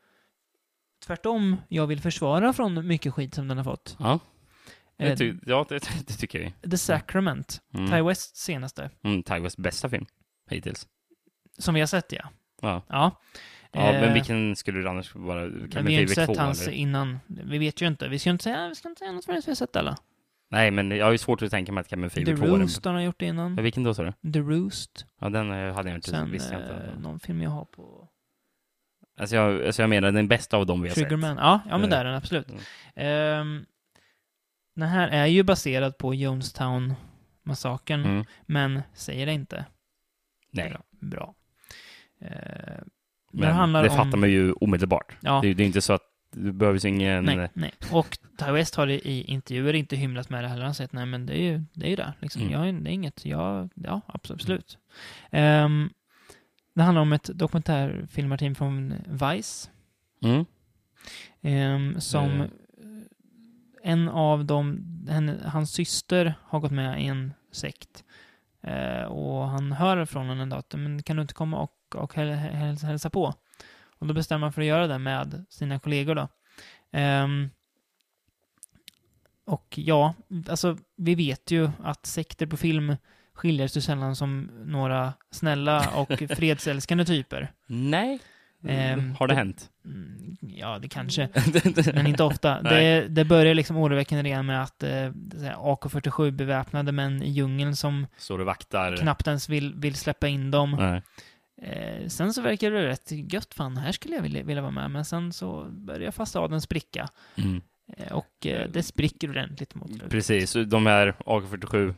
tvärtom 1.07 1.57
jag 1.69 1.87
vill 1.87 2.01
försvara 2.01 2.53
från 2.53 2.87
mycket 2.87 3.15
skit 3.15 3.35
som 3.35 3.49
den 3.49 3.57
har 3.57 3.65
fått. 3.65 3.97
Ja, 3.99 4.19
det, 5.01 5.11
Eh, 5.11 5.17
ty, 5.17 5.35
ja 5.47 5.67
det, 5.69 5.75
det 6.07 6.13
tycker 6.15 6.41
jag. 6.63 6.71
The 6.71 6.79
Sacrament, 6.79 7.61
Mm. 7.75 7.91
Ty 7.91 8.03
Wests 8.03 8.41
senaste, 8.41 8.91
Mm, 9.05 9.23
Ty 9.23 9.39
Wests 9.39 9.57
bästa 9.57 9.89
film 9.89 10.07
hittills. 10.51 10.87
som 11.59 11.75
vi 11.75 11.81
har 11.81 11.87
sett 11.87 12.13
ja. 12.13 12.23
Ja, 12.63 12.83
Ja, 12.89 13.17
ja 13.73 13.93
men 13.93 14.05
Eh, 14.05 14.13
vilken 14.13 14.57
skulle 14.57 14.79
du 14.81 14.89
annars 14.89 15.15
vara? 15.15 15.41
Kan 15.73 15.85
vi 15.87 15.95
har 15.95 16.03
inte 16.03 16.15
sett 16.15 16.27
två, 16.27 16.35
hans 16.35 16.63
eller? 16.63 16.73
innan. 16.73 17.21
Vi 17.27 17.59
vet 17.59 17.83
ju 17.83 17.87
inte. 17.87 18.09
Vi 18.09 18.19
ska 18.19 18.31
inte 18.31 18.45
säga, 18.45 18.69
vi 18.69 18.75
ska 18.75 18.89
inte 18.89 18.99
säga 18.99 19.13
något 19.13 19.25
förrän 19.25 19.43
vi 19.47 19.51
har 19.51 19.55
sett 19.57 19.77
alla. 19.77 19.97
Nej, 20.53 20.71
men 20.71 20.91
jag 20.91 21.05
har 21.05 21.13
ju 21.13 21.19
svårt 21.19 21.43
att 21.43 21.51
tänka 21.51 21.73
mig 21.73 21.81
att 21.81 21.89
Cabin 21.89 22.11
The 22.11 22.15
Fever 22.25 22.37
2 22.37 22.45
är 22.45 22.51
den. 22.51 22.61
Roost 22.61 22.85
har 22.85 22.93
han 22.93 23.05
gjort 23.05 23.23
innan. 23.23 23.55
Ja, 23.57 23.63
Vilken 23.63 23.83
då 23.83 23.95
sa 23.95 24.03
du? 24.23 24.33
The 24.33 24.39
Roost. 24.39 25.07
Ja, 25.21 25.29
den 25.29 25.51
eh, 25.53 25.75
hade 25.75 25.89
jag 25.89 25.99
inte, 25.99 26.11
Sen 26.11 26.31
visste 26.31 26.53
jag 26.55 26.63
inte. 26.63 26.75
eh, 26.75 26.99
någon 27.01 27.21
film 27.21 27.43
jag 27.43 27.51
har 27.51 27.65
på... 27.65 28.09
Alltså 29.19 29.37
jag, 29.37 29.67
alltså 29.67 29.83
jag 29.83 29.89
menar 29.91 30.13
den 30.13 30.29
bästa 30.29 30.57
av 30.57 30.67
dem 30.67 30.83
vi 30.83 30.89
har 30.89 30.95
sett. 30.95 31.05
Triggerman. 31.05 31.37
Ja, 31.37 31.61
ja 31.69 31.79
men 31.79 31.91
det 31.91 31.97
är 31.97 32.05
den 32.05 32.15
absolut. 32.15 32.49
mm. 32.49 32.61
Ehm, 32.97 33.65
den 34.75 34.89
här 34.89 35.09
är 35.09 35.27
ju 35.27 35.43
baserad 35.43 35.99
på 35.99 36.15
Jonestown-massakern, 36.15 38.05
Mm. 38.05 38.25
men 38.47 38.83
säger 38.95 39.27
det 39.27 39.33
inte. 39.33 39.65
Nej, 40.51 40.71
Bra. 40.71 40.83
Bra. 41.01 41.35
Ehm, 42.21 42.85
men 43.33 43.41
det 43.41 43.47
det, 43.47 43.53
handlar 43.53 43.83
om... 43.89 43.97
fattar 43.97 44.17
man 44.19 44.31
ju 44.31 44.53
omedelbart. 44.53 45.17
Ja, 45.21 45.41
Det, 45.43 45.55
det 45.55 45.63
är 45.63 45.67
inte 45.67 45.81
så 45.81 45.93
att 45.93 46.03
du 46.33 46.53
behöver 46.53 46.87
ingen... 46.87 47.25
nej, 47.25 47.51
nej. 47.55 47.73
Och 47.93 48.19
Ty 48.39 48.51
West 48.53 48.75
har 48.75 48.87
i 48.91 49.23
intervjuer 49.23 49.75
inte 49.75 49.97
hymlat 49.97 50.31
med 50.31 50.45
det 50.45 50.49
heller. 50.49 50.61
Han 50.63 50.69
har 50.69 50.75
sagt 50.75 50.93
nej 50.93 51.07
men 51.07 51.27
det 51.27 51.41
är 51.41 51.43
ju 51.43 51.65
det. 51.73 51.87
Är 51.87 51.91
ju 51.91 51.97
det. 51.97 52.13
Liksom. 52.21 52.43
Mm. 52.43 52.53
Jag, 52.53 52.69
är- 52.69 52.73
det 52.73 52.91
är 52.91 52.93
inget, 52.93 53.25
jag, 53.25 53.69
ja 53.75 54.01
absolut. 54.07 54.79
Ehm, 55.31 55.91
det 56.75 56.83
handlar 56.83 57.03
om 57.03 57.13
ett 57.13 57.31
dokumentärfilmarteam 57.35 58.55
från 58.55 58.95
Vice. 59.07 59.71
Mm. 60.23 60.45
Ehm, 61.43 62.01
som 62.01 62.25
Mm. 62.25 62.41
eh, 62.41 62.47
en 63.83 64.09
av 64.09 64.45
dem, 64.45 64.87
henne, 65.09 65.39
hans 65.47 65.73
syster 65.73 66.35
har 66.43 66.61
gått 66.61 66.73
med 66.73 67.03
i 67.03 67.07
en 67.07 67.33
sekt. 67.53 68.05
Eh, 68.63 69.03
och 69.03 69.49
han 69.49 69.73
hör 69.73 70.05
från 70.05 70.29
henne 70.29 70.43
en 70.43 70.49
dag 70.49 70.59
att, 70.59 70.75
men 70.75 71.03
kan 71.03 71.17
du 71.17 71.23
inte 71.23 71.35
komma 71.35 71.59
och, 71.59 71.97
och 71.97 72.15
häl, 72.15 72.31
häl, 72.31 72.77
hälsa 72.77 73.11
på? 73.11 73.35
Och 73.99 74.07
då 74.07 74.15
bestämmer 74.15 74.47
han 74.47 74.53
för 74.53 74.61
att 74.61 74.67
göra 74.67 74.87
det 74.87 74.99
med 74.99 75.45
sina 75.49 75.79
kollegor 75.79 76.15
då. 76.15 76.29
Ehm, 76.93 77.51
och 79.45 79.79
ja, 79.79 80.15
alltså 80.49 80.77
vi 80.97 81.15
vet 81.15 81.51
ju 81.51 81.71
att 81.83 82.07
sekter 82.07 82.47
på 82.47 82.57
film 82.57 82.97
skiljer 83.33 83.69
sig 83.69 83.83
sällan 83.83 84.17
som 84.17 84.51
några 84.65 85.13
snälla 85.31 85.91
och 85.91 86.09
fredsälskande 86.37 87.05
typer. 87.05 87.53
Nej. 87.67 88.19
Ehm, 88.69 89.15
har 89.19 89.29
det 89.29 89.35
hänt? 89.35 89.71
Mm, 89.85 90.37
ja, 90.41 90.79
det 90.79 90.89
kanske. 90.89 91.29
Men 91.95 92.07
inte 92.07 92.23
ofta. 92.25 92.63
Det, 92.63 93.07
det 93.09 93.25
börjar 93.25 93.55
liksom 93.55 93.77
oroväckande 93.77 94.31
redan 94.31 94.47
med 94.47 94.63
att 94.63 94.83
eh, 94.83 95.13
så 95.39 95.45
här, 95.45 95.55
AK47 95.55 96.31
beväpnade 96.31 96.93
män 96.93 97.23
i 97.23 97.31
djungeln 97.31 97.77
som 97.77 98.07
Står 98.17 98.39
du 98.39 98.45
vaktar? 98.45 98.97
knappt 98.97 99.27
ens 99.27 99.49
vill, 99.49 99.75
vill 99.75 99.95
släppa 99.95 100.29
in 100.29 100.51
dem. 100.51 100.77
Nej. 100.79 101.03
Eh, 101.63 102.09
sen 102.09 102.33
så 102.35 102.43
verkar 102.43 102.71
det 102.71 102.87
rätt 102.89 103.13
gött, 103.33 103.55
fan, 103.55 103.77
här 103.77 103.93
skulle 103.93 104.15
jag 104.15 104.23
vilja, 104.23 104.43
vilja 104.43 104.63
vara 104.63 104.73
med. 104.73 104.91
Men 104.91 105.05
sen 105.05 105.33
så 105.33 105.67
börjar 105.71 106.11
fasaden 106.11 106.61
spricka. 106.61 107.09
Mm. 107.37 107.61
Eh, 107.97 108.13
och 108.13 108.47
eh, 108.47 108.69
det 108.71 108.83
spricker 108.83 109.31
ordentligt 109.31 109.75
mot 109.75 109.89
slutet. 109.89 110.11
Precis, 110.11 110.53
de 110.67 110.87
här 110.87 111.15
AK47 111.27 111.95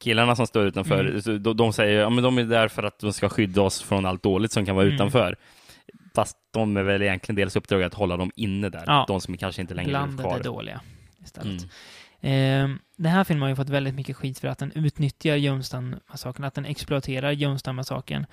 killarna 0.00 0.36
som 0.36 0.46
står 0.46 0.66
utanför, 0.66 1.04
Mm. 1.26 1.42
de, 1.42 1.56
de 1.56 1.72
säger 1.72 2.00
ja 2.00 2.10
men 2.10 2.24
de 2.24 2.38
är 2.38 2.44
där 2.44 2.68
för 2.68 2.82
att 2.82 2.98
de 2.98 3.12
ska 3.12 3.28
skydda 3.28 3.62
oss 3.62 3.82
från 3.82 4.06
allt 4.06 4.22
dåligt 4.22 4.52
som 4.52 4.66
kan 4.66 4.74
vara 4.76 4.84
Mm. 4.86 4.94
utanför. 4.94 5.36
Fast 6.14 6.36
de 6.50 6.76
är 6.76 6.82
väl 6.82 7.02
egentligen 7.02 7.36
deras 7.36 7.56
uppdrag 7.56 7.82
att 7.82 7.94
hålla 7.94 8.16
dem 8.16 8.30
inne 8.36 8.68
där. 8.68 8.84
Ja. 8.86 9.04
De 9.08 9.20
som 9.20 9.36
kanske 9.36 9.62
inte 9.62 9.74
längre 9.74 9.88
är 9.88 9.90
Bland 9.90 10.20
kvar. 10.20 10.36
det 10.38 10.44
dåliga 10.44 10.80
istället. 11.24 11.66
Mm. 12.20 12.72
Eh, 12.72 12.78
den 12.96 13.12
här 13.12 13.24
filmen 13.24 13.42
har 13.42 13.48
ju 13.48 13.56
fått 13.56 13.68
väldigt 13.68 13.94
mycket 13.94 14.16
skit 14.16 14.38
för 14.38 14.48
att 14.48 14.58
den 14.58 14.72
utnyttjar 14.72 15.36
Jonestown-massakern, 15.36 16.44
att 16.44 16.54
den 16.54 16.64
exploaterar 16.64 17.32
Jonestown-massakern. 17.32 18.26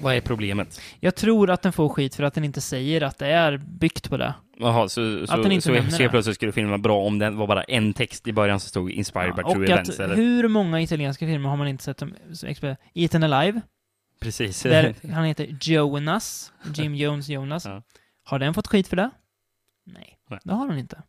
Vad 0.00 0.14
är 0.14 0.20
problemet? 0.20 0.80
Jag 1.00 1.14
tror 1.14 1.50
att 1.50 1.62
den 1.62 1.72
får 1.72 1.88
skit 1.88 2.14
för 2.14 2.22
att 2.22 2.34
den 2.34 2.44
inte 2.44 2.60
säger 2.60 3.02
att 3.02 3.18
det 3.18 3.26
är 3.26 3.56
byggt 3.56 4.10
på 4.10 4.16
det. 4.16 4.34
Jaha, 4.58 4.88
så, 4.88 5.26
så, 5.26 5.34
Att 5.34 5.42
den 5.42 5.52
inte 5.52 5.82
så, 5.90 5.96
så 5.96 6.08
plötsligt 6.08 6.36
skulle 6.36 6.52
filmen 6.52 6.70
vara 6.70 6.78
bra 6.78 7.00
om 7.00 7.18
det 7.18 7.30
var 7.30 7.46
bara 7.46 7.62
en 7.62 7.92
text 7.92 8.28
i 8.28 8.32
början 8.32 8.60
som 8.60 8.68
stod 8.68 8.90
“Inspired 8.90 9.34
by 9.34 9.42
och 9.42 9.52
true 9.52 9.72
events”? 9.72 10.00
Eller? 10.00 10.16
hur 10.16 10.48
många 10.48 10.80
italienska 10.80 11.26
filmer 11.26 11.48
har 11.48 11.56
man 11.56 11.68
inte 11.68 11.84
sett 11.84 11.98
som 11.98 12.14
Eaten 12.94 13.22
Alive, 13.22 13.60
Precis. 14.24 14.62
där 14.62 14.94
han 15.12 15.24
heter 15.24 15.56
Jonas, 15.60 16.52
Jim 16.74 16.94
Jones 16.94 17.28
Jonas. 17.28 17.64
Ja. 17.64 17.82
Har 18.24 18.38
den 18.38 18.54
fått 18.54 18.66
skit 18.66 18.88
för 18.88 18.96
det? 18.96 19.10
Nej, 19.86 20.18
Nej. 20.30 20.40
det 20.44 20.52
har 20.52 20.68
den 20.68 20.78
inte. 20.78 21.02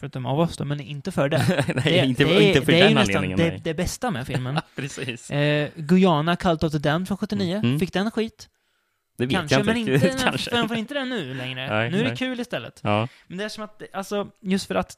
Förutom 0.00 0.26
av 0.26 0.40
oss 0.40 0.56
då, 0.56 0.64
men 0.64 0.80
inte 0.80 1.12
för 1.12 1.28
det. 1.28 1.64
nej, 1.74 1.84
det, 1.84 2.06
inte, 2.06 2.24
det, 2.24 2.36
är- 2.36 2.40
inte 2.40 2.62
för 2.62 2.72
det 2.72 2.78
är 2.78 2.82
den 2.82 2.90
ju 2.90 2.94
nästan 2.94 3.36
det, 3.36 3.60
det 3.64 3.74
bästa 3.74 4.10
med 4.10 4.26
filmen. 4.26 4.60
Precis. 4.76 5.30
Eh, 5.30 5.70
Guyana, 5.76 6.36
Cult 6.36 6.62
of 6.62 6.72
the 6.72 6.78
Damned 6.78 7.08
från 7.08 7.18
79. 7.18 7.56
Mm. 7.56 7.78
Fick 7.78 7.92
den 7.92 8.10
skit? 8.10 8.48
Det 9.16 9.26
vet 9.26 9.34
Kanske, 9.34 9.56
jag 9.56 9.66
men 9.66 9.76
inte 9.76 9.92
inte, 9.92 10.06
riktigt. 10.06 10.22
Kanske. 10.22 10.50
den 10.50 10.68
får 10.68 10.76
inte 10.76 10.94
den 10.94 11.08
nu 11.08 11.34
längre. 11.34 11.68
Nej, 11.68 11.90
nu 11.90 11.98
är 11.98 12.02
det 12.02 12.08
nej. 12.08 12.16
kul 12.16 12.40
istället. 12.40 12.80
Ja. 12.82 13.08
Men 13.26 13.38
det 13.38 13.44
är 13.44 13.48
som 13.48 13.64
att, 13.64 13.82
alltså, 13.92 14.30
just 14.40 14.66
för 14.66 14.74
att, 14.74 14.96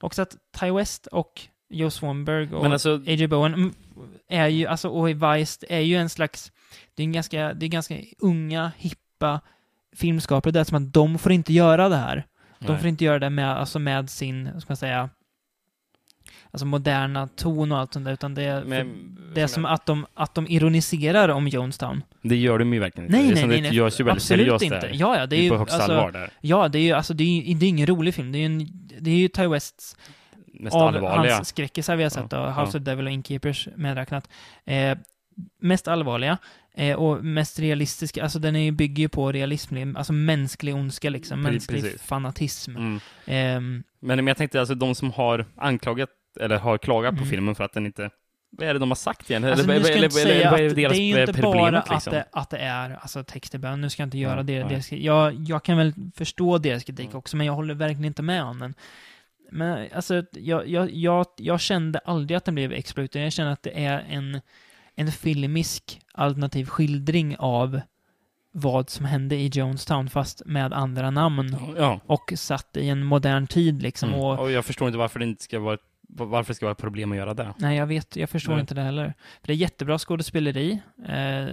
också 0.00 0.22
att 0.22 0.36
Ty 0.60 0.70
West 0.70 1.06
och 1.06 1.48
Joe 1.68 1.90
Swanberg 1.90 2.54
och 2.54 2.62
Men 2.62 2.72
alltså, 2.72 2.96
A.J. 2.96 3.26
Bowen 3.26 3.54
mm, 3.54 3.74
är 4.28 4.48
ju, 4.48 4.66
alltså, 4.66 4.88
och 4.88 5.08
Vice 5.08 5.66
är 5.68 5.80
ju 5.80 5.96
en 5.96 6.08
slags, 6.08 6.52
det 7.00 7.04
är 7.04 7.06
en 7.06 7.12
ganska, 7.12 7.54
det 7.54 7.66
är 7.66 7.68
ganska 7.68 7.96
unga, 8.18 8.72
hippa 8.76 9.40
filmskapare. 9.96 10.52
Det 10.52 10.60
är 10.60 10.64
som 10.64 10.76
att 10.86 10.92
de 10.92 11.18
får 11.18 11.32
inte 11.32 11.52
göra 11.52 11.88
det 11.88 11.96
här. 11.96 12.26
De 12.58 12.66
nej. 12.72 12.78
får 12.78 12.88
inte 12.88 13.04
göra 13.04 13.18
det 13.18 13.30
med, 13.30 13.56
alltså 13.56 13.78
med 13.78 14.10
sin, 14.10 14.60
ska 14.60 14.64
man 14.70 14.76
säga, 14.76 15.10
alltså 16.50 16.66
moderna 16.66 17.28
ton 17.28 17.72
och 17.72 17.78
allt 17.78 17.92
sånt 17.92 18.04
där, 18.04 18.12
utan 18.12 18.34
det 18.34 18.42
är, 18.42 18.64
Men- 18.64 19.16
det 19.34 19.40
är 19.40 19.46
som 19.46 19.64
att 19.64 19.86
de, 19.86 20.06
att 20.14 20.34
de 20.34 20.46
ironiserar 20.48 21.28
om 21.28 21.48
Jonestown. 21.48 22.02
Det 22.22 22.36
gör 22.36 22.58
de 22.58 22.72
ju 22.74 22.80
verkligen 22.80 23.06
inte. 23.06 23.18
Nej, 23.18 23.26
det 23.26 23.32
är 23.32 23.34
nej, 23.34 23.46
nej, 23.46 23.56
det 23.56 23.68
nej. 23.68 23.76
görs 23.76 24.00
ju 24.00 24.04
väldigt 24.04 24.22
Absolut 24.22 24.46
seriöst 24.46 24.64
inte. 24.64 24.80
där. 24.80 24.90
Ja, 24.94 25.18
ja, 25.18 25.26
det 25.26 25.36
är 25.36 25.42
ju, 25.42 25.50
på 25.50 25.56
högsta 25.58 25.76
alltså, 25.76 25.92
allvar 25.92 26.12
där. 26.12 26.30
Ja, 26.40 26.68
det 26.68 26.78
är 26.78 26.82
ju, 26.82 26.92
alltså, 26.92 27.14
det 27.14 27.24
är 27.24 27.42
ju 27.42 27.54
det 27.54 27.66
är 27.66 27.68
ingen 27.68 27.86
rolig 27.86 28.14
film. 28.14 28.32
Det 28.32 28.38
är 28.38 28.40
ju, 28.40 28.46
en, 28.46 28.68
det 29.00 29.10
är 29.10 29.14
ju 29.16 29.28
Ty 29.28 29.46
Wests 29.46 29.96
Mest 30.54 30.76
av 30.76 30.82
allvarliga. 30.82 31.34
hans 31.34 31.48
skräckisar 31.48 31.96
vi 31.96 32.02
har 32.02 32.10
sett, 32.10 32.32
Ja, 32.32 32.54
ja. 32.56 32.64
House 32.64 32.78
of 32.78 32.84
Devil 32.84 33.06
och 33.06 33.12
Innkeepers 33.12 33.68
medräknat. 33.76 34.28
Eh, 34.64 34.98
mest 35.60 35.88
allvarliga 35.88 36.38
eh, 36.74 36.96
och 36.96 37.24
mest 37.24 37.58
realistiska, 37.58 38.22
alltså 38.22 38.38
den 38.38 38.56
är 38.56 38.60
ju, 38.60 38.70
bygger 38.70 39.02
ju 39.02 39.08
på 39.08 39.32
realism, 39.32 39.96
alltså 39.96 40.12
mänsklig 40.12 40.74
ondska 40.74 41.10
liksom, 41.10 41.42
mänsklig 41.42 41.82
precis. 41.82 42.02
fanatism. 42.02 42.76
Mm. 42.76 43.00
Ehm, 43.26 43.82
Men 44.00 44.16
men 44.16 44.26
jag 44.26 44.36
tänkte 44.36 44.60
alltså 44.60 44.74
de 44.74 44.94
som 44.94 45.12
har 45.12 45.46
anklagat, 45.56 46.10
eller 46.40 46.58
har 46.58 46.78
klagat 46.78 47.14
på 47.14 47.18
Mm. 47.20 47.30
filmen 47.30 47.54
för 47.54 47.64
att 47.64 47.72
den 47.72 47.86
inte 47.86 48.10
vad 48.52 48.68
är 48.68 48.72
det 48.74 48.80
de 48.80 48.90
har 48.90 48.96
sagt 48.96 49.30
egentligen? 49.30 49.52
Alltså, 49.58 49.72
eller, 49.72 49.80
eller, 49.90 49.96
eller, 49.98 50.08
säga 50.08 50.50
vad 50.50 50.60
är 50.60 50.70
deras 50.70 50.92
det 50.92 50.98
är 50.98 51.16
ju 51.16 51.20
inte 51.20 51.42
bara 51.42 51.70
liksom? 51.70 51.96
att, 51.96 52.04
det, 52.04 52.24
att 52.32 52.50
det 52.50 52.58
är 52.58 52.90
alltså, 53.00 53.24
textibön. 53.24 53.80
Nu 53.80 53.90
ska 53.90 54.02
jag 54.02 54.06
inte 54.06 54.18
göra 54.18 54.36
Ja, 54.36 54.42
det. 54.42 54.62
det 54.62 54.82
ska, 54.82 54.96
jag, 54.96 55.34
jag 55.34 55.64
kan 55.64 55.76
väl 55.76 55.92
förstå 56.16 56.58
deras 56.58 56.84
kritik 56.84 57.06
Mm. 57.06 57.18
också, 57.18 57.36
men 57.36 57.46
jag 57.46 57.54
håller 57.54 57.74
verkligen 57.74 58.04
inte 58.04 58.22
med 58.22 58.42
om 58.42 58.58
den. 58.58 58.74
Men 59.52 59.88
alltså, 59.94 60.22
jag, 60.32 60.68
jag, 60.68 60.90
jag, 60.90 61.26
jag 61.36 61.60
kände 61.60 61.98
aldrig 61.98 62.36
att 62.36 62.44
den 62.44 62.54
blev 62.54 62.72
exploiterad. 62.72 63.26
Jag 63.26 63.32
känner 63.32 63.52
att 63.52 63.62
det 63.62 63.84
är 63.84 64.04
en, 64.10 64.40
en 64.94 65.12
filmisk 65.12 66.00
alternativ 66.12 66.64
skildring 66.64 67.36
av 67.38 67.80
vad 68.52 68.90
som 68.90 69.06
hände 69.06 69.36
i 69.36 69.48
Jonestown, 69.48 70.10
fast 70.10 70.42
med 70.46 70.72
andra 70.72 71.10
namn. 71.10 71.56
Ja. 71.76 72.00
Och 72.06 72.32
satt 72.36 72.76
i 72.76 72.88
en 72.88 73.04
modern 73.04 73.46
tid 73.46 73.82
liksom. 73.82 74.08
Mm. 74.08 74.20
Och, 74.20 74.38
Och 74.38 74.50
jag 74.50 74.64
förstår 74.64 74.88
inte 74.88 74.98
varför 74.98 75.18
det 75.18 75.24
inte 75.24 75.44
ska 75.44 75.60
vara 75.60 75.78
varför 76.12 76.52
det 76.52 76.54
ska 76.54 76.66
vara 76.66 76.72
ett 76.72 76.78
problem 76.78 77.12
att 77.12 77.18
göra 77.18 77.34
det. 77.34 77.54
Nej, 77.56 77.76
jag 77.76 77.86
vet, 77.86 78.16
jag 78.16 78.30
förstår 78.30 78.52
Nej. 78.52 78.60
inte 78.60 78.74
det 78.74 78.82
heller. 78.82 79.14
För 79.40 79.46
det 79.46 79.52
är 79.52 79.56
jättebra 79.56 79.98
skådespeleri. 79.98 80.80
Eh, 81.06 81.46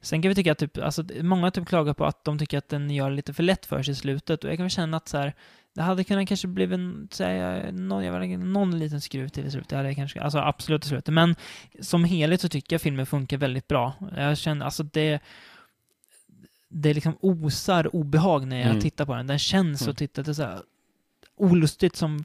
sen 0.00 0.22
kan 0.22 0.28
vi 0.28 0.34
tycka 0.34 0.52
att 0.52 0.58
typ, 0.58 0.78
alltså, 0.78 1.04
många 1.22 1.50
typ 1.50 1.68
klagar 1.68 1.94
på 1.94 2.04
att 2.04 2.24
de 2.24 2.38
tycker 2.38 2.58
att 2.58 2.68
den 2.68 2.90
gör 2.90 3.10
lite 3.10 3.34
för 3.34 3.42
lätt 3.42 3.66
för 3.66 3.82
sig 3.82 3.92
i 3.92 3.94
slutet. 3.94 4.44
Och 4.44 4.50
jag 4.50 4.56
kan 4.56 4.64
väl 4.64 4.70
känna 4.70 4.96
att 4.96 5.08
så 5.08 5.18
här, 5.18 5.34
det 5.74 5.82
hade 5.82 6.04
kunnat 6.04 6.28
kanske 6.28 6.48
blivit 6.48 6.74
en, 6.78 7.08
säga, 7.10 7.72
någon, 7.72 8.04
jag 8.04 8.20
vet 8.20 8.38
någon 8.40 8.78
liten 8.78 9.00
skruv 9.00 9.28
till 9.28 9.46
i 9.46 9.50
slutet. 9.50 9.68
Det 9.68 9.76
hade 9.76 9.94
kanske, 9.94 10.20
alltså 10.20 10.38
absolut 10.38 10.84
i 10.84 10.88
slutet. 10.88 11.14
Men 11.14 11.36
som 11.80 12.04
helhet 12.04 12.40
så 12.40 12.48
tycker 12.48 12.74
jag 12.74 12.80
filmen 12.82 13.06
funkar 13.06 13.36
väldigt 13.36 13.68
bra. 13.68 13.92
Jag 14.16 14.38
känner, 14.38 14.64
alltså 14.64 14.82
det 14.82 15.20
det 16.74 16.94
liksom 16.94 17.16
osar 17.20 17.96
obehag 17.96 18.46
när 18.46 18.56
jag 18.56 18.66
Mm. 18.70 18.80
tittar 18.80 19.06
på 19.06 19.14
den. 19.14 19.26
Den 19.26 19.38
känns 19.38 19.82
Mm. 19.82 19.90
och 19.90 19.96
tittar 19.96 20.22
det 20.22 20.34
så 20.34 20.42
här 20.42 20.62
olustigt 21.36 21.96
som 21.96 22.24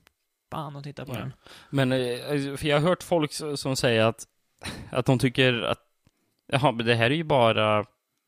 fan 0.52 0.76
att 0.76 0.84
titta 0.84 1.06
på 1.06 1.14
Ja. 1.14 1.20
den. 1.20 1.34
Men, 1.70 1.92
eh, 1.92 2.56
för 2.58 2.66
jag 2.66 2.80
har 2.80 2.88
hört 2.90 3.04
folk 3.04 3.32
som 3.56 3.76
säger 3.76 4.04
att, 4.06 4.28
att 4.90 5.06
de 5.06 5.20
tycker 5.20 5.62
att, 5.62 5.80
jaha, 6.48 6.72
men 6.72 6.86
det 6.86 6.96
här 6.96 7.06
är 7.12 7.16
ju 7.16 7.24
bara, 7.24 7.80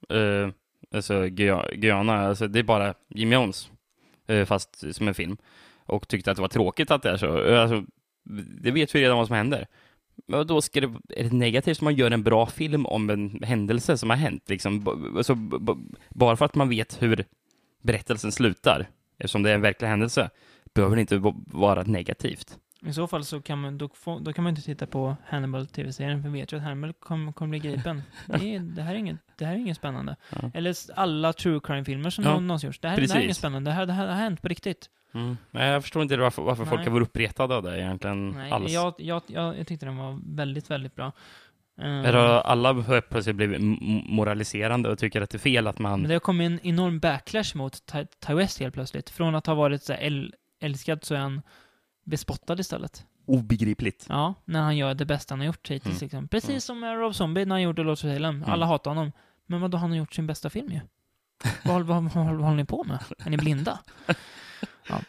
eh, 0.09 0.49
alltså 0.93 1.13
Guya- 1.13 1.75
Guyana, 1.75 2.13
alltså 2.27 2.47
det 2.47 2.59
är 2.59 2.63
bara 2.63 2.93
Jim 3.09 3.31
Jones, 3.33 3.69
Eh, 4.29 4.45
fast 4.45 4.95
som 4.95 5.07
en 5.07 5.13
film. 5.13 5.37
Och 5.85 6.07
tyckte 6.07 6.31
att 6.31 6.37
det 6.37 6.41
var 6.41 6.49
tråkigt 6.49 6.91
att 6.91 7.03
det 7.03 7.09
är 7.09 7.17
så. 7.17 7.43
Eh, 7.43 7.61
alltså, 7.61 7.83
det 8.61 8.71
vet 8.71 8.95
vi 8.95 9.01
redan 9.01 9.17
vad 9.17 9.27
som 9.27 9.35
händer. 9.35 9.67
Men 10.27 10.47
då 10.47 10.61
ska 10.61 10.81
det, 10.81 10.93
är 11.15 11.23
det 11.23 11.35
negativt 11.35 11.81
om 11.81 11.85
man 11.85 11.95
gör 11.95 12.11
en 12.11 12.23
bra 12.23 12.45
film 12.45 12.85
om 12.85 13.09
en 13.09 13.43
händelse 13.43 13.97
som 13.97 14.09
har 14.09 14.17
hänt? 14.17 14.49
Liksom, 14.49 14.87
alltså, 15.17 15.35
bara 16.09 16.35
för 16.35 16.45
att 16.45 16.55
man 16.55 16.69
vet 16.69 17.01
hur 17.01 17.25
berättelsen 17.81 18.31
slutar, 18.31 18.89
eftersom 19.17 19.43
det 19.43 19.49
är 19.49 19.55
en 19.55 19.61
verklig 19.61 19.87
händelse, 19.87 20.29
behöver 20.73 20.95
det 20.95 21.01
inte 21.01 21.33
vara 21.45 21.83
negativt. 21.83 22.57
I 22.85 22.93
så 22.93 23.07
fall 23.07 23.25
så 23.25 23.41
kan 23.41 23.61
man, 23.61 23.77
då, 23.77 23.89
få, 23.93 24.19
då 24.19 24.33
kan 24.33 24.43
man 24.43 24.49
inte 24.49 24.61
titta 24.61 24.87
på 24.87 25.15
Hannibal 25.25 25.67
TV-serien, 25.67 26.23
för 26.23 26.29
vi 26.29 26.39
vet 26.39 26.53
ju 26.53 26.57
att 26.57 26.63
Hannibal 26.63 26.93
kommer 26.93 27.31
kommer 27.31 27.49
bli 27.49 27.59
gripen. 27.59 28.03
Det, 28.25 28.55
är, 28.55 28.59
det, 28.59 28.81
här 28.81 28.93
är 28.93 28.97
inget, 28.97 29.17
det 29.35 29.45
här 29.45 29.53
är 29.53 29.57
inget 29.57 29.77
spännande. 29.77 30.15
Ja. 30.29 30.51
Eller 30.53 30.75
alla 30.95 31.33
true 31.33 31.59
crime-filmer 31.63 32.09
som 32.09 32.23
Ja, 32.23 32.33
någon 32.33 32.47
någonsin 32.47 32.67
gjorts. 32.67 32.79
Det 32.79 32.89
här, 32.89 32.97
det 32.97 33.11
här 33.11 33.19
är 33.19 33.23
inget 33.23 33.37
spännande. 33.37 33.71
Det 33.71 33.75
här, 33.75 33.85
det 33.85 33.93
här 33.93 34.07
har 34.07 34.15
hänt 34.15 34.41
på 34.41 34.47
riktigt. 34.47 34.89
Mm. 35.13 35.37
Nej, 35.51 35.69
jag 35.69 35.81
förstår 35.81 36.03
inte 36.03 36.17
varför, 36.17 36.41
varför 36.41 36.65
folk 36.65 36.83
har 36.83 36.91
varit 36.91 37.07
uppretade 37.07 37.55
av 37.55 37.63
det 37.63 37.79
egentligen 37.79 38.29
Nej, 38.29 38.51
alls. 38.51 38.71
jag, 38.71 38.93
jag, 38.97 39.21
jag, 39.27 39.59
jag 39.59 39.67
tyckte 39.67 39.85
den 39.85 39.97
var 39.97 40.19
väldigt, 40.35 40.71
väldigt 40.71 40.95
bra. 40.95 41.11
Eh, 41.81 41.85
Är 41.85 42.13
det 42.13 42.41
alla 42.41 42.73
har 42.73 43.01
plötsligt 43.01 43.35
blivit 43.35 43.61
moraliserande 44.09 44.89
och 44.89 44.99
tycker 44.99 45.21
att 45.21 45.29
det 45.29 45.37
är 45.37 45.39
fel 45.39 45.67
att 45.67 45.79
man... 45.79 46.01
Men 46.01 46.09
det 46.09 46.15
har 46.15 46.19
kommit 46.19 46.45
en 46.51 46.59
enorm 46.63 46.99
backlash 46.99 47.55
mot 47.55 47.85
Ty, 47.85 48.05
Ty 48.27 48.33
West 48.33 48.59
helt 48.59 48.73
plötsligt. 48.73 49.09
Från 49.09 49.35
att 49.35 49.47
ha 49.47 49.53
varit 49.53 49.83
så 49.83 49.95
älskad 50.59 51.03
så 51.03 51.15
är 51.15 51.19
han 51.19 51.41
bespottad 52.09 52.59
istället. 52.59 53.05
Obegripligt. 53.25 54.05
Ja, 54.09 54.33
när 54.45 54.61
han 54.61 54.77
gör 54.77 54.93
det 54.93 55.05
bästa 55.05 55.33
han 55.33 55.39
har 55.39 55.45
gjort 55.47 55.69
hittills. 55.71 56.01
Mm. 56.01 56.05
Liksom. 56.05 56.27
Precis 56.27 56.49
Mm. 56.49 56.61
som 56.61 56.79
med 56.79 56.97
Rob 56.99 57.15
Zombie 57.15 57.45
när 57.45 57.55
han 57.55 57.61
gjorde 57.61 57.83
Lord 57.83 57.93
of 57.93 57.99
Salem. 57.99 58.35
Mm. 58.35 58.49
Alla 58.49 58.65
hatar 58.65 58.91
honom. 58.91 59.11
Men 59.45 59.61
vad 59.61 59.71
då 59.71 59.77
han 59.77 59.89
har 59.89 59.97
gjort 59.97 60.13
sin 60.13 60.27
bästa 60.27 60.49
film 60.49 60.71
ju. 60.71 60.79
vad, 61.65 61.81
vad, 61.85 62.03
vad, 62.03 62.13
vad 62.13 62.25
håller 62.25 62.55
ni 62.55 62.65
på 62.65 62.83
med? 62.83 62.99
Är 63.25 63.29
ni 63.29 63.37
blinda? 63.37 63.79
ja. 64.89 65.01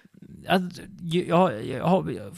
Jag, 0.42 0.72
jag, 1.02 1.64
jag, 1.64 2.36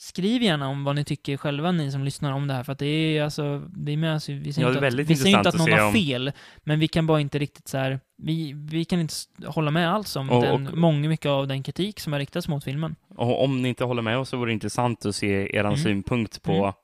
skriv 0.00 0.42
gärna 0.42 0.68
om 0.68 0.84
vad 0.84 0.94
ni 0.96 1.04
tycker 1.04 1.36
själva, 1.36 1.72
ni 1.72 1.92
som 1.92 2.04
lyssnar 2.04 2.32
om 2.32 2.46
det 2.46 2.54
här. 2.54 2.62
För 2.62 2.72
att 2.72 2.78
det 2.78 2.86
är 2.86 3.22
alltså, 3.22 3.58
det 3.76 3.92
är 3.92 3.96
med, 3.96 4.14
alltså, 4.14 4.32
vi 4.32 4.52
säger 4.52 4.66
Ja, 4.66 4.70
inte, 4.70 4.78
att, 4.78 4.84
väldigt 4.84 5.10
vi 5.10 5.16
säger 5.16 5.36
inte 5.38 5.48
att 5.48 5.58
någon 5.58 5.72
har 5.72 5.86
om- 5.86 5.92
fel. 5.92 6.32
Men 6.58 6.78
vi 6.78 6.88
kan 6.88 7.06
bara 7.06 7.20
inte 7.20 7.38
riktigt 7.38 7.68
så 7.68 7.78
här, 7.78 8.00
vi, 8.16 8.52
vi 8.52 8.84
kan 8.84 9.00
inte 9.00 9.14
hålla 9.46 9.70
med 9.70 9.90
alls 9.92 10.16
om 10.16 10.30
Och- 10.30 10.42
den, 10.42 10.66
och- 10.68 10.78
många, 10.78 11.08
mycket 11.08 11.26
av 11.26 11.46
den 11.48 11.62
kritik 11.62 12.00
som 12.00 12.12
har 12.12 12.20
riktats 12.20 12.48
mot 12.48 12.64
filmen. 12.64 12.96
Och 13.08 13.44
om 13.44 13.62
ni 13.62 13.68
inte 13.68 13.84
håller 13.84 14.02
med 14.02 14.18
oss 14.18 14.28
så 14.28 14.36
vore 14.36 14.50
det 14.50 14.52
intressant 14.54 15.06
att 15.06 15.16
se 15.16 15.56
er 15.56 15.64
Mm. 15.64 15.76
synpunkt 15.76 16.42
på, 16.42 16.74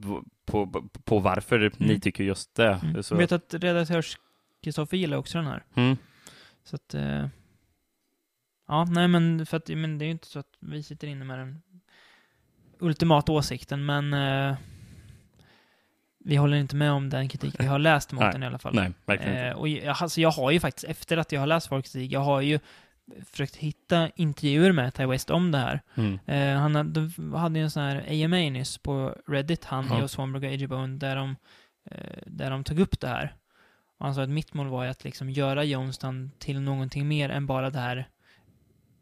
på, 0.00 0.24
på, 0.46 0.88
på 1.04 1.18
varför 1.18 1.72
ni 1.76 1.84
Mm. 1.88 2.00
tycker 2.00 2.24
just 2.24 2.54
det. 2.54 2.80
Mm. 2.82 3.02
Så, 3.02 3.14
Jag 3.14 3.18
vet 3.18 3.32
att 3.32 3.54
redaktörs 3.54 4.18
Kristoffer 4.62 4.96
gillar 4.96 5.16
också 5.16 5.38
den 5.38 5.46
här. 5.46 5.64
mm. 5.74 5.96
Så 6.64 6.76
att... 6.76 6.94
Eh, 6.94 7.26
ja, 8.68 8.84
nej 8.84 9.08
men 9.08 9.46
för 9.46 9.56
att 9.56 9.68
men 9.68 9.98
det 9.98 10.04
är 10.04 10.06
ju 10.06 10.12
inte 10.12 10.26
så 10.26 10.38
att 10.38 10.52
vi 10.60 10.82
sitter 10.82 11.08
inne 11.08 11.24
med 11.24 11.38
den 11.38 11.62
ultimata 12.80 13.32
åsikten, 13.32 13.86
men 13.86 14.12
eh, 14.14 14.56
vi 16.24 16.36
håller 16.36 16.56
inte 16.56 16.76
med 16.76 16.92
om 16.92 17.10
den 17.10 17.28
kritik 17.28 17.54
vi 17.58 17.66
har 17.66 17.78
läst 17.78 18.12
mot 18.12 18.20
Nej, 18.22 18.32
den 18.32 18.42
i 18.42 18.46
alla 18.46 18.58
fall. 18.58 18.74
Nej, 18.74 18.92
verkligen 19.06 19.36
Eh, 19.36 19.46
inte. 19.48 19.54
och 19.60 19.68
jag, 19.68 19.96
alltså 20.00 20.20
jag 20.20 20.30
har 20.30 20.50
ju 20.50 20.60
faktiskt, 20.60 20.84
efter 20.84 21.16
att 21.16 21.32
jag 21.32 21.40
har 21.40 21.46
läst 21.46 21.66
folks 21.68 21.92
kritik, 21.92 22.12
jag 22.12 22.20
har 22.20 22.40
ju 22.40 22.58
försökt 23.30 23.56
hitta 23.56 24.08
intervjuer 24.16 24.72
med 24.72 24.94
Ty 24.94 25.06
West 25.06 25.30
om 25.30 25.50
det 25.52 25.58
här. 25.58 25.80
Mm. 25.94 26.18
Eh, 26.26 26.60
han 26.60 26.74
hade, 26.74 26.90
de 27.16 27.32
hade 27.34 27.58
ju 27.58 27.62
en 27.64 27.70
sån 27.70 27.82
här 27.82 28.24
AMA 28.24 28.36
nyss 28.36 28.78
på 28.78 29.14
Reddit, 29.28 29.64
han, 29.64 29.86
Ja. 29.90 29.98
Joe 30.00 30.08
Swanberg 30.08 30.62
och 30.64 30.68
Bowen, 30.68 30.98
där 30.98 31.16
de, 31.16 31.36
eh, 31.90 32.18
där 32.26 32.50
de 32.50 32.64
tog 32.64 32.78
upp 32.80 33.00
det 33.00 33.08
här. 33.08 33.34
Och 33.98 34.06
han 34.06 34.14
sa 34.14 34.22
att 34.22 34.28
mitt 34.28 34.54
mål 34.54 34.68
var 34.68 34.84
ju 34.84 34.90
att 34.90 35.04
liksom 35.04 35.30
göra 35.30 35.64
Jonestown 35.64 36.30
till 36.38 36.60
någonting 36.60 37.08
mer 37.08 37.28
än 37.30 37.46
bara 37.46 37.70
det 37.70 37.78
här 37.78 38.08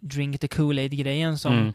drink 0.00 0.40
the 0.40 0.48
Kool-Aid-grejen 0.48 1.38
som 1.38 1.52
Mm. 1.52 1.72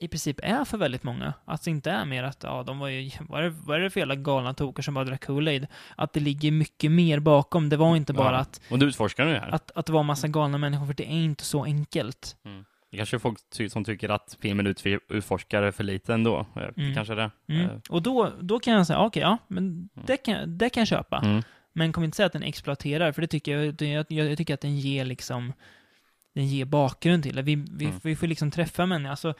I 0.00 0.08
princip 0.08 0.40
är 0.42 0.64
för 0.64 0.78
väldigt 0.78 1.02
många. 1.02 1.32
Att 1.44 1.62
det 1.62 1.70
inte 1.70 1.90
är 1.90 2.04
mer 2.04 2.22
att, 2.24 2.42
ja, 2.42 2.62
de 2.62 2.78
var 2.78 2.88
ju, 2.88 3.10
vad 3.28 3.40
är, 3.40 3.44
det- 3.44 3.56
vad 3.64 3.76
är 3.76 3.80
det 3.80 3.90
för 3.90 4.00
jävla 4.00 4.14
galna 4.14 4.54
tokar 4.54 4.82
som 4.82 4.94
bara 4.94 5.04
drack 5.04 5.24
Kool-Aid? 5.28 5.66
Att 5.96 6.12
det 6.12 6.20
ligger 6.20 6.50
mycket 6.52 6.92
mer 6.92 7.18
bakom. 7.20 7.68
Det 7.68 7.76
var 7.76 7.96
inte 7.96 8.12
bara 8.12 8.32
Ja. 8.34 8.38
att, 8.38 8.60
Och 8.70 8.78
du 8.78 8.86
utforskar 8.86 9.24
nu 9.24 9.34
här. 9.38 9.48
att, 9.54 9.70
att 9.70 9.86
det 9.86 9.92
var 9.92 10.02
massa 10.02 10.28
galna 10.28 10.58
människor, 10.58 10.86
för 10.86 10.94
det 10.94 11.04
är 11.12 11.24
inte 11.24 11.44
så 11.44 11.64
enkelt. 11.64 12.36
Det 12.90 12.96
kanske 12.96 13.16
är 13.16 13.18
folk 13.18 13.38
som 13.70 13.84
tycker 13.84 14.08
att 14.08 14.36
filmen 14.40 14.66
utf- 14.68 15.00
utforskar 15.08 15.70
för 15.70 15.84
lite 15.84 16.14
ändå. 16.14 16.46
Eh, 16.56 16.62
Mm. 16.76 16.94
Kanske 16.94 17.14
det. 17.14 17.30
Mm. 17.48 17.66
Eh, 17.70 17.76
Och 17.88 18.02
då, 18.02 18.32
då 18.40 18.60
kan 18.60 18.74
jag 18.74 18.86
säga, 18.86 18.98
okej, 18.98 19.22
ja, 19.22 19.38
men 19.48 19.88
det 20.06 20.16
kan, 20.16 20.58
det 20.58 20.70
kan 20.70 20.80
jag 20.80 20.88
köpa. 20.88 21.18
Mm. 21.18 21.42
Men 21.72 21.92
kom 21.92 22.04
inte 22.04 22.16
säga 22.16 22.26
att 22.26 22.32
den 22.32 22.42
exploaterar, 22.42 23.12
för 23.12 23.22
det 23.22 23.28
tycker 23.28 23.58
jag, 23.58 23.74
det- 23.74 23.88
jag, 23.88 24.06
jag 24.10 24.38
tycker 24.38 24.54
att 24.54 24.60
den 24.60 24.76
ger 24.78 25.04
liksom, 25.04 25.52
den 26.34 26.46
ger 26.46 26.64
bakgrund 26.64 27.22
till 27.22 27.36
det. 27.36 27.42
Vi, 27.42 27.54
vi, 27.54 27.84
Mm. 27.84 28.00
vi 28.04 28.16
får 28.16 28.26
liksom 28.26 28.50
träffa 28.50 28.86
människor. 28.86 29.10
Alltså, 29.10 29.34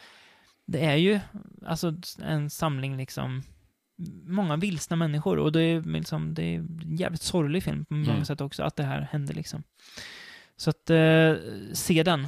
det 0.71 0.85
är 0.85 0.97
ju 0.97 1.21
alltså 1.67 1.95
en 2.23 2.51
samling 2.51 2.97
liksom, 2.97 3.43
många 4.27 4.57
vilsna 4.57 4.97
människor 4.97 5.39
och 5.39 5.53
det 5.53 5.63
är 5.63 5.83
liksom, 5.83 6.35
det 6.35 6.43
är 6.43 6.55
en 6.59 6.97
jävligt 6.97 7.23
sorglig 7.23 7.63
film 7.63 7.85
på 7.85 7.95
många 7.95 8.13
Mm. 8.13 8.25
sätt 8.25 8.41
också, 8.41 8.63
att 8.63 8.77
det 8.77 8.83
här 8.85 9.09
hände 9.13 9.33
liksom. 9.33 9.63
Så 10.57 10.71
att, 10.71 10.91
eh, 10.91 11.35
se 11.73 12.03
den. 12.03 12.27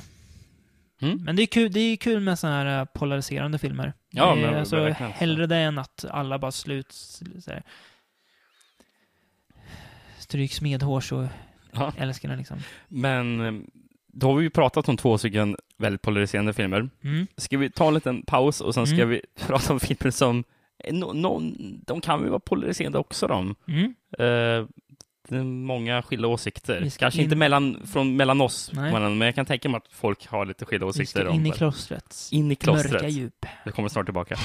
Mm. 1.01 1.25
Men 1.25 1.37
det 1.37 1.43
är 1.43 1.47
kul, 1.47 1.73
det 1.73 1.81
är 1.81 1.97
kul 1.97 2.21
med 2.21 2.39
sådana 2.39 2.57
här 2.71 2.79
eh, 2.81 2.85
polariserande 2.85 3.59
filmer. 3.59 3.93
Ja, 4.11 4.35
men 4.35 4.55
alltså, 4.55 4.77
verkligen. 4.77 5.13
hellre 5.13 5.47
det 5.47 5.57
än 5.57 5.79
att 5.79 6.05
alla 6.11 6.39
bara 6.39 6.53
slut, 6.53 6.93
så 6.93 7.51
här, 7.51 7.63
stryks 10.19 10.61
medhårs 10.61 11.13
och 11.13 11.27
Ja. 11.73 11.93
älskar 11.99 12.29
den 12.29 12.39
liksom. 12.39 12.59
Men 12.89 13.41
eh, 13.41 13.63
då 14.13 14.27
har 14.27 14.35
vi 14.37 14.43
ju 14.43 14.51
pratat 14.51 14.89
om 14.89 14.97
två 14.97 15.19
stycken 15.19 15.57
väldigt 15.79 16.03
polariserande 16.03 16.53
filmer. 16.53 16.91
Mm. 17.05 17.27
Ska 17.37 17.59
vi 17.59 17.71
ta 17.71 17.89
en 17.89 17.95
liten 17.95 18.23
paus 18.23 18.61
och 18.61 18.75
sen 18.75 18.87
ska 18.87 18.97
Mm. 18.97 19.09
vi 19.09 19.21
prata 19.47 19.73
om 19.73 19.81
filmer 19.81 20.11
som 20.11 20.45
no, 20.91 21.13
no, 21.13 21.43
de 21.87 22.01
kan 22.01 22.23
ju 22.23 22.29
vara 22.29 22.41
polariserande 22.41 22.99
också 22.99 23.27
de. 23.27 23.55
Mm. 23.69 23.85
Eh, 24.19 24.67
det 25.29 25.37
är 25.37 25.43
många 25.45 26.03
skilda 26.03 26.29
åsikter. 26.29 26.81
Vi 26.81 26.91
ska 26.91 26.99
Kanske 27.05 27.21
in- 27.21 27.25
inte 27.25 27.37
mellan, 27.37 27.77
från, 27.93 28.17
mellan 28.17 28.41
oss, 28.41 28.71
Nej. 28.75 28.93
men 28.93 29.21
jag 29.21 29.35
kan 29.35 29.47
tänka 29.47 29.69
mig 29.69 29.79
att 29.79 29.93
folk 29.93 30.27
har 30.27 30.47
lite 30.47 30.65
skilda 30.65 30.87
Vi 30.87 30.91
åsikter 30.91 31.21
ska 31.21 31.31
om 31.31 31.37
in 31.37 31.47
i 31.47 31.51
klostret. 31.51 32.29
In 32.31 32.53
i 32.53 32.55
klostret. 32.55 32.93
Mörka 32.93 33.09
djup. 33.09 33.47
Vi 33.65 33.73
kommer 33.73 33.89
snart 33.89 34.05
tillbaka. 34.07 34.37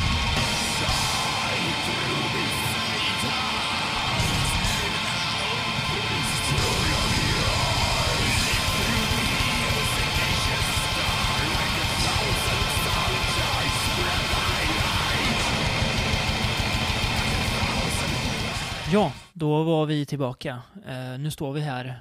Ja, 18.91 19.13
då 19.33 19.63
var 19.63 19.85
vi 19.85 20.05
tillbaka. 20.05 20.61
Eh, 20.87 21.19
nu 21.19 21.31
står 21.31 21.53
vi 21.53 21.61
här. 21.61 21.99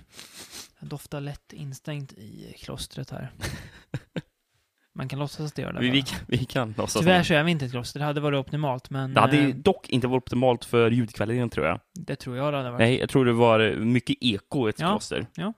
Jag 0.81 0.89
doftar 0.89 1.21
lätt 1.21 1.53
instängt 1.53 2.13
i 2.13 2.55
klostret 2.59 3.11
här. 3.11 3.31
Man 4.95 5.09
kan 5.09 5.19
låtsas 5.19 5.47
att 5.51 5.55
det 5.55 5.63
gör 5.63 5.73
det. 5.73 5.81
Vi, 5.81 5.91
vi, 5.91 6.03
kan- 6.03 6.19
vi 6.27 6.45
kan 6.45 6.75
låtsas 6.77 7.01
Tyvärr 7.03 7.23
så 7.23 7.35
är 7.35 7.45
vi 7.45 7.51
inte 7.51 7.65
ett 7.65 7.71
kloster. 7.73 8.01
Det 8.01 8.07
hade 8.07 8.21
varit 8.21 8.39
optimalt, 8.39 8.91
men 8.91 9.15
Det 9.15 9.21
hade 9.21 9.39
eh, 9.39 9.49
dock 9.55 9.89
inte 9.89 10.07
varit 10.07 10.23
optimalt 10.23 10.65
för 10.65 10.91
ljudkvaliteten 10.91 11.51
tror 11.51 11.67
jag. 11.67 11.81
det 11.95 12.17
tror 12.17 12.37
jag 12.37 12.53
det 12.53 12.57
hade 12.57 12.71
varit. 12.71 12.79
Nej, 12.81 12.99
jag 12.99 13.09
tror 13.09 13.25
det 13.25 13.33
var 13.33 13.75
mycket 13.77 14.17
eko 14.21 14.67
i 14.67 14.71
ett 14.71 14.81
Ja, 14.81 14.91
kloster. 14.91 15.27
ja. 15.37 15.53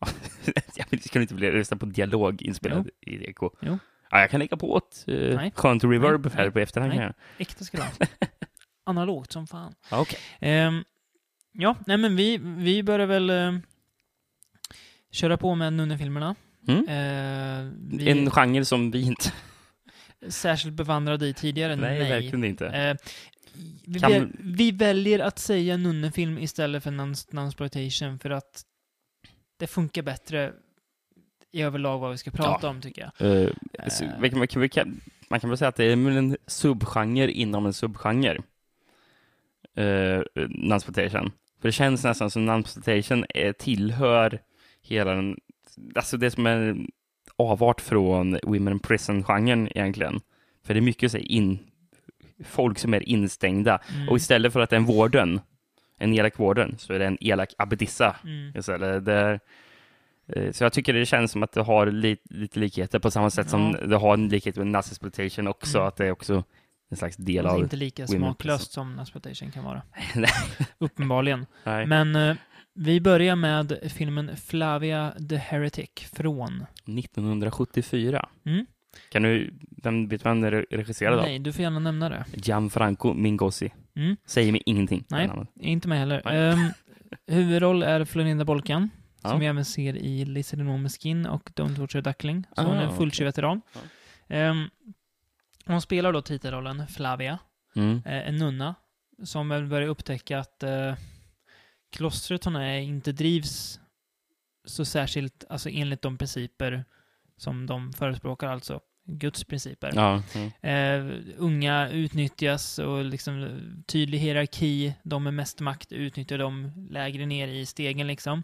jag 0.76 0.86
du 1.12 1.20
inte 1.22 1.34
vilja 1.34 1.50
lyssna 1.50 1.76
på 1.76 1.86
dialog 1.86 2.42
inspelad 2.42 2.88
i 3.00 3.24
eko? 3.30 3.50
Jo. 3.60 3.78
Ja, 4.10 4.20
jag 4.20 4.30
kan 4.30 4.40
lägga 4.40 4.56
på 4.56 4.76
ett 4.78 5.04
Nej. 5.34 5.52
skönt 5.54 5.84
reverb 5.84 6.24
Nej, 6.24 6.32
här 6.36 6.42
nej, 6.42 6.50
på 6.52 6.58
efterhand. 6.58 6.94
nej. 6.96 7.12
Äkta 7.38 7.64
ska 7.64 7.78
det. 7.78 8.06
Analogt 8.90 9.32
som 9.32 9.46
fan. 9.46 9.74
Ja, 9.90 10.00
Okej. 10.00 10.18
Ehm, 10.40 10.84
ja, 11.52 11.76
nej 11.86 11.96
men 11.96 12.16
vi, 12.16 12.38
vi 12.42 12.82
börjar 12.82 13.06
väl 13.06 13.30
eh, 13.30 13.52
köra 15.10 15.36
på 15.36 15.54
med 15.54 15.72
Nunne-filmerna. 15.72 16.34
Mm. 16.68 16.88
Eh, 16.88 18.08
En 18.08 18.30
genre 18.30 18.64
som 18.64 18.90
vi 18.90 19.02
inte... 19.02 19.32
är 20.26 20.30
särskilt 20.30 20.74
bevandrade 20.74 21.26
i 21.26 21.34
tidigare. 21.34 21.76
Nej, 21.76 21.98
Nej, 21.98 22.10
verkligen 22.10 22.44
inte. 22.44 22.66
Eh, 22.66 22.96
vi, 23.86 24.00
Kan- 24.00 24.12
väl, 24.12 24.28
vi 24.38 24.70
väljer 24.70 25.18
att 25.18 25.38
säga 25.38 25.76
Nunne-film 25.76 26.38
istället 26.38 26.82
för 26.82 26.90
non- 26.90 27.28
non-exploitation 27.34 28.18
för 28.18 28.30
att 28.30 28.62
det 29.58 29.66
funkar 29.66 30.02
bättre 30.02 30.52
i 31.52 31.62
överlag 31.62 31.98
vad 31.98 32.10
vi 32.10 32.18
ska 32.18 32.30
prata 32.30 32.68
om, 32.68 32.80
tycker 32.80 33.10
jag. 33.18 33.42
Eh, 33.44 33.48
så 33.88 34.04
vi 34.20 34.30
kan- 34.30 34.60
vi 34.60 34.68
kan- 34.68 35.00
man 35.28 35.40
kan 35.40 35.50
väl 35.50 35.56
säga 35.58 35.68
att 35.68 35.76
det 35.76 35.84
är 35.84 35.92
en 35.92 36.36
subgenre 36.46 37.32
inom 37.32 37.66
en 37.66 37.72
subgenre. 37.72 38.42
Uh, 39.78 40.22
Nunsploitation. 40.48 41.30
För 41.60 41.68
det 41.68 41.72
känns 41.72 42.04
nästan 42.04 42.30
som 42.30 42.46
Nunsploitation 42.46 43.24
är- 43.28 43.52
tillhör 43.52 44.40
hela 44.82 45.14
den, 45.14 45.36
alltså 45.94 46.16
det 46.16 46.30
som 46.30 46.46
är 46.46 46.76
avart 47.36 47.80
från 47.80 48.38
Women 48.42 48.72
in 48.72 48.78
Prison-genren 48.78 49.68
egentligen. 49.68 50.20
För 50.64 50.74
det 50.74 50.80
är 50.80 50.82
mycket 50.82 51.12
så 51.12 51.18
in, 51.18 51.58
folk 52.44 52.78
som 52.78 52.94
är 52.94 53.08
instängda. 53.08 53.80
Mm. 53.94 54.08
Och 54.08 54.16
istället 54.16 54.52
för 54.52 54.60
att 54.60 54.70
det 54.70 54.76
är 54.76 54.80
en 54.80 54.84
vården, 54.86 55.40
en 55.98 56.14
elak 56.14 56.38
vården, 56.38 56.74
så 56.78 56.92
är 56.92 56.98
det 56.98 57.06
en 57.06 57.18
elak 57.20 57.54
abbedissa 57.58 58.16
Mm. 58.24 58.52
istället. 58.58 59.04
Det 59.04 59.12
är, 59.14 59.40
eh, 60.28 60.52
så 60.52 60.64
jag 60.64 60.72
tycker 60.72 60.92
det 60.92 61.06
känns 61.06 61.30
som 61.32 61.42
att 61.42 61.52
det 61.52 61.62
har 61.62 61.86
li, 61.86 62.16
lite 62.30 62.58
likheter 62.58 62.98
på 62.98 63.10
samma 63.10 63.30
sätt 63.30 63.50
som 63.50 63.76
Ja. 63.80 63.86
det 63.86 63.96
har 63.96 64.14
en 64.14 64.28
likhet 64.28 64.56
med 64.56 64.66
Nazisploitation 64.66 65.46
också, 65.46 65.78
Mm. 65.78 65.88
att 65.88 65.96
det 65.96 66.06
är 66.06 66.10
också 66.10 66.44
en 66.90 66.96
slags 66.96 67.16
del 67.16 67.46
av... 67.46 67.58
inte 67.60 67.76
lika 67.76 68.06
Women 68.06 68.20
smaklöst 68.20 68.72
som 68.72 68.96
Nasploitation 68.96 69.50
kan 69.50 69.64
vara. 69.64 69.82
Uppenbarligen. 70.78 71.46
Nej. 71.64 71.86
Men 71.86 72.16
eh, 72.16 72.36
vi 72.74 73.00
börjar 73.00 73.36
med 73.36 73.78
filmen 73.88 74.36
Flavia 74.36 75.14
the 75.28 75.36
Heretic 75.36 75.90
från... 76.12 76.66
1974. 76.86 78.28
Mm? 78.46 78.66
Kan 79.08 79.22
du, 79.22 79.54
vem 79.82 80.08
vet 80.08 80.26
vem 80.26 80.40
den 80.40 80.50
regisserade 80.70 81.16
då? 81.16 81.22
Nej, 81.22 81.38
du 81.38 81.52
får 81.52 81.62
gärna 81.62 81.78
nämna 81.78 82.08
det. 82.08 82.24
Gianfranco 82.32 83.14
Mingosi. 83.14 83.72
Mm? 83.96 84.16
Säger 84.26 84.52
mig 84.52 84.62
ingenting. 84.66 85.04
Nej. 85.08 85.30
Inte 85.60 85.88
mig 85.88 85.98
heller. 85.98 86.52
Um, 86.52 86.72
huvudroll 87.26 87.82
är 87.82 88.04
Florinda 88.04 88.44
Bolkan, 88.44 88.90
Ja. 89.22 89.28
som 89.30 89.40
vi 89.40 89.46
även 89.46 89.64
ser 89.64 89.96
i 89.96 90.24
med 90.82 90.92
Skin 90.92 91.26
och 91.26 91.50
Don't 91.56 91.76
Torture 91.76 92.00
Duckling. 92.02 92.46
Så 92.56 92.62
hon 92.62 92.76
är 92.76 92.86
Ah, 92.86 92.90
en 92.90 92.96
fulltjej-veteran. 92.96 93.60
Ehm, 94.28 94.64
hon 95.66 95.80
spelar 95.82 96.12
då 96.12 96.22
titelrollen 96.22 96.86
Flavia, 96.86 97.38
Mm. 97.76 98.02
eh, 98.06 98.28
en 98.28 98.36
nunna, 98.36 98.74
som 99.22 99.48
väl 99.48 99.66
börjar 99.66 99.88
upptäcka 99.88 100.38
att 100.38 100.62
eh, 100.62 100.94
klostret 101.92 102.44
hon 102.44 102.56
är 102.56 102.78
inte 102.78 103.12
drivs 103.12 103.80
så 104.64 104.84
särskilt, 104.84 105.44
alltså 105.48 105.68
enligt 105.68 106.02
de 106.02 106.18
principer 106.18 106.84
som 107.36 107.66
de 107.66 107.92
förespråkar, 107.92 108.48
alltså 108.48 108.80
Guds 109.04 109.44
principer. 109.44 109.92
Ja. 109.94 110.22
Mm. 110.34 110.50
Eh, 110.62 111.16
unga 111.38 111.88
utnyttjas 111.90 112.78
och 112.78 113.04
liksom 113.04 113.60
tydlig 113.86 114.18
hierarki. 114.18 114.94
De 115.02 115.24
med 115.24 115.34
mest 115.34 115.60
makt 115.60 115.92
utnyttjar 115.92 116.38
de 116.38 116.72
lägre 116.90 117.26
ner 117.26 117.48
i 117.48 117.66
stegen 117.66 118.06
liksom. 118.06 118.42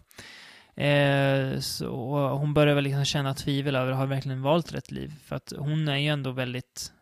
Eh, 0.75 1.59
så 1.59 1.89
hon 2.29 2.53
börjar 2.53 2.75
väl 2.75 2.83
liksom 2.83 3.05
känna 3.05 3.33
tvivel 3.33 3.75
över, 3.75 3.91
har 3.91 4.07
verkligen 4.07 4.41
valt 4.41 4.73
rätt 4.73 4.91
liv? 4.91 5.13
För 5.23 5.35
att 5.35 5.53
hon 5.57 5.87
är 5.87 5.97
ju 5.97 6.07
ändå 6.07 6.31
väldigt... 6.31 6.93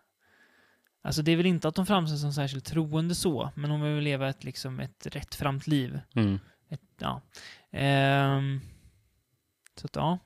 Alltså 1.05 1.21
det 1.21 1.31
är 1.31 1.35
väl 1.35 1.45
inte 1.45 1.67
att 1.67 1.77
hon 1.77 1.85
framstår 1.85 2.17
som 2.17 2.33
särskilt 2.33 2.65
troende 2.65 3.15
så, 3.15 3.51
men 3.55 3.71
hon 3.71 3.81
vill 3.81 4.03
leva 4.03 4.29
ett, 4.29 4.43
liksom, 4.43 4.79
ett 4.79 5.07
rättframt 5.11 5.67
liv. 5.67 5.99
Mm. 6.15 6.39
Ett, 6.69 6.81
ja. 6.99 7.21
Ehm, 7.71 8.59
så 9.75 9.85
att 9.85 9.95
ja, 9.95 10.19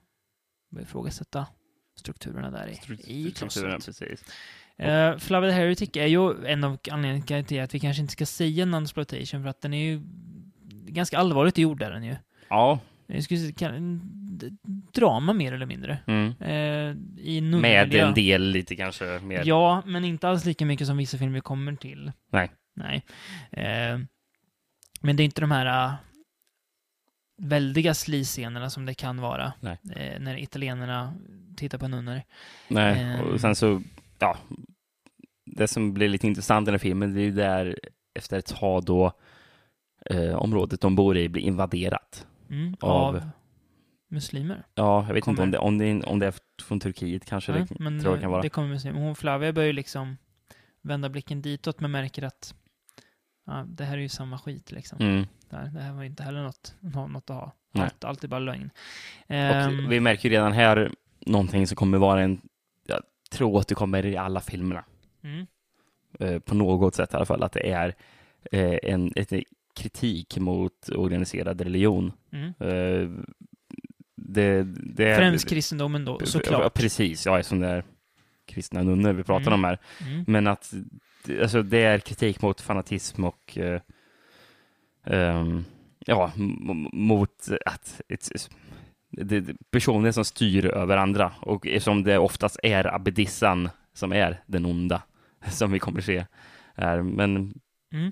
börjar 0.70 0.86
ifrågasätta 0.86 1.48
strukturerna 1.96 2.52
där 2.52 2.68
i, 2.68 3.28
i 3.28 3.32
klostret. 3.32 3.86
precis. 3.86 4.24
Flavia 5.20 5.52
the 5.52 5.56
Heretic 5.56 5.90
är 5.94 6.06
ju 6.06 6.46
en 6.46 6.64
av 6.64 6.78
anledningarna 6.92 7.44
till 7.44 7.62
att 7.62 7.74
vi 7.74 7.80
kanske 7.80 8.02
inte 8.02 8.14
ska 8.14 8.26
säga 8.26 8.66
non-exploitation 8.66 9.44
för 9.44 9.50
att 9.50 9.62
den 9.62 9.74
är 9.74 9.84
ju 9.84 10.02
ganska 10.88 11.18
allvarligt 11.18 11.58
gjord 11.58 11.82
är 11.82 11.92
den 11.92 12.04
ju. 12.04 12.16
Ja. 12.50 12.80
Jag 13.14 13.24
skulle 13.24 13.52
d- 13.52 14.50
drama 14.94 15.34
mer 15.34 15.54
eller 15.54 15.66
mindre. 15.66 16.00
Mm. 16.08 16.34
Uh, 16.42 16.98
I 17.18 17.42
Med 17.42 17.94
en 17.96 18.14
del 18.14 18.42
lite 18.44 18.76
kanske 18.76 19.20
mer. 19.20 19.44
Ja, 19.46 19.84
men 19.86 20.06
inte 20.06 20.30
alls 20.30 20.46
lika 20.46 20.66
mycket 20.66 20.88
som 20.88 20.98
vissa 20.98 21.18
filmer 21.18 21.40
kommer 21.40 21.76
till. 21.76 22.12
Nej. 22.32 22.52
Nej. 22.76 23.06
Eh, 23.52 24.00
men 25.02 25.16
det 25.16 25.24
är 25.24 25.26
inte 25.26 25.42
de 25.42 25.52
här 25.52 25.88
uh, 25.88 25.94
väldiga 27.42 27.94
sliscenerna 27.94 28.70
som 28.70 28.86
det 28.86 28.94
kan 28.94 29.22
vara 29.22 29.54
eh, 29.96 30.20
när 30.20 30.38
italienarna 30.38 31.14
tittar 31.58 31.78
på 31.78 31.88
nunnor. 31.88 32.22
Nej, 32.68 33.00
Ehm. 33.02 33.20
och 33.26 33.42
sen 33.42 33.56
så, 33.56 33.82
ja, 34.20 34.38
det 35.46 35.68
som 35.68 35.94
blir 35.94 36.10
lite 36.10 36.28
intressant 36.28 36.66
i 36.66 36.68
den 36.68 36.74
här 36.74 36.80
filmen, 36.80 37.14
det 37.14 37.22
är 37.22 37.26
ju 37.26 37.32
där 37.32 37.80
efter 38.16 38.38
ett 38.38 38.46
tag 38.56 38.86
då 38.86 39.12
eh, 40.06 40.36
området 40.36 40.82
de 40.82 40.96
bor 40.96 41.18
i 41.18 41.30
blir 41.30 41.44
invaderat. 41.44 42.26
Mm, 42.50 42.76
Av- 42.80 42.92
av 43.16 43.22
muslimer. 44.08 44.64
Ja, 44.76 45.06
jag 45.08 45.14
vet 45.14 45.24
Kommer. 45.24 45.44
inte 45.44 45.58
om 45.58 45.78
det, 45.78 45.88
om, 45.88 46.00
det, 46.00 46.08
om 46.08 46.20
det 46.20 46.28
är 46.28 46.34
från 46.62 46.80
Turkiet 46.80 47.26
kanske 47.26 47.52
Nej, 47.52 47.66
det 47.70 47.80
men 47.80 48.00
tror 48.02 48.14
jag 48.14 48.22
kan 48.22 48.32
vara. 48.32 48.42
det 48.42 48.50
kommer. 48.50 48.92
Men 48.94 48.96
hon 49.04 49.16
Flavia 49.16 49.54
börjar 49.54 49.68
ju 49.68 49.74
liksom 49.74 50.18
vända 50.82 51.10
blicken 51.10 51.42
ditåt, 51.42 51.80
men 51.80 51.92
märker 51.92 52.24
att 52.24 52.56
ja, 53.46 53.66
det 53.68 53.86
här 53.86 53.98
är 53.98 54.02
ju 54.02 54.10
samma 54.10 54.38
skit 54.40 54.72
liksom. 54.72 54.98
Mm. 55.02 55.26
Där, 55.50 55.66
det 55.74 55.80
här 55.82 55.94
var 55.94 56.04
inte 56.04 56.24
heller 56.24 56.44
något, 56.44 56.76
nå- 56.80 57.08
något 57.08 57.30
att 57.30 57.36
ha. 57.36 57.52
Nej. 57.72 57.84
Allt, 57.84 58.04
allt 58.04 58.24
är 58.24 58.28
bara 58.28 58.40
lögn. 58.40 58.70
Och 59.28 59.92
vi 59.92 60.00
märker 60.00 60.30
ju 60.30 60.36
redan 60.36 60.52
här 60.52 60.92
någonting 61.20 61.68
som 61.68 61.76
kommer 61.76 61.98
vara 61.98 62.22
en, 62.22 62.42
jag 62.88 63.00
tror 63.32 63.60
att 63.60 63.68
det 63.68 63.76
kommer 63.76 64.06
i 64.06 64.18
alla 64.18 64.42
filmerna, 64.42 64.84
mm, 65.24 65.48
eh, 66.20 66.40
på 66.40 66.56
något 66.56 66.96
sätt 66.96 67.14
i 67.14 67.16
alla 67.16 67.26
fall, 67.26 67.44
att 67.44 67.52
det 67.52 67.72
är 67.72 67.96
eh, 68.52 68.78
en 68.84 69.14
ett 69.16 69.34
kritik 69.80 70.38
mot 70.38 70.90
organiserad 70.96 71.62
religion. 71.62 72.12
mm. 72.32 72.54
Eh, 72.60 73.10
det, 74.22 74.64
det 74.96 75.06
är, 75.10 75.18
Främst 75.18 75.50
kristendomen 75.50 76.06
då, 76.06 76.20
såklart. 76.26 76.74
precis, 76.74 77.26
ja, 77.26 77.40
eftersom 77.40 77.60
det 77.60 77.68
är 77.68 77.84
kristna 78.46 78.84
nunnor 78.84 79.14
vi 79.14 79.24
pratar 79.24 79.48
Mm. 79.48 79.54
om 79.54 79.64
här. 79.64 79.80
Mm. 80.08 80.24
Men 80.28 80.48
att 80.48 80.74
alltså, 81.42 81.62
det 81.64 81.78
är 81.84 82.00
kritik 82.00 82.42
mot 82.42 82.62
fanatism 82.62 83.24
och 83.24 83.58
eh, 83.58 83.82
ehm, 85.06 85.66
ja, 86.06 86.32
mot 86.94 87.48
att 87.66 88.02
det, 89.12 89.40
det, 89.40 89.56
personer 89.72 90.12
som 90.12 90.26
styr 90.26 90.66
över 90.66 90.98
andra 90.98 91.32
och 91.42 91.68
eftersom 91.68 92.04
det 92.04 92.18
oftast 92.18 92.60
är 92.64 92.96
abbedissan 92.96 93.70
som 93.94 94.14
är 94.14 94.44
den 94.46 94.66
onda 94.66 95.02
som 95.50 95.72
vi 95.72 95.80
kommer 95.80 96.02
se 96.02 96.26
här. 96.76 97.02
Men 97.02 97.54
Mm. 97.94 98.12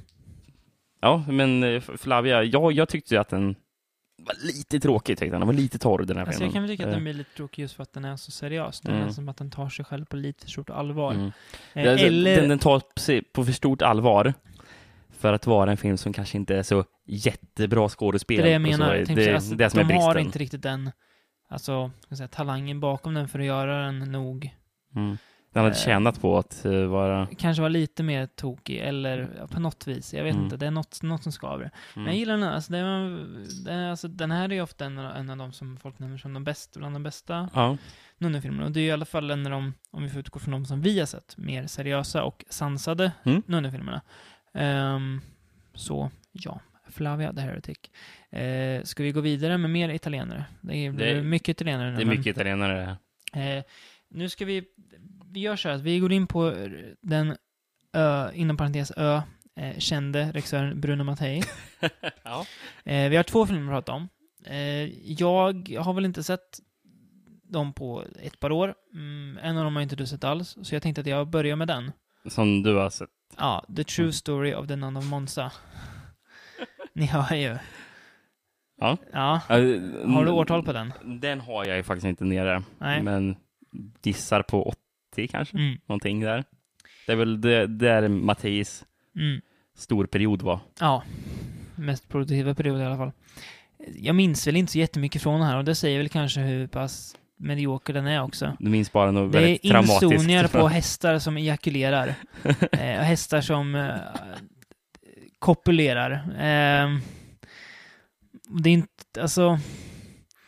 Ja, 0.99 1.23
men 1.27 1.63
eh, 1.63 1.79
Flavia, 1.81 2.43
ja, 2.43 2.71
jag 2.71 2.89
tyckte 2.89 3.19
att 3.19 3.29
den 3.29 3.55
var 4.17 4.35
lite 4.47 4.79
tråkig, 4.79 5.17
tyckte 5.17 5.25
jag. 5.35 5.41
Den 5.41 5.47
var 5.47 5.53
lite 5.53 5.77
torr 5.79 6.03
den 6.05 6.17
här 6.17 6.25
Alltså 6.25 6.39
filmen. 6.39 6.47
jag 6.47 6.53
kan 6.53 6.63
väl 6.63 6.71
tycka 6.71 6.83
att 6.83 6.87
Eh, 6.89 6.93
den 6.93 7.03
blir 7.03 7.13
lite 7.13 7.35
tråkig 7.35 7.61
just 7.61 7.75
för 7.75 7.83
att 7.83 7.93
den 7.93 8.05
är 8.05 8.15
så 8.15 8.31
seriös. 8.31 8.81
Den 8.81 8.95
Mm. 8.95 9.07
är 9.07 9.11
som 9.11 9.29
att 9.29 9.37
den 9.37 9.51
tar 9.51 9.69
sig 9.69 9.85
själv 9.85 10.05
på 10.05 10.15
lite 10.15 10.43
för 10.43 10.51
stort 10.51 10.69
allvar. 10.69 11.13
mm. 11.13 11.31
Eh, 11.73 11.91
Alltså, 11.91 12.05
eller, 12.05 12.35
den, 12.39 12.49
den 12.49 12.59
tar 12.59 12.81
sig 12.99 13.21
på 13.23 13.45
för 13.45 13.51
stort 13.51 13.81
allvar 13.81 14.33
för 15.09 15.33
att 15.33 15.47
vara 15.47 15.71
en 15.71 15.77
film 15.77 15.97
som 15.97 16.13
kanske 16.13 16.37
inte 16.37 16.55
är 16.55 16.63
så 16.63 16.83
jättebra 17.05 17.89
skådespel. 17.89 18.37
det 18.37 18.41
är 18.41 18.45
det 18.45 18.51
jag 18.51 18.61
menar. 18.61 18.95
Jag 18.95 19.07
det, 19.15 19.33
alltså, 19.35 19.55
det 19.55 19.69
som 19.69 19.79
är 19.79 19.83
de 19.83 19.93
har 19.93 20.13
bristen. 20.13 20.25
inte 20.25 20.39
riktigt 20.39 20.61
den 20.61 20.91
alltså, 21.49 21.91
ska 22.05 22.15
säga, 22.15 22.27
talangen 22.27 22.79
bakom 22.79 23.13
den 23.13 23.27
för 23.27 23.39
att 23.39 23.45
göra 23.45 23.85
den 23.85 23.99
nog 23.99 24.49
Mm. 24.95 25.17
Den 25.53 25.63
hade 25.63 25.75
Eh. 25.75 25.81
tjänat 25.81 26.21
på 26.21 26.37
att 26.37 26.65
eh, 26.65 26.71
vara... 26.85 27.27
kanske 27.37 27.61
var 27.61 27.69
lite 27.69 28.03
mer 28.03 28.25
tokig 28.25 28.77
eller 28.77 29.29
ja, 29.37 29.47
på 29.47 29.59
något 29.59 29.87
vis. 29.87 30.13
Jag 30.13 30.23
vet 30.23 30.33
Mm. 30.33 30.43
inte, 30.45 30.57
det 30.57 30.67
är 30.67 30.71
något, 30.71 31.01
något 31.03 31.23
som 31.23 31.31
skaver. 31.31 31.63
Mm. 31.65 31.71
Men 31.93 32.05
jag 32.05 32.15
gillar 32.15 32.33
den 32.33 32.43
här. 32.43 32.51
Alltså, 32.55 32.73
är, 33.69 33.89
alltså, 33.89 34.07
den 34.07 34.31
här 34.31 34.49
är 34.49 34.53
ju 34.53 34.61
ofta 34.61 34.85
en, 34.85 34.99
av- 34.99 35.15
en 35.15 35.29
av 35.29 35.37
de 35.37 35.51
som 35.51 35.77
folk 35.77 35.99
nämner 35.99 36.17
som 36.17 36.33
de 36.33 36.43
bästa, 36.43 36.79
bland 36.79 36.95
de 36.95 37.03
bästa 37.03 37.49
Ja. 37.53 37.77
nunnefilmerna. 38.17 38.65
Och 38.65 38.71
det 38.71 38.79
är 38.79 38.85
i 38.85 38.91
alla 38.91 39.05
fall 39.05 39.31
en 39.31 39.45
av 39.45 39.51
de, 39.51 39.73
om 39.91 40.03
vi 40.03 40.09
får 40.09 40.19
utgå 40.19 40.39
från 40.39 40.51
de 40.51 40.65
som 40.65 40.81
vi 40.81 40.99
har 40.99 41.05
sett, 41.05 41.37
mer 41.37 41.67
seriösa 41.67 42.23
och 42.23 42.45
sansade 42.49 43.11
Mm. 43.23 43.41
nunnefilmerna. 43.45 44.01
Ehm, 44.53 45.21
så, 45.73 46.11
ja. 46.31 46.59
Flavia 46.89 47.33
the 47.33 47.41
Heretic. 47.41 47.77
Uh, 48.35 48.83
ska 48.83 49.03
vi 49.03 49.11
gå 49.11 49.21
vidare 49.21 49.57
med 49.57 49.69
mer 49.69 49.89
italienare? 49.89 50.45
Det 50.61 50.75
är, 50.77 50.91
det 50.91 51.09
är 51.11 51.21
mycket 51.23 51.49
italienare 51.49 51.89
nu. 51.91 51.95
Det 51.97 52.01
är 52.03 52.05
men- 52.05 52.17
mycket 52.17 52.31
italienare. 52.35 52.97
Eh, 53.33 53.63
nu 54.09 54.29
ska 54.29 54.45
vi... 54.45 54.63
Vi 55.31 55.39
gör 55.39 55.55
så 55.55 55.69
här 55.69 55.75
att 55.75 55.81
vi 55.81 55.99
går 55.99 56.11
in 56.11 56.27
på 56.27 56.53
den 57.01 57.35
ö, 57.93 58.31
inom 58.33 58.57
parentes 58.57 58.91
ö, 58.97 59.21
eh, 59.55 59.77
kände 59.77 60.31
regissören 60.31 60.81
Bruno 60.81 61.03
Mattei. 61.03 61.43
ja. 62.23 62.45
Eh, 62.83 63.09
vi 63.09 63.15
har 63.15 63.23
två 63.23 63.45
filmer 63.45 63.73
att 63.73 63.85
prata 63.85 63.91
om. 63.91 64.09
Eh, 64.45 65.11
jag 65.11 65.69
har 65.79 65.93
väl 65.93 66.05
inte 66.05 66.23
sett 66.23 66.59
dem 67.43 67.73
på 67.73 68.03
ett 68.21 68.39
par 68.39 68.51
år. 68.51 68.73
Mm, 68.93 69.39
en 69.41 69.57
av 69.57 69.63
dem 69.63 69.75
har 69.75 69.83
inte 69.83 69.95
du 69.95 70.05
sett 70.07 70.23
alls, 70.23 70.57
så 70.61 70.75
jag 70.75 70.81
tänkte 70.81 71.01
att 71.01 71.07
jag 71.07 71.27
börjar 71.29 71.55
med 71.55 71.67
den. 71.67 71.91
Som 72.25 72.63
du 72.63 72.75
har 72.75 72.89
sett. 72.89 73.09
Ja, 73.37 73.65
The 73.75 73.83
True 73.83 74.13
Story 74.13 74.53
of 74.53 74.67
the 74.67 74.75
Nun 74.75 74.97
of 74.97 75.05
Monza. 75.05 75.51
Ni 76.93 77.05
hör 77.05 77.35
ju. 77.35 77.57
Ja. 78.79 78.97
Ja, 79.13 79.41
Har 79.47 80.13
har 80.13 80.25
du 80.25 80.31
årtal 80.31 80.63
på 80.63 80.73
den? 80.73 80.93
Den 81.21 81.39
har 81.39 81.65
jag 81.65 81.77
ju 81.77 81.83
faktiskt 81.83 82.05
inte 82.05 82.25
nere. 82.25 82.63
Nej. 82.77 83.03
Men 83.03 83.35
gissar 84.03 84.41
på 84.41 84.73
80 85.17 85.27
kanske. 85.27 85.57
Mm, 85.57 85.77
Någonting 85.85 86.19
där. 86.19 86.43
Det 87.05 87.11
är 87.11 87.15
väl 87.15 87.41
det, 87.41 87.67
där 87.67 88.07
Matteis 88.07 88.85
mm. 89.15 89.41
storperiod 89.77 90.41
var. 90.41 90.59
Ja, 90.79 91.03
mest 91.75 92.09
produktiva 92.09 92.55
period 92.55 92.81
i 92.81 92.83
alla 92.83 92.97
fall. 92.97 93.11
Jag 93.95 94.15
minns 94.15 94.47
väl 94.47 94.55
inte 94.55 94.71
så 94.71 94.77
jättemycket 94.77 95.21
från 95.21 95.39
den 95.39 95.49
här 95.49 95.57
och 95.57 95.65
det 95.65 95.75
säger 95.75 95.97
väl 95.97 96.09
kanske 96.09 96.39
hur 96.39 96.67
pass 96.67 97.15
medioker 97.39 97.93
den 97.93 98.07
är 98.07 98.21
också. 98.23 98.57
Du 98.59 98.69
minns 98.69 98.91
bara 98.91 99.11
något 99.11 99.31
Det 99.31 99.39
väldigt 99.39 99.65
är 99.65 99.69
traumatiskt. 99.69 100.03
insonier 100.13 100.47
på 100.47 100.67
hästar 100.67 101.19
som 101.19 101.37
ejakulerar. 101.37 102.15
eh, 102.71 102.79
hästar 102.79 103.41
som 103.41 103.75
eh, 103.75 103.95
kopulerar. 105.39 106.11
Eh, 106.29 106.97
det 108.49 108.69
är 108.69 108.73
inte, 108.73 109.21
alltså... 109.21 109.59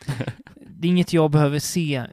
Det 0.82 0.88
är 0.88 0.90
inget 0.90 1.12
jag 1.12 1.30
behöver 1.30 1.58
se 1.58 2.06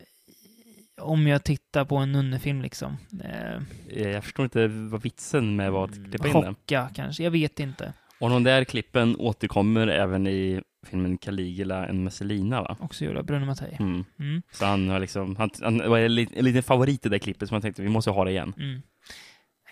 om 1.01 1.27
jag 1.27 1.43
tittar 1.43 1.85
på 1.85 1.95
en 1.97 2.11
nunnefilm 2.11 2.61
liksom. 2.61 2.97
Eh, 3.23 3.55
Eh, 3.89 4.09
Jag 4.09 4.23
förstår 4.23 4.43
inte 4.43 4.67
vad 4.67 5.01
vitsen 5.01 5.55
med 5.55 5.71
var 5.71 5.83
att 5.85 5.93
klippa 5.93 6.27
in 6.27 6.33
den. 6.33 6.55
chocka 6.55 6.89
kanske, 6.95 7.23
jag 7.23 7.31
vet 7.31 7.59
inte. 7.59 7.93
Och 8.19 8.29
de 8.29 8.43
där 8.43 8.63
klippen 8.63 9.15
återkommer 9.19 9.87
även 9.87 10.27
i 10.27 10.61
filmen 10.87 11.17
Caligula 11.17 11.87
en 11.87 12.03
Messelina 12.03 12.61
va? 12.61 12.77
Också 12.79 13.05
gjord 13.05 13.17
av 13.17 13.25
Bruno 13.25 13.45
Mattei. 13.45 13.75
Mm. 13.79 14.05
Mm, 14.19 14.41
Så 14.51 14.65
han 14.65 14.89
har 14.89 14.99
liksom, 14.99 15.35
han, 15.35 15.49
han 15.61 15.89
var 15.89 15.99
en 15.99 16.15
liten, 16.15 16.37
en 16.37 16.45
liten 16.45 16.63
favorit 16.63 17.05
i 17.05 17.09
det 17.09 17.19
klippet 17.19 17.47
som 17.49 17.55
man 17.55 17.61
tänkte 17.61 17.81
vi 17.81 17.89
måste 17.89 18.11
ha 18.11 18.25
det 18.25 18.31
igen. 18.31 18.53
mm. 18.57 18.81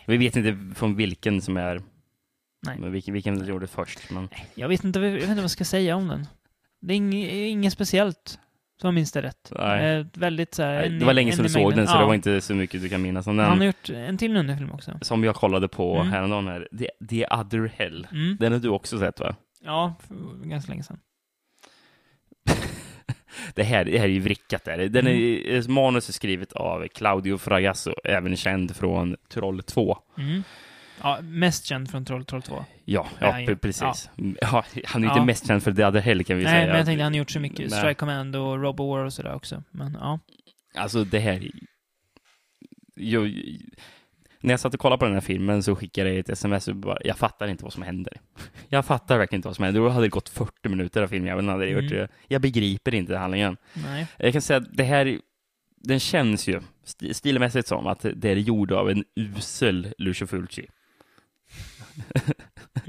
Vi 0.07 0.17
vet 0.17 0.35
inte 0.35 0.75
från 0.75 0.95
vilken 0.95 1.41
som 1.41 1.57
är, 1.57 1.81
Nej. 2.65 2.77
men 2.79 2.91
vilken, 2.91 3.13
vilken 3.13 3.45
gjorde 3.47 3.67
först. 3.67 4.11
Men 4.11 4.29
Jag 4.55 4.67
vet 4.67 4.83
inte, 4.83 4.99
jag 4.99 5.11
vet 5.11 5.23
inte 5.23 5.35
vad 5.35 5.43
jag 5.43 5.51
ska 5.51 5.65
säga 5.65 5.95
om 5.95 6.07
den. 6.07 6.27
Det 6.81 6.93
är 6.93 6.97
inget, 6.97 7.31
inget 7.33 7.73
speciellt, 7.73 8.39
som 8.81 8.87
jag 8.87 8.93
minns 8.93 9.11
det 9.11 9.21
rätt. 9.21 9.51
Eh, 9.59 10.05
väldigt 10.13 10.53
så 10.53 10.63
här, 10.63 10.73
Nej, 10.75 10.87
en- 10.87 10.99
det 10.99 11.05
var 11.05 11.13
länge 11.13 11.31
sedan 11.31 11.43
du 11.43 11.49
såg 11.49 11.61
mängden. 11.61 11.77
den, 11.77 11.87
så 11.87 11.93
Ja. 11.93 11.99
det 11.99 12.05
var 12.05 12.13
inte 12.13 12.41
så 12.41 12.55
mycket 12.55 12.81
du 12.81 12.89
kan 12.89 13.01
minnas 13.01 13.27
om 13.27 13.39
Han 13.39 13.49
har 13.49 13.55
den. 13.57 13.65
gjort 13.65 13.89
en 13.89 14.17
till 14.17 14.33
nunnefilm 14.33 14.71
också. 14.71 14.97
Som 15.01 15.23
jag 15.23 15.35
kollade 15.35 15.67
på 15.67 15.95
Mm. 15.95 16.07
häromdagen 16.07 16.47
här, 16.47 16.67
The, 16.79 16.89
The 17.09 17.25
Other 17.27 17.71
Hell. 17.77 18.07
Mm. 18.11 18.37
Den 18.39 18.51
har 18.51 18.59
du 18.59 18.69
också 18.69 18.99
sett 18.99 19.19
va? 19.19 19.35
Ja, 19.63 19.95
ganska 20.43 20.69
länge 20.71 20.83
sedan. 20.83 20.99
Det 23.55 23.63
här, 23.63 23.85
det 23.85 23.97
här 23.97 24.05
är 24.05 24.09
ju 24.11 24.19
vrickat 24.19 24.63
där. 24.63 24.77
Den 24.77 25.07
är, 25.07 25.49
Mm. 25.49 25.73
Manus 25.73 26.09
är 26.09 26.13
skrivet 26.13 26.51
av 26.53 26.87
Claudio 26.87 27.37
Fragasso, 27.37 27.93
även 28.03 28.35
känd 28.37 28.75
från 28.75 29.15
Troll 29.29 29.63
2. 29.63 29.97
Mm. 30.17 30.43
Ja, 31.01 31.19
mest 31.21 31.65
känd 31.65 31.89
från 31.91 32.05
Troll 32.05 32.25
Troll 32.25 32.41
2. 32.41 32.55
Ja, 32.85 33.07
Ja, 33.19 33.27
ja, 33.27 33.39
ja. 33.41 33.47
pre- 33.47 33.55
precis. 33.55 34.09
Ja. 34.41 34.63
han 34.85 35.03
är 35.03 35.07
inte 35.07 35.19
Ja. 35.19 35.25
mest 35.25 35.47
känd 35.47 35.63
för 35.63 35.71
The 35.73 35.85
Other 35.85 36.01
Hell 36.01 36.23
kan 36.23 36.37
vi 36.37 36.43
Nej, 36.43 36.53
säga. 36.53 36.67
men 36.67 36.77
jag 36.77 36.85
tänkte 36.85 37.03
han 37.03 37.13
har 37.13 37.17
gjort 37.17 37.31
så 37.31 37.39
mycket. 37.39 37.59
Nej. 37.59 37.69
Strike 37.79 37.93
Command 37.93 38.35
och 38.35 38.61
Robo 38.61 38.87
War 38.89 39.05
och 39.05 39.13
sådär 39.13 39.33
också. 39.35 39.63
Men 39.71 39.97
ja. 40.01 40.19
Alltså 40.75 41.03
det 41.03 41.19
här... 41.19 41.49
Jag, 42.95 43.23
när 44.41 44.53
jag 44.53 44.59
satt 44.59 44.73
och 44.73 44.79
kollade 44.79 44.99
på 44.99 45.05
den 45.05 45.13
här 45.13 45.21
filmen 45.21 45.63
så 45.63 45.75
skickade 45.75 46.09
jag 46.09 46.17
ett 46.19 46.29
sms 46.29 46.67
och 46.67 46.75
bara, 46.75 46.97
jag 47.03 47.17
fattar 47.17 47.47
inte 47.47 47.63
vad 47.63 47.73
som 47.73 47.83
händer. 47.83 48.13
Jag 48.69 48.85
fattar 48.85 49.17
verkligen 49.17 49.37
inte 49.39 49.47
vad 49.47 49.55
som 49.55 49.65
händer. 49.65 49.81
Då 49.81 49.89
hade 49.89 50.05
det 50.05 50.09
gått 50.09 50.29
40 50.29 50.69
minuter 50.69 51.01
av 51.01 51.07
filmen. 51.07 51.27
Jag, 51.29 51.43
hade 51.51 51.65
Mm. 51.67 51.83
gjort, 51.83 51.91
det. 51.91 52.07
jag 52.27 52.41
begriper 52.41 52.95
inte 52.95 53.17
handlingen. 53.17 53.57
Nej. 53.73 54.07
Jag 54.17 54.33
kan 54.33 54.41
säga 54.41 54.57
att 54.57 54.73
det 54.77 54.83
här, 54.83 55.19
den 55.77 55.99
känns 55.99 56.47
ju 56.47 56.59
sti- 56.85 57.13
stilmässigt 57.13 57.67
som 57.67 57.87
att 57.87 58.05
det 58.15 58.29
är 58.29 58.35
gjord 58.35 58.71
av 58.71 58.89
en 58.89 59.03
usel 59.15 59.93
Lucio 59.97 60.27
Fulci. 60.27 60.65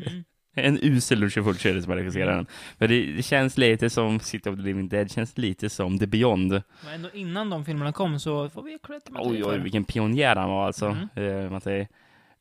Mm. 0.06 0.24
En 0.58 0.78
usel 0.82 1.18
Lucio 1.18 1.44
Fulci 1.44 1.82
som 1.82 1.90
har 1.90 1.96
regisserat 1.98 2.36
den. 2.36 2.46
Men 2.78 2.88
det, 2.88 3.12
det 3.12 3.22
känns 3.22 3.58
lite 3.58 3.90
som 3.90 4.20
City 4.20 4.50
of 4.50 4.56
the 4.56 4.62
Living 4.62 4.88
Dead, 4.88 5.10
känns 5.10 5.38
lite 5.38 5.68
som 5.70 5.98
The 5.98 6.06
Beyond. 6.06 6.50
Men 6.84 6.94
ändå 6.94 7.08
innan 7.12 7.50
de 7.50 7.64
filmerna 7.64 7.92
kom 7.92 8.18
så 8.20 8.48
får 8.48 8.62
vi 8.62 8.78
cred 8.82 9.04
till 9.04 9.12
Mattei 9.12 9.28
Oj, 9.30 9.44
oj, 9.44 9.58
vilken 9.58 9.84
pionjär 9.84 10.36
han 10.36 10.50
var 10.50 10.66
alltså. 10.66 10.96
Mm. 11.16 11.52
Eh, 11.52 11.60
säger. 11.60 11.88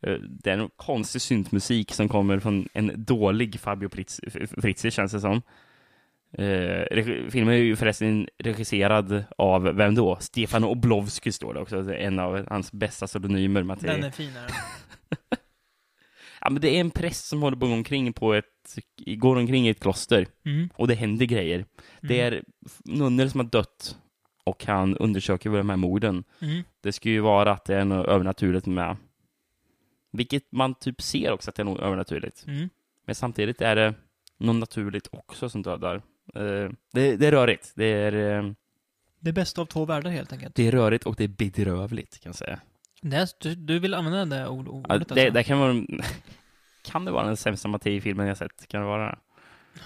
Eh, 0.02 0.14
Det 0.14 0.52
är 0.52 0.58
en 0.58 0.70
konstig 0.76 1.22
syntmusik 1.22 1.94
som 1.94 2.10
kommer 2.10 2.40
från 2.40 2.68
en 2.74 2.92
dålig 3.06 3.60
Fabio 3.60 3.90
Fritz, 3.90 4.22
F- 4.28 4.50
Frizzi, 4.62 4.92
känns 4.92 5.12
det 5.12 5.20
som. 5.20 5.42
Eh, 6.38 7.04
filmen 7.30 7.54
är 7.54 7.58
ju 7.58 7.76
förresten 7.76 8.28
regisserad 8.44 9.24
av, 9.38 9.64
vem 9.64 9.96
då? 9.96 10.18
Stefano 10.20 10.68
Oblovsky 10.68 11.32
står 11.32 11.54
det 11.54 11.60
också, 11.60 11.94
en 11.94 12.20
av 12.20 12.48
hans 12.50 12.72
bästa 12.72 13.08
pseudonymer. 13.08 13.64
Mattei. 13.64 13.88
Den 13.90 14.04
är 14.04 14.12
finare. 14.12 14.48
Ja, 16.46 16.50
men 16.52 16.62
det 16.62 16.70
är 16.76 16.82
en 16.82 16.92
präst 16.92 17.26
som 17.28 17.42
håller 17.42 17.58
på 17.58 17.66
omkring 17.66 18.14
på 18.14 18.34
ett, 18.34 18.76
går 19.18 19.36
omkring 19.36 19.68
i 19.68 19.70
ett 19.70 19.80
kloster 19.80 20.28
Mm. 20.46 20.70
och 20.76 20.88
det 20.88 20.96
händer 20.96 21.26
grejer. 21.26 21.66
Det 22.02 22.22
Mm. 22.22 22.34
är 22.34 22.44
nunnor 22.98 23.28
som 23.28 23.40
har 23.40 23.48
dött 23.48 23.98
och 24.44 24.66
han 24.66 24.98
undersöker 24.98 25.50
väl 25.50 25.58
de 25.58 25.70
här 25.70 25.78
morden. 25.78 26.24
Mm. 26.42 26.64
Det 26.82 26.92
ska 26.92 27.10
ju 27.10 27.20
vara 27.20 27.52
att 27.52 27.66
det 27.66 27.76
är 27.76 27.86
något 27.86 28.08
övernaturligt 28.08 28.66
med. 28.66 28.98
Vilket 30.12 30.52
man 30.52 30.76
typ 30.76 31.02
ser 31.02 31.32
också 31.32 31.50
att 31.50 31.56
det 31.56 31.62
är 31.62 31.66
något 31.66 31.80
övernaturligt. 31.82 32.46
Mm. 32.48 32.70
Men 33.06 33.16
samtidigt 33.16 33.62
är 33.62 33.76
det 33.76 33.94
något 34.38 34.56
naturligt 34.56 35.08
också 35.12 35.50
som 35.50 35.62
dödar. 35.62 35.96
Eh, 36.36 36.70
det, 36.94 37.16
det 37.16 37.28
är 37.28 37.32
rörigt. 37.32 37.72
Det 37.76 37.86
är, 37.86 38.14
eh, 38.40 38.52
Det 39.20 39.34
bästa 39.34 39.62
av 39.62 39.66
två 39.66 39.86
världar 39.86 40.12
helt 40.12 40.34
enkelt. 40.34 40.56
det 40.56 40.68
är 40.68 40.72
rörigt 40.72 41.06
och 41.06 41.16
det 41.16 41.24
är 41.24 41.28
bedrövligt 41.28 42.20
kan 42.20 42.30
jag 42.30 42.36
säga. 42.36 42.60
Det 43.10 43.36
du, 43.40 43.56
du 43.56 43.80
vill 43.80 43.94
använda 43.94 44.38
det 44.38 44.48
ord, 44.48 44.68
ordet 44.68 44.86
Ja, 44.90 44.96
alltså? 44.96 45.16
det, 45.16 45.30
det 45.30 45.44
kan 45.44 45.60
vara... 45.60 45.74
Kan 46.86 47.06
det 47.06 47.12
vara 47.12 47.26
den 47.26 47.38
sämsta 47.38 47.68
Mattei-filmen 47.68 48.28
jag 48.28 48.38
sett? 48.38 48.68
Kan 48.68 48.82
det 48.82 48.88
vara 48.88 49.06
det? 49.06 49.18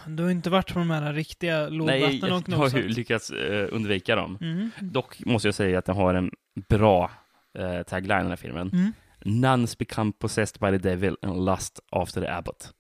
Du 0.08 0.24
har 0.24 0.30
inte 0.30 0.50
varit 0.50 0.74
på 0.74 0.80
de 0.80 0.90
här 0.90 1.14
riktiga 1.14 1.60
Nej, 1.60 1.72
lågvatten 1.72 2.34
och 2.34 2.44
jag 2.48 2.58
har 2.58 2.70
ju 2.70 2.88
lyckats 2.88 3.30
eh, 3.30 3.68
undvika 3.72 4.16
dem. 4.16 4.38
Mm. 4.42 4.72
Dock 4.80 5.26
måste 5.26 5.48
jag 5.48 5.56
säga 5.56 5.80
att 5.80 5.86
den 5.86 5.96
har 5.96 6.14
en 6.14 6.32
bra 6.70 7.12
eh, 7.58 7.84
tagline, 7.84 8.18
den 8.18 8.28
här 8.28 8.36
filmen. 8.36 8.70
Mm. 8.74 8.94
Nuns 9.26 9.78
become 9.78 10.12
possessed 10.12 10.60
by 10.60 10.80
the 10.80 10.90
devil 10.90 11.18
and 11.22 11.46
lust 11.46 11.80
after 11.92 12.22
the 12.22 12.28
abbot. 12.28 12.74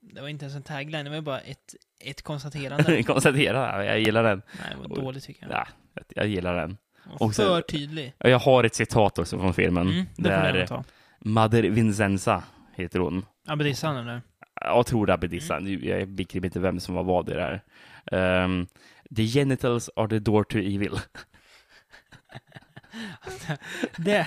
Det 0.00 0.20
var 0.20 0.28
inte 0.28 0.44
ens 0.44 0.56
en 0.56 0.62
tagline, 0.62 1.04
det 1.04 1.10
var 1.10 1.20
bara 1.20 1.40
ett, 1.40 1.74
ett 2.04 2.22
konstaterande. 2.22 3.02
Konstatera, 3.06 3.84
jag 3.84 4.00
gillar 4.00 4.22
den. 4.22 4.42
Nej, 4.52 4.76
det 4.82 4.88
var 4.88 4.96
dåligt 4.96 5.24
tycker 5.24 5.46
jag. 5.46 5.66
Ja, 5.94 6.02
jag 6.08 6.26
gillar 6.26 6.54
den. 6.56 6.76
Och 7.12 7.34
sen- 7.34 7.44
för 7.46 7.60
tydlig. 7.62 8.12
Jag 8.18 8.38
har 8.38 8.64
ett 8.64 8.74
citat 8.74 9.18
också 9.18 9.38
från 9.38 9.54
filmen. 9.54 9.88
Mm, 9.88 10.06
det 10.16 10.28
där. 10.28 10.82
Mother 11.20 11.62
Vincenza 11.62 12.42
heter 12.76 12.98
hon. 12.98 13.24
Abbedissan 13.46 13.96
eller? 13.96 14.22
Jag 14.60 14.86
tror 14.86 15.10
abbedissan. 15.10 15.66
Mm. 15.66 15.88
Jag 15.88 16.08
begriper 16.08 16.46
inte 16.46 16.60
vem 16.60 16.80
som 16.80 16.94
var 16.94 17.02
vad 17.04 17.28
i 17.28 17.34
det 17.34 17.42
här. 17.42 17.62
Ehm, 18.12 18.66
the 19.16 19.22
genitals 19.26 19.90
are 19.96 20.08
the 20.08 20.18
door 20.18 20.44
to 20.44 20.58
evil. 20.58 20.90
Det, 23.96 24.26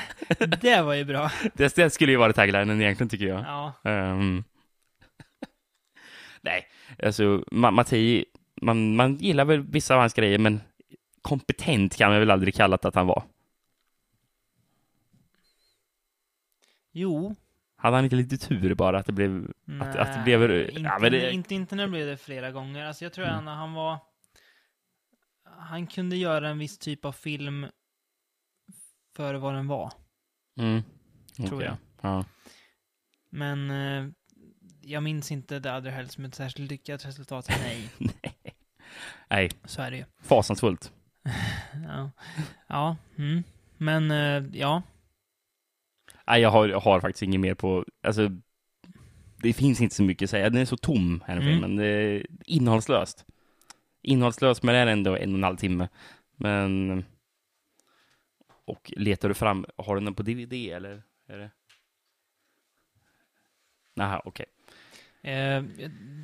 det 0.62 0.82
var 0.82 0.94
ju 0.94 1.06
bra. 1.06 1.32
det, 1.54 1.76
det 1.76 1.90
skulle 1.90 2.12
ju 2.12 2.18
vara 2.18 2.34
taglinen 2.34 2.82
egentligen, 2.82 3.10
tycker 3.10 3.26
jag. 3.28 3.40
Ja. 3.40 3.74
Ehm, 3.84 4.44
nej, 6.42 6.68
alltså 7.04 7.24
Ma- 7.52 7.72
Mattei, 7.72 8.26
man, 8.62 8.96
man 8.96 9.16
gillar 9.16 9.46
väl 9.46 9.62
vissa 9.62 9.94
av 9.94 10.00
hans 10.00 10.14
grejer, 10.14 10.38
men 10.38 10.62
kompetent 11.22 11.96
kan 11.98 12.12
man 12.12 12.20
väl 12.20 12.32
aldrig 12.32 12.56
kalla 12.56 12.78
det 12.78 12.88
att 12.88 12.96
han 12.96 13.08
var. 13.08 13.24
Jo. 16.92 17.36
Hade 17.76 17.96
han 17.96 18.04
inte 18.04 18.16
lite 18.16 18.38
tur 18.38 18.74
bara 18.76 19.00
att 19.00 19.06
det 19.06 19.12
blev... 19.12 19.54
Att- 19.82 19.96
att 19.96 20.14
det 20.14 20.24
blev- 20.24 20.40
Nej, 20.40 20.72
ja, 20.74 20.80
inte, 20.80 21.02
men 21.02 21.12
det- 21.12 21.32
inte, 21.34 21.56
inte 21.56 21.76
när 21.76 21.84
det 21.84 21.90
blev 21.90 22.08
det 22.08 22.18
flera 22.18 22.52
gånger. 22.52 22.86
Alltså 22.86 23.06
jag 23.06 23.14
tror 23.14 23.26
Mm. 23.26 23.48
att 23.48 23.58
han, 23.58 23.74
var... 23.74 23.98
Han 25.44 25.88
kunde 25.88 26.16
göra 26.18 26.50
en 26.50 26.58
viss 26.58 26.78
typ 26.78 27.06
av 27.06 27.12
film 27.12 27.66
för 29.16 29.34
vad 29.34 29.54
den 29.54 29.68
var. 29.68 29.92
Mm. 30.58 30.82
Tror 31.38 31.56
Okej. 31.58 31.68
jag. 31.68 31.78
Ja. 32.02 32.26
Men 33.30 33.72
eh, 33.72 34.12
jag 34.82 35.04
minns 35.04 35.32
inte 35.32 35.62
The 35.62 35.70
Other 35.70 35.90
Hell 35.92 36.10
som 36.10 36.26
ett 36.26 36.36
särskilt 36.36 36.72
lyckat 36.72 37.06
resultat. 37.06 37.48
Nej, 37.64 37.90
Nej, 39.30 39.50
så 39.66 39.82
är 39.82 39.92
det 39.92 39.98
ju. 39.98 40.06
fasansfullt. 40.22 40.94
Ja, 41.84 42.12
ja 42.68 42.98
mm. 43.18 43.44
men 43.78 44.12
eh, 44.12 44.44
ja. 44.60 44.82
Nej, 46.28 46.42
jag 46.42 46.50
har, 46.50 46.68
jag 46.68 46.80
har 46.80 47.02
faktiskt 47.02 47.24
inget 47.24 47.40
mer 47.40 47.54
på... 47.56 47.86
Alltså, 48.04 48.30
det 49.38 49.54
finns 49.54 49.82
inte 49.82 49.96
så 49.96 50.04
mycket 50.04 50.26
att 50.26 50.30
säga. 50.30 50.50
Den 50.50 50.62
är 50.62 50.66
så 50.66 50.78
tom, 50.78 51.24
här 51.28 51.38
Mm. 51.38 51.48
filmen. 51.48 51.76
Det 51.76 51.86
är 51.86 52.26
innehållslöst. 52.46 53.26
Innehållslöst, 54.02 54.64
men 54.64 54.76
det 54.76 54.82
är 54.82 54.88
ändå 54.88 55.16
en 55.18 55.30
och 55.32 55.38
en 55.38 55.44
halv 55.44 55.58
timme. 55.58 55.90
Men... 56.36 57.06
Och 58.66 58.94
letar 58.96 59.30
du 59.30 59.34
fram, 59.34 59.66
har 59.78 59.96
du 59.96 60.02
den 60.02 60.16
på 60.16 60.24
DVD 60.24 60.54
eller? 60.54 61.04
Är 61.28 61.38
det? 61.38 61.52
Nähä, 63.96 64.22
okej. 64.26 64.46
Eh, 65.24 65.64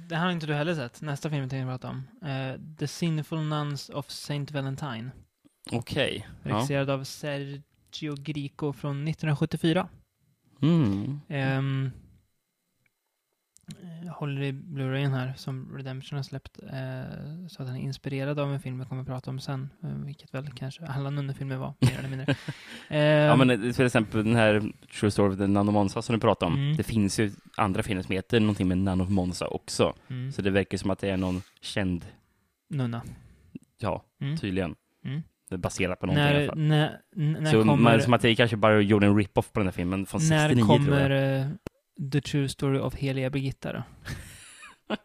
det 0.07 0.15
här 0.15 0.25
har 0.25 0.31
inte 0.31 0.47
du 0.47 0.53
heller 0.53 0.75
sett. 0.75 1.01
Nästa 1.01 1.29
film 1.29 1.41
jag 1.41 1.49
tänkte 1.49 1.67
prata 1.67 1.89
om. 1.89 2.29
Eh, 2.29 2.77
The 2.79 2.87
Sinful 2.87 3.41
Nuns 3.41 3.89
of 3.89 4.09
Saint 4.09 4.51
Valentine. 4.51 5.11
Okej. 5.71 6.27
Ja. 6.43 6.55
Regisserad 6.55 6.89
av 6.89 7.03
Sergio 7.03 8.15
Grico 8.17 8.73
från 8.73 9.07
1974. 9.07 9.87
Mm. 10.61 11.19
Jag 11.27 11.63
håller 14.19 14.41
i 14.41 14.51
Blu-rayen 14.53 15.11
här 15.13 15.33
som 15.37 15.77
Redemption 15.77 16.17
har 16.17 16.23
släppt. 16.23 16.59
Eh, 16.63 17.47
så 17.47 17.61
att 17.61 17.67
den 17.67 17.75
är 17.75 17.79
inspirerad 17.81 18.39
av 18.39 18.53
en 18.53 18.59
film 18.59 18.79
jag 18.79 18.89
kommer 18.89 19.01
att 19.01 19.07
prata 19.07 19.29
om 19.31 19.39
sen. 19.39 19.69
Eh, 19.83 19.89
vilket 19.89 20.33
väl 20.33 20.49
kanske 20.51 20.85
alla 20.85 21.09
nunnefilmer 21.09 21.55
var, 21.57 21.73
mer 21.79 21.99
eller 21.99 22.09
mindre. 22.09 22.25
Ja, 22.89 22.95
Ehm, 22.97 23.37
men 23.39 23.49
eh, 23.49 23.71
till 23.71 23.85
exempel 23.85 24.23
den 24.23 24.35
här 24.35 24.63
True 24.99 25.11
Story 25.11 25.33
of 25.33 25.37
the 25.37 25.47
Monza 25.47 26.01
som 26.01 26.13
du 26.15 26.19
pratade 26.21 26.51
om. 26.51 26.57
Mm. 26.59 26.77
Det 26.77 26.83
finns 26.83 27.19
ju 27.19 27.31
andra 27.57 27.83
filmer 27.83 28.03
som 28.03 28.15
heter 28.15 28.39
någonting 28.39 28.67
med 28.67 28.97
Monza 28.97 29.47
också. 29.47 29.93
mm, 30.09 30.31
Så 30.31 30.41
det 30.41 30.49
verkar 30.49 30.77
som 30.77 30.89
att 30.91 30.99
det 30.99 31.09
är 31.09 31.17
någon 31.17 31.41
känd, 31.61 32.05
Nunna. 32.69 33.01
ja, 33.79 34.03
Mm. 34.21 34.37
tydligen. 34.37 34.75
Mm. 35.05 35.21
Baserat 35.61 35.99
på 35.99 36.05
någonting 36.05 36.25
i 36.25 36.29
alla 36.29 36.39
När, 36.39 36.47
fall. 36.47 36.57
när, 36.59 36.99
när 37.41 37.51
Så 37.51 37.59
kommer... 37.63 37.75
man, 37.83 38.01
som 38.01 38.13
att 38.13 38.21
det 38.21 38.35
kanske 38.35 38.57
bara 38.57 38.81
gjorde 38.81 39.05
en 39.05 39.17
rip-off 39.17 39.51
på 39.53 39.59
den 39.59 39.67
här 39.67 39.71
filmen 39.71 40.05
från 40.05 40.21
69 40.21 40.37
När 40.47 40.55
tror 40.55 40.67
kommer 40.67 41.09
jag. 41.09 41.47
The 42.11 42.21
True 42.21 42.49
Story 42.49 42.79
of 42.79 42.95
Heliga 42.95 43.29
Birgitta 43.29 43.73
då? 43.73 43.83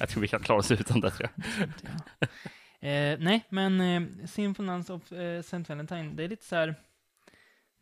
Jag 0.00 0.08
tror 0.08 0.20
vi 0.20 0.28
kan 0.28 0.42
klara 0.42 0.58
oss 0.58 0.70
utan 0.70 1.00
det 1.00 1.10
tror 1.10 1.30
jag. 1.34 2.28
Eh, 2.80 3.18
nej, 3.20 3.44
men 3.48 3.80
eh, 3.80 4.26
Symphonans 4.26 4.90
of 4.90 5.12
eh, 5.12 5.42
Saint 5.42 5.68
Valentine, 5.68 6.12
det 6.14 6.24
är 6.24 6.28
lite 6.28 6.44
så 6.44 6.56
här 6.56 6.74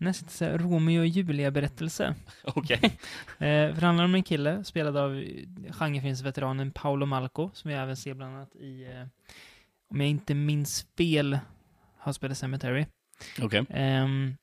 nästan 0.01 0.29
så 0.29 0.45
här 0.45 0.59
Romeo 0.59 1.01
och 1.01 1.07
Julia-berättelse. 1.07 2.15
Okej. 2.45 2.81
Eh, 3.39 3.75
för 3.75 3.81
det 3.81 3.87
handlar 3.87 4.05
om 4.05 4.15
en 4.15 4.23
kille, 4.23 4.65
spelad 4.65 4.97
av 4.97 5.17
eh, 5.17 5.45
genrefilmsveteranen 5.73 6.71
Paolo 6.71 7.07
Malco, 7.07 7.51
som 7.53 7.69
vi 7.69 7.75
även 7.75 7.97
ser 7.97 8.15
bland 8.15 8.37
annat 8.37 8.57
i, 8.57 8.85
eh, 8.85 9.07
om 9.91 10.01
jag 10.01 10.11
inte 10.11 10.35
minns 10.35 10.87
fel, 10.99 11.39
Hospital 11.99 12.37
Cemetery. 12.37 12.87
Okej. 13.43 13.65
Ehm, 13.71 14.37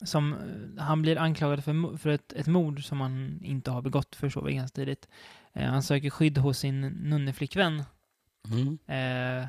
som, 0.00 0.32
eh, 0.32 0.82
han 0.82 1.02
blir 1.02 1.18
anklagad 1.18 1.64
för, 1.64 1.96
för 1.96 2.10
ett, 2.10 2.32
ett 2.32 2.46
mord 2.46 2.84
som 2.84 3.00
han 3.00 3.40
inte 3.42 3.70
har 3.70 3.82
begått, 3.82 4.16
förstår 4.16 4.42
vi 4.42 4.54
ganska 4.54 4.74
tidigt. 4.74 5.08
Eh, 5.52 5.68
han 5.68 5.82
söker 5.82 6.10
skydd 6.10 6.38
hos 6.38 6.58
sin 6.58 6.80
nunneflickvän. 6.80 7.82
Mm. 8.50 8.78
Eh, 8.86 9.46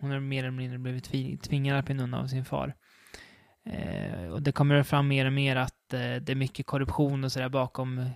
hon 0.00 0.10
har 0.10 0.20
mer 0.20 0.38
eller 0.38 0.50
mindre 0.50 0.78
blivit 0.78 1.10
tvi- 1.10 1.38
tvingad 1.38 1.78
att 1.78 1.84
bli 1.84 1.94
nunna 1.94 2.20
av 2.20 2.26
sin 2.26 2.44
far. 2.44 2.74
Eh, 3.64 4.28
och 4.28 4.42
det 4.42 4.52
kommer 4.52 4.82
fram 4.82 5.08
mer 5.08 5.26
och 5.26 5.32
mer 5.32 5.56
att 5.56 5.94
eh, 5.94 6.16
det 6.16 6.28
är 6.28 6.34
mycket 6.34 6.66
korruption 6.66 7.24
och 7.24 7.32
sådär 7.32 7.48
bakom 7.48 8.10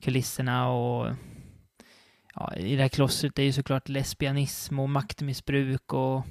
kulisserna 0.00 0.68
och 0.68 1.14
ja, 2.34 2.54
i 2.56 2.76
det 2.76 2.82
här 2.82 2.88
klostret 2.88 3.38
är 3.38 3.42
ju 3.42 3.52
såklart 3.52 3.88
lesbianism 3.88 4.78
och 4.78 4.90
maktmissbruk 4.90 5.92
och 5.92 6.26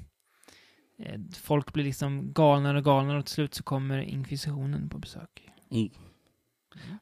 folk 1.42 1.74
blir 1.74 1.84
liksom 1.84 2.34
galnare 2.34 2.78
och 2.78 2.84
galnare 2.84 3.18
och 3.20 3.26
till 3.26 3.34
slut 3.34 3.54
så 3.54 3.64
kommer 3.64 3.98
inkvisitionen 3.98 4.90
på 4.90 4.98
besök. 4.98 5.42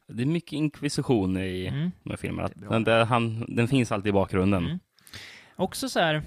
Det 0.08 0.22
är 0.22 0.26
mycket 0.26 0.52
inkvisition 0.52 1.36
i 1.36 1.66
Mm. 1.66 1.90
de 2.02 2.10
här 2.10 2.16
filmerna. 2.16 2.48
Det 2.54 2.66
är. 2.66 2.70
Den, 2.70 2.84
där, 2.84 3.04
han, 3.04 3.44
den 3.54 3.68
finns 3.68 3.92
alltid 3.92 4.10
i 4.10 4.12
bakgrunden. 4.12 4.64
Mm. 4.66 4.78
Också 5.56 5.88
så 5.88 6.00
här, 6.00 6.22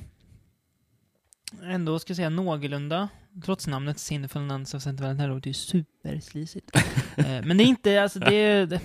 ändå 1.64 2.00
ska 2.00 2.12
jag 2.12 2.16
säga 2.16 2.30
någorlunda, 2.30 3.10
trots 3.46 3.68
namnet 3.68 4.00
Sinful 4.00 4.42
Nuns 4.42 4.74
of 4.74 4.82
Saint 4.84 5.00
Valentine, 5.00 5.28
låter 5.28 5.48
ju 5.48 5.54
superslisigt. 5.54 6.72
Eh, 7.18 7.46
Men 7.46 7.58
det 7.58 7.64
är 7.64 7.66
inte, 7.66 8.04
alltså 8.04 8.20
det, 8.20 8.36
är- 8.36 8.66
det, 8.66 8.82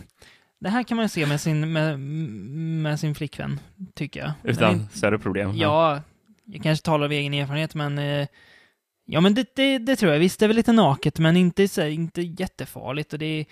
det 0.59 0.69
här 0.69 0.83
kan 0.83 0.97
man 0.97 1.09
se 1.09 1.27
med 1.27 1.41
sin, 1.41 1.73
med, 1.73 2.01
med 2.01 3.01
sin 3.01 3.15
flickvän, 3.15 3.61
tycker 3.95 4.21
jag. 4.21 4.33
Men 4.43 4.51
Utan 4.53 4.75
in- 4.75 4.89
större 4.89 5.19
problem. 5.19 5.57
Ja, 5.57 6.03
jag 6.45 6.63
kanske 6.63 6.85
talar 6.85 7.05
av 7.05 7.13
egen 7.13 7.35
erfarenhet, 7.35 7.75
men 7.75 7.99
eh, 7.99 8.27
Ja, 9.07 9.21
men 9.21 9.35
det, 9.35 9.57
det, 9.57 9.79
det 9.79 9.97
tror 9.97 10.13
jag. 10.13 10.19
Visst, 10.19 10.41
det 10.41 10.47
är 10.47 10.49
väl 10.49 10.57
lite 10.57 10.73
naket, 10.73 11.19
men 11.19 11.37
inte, 11.37 11.69
så, 11.69 11.83
inte 11.83 12.23
jättefarligt. 12.23 13.13
Och 13.13 13.19
det 13.19 13.27
är, 13.27 13.47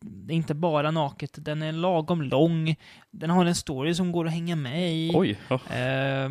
det 0.00 0.32
är 0.32 0.36
inte 0.36 0.54
bara 0.54 0.90
naket. 0.90 1.30
Den 1.34 1.62
är 1.62 1.72
lagom 1.72 2.22
lång. 2.22 2.76
Den 3.10 3.30
har 3.30 3.44
en 3.44 3.54
story 3.54 3.94
som 3.94 4.12
går 4.12 4.26
att 4.26 4.32
hänga 4.32 4.56
med 4.56 4.92
i. 4.92 5.10
Oj, 5.14 5.38
ja. 5.48 5.54
Eh, 5.76 6.30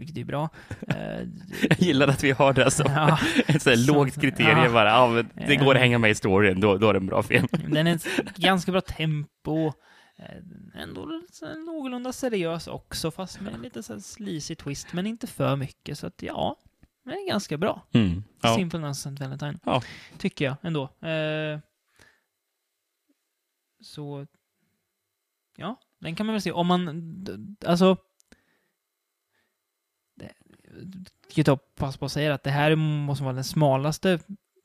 vilket 0.00 0.16
är 0.16 0.24
bra. 0.24 0.48
Eh, 0.88 0.96
jag 1.68 1.78
gillar 1.78 2.08
att 2.08 2.24
vi 2.24 2.30
har 2.30 2.52
det 2.52 2.70
som 2.70 2.86
ja, 2.94 3.18
ett 3.46 3.62
så 3.62 3.74
lågt 3.76 4.20
kriterie 4.20 4.64
ja. 4.64 4.72
bara. 4.72 5.08
Men 5.08 5.30
det 5.34 5.56
går 5.56 5.74
att 5.74 5.80
hänga 5.80 5.98
med 5.98 6.10
i 6.10 6.14
storyn, 6.14 6.60
då, 6.60 6.76
då 6.76 6.88
är 6.88 6.92
det 6.92 6.98
en 6.98 7.06
bra 7.06 7.22
film. 7.22 7.46
den 7.68 7.86
är 7.86 8.00
ganska 8.40 8.72
bra 8.72 8.80
tempo. 8.80 9.66
Eh, 10.18 10.82
Ändå 10.82 11.08
någorlunda 11.66 12.12
seriös 12.12 12.66
också, 12.66 13.10
fast 13.10 13.40
med 13.40 13.54
en 13.54 13.62
lite 13.62 13.82
så 13.82 13.92
här 13.92 14.00
sleazy 14.00 14.54
twist, 14.54 14.92
men 14.92 15.06
inte 15.06 15.26
för 15.26 15.56
mycket. 15.56 15.98
Så 15.98 16.06
att 16.06 16.22
ja, 16.22 16.56
den 17.10 17.18
är 17.18 17.28
ganska 17.28 17.58
bra. 17.58 17.86
Mm. 17.92 18.24
Ja. 18.42 18.54
Simple 18.56 18.78
Nuns 18.80 19.06
and 19.06 19.18
Valentine. 19.18 19.58
Ja. 19.64 19.82
Tycker 20.18 20.44
jag 20.44 20.56
ändå. 20.62 20.82
Eh, 21.08 21.58
så, 23.82 24.26
ja, 25.56 25.76
den 26.00 26.14
kan 26.14 26.26
man 26.26 26.32
väl 26.34 26.42
se. 26.42 26.52
Om 26.52 26.66
man, 26.66 27.56
alltså, 27.66 27.96
det- 30.16 30.32
jag 31.34 31.74
pass 31.74 31.96
på 31.96 32.04
att 32.04 32.12
säga 32.12 32.34
att 32.34 32.42
det 32.42 32.50
här 32.50 32.74
måste 32.76 33.24
vara 33.24 33.34
den 33.34 33.44
smalaste 33.44 34.18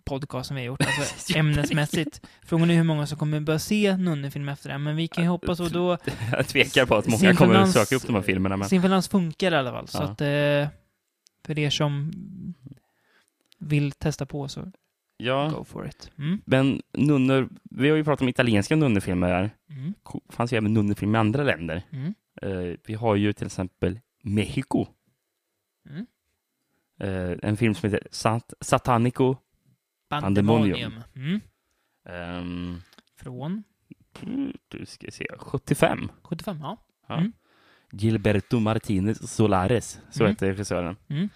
podcasten 0.06 0.56
vi 0.56 0.62
har 0.62 0.66
gjort, 0.68 0.82
alltså 0.82 1.34
ämnesmässigt. 1.38 2.28
Frågan 2.44 2.70
är 2.72 2.76
hur 2.76 2.84
många 2.84 3.08
som 3.08 3.18
kommer 3.18 3.40
börja 3.40 3.60
se 3.60 3.98
nunnefilm 3.98 4.50
efter 4.50 4.70
det 4.70 4.78
men 4.78 4.96
vi 4.96 5.08
kan 5.08 5.24
ju 5.24 5.30
hoppas 5.30 5.60
och 5.60 5.72
då... 5.72 5.98
Jag 6.32 6.48
tvekar 6.48 6.86
på 6.86 6.96
att 6.96 7.08
många 7.08 7.18
Simple 7.20 7.36
kommer 7.36 7.66
söka 7.66 7.96
upp 7.96 8.06
de 8.08 8.16
här 8.16 8.22
filmerna. 8.22 8.58
Men... 8.58 8.82
Nuns 8.82 9.08
funkar 9.08 9.52
i 9.52 9.56
alla 9.56 9.72
fall, 9.72 9.88
så 9.88 9.98
Ja. 9.98 10.04
att 10.04 10.22
eh, 10.22 10.68
för 11.46 11.60
er 11.60 11.70
som 11.70 12.12
vill 13.60 13.92
testa 13.92 14.26
på 14.26 14.48
så 14.48 14.72
Ja, 15.18 15.50
go 15.50 15.64
for 15.64 15.88
it. 15.88 16.12
Mm. 16.18 16.42
men 16.46 16.82
nunnor, 16.94 17.50
vi 17.64 17.90
har 17.90 17.98
ju 17.98 18.04
pratat 18.04 18.22
om 18.22 18.30
italienska 18.30 18.76
nunnefilmer 18.76 19.28
här. 19.28 19.50
Mm. 19.70 19.94
Fanns 20.30 20.54
ju 20.54 20.58
även 20.58 20.74
nunnefilmer 20.74 21.20
i 21.20 21.22
andra 21.22 21.44
länder. 21.44 21.84
Mm. 21.90 22.14
Eh, 22.42 22.78
vi 22.86 22.94
har 22.94 23.16
ju 23.16 23.34
till 23.34 23.46
exempel 23.46 24.00
Mexico. 24.24 24.88
Mm. 25.90 26.06
Eh, 27.00 27.38
en 27.50 27.58
film 27.58 27.76
som 27.76 27.90
heter 27.90 28.08
Sat 28.12 28.54
Satanico. 28.62 29.36
Pandemonium. 30.10 30.94
Mm. 31.16 31.42
Um, 32.10 32.82
Från 33.16 33.64
du 34.68 34.86
ska 34.86 35.12
se, 35.12 35.28
75. 35.38 36.12
75, 36.24 36.58
ja. 36.62 36.78
Ja. 37.08 37.24
Gilberto 37.92 38.60
Martinez 38.60 39.32
Solares, 39.36 40.00
så 40.10 40.24
Mm. 40.24 40.32
heter 40.32 40.48
regissören. 40.48 40.96
Mm. 41.10 41.30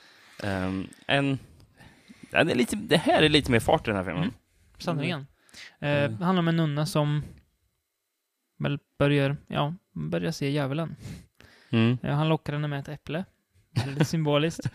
Ehm, 0.43 0.87
en, 1.07 1.39
det, 2.31 2.37
är 2.37 2.55
lite, 2.55 2.75
det 2.75 2.97
här 2.97 3.23
är 3.23 3.29
lite 3.29 3.51
mer 3.51 3.59
fart 3.59 3.87
i 3.87 3.91
den 3.91 3.97
här 3.97 4.03
filmen. 4.03 4.23
Mm. 4.23 4.35
Sannerligen. 4.77 5.27
Mm. 5.79 6.17
det 6.19 6.25
handlar 6.25 6.39
om 6.41 6.47
en 6.47 6.57
nunna 6.57 6.85
som 6.85 7.23
väl 8.57 8.79
börjar, 8.99 9.37
ja, 9.47 9.73
börjar 9.93 10.31
se 10.31 10.49
djävulen. 10.49 10.95
Mm. 11.69 11.97
Eh, 12.03 12.15
han 12.15 12.29
lockar 12.29 12.53
henne 12.53 12.67
med 12.67 12.79
ett 12.79 12.89
äpple. 12.89 13.25
Väldigt 13.85 14.07
symboliskt. 14.07 14.65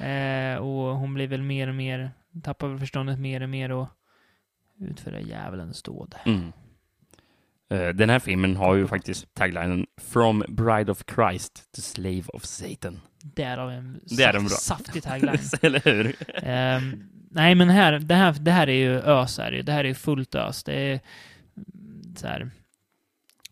Eh, 0.00 0.56
och 0.56 0.96
hon 0.96 1.14
blir 1.14 1.26
väl 1.26 1.42
mer 1.42 1.68
och 1.68 1.74
mer, 1.74 2.10
tappar 2.42 2.68
väl 2.68 2.78
förståndet 2.78 3.18
mer 3.18 3.42
och 3.42 3.48
mer 3.48 3.72
och 3.72 3.88
utför 4.80 5.18
djävulens 5.18 5.82
dåd. 5.82 6.14
Mm. 6.26 6.52
Eh, 7.72 7.88
den 7.88 8.10
här 8.10 8.18
filmen 8.18 8.56
har 8.56 8.74
ju 8.74 8.86
faktiskt 8.86 9.34
taglinen 9.34 9.86
From 10.00 10.44
Bride 10.48 10.92
of 10.92 11.02
Christ 11.14 11.72
to 11.76 11.80
Slave 11.80 12.22
of 12.26 12.44
Satan. 12.44 13.00
Därav 13.22 13.70
en, 13.70 14.00
Det 14.04 14.22
är 14.22 14.34
en 14.34 14.44
bra. 14.44 14.48
saftig 14.56 15.02
tagline. 15.02 15.38
Eller 15.62 15.80
hur? 15.84 16.14
Ehm, 16.42 17.08
nej, 17.30 17.54
men 17.54 17.70
här, 17.70 17.92
det, 17.98 18.14
här, 18.14 18.32
det 18.40 18.50
här 18.50 18.66
är 18.68 18.72
ju 18.72 19.00
ös. 19.00 19.38
Här. 19.38 19.52
Det 19.52 19.72
här 19.72 19.84
är 19.84 19.88
ju 19.88 19.94
fullt 19.94 20.34
ös. 20.34 20.64
Det 20.64 20.72
är 20.74 21.00
mm, 21.74 22.16
så 22.16 22.26
här. 22.26 22.50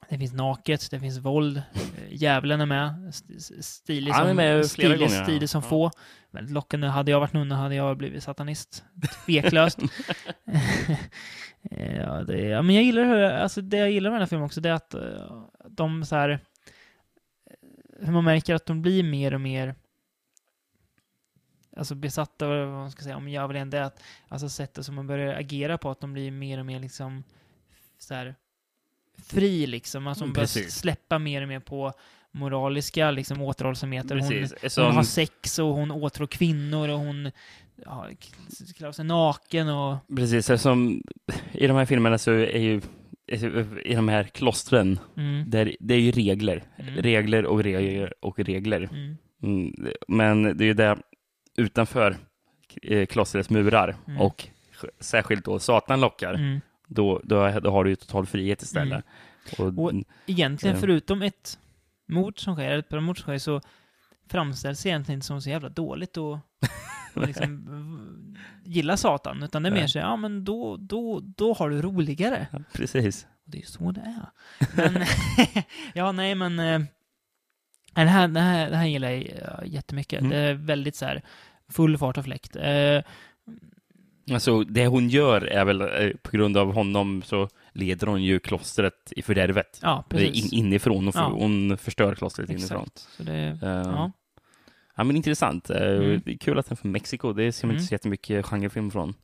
Det 0.09 0.19
finns 0.19 0.33
naket, 0.33 0.91
det 0.91 1.01
finns 1.01 1.19
våld. 1.19 1.57
Eh, 1.57 1.83
Djävulen 2.11 2.61
är 2.61 2.67
med. 2.67 3.09
St- 3.09 3.35
st- 3.37 3.63
Stilig 3.63 4.15
som, 4.15 4.37
med 4.37 4.67
stilig, 4.67 4.99
gånger, 4.99 5.25
stilig 5.25 5.51
som 5.51 5.63
Ja. 5.65 5.69
få. 5.69 5.91
Väldigt 6.31 6.55
lockande. 6.55 6.87
Hade 6.87 7.11
jag 7.11 7.21
varit 7.21 7.33
nunna 7.33 7.57
hade 7.57 7.75
jag 7.75 7.97
blivit 7.97 8.23
satanist. 8.23 8.85
Tveklöst. 9.27 9.79
Det, 12.25 12.41
ja, 12.41 12.63
men 12.63 12.75
jag 12.75 12.85
gillar 12.85 13.05
hur, 13.05 13.23
alltså 13.23 13.61
det 13.61 13.77
jag 13.77 13.91
gillar 13.91 14.11
med 14.11 14.17
den 14.17 14.23
här 14.23 14.29
filmen 14.29 14.47
också, 14.47 14.61
det 14.61 14.69
är 14.69 14.73
att 14.73 14.95
eh, 14.95 15.43
de 15.69 16.05
så 16.05 16.17
här 16.17 16.29
eh, 16.29 16.39
hur 17.99 18.13
man 18.13 18.25
märker 18.25 18.55
att 18.55 18.67
de 18.67 18.83
blir 18.83 19.03
mer 19.03 19.35
och 19.35 19.41
mer 19.41 19.75
alltså 21.77 21.95
besatta 21.95 22.47
av 22.47 22.51
vad 22.51 22.69
man 22.69 22.91
ska 22.91 23.03
säga 23.03 23.17
om 23.17 23.29
djävulen, 23.29 23.71
det 23.71 23.79
är 23.79 23.83
att 23.83 24.03
alltså 24.29 24.49
sättet 24.49 24.87
som 24.87 24.95
man 24.95 25.07
börjar 25.07 25.35
agera 25.35 25.79
på, 25.79 25.91
att 25.91 26.01
de 26.01 26.13
blir 26.13 26.31
mer 26.31 26.59
och 26.59 26.67
mer 26.67 26.81
liksom 26.81 27.25
så 27.99 28.15
här 28.15 28.35
fri 29.19 29.67
liksom, 29.67 30.07
alltså 30.07 30.25
de 30.25 30.29
Mm, 30.29 30.35
börjar 30.35 30.71
släppa 30.71 31.19
mer 31.19 31.43
och 31.43 31.49
mer 31.49 31.61
på 31.61 31.93
moraliska 32.33 33.11
liksom, 33.11 33.43
återhållsamheter. 33.43 34.17
Hon, 34.17 34.29
Precis. 34.29 34.59
hon 34.63 34.71
Som, 34.71 34.97
har 34.97 35.03
sex 35.03 35.59
och 35.59 35.67
hon 35.75 35.91
åtrår 35.91 36.27
kvinnor 36.27 36.89
och 36.89 36.99
hon 36.99 37.31
ja, 37.87 38.07
klär 38.77 38.93
sig 38.93 39.05
naken 39.05 39.69
och... 39.69 39.97
precis, 40.17 40.63
som 40.63 41.03
i 41.53 41.67
de 41.67 41.77
här 41.77 41.85
filmerna 41.87 42.19
så 42.19 42.31
är 42.33 42.59
ju 42.59 42.81
i 43.85 43.95
de 43.95 44.09
här 44.09 44.25
klostren, 44.25 44.99
Mm, 45.17 45.51
där, 45.51 45.77
det 45.81 45.95
är 45.95 45.99
ju 45.99 46.11
regler. 46.11 46.63
Mm. 46.79 46.95
Regler 46.95 47.47
och 47.47 47.63
regler 47.63 48.15
och 48.21 48.39
regler. 48.39 48.89
mm, 48.93 49.17
Mm, 49.43 49.73
men 50.09 50.43
det 50.57 50.65
är 50.65 50.67
ju 50.67 50.75
det 50.75 50.99
utanför 51.57 52.17
eh, 52.83 53.07
klostrets 53.07 53.51
murar 53.51 53.97
Mm. 54.07 54.21
och 54.21 54.49
särskilt 55.01 55.45
då 55.45 55.59
Satan 55.59 56.01
lockar, 56.01 56.35
mm. 56.35 56.61
då, 56.87 57.21
då, 57.25 57.61
då 57.61 57.71
har 57.71 57.85
du 57.85 57.91
ju 57.91 57.97
total 57.97 58.27
frihet 58.27 58.63
istället. 58.63 59.05
Och, 59.59 59.79
Och- 59.79 59.93
Egentligen 60.27 60.77
Ja. 60.77 60.81
förutom 60.81 61.23
ett 61.23 61.59
mord 62.11 62.41
som 62.41 62.55
sker, 62.55 62.65
eller 62.65 62.79
ett 62.79 62.89
par 62.89 63.01
mord 63.01 63.19
som 63.19 63.23
sker, 63.23 63.39
så 63.39 63.61
framställs 64.31 64.87
egentligen 64.87 65.17
inte 65.17 65.27
som 65.27 65.43
så 65.43 65.51
jävla 65.51 65.69
dåligt 65.69 66.17
och, 66.17 66.39
och 67.15 67.27
liksom 67.27 68.37
gilla 68.65 68.97
Satan, 68.97 69.43
utan 69.43 69.63
det 69.63 69.69
är 69.69 69.75
mer 69.75 69.87
så, 69.87 69.99
ja 69.99 70.17
men 70.17 70.45
då, 70.45 70.77
då, 70.77 71.21
då 71.21 71.53
har 71.53 71.71
du 71.71 71.83
roligare. 71.83 72.47
ja, 72.53 72.59
precis. 72.73 73.27
Och 73.45 73.51
det 73.51 73.59
är 73.59 73.61
ju 73.61 73.67
så 73.67 73.91
det 73.93 74.01
är. 74.01 74.27
Men, 74.77 75.05
ja, 75.95 76.13
nej, 76.13 76.35
men 76.35 76.59
eh, 76.59 76.81
det, 77.95 78.01
här, 78.01 78.29
det, 78.29 78.41
här, 78.41 78.71
det 78.71 78.77
här 78.77 78.87
gillar 78.87 79.11
jag 79.11 79.67
jättemycket. 79.67 80.21
Mm. 80.21 80.31
Det 80.31 80.37
är 80.37 80.55
väldigt 80.55 80.97
så 80.97 81.05
här 81.05 81.23
full 81.69 81.99
fart 81.99 82.19
och 82.19 82.25
fläkt. 82.25 82.57
Eh, 82.57 83.03
Alltså, 84.33 84.65
det 84.65 84.87
hon 84.87 85.09
gör 85.09 85.43
är 85.47 85.65
väl, 85.65 85.81
eh, 85.81 86.17
på 86.23 86.31
grund 86.31 86.57
av 86.57 86.73
honom 86.73 87.23
så 87.23 87.49
leder 87.73 88.07
hon 88.07 88.23
ju 88.23 88.39
klostret 88.39 89.13
i 89.17 89.23
fördärvet. 89.23 89.79
ja, 89.83 90.05
precis. 90.09 90.53
In, 90.53 90.65
inifrån. 90.67 91.05
Hon, 91.05 91.13
för, 91.13 91.21
Ja. 91.21 91.27
hon 91.29 91.79
förstör 91.79 92.15
klostret 92.15 92.51
inifrån. 92.51 92.83
Exakt. 92.83 92.99
Så 93.17 93.23
det, 93.23 93.33
Eh, 93.63 93.69
ja. 93.69 94.13
ja, 94.97 95.05
men 95.05 95.17
intressant. 95.17 95.71
Eh, 95.71 95.77
Mm. 95.83 96.21
Det 96.25 96.33
är 96.33 96.37
kul 96.39 96.59
att 96.59 96.67
den 96.67 96.73
är 96.73 96.77
från 96.77 96.93
Mexiko. 96.93 97.33
Det 97.33 97.53
ser 97.53 97.67
man 97.67 97.71
Mm. 97.71 97.79
inte 97.81 97.89
så 97.89 97.95
jättemycket 97.95 98.47
genrefilm 98.47 98.91
från. 98.91 99.15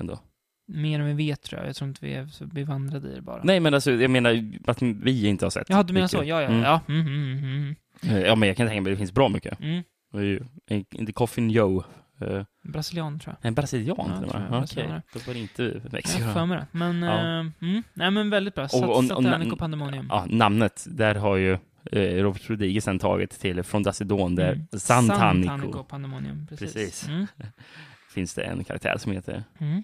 Ändå. 0.00 0.18
Mer 0.66 1.00
än 1.00 1.06
vi 1.06 1.12
vet 1.26 1.42
tror 1.42 1.60
jag. 1.60 1.68
Jag 1.68 1.76
tror 1.76 1.88
inte 1.88 2.06
vi 2.06 2.14
är 2.14 2.26
så 2.26 2.46
bevandrade 2.46 3.12
i 3.12 3.14
det 3.14 3.22
bara. 3.22 3.40
Nej, 3.44 3.60
men 3.60 3.74
alltså, 3.74 3.92
jag 3.92 4.10
menar 4.10 4.44
att 4.66 4.82
vi 4.82 5.26
inte 5.26 5.44
har 5.44 5.50
sett. 5.50 5.66
Ja, 5.68 5.82
du 5.82 5.92
menar 5.92 6.04
mycket. 6.04 6.10
så? 6.18 6.24
Ja, 6.24 6.42
ja. 6.42 6.48
Mm. 6.48 6.60
Ja, 6.62 6.80
mm, 6.88 7.06
mm, 7.06 7.38
mm, 7.38 7.74
Eh, 8.02 8.18
Ja, 8.20 8.34
men 8.34 8.46
jag 8.48 8.56
kan 8.56 8.66
tänka 8.66 8.80
mig 8.82 8.90
att 8.92 8.96
det 8.96 9.00
finns 9.00 9.12
bra 9.12 9.28
mycket. 9.28 9.60
mm. 9.60 9.82
Det 10.12 10.18
är 10.18 10.22
ju 10.22 10.44
inte 10.90 11.12
Coffin 11.12 11.50
Joe. 11.50 11.84
Eh, 12.22 12.44
Brasilian 12.62 13.18
tror 13.20 13.36
jag. 13.40 13.48
En 13.48 13.54
brasilian 13.54 13.96
Ja, 13.98 14.04
till 14.04 14.24
och 14.24 14.30
tror 14.30 14.40
med. 14.42 14.52
jag, 14.52 14.62
Okej, 14.64 15.02
då 15.12 15.20
var 15.26 15.34
det 15.34 15.40
inte 15.40 15.62
Jag 15.84 15.92
Mexiko. 15.92 16.24
har 16.24 16.32
för 16.32 16.46
mig 16.46 16.58
det. 16.58 16.66
Men, 16.72 17.02
Ja. 17.02 17.12
eh, 17.18 17.46
mm. 17.60 17.82
Nej, 17.94 18.10
men 18.10 18.30
väldigt 18.30 18.54
bra. 18.54 18.68
Sat, 18.68 18.82
Och- 18.82 18.90
och- 18.90 18.96
och- 18.98 19.04
Satanic 19.04 19.52
och 19.52 19.58
Pandemonium. 19.58 20.06
Ja, 20.10 20.26
namnet, 20.30 20.84
där 20.90 21.14
har 21.14 21.36
ju 21.36 21.58
eh, 21.92 22.22
Robert 22.22 22.50
Rodriguez 22.50 22.84
sen 22.84 22.98
tagit 22.98 23.30
till 23.30 23.62
Från 23.62 23.82
Dacidon, 23.82 24.34
där 24.34 24.52
Mm. 24.52 24.66
Santanico 24.72 25.48
Santanico 25.48 25.84
Pandemonium. 25.84 26.46
Precis. 26.46 26.72
Precis. 26.74 27.08
Mm. 27.08 27.26
finns 28.14 28.34
det 28.34 28.42
en 28.42 28.64
karaktär 28.64 28.96
som 28.98 29.12
heter, 29.12 29.44
Mm. 29.58 29.82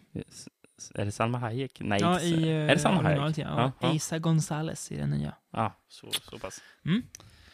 är 0.95 1.05
det 1.05 1.13
Salma 1.13 1.39
Hayek? 1.39 1.81
Nej, 1.85 1.99
Ja, 2.03 2.21
i 2.21 2.49
är 2.51 2.67
det 2.67 2.79
Salma 2.79 3.03
Hayek? 3.03 3.39
ja. 3.39 3.73
Ja. 3.81 3.93
Isa 3.95 4.19
Gonzales 4.19 4.93
i 4.93 4.97
den 4.97 5.11
nya. 5.11 5.35
Ja, 5.53 5.73
så, 5.89 6.07
så 6.31 6.39
pass. 6.39 6.61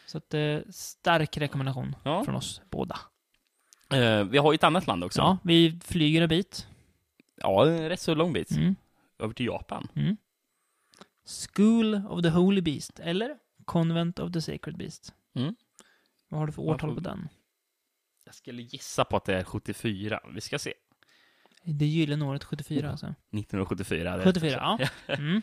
Så 0.06 0.18
att, 0.18 0.34
eh, 0.34 0.58
stark 0.70 1.36
rekommendation 1.36 1.96
Ja. 2.02 2.24
från 2.24 2.34
oss 2.34 2.60
båda. 2.70 2.96
Eh, 3.92 4.24
vi 4.24 4.38
har 4.38 4.52
ju 4.52 4.54
ett 4.54 4.64
annat 4.64 4.86
land 4.86 5.04
också. 5.04 5.20
Ja, 5.20 5.38
vi 5.44 5.78
flyger 5.84 6.22
en 6.22 6.28
bit. 6.28 6.66
Ja, 7.36 7.66
en 7.68 7.88
rätt 7.88 8.00
så 8.00 8.14
lång 8.14 8.32
bit. 8.32 8.50
Mm. 8.50 8.76
Över 9.18 9.34
till 9.34 9.46
Japan. 9.46 9.88
Mm. 9.94 10.16
School 11.54 11.94
of 12.08 12.22
the 12.22 12.28
Holy 12.28 12.60
Beast, 12.60 13.00
eller 13.00 13.36
Convent 13.64 14.18
of 14.18 14.32
the 14.32 14.40
Sacred 14.42 14.76
Beast. 14.76 15.14
Mm. 15.34 15.54
Vad 16.28 16.40
har 16.40 16.46
du 16.46 16.52
för 16.52 16.62
årtal 16.62 16.90
får- 16.90 16.94
på 16.94 17.00
den? 17.00 17.28
Jag 18.24 18.34
skulle 18.34 18.62
gissa 18.62 19.04
på 19.04 19.16
att 19.16 19.24
det 19.24 19.34
är 19.38 19.44
74. 19.44 20.20
Vi 20.34 20.40
ska 20.40 20.58
se. 20.58 20.74
Det 21.64 21.86
gyllene 21.86 22.24
året 22.24 22.44
74 22.44 22.86
Oh. 22.86 22.90
alltså. 22.90 23.06
1974. 23.06 24.16
det- 24.16 24.24
74, 24.24 24.78
ja. 24.78 24.88
Mm. 25.14 25.42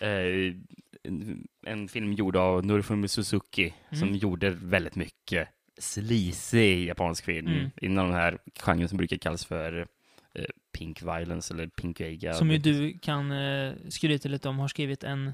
Eh, 0.00 0.54
en, 1.02 1.48
en 1.66 1.88
film 1.88 2.12
gjord 2.12 2.36
av 2.36 2.66
Norifumi 2.66 3.08
Suzuki 3.08 3.74
som 3.90 4.02
Mm. 4.02 4.14
gjorde 4.16 4.50
väldigt 4.50 4.94
mycket 4.96 5.48
sleazy 5.80 6.86
japansk 6.86 7.24
film 7.24 7.46
Mm. 7.46 7.70
inom 7.80 8.06
den 8.06 8.14
här 8.14 8.38
genren 8.60 8.88
som 8.88 8.98
brukar 8.98 9.16
kallas 9.16 9.44
för 9.44 9.86
eh, 10.34 10.44
pink 10.78 11.02
violence 11.02 11.54
eller 11.54 11.66
pink 11.66 12.00
eiga. 12.00 12.34
Som 12.34 12.50
ju 12.50 12.58
du 12.58 12.98
kan 12.98 13.32
eh, 13.32 13.72
skryta 13.88 14.28
lite 14.28 14.48
om, 14.48 14.58
har 14.58 14.68
skrivit 14.68 15.04
en 15.04 15.32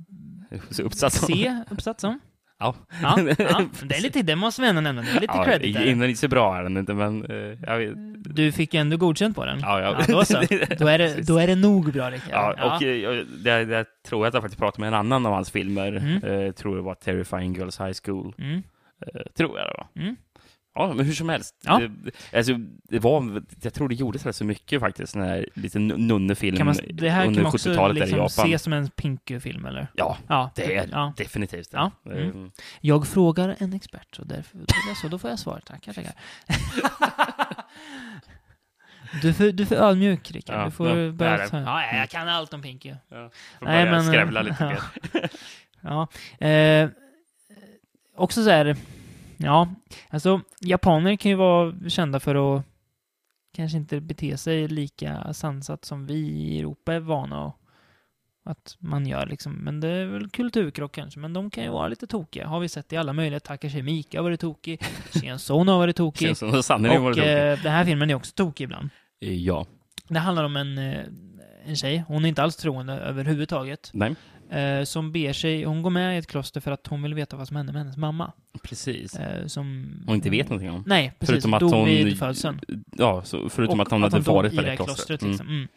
uppsats. 0.82 1.26
C-uppsats 1.26 2.04
om. 2.04 2.20
Ja. 2.58 2.74
Ja, 3.02 3.18
ja. 3.38 3.64
Det 3.82 3.94
är 3.96 4.00
lite, 4.02 4.22
det 4.22 4.36
måste 4.36 4.62
vi 4.62 4.68
ändå 4.68 4.80
nämna. 4.80 5.02
Det 5.02 5.08
är 5.10 5.20
lite 5.20 5.32
ja, 5.36 5.44
credit 5.44 5.74
där. 5.74 5.84
Innan 5.86 6.08
inte 6.08 6.20
så 6.20 6.28
bra 6.28 6.56
är 6.58 6.62
den 6.62 6.76
inte, 6.76 6.94
men 6.94 7.24
eh, 7.24 7.58
jag 7.66 7.78
vet. 7.78 7.94
Du 8.34 8.52
fick 8.52 8.74
ju 8.74 8.80
ändå 8.80 8.96
godkänt 8.96 9.36
på 9.36 9.44
den. 9.44 9.58
Ja, 9.60 9.80
ja. 9.80 9.96
Ja, 10.08 10.14
då 10.14 10.24
så. 10.24 10.34
Då 10.78 10.86
är 10.86 10.98
det, 10.98 11.26
då 11.26 11.38
är 11.38 11.46
det 11.46 11.54
nog 11.54 11.92
bra, 11.92 12.10
Rickard. 12.10 12.30
Ja, 12.58 12.76
och 12.76 12.82
eh, 12.82 13.24
det, 13.24 13.64
det 13.64 13.84
tror 14.06 14.20
jag 14.20 14.28
att 14.28 14.34
jag 14.34 14.42
faktiskt 14.42 14.58
pratade 14.60 14.80
med 14.80 14.88
en 14.88 14.94
annan 14.94 15.26
av 15.26 15.32
hans 15.32 15.50
filmer. 15.50 15.92
Mm. 15.92 16.46
Eh, 16.46 16.52
tror 16.52 16.76
det 16.76 16.82
var 16.82 16.94
Terrifying 16.94 17.54
Girls 17.54 17.80
High 17.80 17.92
School. 18.04 18.34
Mm. 18.38 18.62
Eh, 19.14 19.22
tror 19.36 19.58
jag 19.58 19.68
det 19.68 19.74
var. 19.78 20.02
Mm. 20.02 20.16
Ja, 20.74 20.92
men 20.94 21.06
hur 21.06 21.12
som 21.12 21.28
helst. 21.28 21.54
Ja. 21.64 21.80
Det, 21.80 22.36
alltså, 22.38 22.54
det 22.84 22.98
var, 22.98 23.42
jag 23.62 23.74
tror 23.74 23.88
det 23.88 23.94
gjordes 23.94 24.26
rätt 24.26 24.36
så 24.36 24.44
mycket 24.44 24.80
faktiskt, 24.80 25.12
den 25.12 25.22
här 25.22 25.48
lite 25.54 25.78
nunnefilm 25.78 26.56
Kan 26.56 26.66
man, 26.66 26.76
det 26.92 27.10
här 27.10 27.20
kan 27.20 27.28
under 27.28 27.42
man 27.42 27.52
också 27.52 27.70
70-talet 27.70 27.94
där 27.96 28.02
i 28.02 28.06
liksom 28.06 28.18
Japan. 28.18 28.50
se 28.52 28.58
som 28.58 28.72
en 28.72 28.90
Pinky-film, 28.90 29.66
eller? 29.66 29.86
Ja, 29.94 30.18
Ja, 30.28 30.50
det 30.54 30.76
är 30.76 30.88
ja. 30.92 31.12
definitivt 31.16 31.70
det. 31.70 31.76
Ja, 31.76 31.90
mm. 32.06 32.44
Eh, 32.44 32.50
Jag 32.80 33.06
frågar 33.08 33.56
en 33.58 33.72
expert, 33.72 34.16
så 34.16 34.24
därför 34.24 34.58
så, 35.02 35.08
då 35.08 35.18
får 35.18 35.30
jag 35.30 35.38
svar. 35.38 35.60
Tackar, 35.66 35.92
tackar. 35.92 36.12
Du 39.22 39.28
är 39.28 39.32
för, 39.32 39.52
du 39.52 39.62
är 39.62 39.66
för 39.66 39.76
ödmjuk, 39.76 40.30
Rickard. 40.30 40.60
Ja, 40.60 40.64
du 40.64 40.70
får 40.70 40.88
ja, 40.88 41.12
börja. 41.12 41.48
Ja, 41.52 41.96
jag 41.96 42.10
kan 42.10 42.28
allt 42.28 42.54
om 42.54 42.62
Pinky. 42.62 42.94
Får 43.08 43.16
Nej, 43.16 43.30
börja 43.60 43.90
men, 43.90 44.04
skrävla 44.04 44.40
eh, 44.40 44.46
lite 44.46 44.64
ja. 44.64 44.68
mer. 45.12 45.30
Ja. 46.40 46.46
Eh, 46.46 46.88
också 48.16 48.44
så 48.44 48.50
här, 48.50 48.76
ja, 49.36 49.68
alltså 50.08 50.40
japaner 50.60 51.16
kan 51.16 51.30
ju 51.30 51.36
vara 51.36 51.74
kända 51.88 52.20
för 52.20 52.56
att 52.56 52.64
kanske 53.56 53.78
inte 53.78 54.00
bete 54.00 54.36
sig 54.36 54.68
lika 54.68 55.32
sansat 55.34 55.84
som 55.84 56.06
vi 56.06 56.14
i 56.14 56.58
Europa 56.58 56.94
är 56.94 57.00
vana 57.00 57.46
att, 57.46 57.56
att 58.44 58.76
man 58.78 59.06
gör 59.06 59.26
liksom. 59.26 59.52
Men 59.52 59.80
det 59.80 59.88
är 59.88 60.06
väl 60.06 60.30
kulturkrock 60.30 60.92
kanske, 60.92 61.20
men 61.20 61.32
de 61.32 61.50
kan 61.50 61.64
ju 61.64 61.70
vara 61.70 61.88
lite 61.88 62.06
tokiga. 62.06 62.46
Har 62.46 62.60
vi 62.60 62.68
sett 62.68 62.92
i 62.92 62.96
alla 62.96 63.12
möjliga. 63.12 63.40
Takashi 63.40 63.82
Miike 63.82 64.18
har 64.18 64.22
varit 64.22 64.40
tokig, 64.40 64.82
Shion 65.38 65.68
har 65.68 65.78
varit 65.78 65.96
tokig. 65.96 66.26
Känns 66.26 66.38
som 66.38 66.62
sanningen 66.62 67.02
var 67.02 67.10
Och 67.10 67.18
eh, 67.18 67.58
den 67.62 67.72
här 67.72 67.84
filmen 67.84 68.10
är 68.10 68.14
också 68.14 68.32
tokig 68.34 68.64
ibland. 68.64 68.88
Ja. 69.18 69.66
Det 70.08 70.18
handlar 70.18 70.44
om 70.44 70.56
en, 70.56 70.78
eh, 70.78 71.04
en 71.64 71.76
tjej, 71.76 72.04
hon 72.08 72.24
är 72.24 72.28
inte 72.28 72.42
alls 72.42 72.56
troende 72.56 72.92
överhuvudtaget. 72.92 73.90
Nej, 73.92 74.14
Eh, 74.52 74.84
som 74.84 75.12
ber 75.12 75.32
sig, 75.32 75.64
hon 75.64 75.82
går 75.82 75.90
med 75.90 76.14
i 76.14 76.18
ett 76.18 76.26
kloster 76.26 76.60
för 76.60 76.70
att 76.70 76.86
hon 76.86 77.02
vill 77.02 77.14
veta 77.14 77.36
vad 77.36 77.48
som 77.48 77.56
hände 77.56 77.72
med 77.72 77.82
hennes 77.82 77.96
mamma. 77.96 78.32
precis. 78.62 79.14
Eh, 79.14 79.46
som 79.46 79.94
Hon 80.06 80.14
inte 80.14 80.30
vet 80.30 80.48
någonting 80.48 80.70
om. 80.70 80.84
Nej, 80.86 81.12
precis. 81.18 81.32
Förutom 81.32 81.54
att 81.54 81.60
dog 81.60 81.72
hon... 81.72 81.84
vid 81.84 82.18
födseln. 82.18 82.60
Ja, 82.96 83.22
så, 83.24 83.48
förutom 83.48 83.80
Och 83.80 83.86
att 83.86 83.92
hon 83.92 84.02
hade 84.02 84.16
dog 84.16 84.34
varit 84.34 84.52
i 84.52 84.56
på 84.56 84.62
det 84.62 84.70
det 84.70 84.76
klostret. 84.76 85.22
Mm. 85.22 85.30
Liksom. 85.30 85.68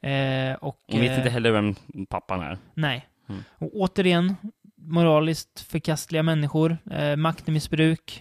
Mm. 0.00 0.50
Eh, 0.52 0.56
och, 0.56 0.78
Hon 0.90 1.00
vet 1.00 1.10
eh, 1.10 1.16
inte 1.16 1.30
heller 1.30 1.50
vem 1.50 1.74
pappan 2.08 2.40
är. 2.40 2.58
Nej. 2.74 3.08
Mm. 3.28 3.42
Och 3.58 3.70
återigen, 3.74 4.36
moraliskt 4.76 5.60
förkastliga 5.60 6.22
människor, 6.22 6.78
eh, 6.90 7.16
maktmissbruk, 7.16 8.20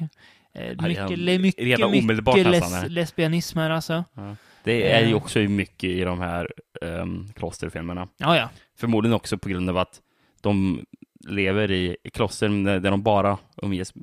eh, 0.53 0.71
Ja, 0.77 0.87
mycket, 0.87 1.09
mycket, 1.19 1.91
mycket 1.91 2.47
les, 2.47 2.89
lesbianism 2.89 3.57
här 3.59 3.69
alltså. 3.69 4.03
Det 4.63 4.91
är 4.91 5.01
ju 5.05 5.11
Eh. 5.11 5.15
också 5.17 5.39
mycket 5.39 5.89
i 5.89 6.01
de 6.03 6.19
här 6.19 6.51
um, 6.81 7.27
klosterfilmerna. 7.35 8.07
Ja, 8.17 8.37
ja. 8.37 8.49
Förmodligen 8.77 9.15
också 9.15 9.37
på 9.37 9.49
grund 9.49 9.69
av 9.69 9.77
att 9.77 10.01
de 10.41 10.85
lever 11.27 11.71
i 11.71 11.97
kloster 12.13 12.79
där 12.79 12.91
de 12.91 13.03
bara 13.03 13.37
umgås, 13.61 13.93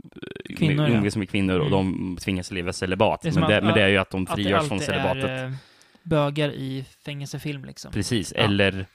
Kvinnor, 0.57 0.89
ja. 0.89 0.95
umgås 0.97 1.17
med 1.17 1.31
kvinnor 1.31 1.59
och 1.61 1.67
Mm. 1.67 1.79
de 2.17 2.17
tvingas 2.21 2.51
leva 2.51 2.73
celibat. 2.73 3.23
Det 3.23 3.35
Men 3.35 3.49
det, 3.49 3.57
att- 3.59 3.65
men 3.65 3.75
det 3.75 3.83
är 3.83 3.89
ju 3.89 3.97
att 3.97 4.11
de 4.11 4.23
Att 4.23 4.35
frigörs 4.35 4.69
från 4.69 4.81
celibatet. 4.81 5.25
är 5.25 5.45
eh, 5.45 5.53
bögar 6.03 6.49
i 6.51 6.85
fängelsefilm 7.05 7.65
liksom. 7.65 7.93
Precis, 7.93 8.33
Ja. 8.37 8.43
eller 8.45 8.87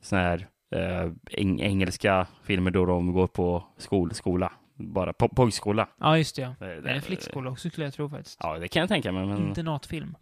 såna 0.00 0.20
här 0.22 0.46
eh, 0.74 1.10
eng 1.30 1.60
engelska 1.60 2.26
filmer 2.44 2.70
då 2.70 2.86
de 2.86 3.12
går 3.12 3.26
på 3.26 3.64
skol, 3.78 4.14
skola. 4.14 4.52
Bara 4.74 5.12
po 5.12 5.28
pojkskola. 5.28 5.88
Ja, 6.00 6.18
just 6.18 6.36
det. 6.36 6.42
Ja. 6.42 6.66
Eh, 6.66 6.72
Eller 6.72 7.00
flickskola 7.00 7.50
också 7.50 7.70
skulle 7.70 7.86
jag 7.86 7.94
tro 7.94 8.08
faktiskt. 8.08 8.38
Ja, 8.42 8.58
det 8.58 8.68
kan 8.68 8.80
jag 8.80 8.88
tänka 8.88 9.12
mig. 9.12 9.26
Men 9.26 9.48
Internatfilm. 9.48 10.14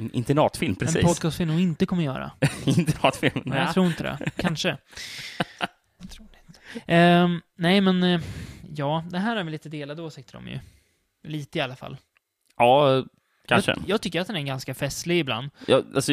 In- 0.00 0.10
Internatfilm, 0.12 0.70
En 0.70 0.76
precis. 0.76 1.02
podcastfilm 1.04 1.50
hon 1.50 1.58
inte 1.60 1.86
kommer 1.86 2.02
göra. 2.02 2.30
Internatfilm. 2.64 3.42
Nej, 3.44 3.58
ja. 3.58 3.64
jag 3.64 3.74
tror 3.74 3.86
inte 3.86 4.02
det. 4.02 4.18
Kanske. 4.36 4.76
jag 5.98 6.10
tror 6.10 6.28
inte. 6.46 6.60
Ehm, 6.86 7.40
nej, 7.56 7.80
men 7.80 8.02
eh, 8.02 8.20
ja, 8.74 9.04
det 9.10 9.18
här 9.18 9.36
har 9.36 9.44
vi 9.44 9.50
lite 9.50 9.68
delade 9.68 10.02
åsikter 10.02 10.36
om 10.38 10.48
ju. 10.48 10.58
Lite 11.22 11.58
i 11.58 11.60
alla 11.60 11.76
fall. 11.76 11.96
Ja, 12.56 13.04
kanske. 13.48 13.70
Jag, 13.70 13.82
jag 13.86 14.02
tycker 14.02 14.20
att 14.20 14.26
den 14.26 14.36
är 14.36 14.42
ganska 14.42 14.74
festlig 14.74 15.18
ibland. 15.18 15.50
Ja, 15.66 15.82
alltså, 15.94 16.12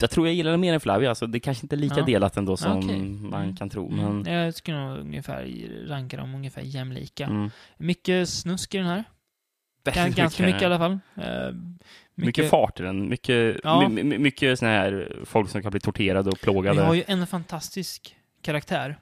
jag 0.00 0.10
tror 0.10 0.26
jag 0.26 0.34
gillar 0.34 0.50
den 0.50 0.60
mer 0.60 0.74
än 0.74 0.80
Flavia, 0.80 1.08
alltså 1.08 1.26
det 1.26 1.40
kanske 1.40 1.64
inte 1.64 1.74
är 1.76 1.78
lika 1.78 1.98
Ja. 1.98 2.04
delat 2.04 2.36
ändå 2.36 2.56
som 2.56 2.78
Okej. 2.78 2.98
man 3.02 3.42
Mm. 3.42 3.56
kan 3.56 3.70
tro. 3.70 3.92
Mm. 3.92 4.18
Men, 4.18 4.32
Jag 4.34 4.54
skulle 4.54 4.78
nog 4.86 4.98
ungefär 4.98 5.68
ranka 5.88 6.16
dem 6.16 6.34
ungefär 6.34 6.62
jämlika. 6.62 7.24
mm. 7.26 7.50
Mycket 7.76 8.28
snusk 8.28 8.74
i 8.74 8.78
den 8.78 8.86
här. 8.86 9.04
Väldigt 9.84 10.16
Ganska 10.16 10.42
mycket 10.42 10.62
i 10.62 10.64
alla 10.64 10.78
fall. 10.78 10.98
Eh, 12.18 12.24
Mycket, 12.26 12.50
fart 12.50 12.80
i 12.80 12.82
den. 12.82 13.08
Mycket, 13.08 13.56
Ja. 13.64 13.88
my, 13.88 14.02
my, 14.02 14.18
mycket 14.18 14.58
såna 14.58 14.70
här 14.70 15.16
folk 15.24 15.50
som 15.50 15.62
kan 15.62 15.70
bli 15.70 15.80
torterade 15.80 16.30
och 16.30 16.36
Vi 16.36 16.42
plågade. 16.42 16.82
har 16.82 16.94
ju 16.94 17.04
en 17.06 17.26
fantastisk 17.26 18.16
karaktär. 18.42 18.98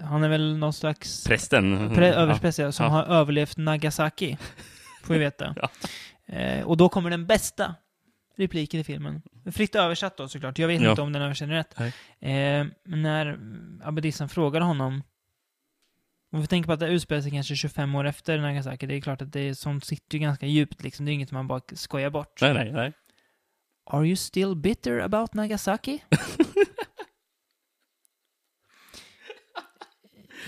Han 0.00 0.24
är 0.24 0.28
väl 0.28 0.56
någon 0.58 0.72
slags 0.72 1.24
Prästen. 1.26 1.90
pre- 1.94 2.12
överspeciell 2.12 2.72
som 2.72 2.84
Ja. 2.86 2.90
har 2.92 3.04
överlevt 3.04 3.56
Nagasaki. 3.56 4.36
Får 5.04 5.14
vi 5.14 5.20
veta. 5.20 5.54
Ja. 6.26 6.34
eh, 6.36 6.64
och 6.64 6.76
då 6.76 6.88
kommer 6.88 7.10
den 7.10 7.26
bästa 7.26 7.74
repliken 8.36 8.80
i 8.80 8.84
filmen. 8.84 9.22
Fritt 9.52 9.74
översatt 9.74 10.16
då 10.16 10.28
såklart. 10.28 10.58
Jag 10.58 10.68
vet 10.68 10.80
Ja. 10.82 10.90
inte 10.90 11.02
om 11.02 11.12
den 11.12 11.22
översätter 11.22 11.52
rätt. 11.52 11.78
Eh, 12.20 12.66
när 12.86 13.38
Abedissan 13.84 14.28
frågar 14.28 14.60
honom 14.60 15.02
om 16.32 16.40
vi 16.40 16.46
tänker 16.46 16.66
på 16.66 16.72
att 16.72 16.80
det 16.80 16.88
utspelar 16.88 17.22
sig 17.22 17.30
kanske 17.30 17.56
25 17.56 17.94
år 17.94 18.04
efter 18.04 18.38
Nagasaki, 18.38 18.86
det 18.86 18.94
är 18.94 19.00
klart 19.00 19.22
att 19.22 19.32
det 19.32 19.40
är, 19.40 19.54
sånt 19.54 19.84
sitter 19.84 20.18
ju 20.18 20.22
ganska 20.24 20.46
djupt 20.46 20.82
liksom. 20.82 21.06
Det 21.06 21.12
är 21.12 21.14
inget 21.14 21.30
man 21.32 21.48
bara 21.48 21.60
skojar 21.72 22.10
bort. 22.10 22.40
Nej, 22.40 22.54
nej, 22.54 22.72
nej. 22.72 22.92
Are 23.90 24.06
you 24.06 24.16
still 24.16 24.54
bitter 24.56 24.98
about 24.98 25.34
Nagasaki? 25.34 25.98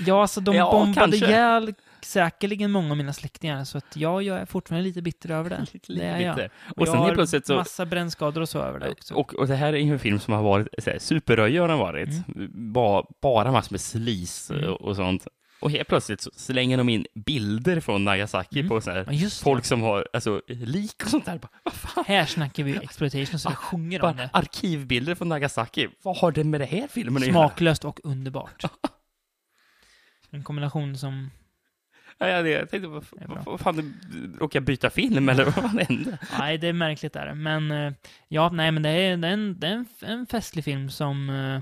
ja, 0.07 0.21
alltså 0.23 0.41
de 0.41 0.55
Ja, 0.57 0.71
bombade 0.71 0.95
kanske. 1.11 1.27
ihjäl 1.27 1.75
säkerligen 2.03 2.71
många 2.71 2.91
av 2.91 2.97
mina 2.97 3.13
släktingar, 3.13 3.65
så 3.65 3.79
att 3.79 3.97
ja, 3.97 4.23
jag 4.23 4.39
är 4.39 4.47
fortfarande 4.47 4.89
lite 4.89 5.03
bitter 5.03 5.31
över 5.31 5.51
det. 5.51 5.67
Lite, 5.73 5.93
det 5.93 6.05
är 6.05 6.21
jag. 6.21 6.39
Och, 6.71 6.79
Och 6.79 6.87
sen 6.89 6.97
jag 6.97 7.03
har 7.03 7.15
plötsligt 7.15 7.47
så... 7.47 7.55
massa 7.57 7.87
brännskador 7.87 8.41
och 8.43 8.49
så 8.49 8.59
över 8.59 8.81
det 8.81 8.91
också. 8.91 9.15
Och, 9.15 9.35
och 9.35 9.47
det 9.47 9.55
här 9.57 9.73
är 9.73 9.79
ju 9.79 9.93
en 9.93 9.99
film 9.99 10.19
som 10.21 10.35
har 10.35 10.43
varit 10.43 10.69
så 10.79 10.91
här, 10.91 10.99
superröjig 10.99 11.61
har 11.61 11.69
den 11.69 11.79
varit. 11.79 12.27
Ba, 12.55 13.05
bara 13.23 13.53
massor 13.53 13.73
med 13.73 13.81
slis 13.81 14.51
Mm. 14.51 14.65
och, 14.73 14.81
och 14.81 14.97
sånt. 14.97 15.27
Och 15.65 15.71
helt 15.71 15.89
plötsligt 15.89 16.21
så 16.21 16.31
slänger 16.35 16.77
de 16.79 16.89
in 16.89 17.07
bilder 17.15 17.81
från 17.81 18.05
Nagasaki 18.05 18.59
Mm. 18.61 18.69
på 18.69 18.81
så 18.81 18.91
här, 18.91 19.43
folk 19.43 19.65
som 19.65 19.83
har 19.83 20.09
alltså, 20.13 20.43
lik 20.47 21.03
och 21.05 21.09
sånt 21.11 21.25
där. 21.25 21.39
Bara, 21.39 21.49
vad 21.63 21.75
fan? 21.75 22.05
Här 22.07 22.27
snackar 22.27 22.63
vi 22.65 22.77
exploitation 22.77 23.39
så 23.39 23.49
det 23.49 23.55
sjunger 23.57 24.05
om 24.05 24.17
det. 24.17 24.31
arkivbilder 24.33 25.15
från 25.15 25.29
Nagasaki. 25.29 25.89
Vad 26.03 26.17
har 26.17 26.33
det 26.33 26.45
med 26.45 26.61
det 26.61 26.65
här 26.65 26.89
filmen 26.89 27.17
att 27.17 27.29
göra? 27.29 27.33
Smaklöst 27.33 27.85
och 27.85 28.01
underbart. 28.05 28.65
En 30.31 30.43
kombination 30.45 30.99
som... 30.99 31.31
Ja, 32.19 32.29
ja, 32.29 32.43
det, 32.43 32.51
jag 32.51 32.71
tänkte, 32.71 32.89
vad, 32.89 33.05
vad 33.47 33.61
fan, 33.61 33.95
råkade 34.39 34.57
jag 34.57 34.65
byta 34.65 34.91
film 34.91 35.29
eller 35.29 35.45
vad 35.45 35.55
fan 35.55 35.79
hände? 35.89 36.19
Nej, 36.39 36.59
det 36.59 36.69
är 36.69 36.73
märkligt 36.73 37.13
där. 37.13 37.35
Men 37.35 37.71
eh, 37.71 37.93
ja, 38.29 38.51
nej, 38.53 38.73
men 38.73 38.83
det 38.83 38.89
är, 38.89 39.17
det 39.17 39.29
är, 39.29 39.33
en, 39.33 39.61
det 39.61 39.67
är 39.67 39.73
en, 39.73 39.87
en 40.01 40.27
festlig 40.27 40.65
film 40.65 40.91
som 40.91 41.31
eh, 41.31 41.61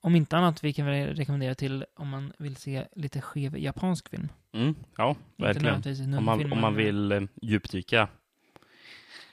om 0.00 0.16
inte 0.16 0.36
annat 0.36 0.64
vi 0.64 0.72
kan 0.72 0.86
väl 0.86 1.14
rekommendera 1.16 1.54
till 1.54 1.84
om 1.96 2.08
man 2.08 2.32
vill 2.38 2.56
se 2.56 2.86
lite 2.96 3.20
skev 3.20 3.58
japansk 3.58 4.08
film. 4.08 4.28
Mm, 4.52 4.74
ja, 4.96 5.16
verkligen. 5.36 6.18
Om 6.18 6.24
man, 6.24 6.52
om 6.52 6.60
man 6.60 6.74
vill 6.74 7.12
eh, 7.12 7.22
djupdyka 7.42 8.08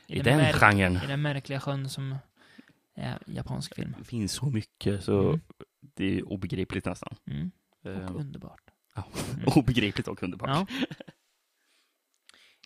i 0.08 0.16
den 0.16 0.24
den 0.26 0.38
märk- 0.40 0.56
genren. 0.60 0.96
I 1.04 1.08
den 1.08 1.22
märkliga 1.22 1.60
sjön 1.60 1.90
som 1.90 2.16
är 2.96 3.20
japansk 3.26 3.76
film. 3.76 3.96
Det 3.98 4.04
finns 4.04 4.32
så 4.34 4.46
mycket 4.50 5.04
så 5.04 5.20
Mm. 5.30 5.42
det 5.80 6.18
är 6.18 6.30
obegripligt 6.32 6.86
nästan. 6.86 7.16
Mm. 7.26 7.52
Eh, 7.86 8.12
Och 8.12 8.20
underbart. 8.20 8.62
ja. 8.96 9.04
Mm. 9.34 9.46
Obegripligt 9.56 10.08
och 10.08 10.24
underbart. 10.24 10.50
Ja. 10.50 10.68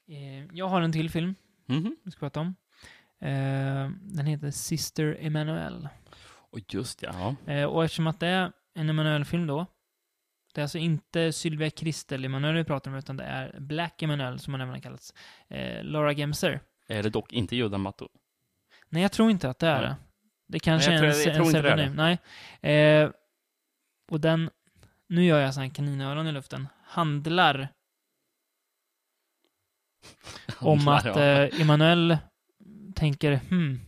Eh, 0.08 0.46
Jag 0.54 0.68
har 0.68 0.82
en 0.82 0.92
till 0.92 1.10
film 1.10 1.36
Mhm. 1.66 1.96
vi 2.04 2.12
ska 2.12 2.20
prata 2.20 2.40
om. 2.40 2.56
Eh, 3.20 3.90
Den 4.02 4.26
heter 4.26 4.52
Sister 4.52 5.18
Emanuel. 5.20 5.90
Och 6.52 6.74
just 6.74 7.02
ja. 7.02 7.36
Eh, 7.48 7.64
och 7.66 7.84
eftersom 7.86 8.08
att 8.08 8.20
det 8.20 8.28
är 8.28 8.52
en 8.76 8.90
Emanuel-film 8.90 9.48
då, 9.48 9.66
det 10.54 10.62
är 10.62 10.64
alltså 10.64 10.78
inte 10.78 11.34
Sylvia 11.34 11.70
Kristel 11.70 12.26
Emanuel 12.26 12.56
vi 12.56 12.64
pratar 12.64 12.92
om, 12.92 12.98
utan 12.98 13.18
det 13.18 13.24
är 13.24 13.60
Black 13.60 14.02
Emanuel, 14.02 14.40
som 14.40 14.54
han 14.54 14.62
även 14.62 14.74
har 14.74 14.82
kallats. 14.82 15.14
Eh, 15.48 15.84
Laura 15.84 16.12
Gemser. 16.12 16.60
Är 16.88 17.04
det 17.04 17.10
dock 17.10 17.34
inte 17.34 17.56
Yoda 17.56 17.78
Matto? 17.78 18.10
Nej, 18.90 19.02
jag 19.02 19.12
tror 19.12 19.32
inte 19.32 19.50
att 19.50 19.60
det 19.60 19.68
är 19.68 19.82
Nej. 19.82 19.90
det. 19.90 19.96
Det 20.48 20.60
kanske 20.60 20.90
Nej, 20.90 21.00
jag 21.00 21.06
är 21.08 21.12
tror- 21.14 21.32
en, 21.32 21.38
jag 21.38 21.46
en 21.48 21.52
pseudonym. 21.54 21.94
Nej. 22.62 22.74
Eh, 22.76 23.10
och 24.12 24.22
den, 24.22 24.50
nu 25.08 25.26
gör 25.26 25.40
jag 25.40 25.54
sån 25.54 25.64
här 25.64 25.70
kaninöron 25.70 26.28
i 26.28 26.32
luften, 26.32 26.68
handlar 26.84 27.68
om 30.60 30.88
att 30.88 31.06
eh, 31.06 31.62
Emanuel 31.62 32.18
tänker, 32.96 33.36
hmm, 33.50 33.80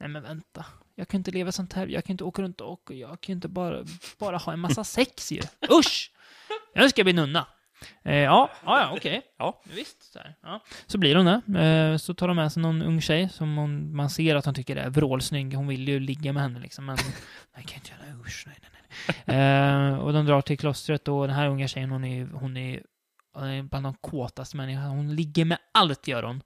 nej 0.00 0.08
men 0.08 0.22
vänta, 0.22 0.66
jag 1.00 1.08
kan 1.08 1.20
inte 1.20 1.30
leva 1.30 1.52
sånt 1.52 1.72
här, 1.72 1.86
jag 1.86 2.04
kan 2.04 2.14
inte 2.14 2.24
åka 2.24 2.42
runt 2.42 2.60
och 2.60 2.90
jag 2.90 3.20
kan 3.20 3.32
inte 3.32 3.48
bara, 3.48 3.84
bara 4.18 4.36
ha 4.36 4.52
en 4.52 4.60
massa 4.60 4.84
sex 4.84 5.32
ju. 5.32 5.40
Usch! 5.70 6.12
Jag 6.74 6.90
ska 6.90 7.04
bli 7.04 7.12
nunna. 7.12 7.46
Eh, 8.04 8.16
ja, 8.16 8.50
ja, 8.64 8.80
ja, 8.80 8.92
okej. 8.96 9.22
Ja. 9.38 9.62
Visst, 9.74 10.12
så, 10.12 10.18
här. 10.18 10.34
Ja. 10.42 10.60
så 10.86 10.98
blir 10.98 11.16
hon 11.16 11.26
det. 11.26 11.60
Eh, 11.60 11.96
så 11.96 12.14
tar 12.14 12.28
de 12.28 12.36
med 12.36 12.52
sig 12.52 12.62
någon 12.62 12.82
ung 12.82 13.00
tjej 13.00 13.28
som 13.28 13.56
hon, 13.56 13.96
man 13.96 14.10
ser 14.10 14.36
att 14.36 14.44
hon 14.44 14.54
tycker 14.54 14.76
är 14.76 14.90
vrålsnygg. 14.90 15.54
Hon 15.54 15.66
vill 15.66 15.88
ju 15.88 16.00
ligga 16.00 16.32
med 16.32 16.42
henne 16.42 16.60
liksom, 16.60 16.86
men 16.86 16.96
jag 17.54 17.64
kan 17.64 17.76
inte 17.76 17.90
göra 17.90 18.20
usch, 18.20 18.44
nej, 18.46 18.56
nej, 18.62 18.70
nej. 19.26 19.36
Eh, 19.36 19.98
och 19.98 20.12
de 20.12 20.26
drar 20.26 20.40
till 20.40 20.58
klostret 20.58 21.08
och 21.08 21.26
den 21.26 21.36
här 21.36 21.48
unga 21.48 21.68
tjejen, 21.68 21.90
hon 21.90 22.04
är, 22.04 22.26
hon 22.26 22.56
är, 22.56 22.82
hon 23.32 23.48
är 23.48 23.62
bland 23.62 23.86
de 23.86 23.94
kåtaste 23.94 24.56
människorna. 24.56 24.88
Hon 24.88 25.16
ligger 25.16 25.44
med 25.44 25.58
allt, 25.72 26.08
gör 26.08 26.22
hon. 26.22 26.42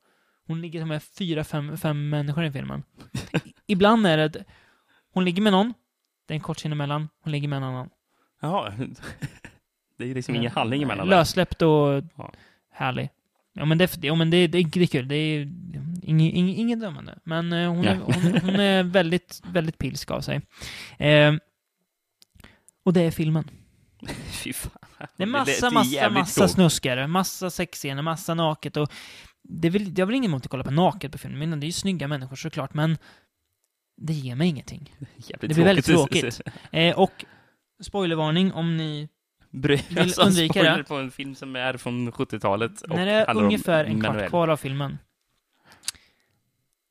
Hon 0.46 0.60
ligger 0.60 0.84
med 0.84 1.02
fyra, 1.02 1.44
fem, 1.44 1.76
fem 1.76 2.08
människor 2.08 2.44
i 2.44 2.52
filmen. 2.52 2.82
Ibland 3.66 4.06
är 4.06 4.16
det, 4.28 4.44
hon 5.12 5.24
ligger 5.24 5.42
med 5.42 5.52
någon, 5.52 5.74
det 6.28 6.34
är 6.34 6.36
en 6.36 6.40
kort 6.40 6.56
scen 6.56 6.72
emellan, 6.72 7.08
hon 7.22 7.32
ligger 7.32 7.48
med 7.48 7.56
en 7.56 7.62
annan. 7.62 7.88
Jaha. 8.40 8.72
Det 9.98 10.10
är 10.10 10.14
liksom 10.14 10.34
ingen 10.34 10.52
handling 10.52 10.82
emellan. 10.82 11.08
där. 11.08 11.16
Lössläppt 11.16 11.62
och 11.62 12.02
Ja. 12.16 12.32
härlig. 12.72 13.10
Ja 13.52 13.64
men, 13.64 13.78
det, 13.78 14.04
ja, 14.04 14.14
men 14.14 14.30
det, 14.30 14.46
det, 14.46 14.62
det 14.62 14.80
är 14.82 14.86
kul. 14.86 15.08
Det 15.08 15.16
är 15.16 15.40
inget, 16.02 16.34
inget, 16.34 16.58
inget 16.58 16.80
dömande. 16.80 17.18
Men 17.24 17.52
eh, 17.52 17.68
hon, 17.68 17.84
är, 17.84 17.96
hon, 17.96 18.40
hon 18.42 18.54
är 18.60 18.82
väldigt, 18.98 19.40
väldigt 19.46 19.78
pilsk 19.78 20.10
av 20.10 20.20
sig. 20.20 20.40
Eh, 20.98 21.34
och 22.84 22.92
det 22.92 23.00
är 23.00 23.10
filmen. 23.10 23.50
Fy 24.44 24.52
fan. 24.52 24.72
Det 25.16 25.22
är 25.22 25.26
lät 25.26 25.32
massa, 25.32 25.70
massa, 25.70 25.90
jävligt 25.90 26.18
massa 26.18 26.40
coolt. 26.40 26.52
snuskare, 26.52 27.06
massa 27.06 27.50
sexscener, 27.50 28.02
massa 28.02 28.34
naket 28.34 28.76
och 28.76 28.92
det 29.42 29.68
är 29.68 29.72
väl, 29.72 29.82
jag 29.98 29.98
har 29.98 30.06
väl 30.06 30.14
ingen 30.16 30.30
emot 30.30 30.44
att 30.44 30.50
kolla 30.50 30.64
på 30.64 30.70
naket 30.70 31.12
på 31.12 31.18
film, 31.18 31.38
men 31.38 31.60
det 31.60 31.64
är 31.64 31.68
ju 31.68 31.72
snygga 31.72 32.08
människor 32.08 32.36
såklart, 32.36 32.74
men 32.74 32.98
det 33.96 34.12
ger 34.12 34.34
mig 34.36 34.48
ingenting. 34.48 34.94
Jävligt 35.16 35.40
Det 35.40 35.54
blir 35.54 35.64
väldigt 35.64 35.84
tråkigt. 35.86 36.40
Eh, 36.72 36.98
och 36.98 37.24
spoilervarning 37.80 38.52
om 38.52 38.76
ni 38.76 39.08
Bry- 39.50 39.88
Vill 39.88 40.12
undvika 40.26 40.52
spoiler 40.52 40.76
det. 40.78 40.84
på 40.84 40.94
en 40.96 41.10
film 41.10 41.34
som 41.34 41.56
är 41.56 41.76
från 41.76 42.12
70-talet. 42.12 42.82
och 42.82 42.88
När 42.96 43.06
det 43.06 43.12
är 43.12 43.36
ungefär 43.36 43.84
en 43.84 44.00
kvart 44.00 44.28
kvar 44.28 44.48
av 44.48 44.56
filmen 44.56 44.98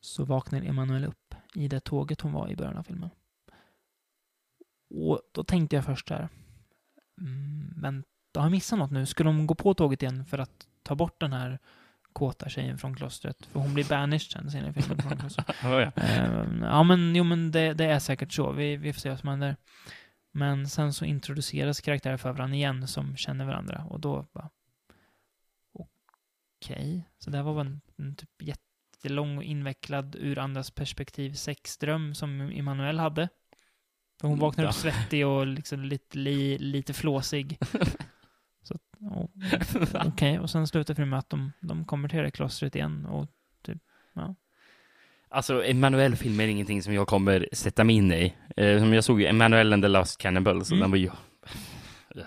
så 0.02 0.24
vaknar 0.26 0.62
Emanuel 0.62 1.06
upp 1.06 1.36
i 1.56 1.68
det 1.68 1.80
tåget 1.80 2.22
hon 2.22 2.34
var 2.34 2.50
i 2.50 2.56
början 2.56 2.78
av 2.78 2.84
filmen. 2.84 3.10
Och 4.90 5.22
då 5.32 5.44
tänkte 5.44 5.76
jag 5.76 5.86
först 5.86 6.10
här, 6.10 6.30
mm, 7.22 7.74
men 7.76 8.04
då 8.32 8.40
har 8.40 8.46
jag 8.46 8.52
missat 8.52 8.80
något 8.80 8.92
nu. 8.92 9.06
Ska 9.06 9.24
de 9.24 9.48
gå 9.48 9.56
på 9.56 9.74
tåget 9.74 10.02
igen 10.04 10.26
för 10.26 10.38
att 10.38 10.68
ta 10.84 10.96
bort 10.96 11.20
den 11.20 11.34
här 11.34 11.60
kåta 12.14 12.50
tjejen 12.50 12.78
från 12.78 12.96
klostret? 12.96 13.46
För 13.46 13.60
hon 13.60 13.74
blir 13.74 13.90
banished 13.90 14.32
sen 14.32 14.52
senare 14.52 14.70
i 14.70 14.74
filmen. 14.74 14.98
Från 14.98 15.18
klostret. 15.18 15.48
Ja, 15.64 15.82
ja. 15.82 15.92
Ja, 16.62 16.84
men, 16.84 17.16
jo, 17.16 17.24
men 17.24 17.52
det, 17.52 17.74
det 17.74 17.86
är 17.86 18.00
säkert 18.00 18.34
så. 18.34 18.52
Vi, 18.52 18.78
vi 18.78 18.94
får 18.94 19.00
se 19.00 19.10
vad 19.10 19.20
som 19.20 19.30
händer. 19.30 19.56
Men 20.32 20.70
sen 20.70 20.94
så 20.94 21.06
introduceras 21.06 21.82
karaktärer 21.82 22.18
för 22.18 22.32
varandra 22.32 22.56
igen 22.56 22.88
som 22.88 23.18
känner 23.18 23.46
varandra 23.46 23.86
och 23.90 24.00
då 24.00 24.26
bara... 24.34 24.50
Okej, 26.64 27.10
så 27.20 27.30
det 27.30 27.38
här 27.38 27.44
var 27.44 27.62
en, 27.62 27.82
en 27.98 28.16
typ 28.16 28.42
jättelång 28.42 29.38
och 29.38 29.44
invecklad 29.44 30.16
ur 30.16 30.40
andras 30.40 30.72
perspektiv 30.72 31.34
sexdröm 31.34 32.16
som 32.16 32.42
Emanuel 32.42 33.00
hade. 33.00 33.30
För 34.22 34.28
hon 34.28 34.40
vaknar 34.40 34.66
upp 34.66 34.74
svettig 34.74 35.28
och 35.28 35.48
liksom 35.48 35.86
lite, 35.86 36.18
li, 36.18 36.58
lite 36.58 36.94
flåsig. 36.94 37.58
ja, 39.12 39.28
Okej, 40.06 40.40
och 40.40 40.50
sen 40.50 40.68
slutar 40.68 40.94
filmen 40.94 41.10
med 41.10 41.20
att 41.20 41.30
de, 41.30 41.52
de 41.60 41.86
kommer 41.86 42.10
till 42.10 42.20
det 42.20 42.32
klostret 42.32 42.76
igen 42.76 43.06
och 43.06 43.28
Alltså, 45.30 45.66
Emanuel-film 45.66 46.40
är 46.40 46.48
ingenting 46.48 46.84
som 46.84 46.94
jag 46.94 47.08
kommer 47.08 47.48
sätta 47.52 47.84
mig 47.84 47.96
in 47.96 48.12
i. 48.12 48.34
Eh, 48.58 48.80
som 48.80 48.94
jag 48.94 49.04
såg 49.04 49.22
ju 49.22 49.28
Emanuel 49.28 49.74
and 49.74 49.84
the 49.84 49.88
Last 49.88 50.18
Cannibal, 50.22 50.66
så 50.66 50.74
Mm. 50.74 50.82
den 50.82 50.92
var 50.92 50.98
ju 50.98 51.06
ja, 52.16 52.22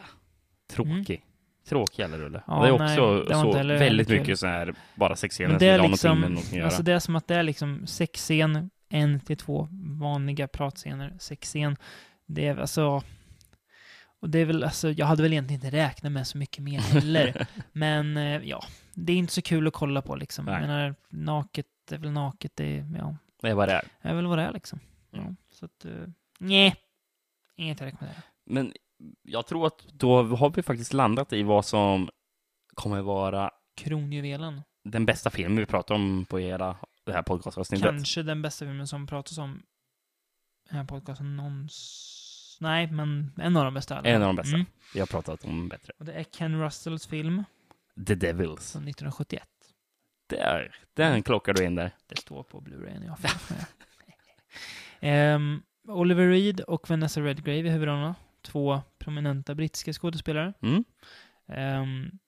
tråkig. 0.71 1.25
Tråkig 1.69 2.03
jävla 2.03 2.19
rulle. 2.19 2.43
Ja, 2.47 2.63
det 2.63 2.69
är 2.69 2.79
nej, 2.79 2.91
också 2.91 3.23
det 3.29 3.35
var 3.35 3.53
så 3.53 3.69
väldigt 3.69 4.09
kul. 4.09 4.19
mycket 4.21 4.39
så 4.39 4.47
här 4.47 4.75
bara 4.95 5.17
sexscener 5.17 5.51
som 5.51 5.59
det 5.59 5.75
inte 5.75 5.83
har 5.83 5.89
liksom, 5.89 6.21
med 6.21 6.31
någonting 6.31 6.51
att 6.53 6.57
göra. 6.57 6.67
alltså 6.67 6.83
det 6.83 6.93
är 6.93 6.99
som 6.99 7.17
att 7.17 7.29
det 7.29 7.35
är 7.35 7.43
liksom 7.43 7.87
sexscen, 7.87 8.71
en 8.89 9.21
till 9.21 9.37
två 9.37 9.69
vanliga 10.01 10.49
pratscener, 10.49 11.13
sexscen. 11.19 11.77
Det 12.27 12.47
är 12.47 12.57
alltså, 12.57 13.03
och 14.21 14.31
det 14.31 14.39
är 14.39 14.45
väl 14.45 14.65
alltså, 14.65 14.91
jag 14.91 15.07
hade 15.07 15.23
väl 15.23 15.33
egentligen 15.33 15.65
inte 15.65 15.77
räknat 15.77 16.13
med 16.13 16.27
så 16.27 16.39
mycket 16.39 16.63
mer 16.63 16.79
heller. 16.81 17.47
Men 17.73 18.17
eh, 18.17 18.43
ja, 18.45 18.65
det 18.95 19.13
är 19.13 19.17
inte 19.17 19.33
så 19.33 19.43
kul 19.43 19.67
att 19.67 19.73
kolla 19.73 20.03
på 20.03 20.17
liksom. 20.17 20.45
Nej. 20.45 20.55
Jag 20.55 20.61
menar, 20.61 20.95
naket 21.09 21.67
är 21.91 21.99
väl 21.99 22.11
naket, 22.11 22.53
det 22.55 22.65
är, 22.79 22.87
ja, 22.99 23.17
Det 23.43 23.49
är 23.49 23.55
vad 23.55 23.69
det 23.69 23.75
är. 23.75 23.89
är 24.01 24.15
väl 24.15 24.27
vad 24.27 24.39
det 24.39 24.45
är 24.45 24.53
liksom. 24.53 24.81
Ja, 25.11 25.19
Mm. 25.19 25.37
så 25.51 25.65
att, 25.65 25.85
uh, 25.87 26.07
nej, 26.39 26.75
inget 27.57 27.81
jag 27.81 27.87
rekommenderar. 27.87 28.23
Men 28.45 28.73
jag 29.23 29.47
tror 29.47 29.67
att 29.67 29.79
då 29.93 30.23
har 30.23 30.51
vi 30.51 30.63
faktiskt 30.63 30.93
landat 30.93 31.33
i 31.33 31.43
vad 31.43 31.65
som 31.67 32.11
kommer 32.75 33.01
vara 33.03 33.51
Kronjuvelen. 33.77 34.63
den 34.85 35.07
bästa 35.07 35.31
filmen 35.31 35.57
vi 35.59 35.67
pratar 35.67 35.95
om 35.95 36.25
på 36.29 36.39
hela 36.39 36.77
det 37.05 37.13
här 37.13 37.23
podcastavsnittet. 37.23 37.87
Kanske 37.91 38.23
den 38.23 38.43
bästa 38.43 38.65
filmen 38.65 38.87
som 38.87 39.07
pratas 39.07 39.39
om 39.39 39.63
i 40.65 40.69
den 40.69 40.79
här 40.79 40.85
podcasten 40.85 41.37
någons... 41.37 42.16
Nej, 42.61 42.87
men 42.93 43.33
en 43.37 43.57
av 43.57 43.65
de 43.65 43.75
bästa. 43.75 43.95
fall. 43.95 44.07
En 44.07 44.23
av 44.23 44.29
de 44.29 44.37
bästa. 44.37 44.55
Mm. 44.55 44.67
Vi 44.95 45.01
har 45.01 45.07
pratat 45.07 45.45
om 45.45 45.69
bättre. 45.69 45.93
Och 45.99 46.05
det 46.05 46.13
är 46.13 46.25
Ken 46.25 46.61
Russells 46.61 47.07
film 47.07 47.45
The 48.07 48.15
Devils. 48.15 48.73
från 48.73 48.83
1971. 48.89 49.49
Där, 50.27 50.75
den 50.95 51.23
klockar 51.23 51.55
du 51.55 51.65
in 51.65 51.75
där. 51.75 51.91
Det 52.07 52.19
står 52.19 52.43
på 52.43 52.61
Blu-ray 52.61 52.99
när 52.99 53.07
jag 53.07 53.13
har. 53.13 53.31
Ehm, 55.01 55.63
Oliver 55.89 56.29
Reed 56.29 56.61
och 56.61 56.91
Vanessa 56.91 57.21
Redgrave 57.21 57.59
i 57.59 57.71
huvudrollerna. 57.71 58.15
Två 58.43 58.81
prominenta 58.99 59.55
brittiska 59.55 59.93
skådespelare. 59.93 60.53
Mm. 60.63 60.85
Ehm, 61.49 62.19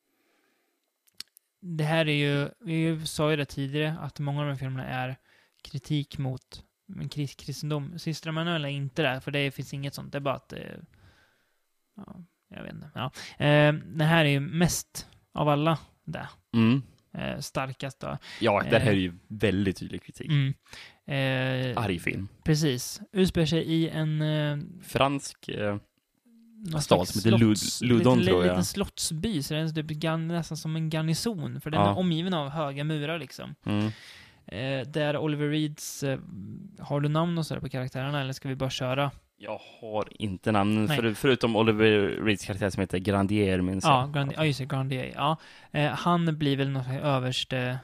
det 1.60 1.84
här 1.84 2.08
är 2.08 2.12
ju, 2.12 2.48
vi 2.60 3.06
sa 3.06 3.30
ju 3.30 3.36
det 3.36 3.44
tidigare, 3.44 3.96
att 4.00 4.18
många 4.20 4.40
av 4.40 4.46
de 4.46 4.52
här 4.52 4.58
filmerna 4.58 4.86
är 4.86 5.16
kritik 5.62 6.18
mot 6.18 6.64
en 7.00 7.08
kris, 7.08 7.34
kristendom. 7.34 7.98
Sistra 7.98 8.32
Manuel 8.32 8.64
är 8.64 8.68
inte 8.68 9.02
det, 9.02 9.20
för 9.20 9.30
det 9.30 9.50
finns 9.50 9.74
inget 9.74 9.94
sånt. 9.94 10.12
Det 10.12 10.18
är 10.18 10.20
bara 10.20 10.34
att 10.34 10.48
det, 10.48 10.80
ja, 11.96 12.16
jag 12.48 12.62
vet 12.62 12.72
inte. 12.72 12.90
Ja. 12.94 13.10
Ehm, 13.38 13.98
det 13.98 14.04
här 14.04 14.24
är 14.24 14.28
ju 14.28 14.40
mest 14.40 15.06
av 15.34 15.48
alla 15.48 15.78
det. 16.04 16.28
Mm. 16.54 16.82
Eh, 17.14 17.38
starkast 17.40 18.00
då. 18.00 18.18
Ja, 18.40 18.62
det 18.70 18.78
här 18.78 18.86
Eh. 18.86 18.92
är 18.92 18.92
ju 19.00 19.12
väldigt 19.28 19.76
tydlig 19.76 20.02
kritik. 20.02 20.30
Mm. 20.30 20.54
Eh, 21.06 21.82
Arg 21.82 21.98
film. 21.98 22.28
Precis. 22.44 23.00
Utspelar 23.12 23.46
sig 23.46 23.62
i 23.62 23.88
en... 23.88 24.22
Eh, 24.22 24.58
Fransk. 24.82 25.48
Eh, 25.48 25.76
stad 26.80 27.08
som 27.08 27.18
heter 27.32 27.44
slotts- 27.44 27.84
Ludon, 27.84 28.24
tror 28.24 28.36
jag. 28.36 28.42
liten 28.50 28.64
slottsby, 28.64 29.42
så 29.42 29.54
det 29.54 29.60
är 29.60 29.68
typ 29.68 30.02
nästan 30.18 30.56
som 30.56 30.76
en 30.76 30.90
garnison, 30.90 31.60
för 31.60 31.70
den 31.70 31.80
Ja. 31.80 31.90
är 31.90 31.98
omgiven 31.98 32.34
av 32.34 32.48
höga 32.48 32.84
murar 32.84 33.18
liksom. 33.18 33.54
mm. 33.66 33.90
Eh, 34.48 34.80
där 34.86 35.16
Oliver 35.16 35.48
Reeds, 35.48 36.02
eh, 36.02 36.18
har 36.80 37.00
du 37.00 37.08
namn 37.08 37.38
och 37.38 37.46
sådär 37.46 37.60
på 37.60 37.68
karaktärerna, 37.68 38.20
eller 38.20 38.32
ska 38.32 38.48
vi 38.48 38.56
bara 38.56 38.70
köra? 38.70 39.10
Jag 39.36 39.60
har 39.80 40.08
inte 40.10 40.52
Nej. 40.88 40.96
för, 40.96 41.14
förutom 41.14 41.56
Oliver 41.56 41.90
Reeds 42.24 42.46
karaktär 42.46 42.70
som 42.70 42.80
heter 42.80 42.98
Grandier, 42.98 43.60
minns 43.60 43.84
Ja, 43.84 44.00
jag. 44.00 44.14
Grand, 44.14 44.32
ja 44.36 44.44
just 44.44 44.58
det, 44.58 44.66
Grandier. 44.66 45.12
Ja. 45.14 45.36
Eh, 45.72 45.90
han 45.90 46.38
blir 46.38 46.56
väl 46.56 46.70
någon 46.70 46.90
överste 46.90 47.78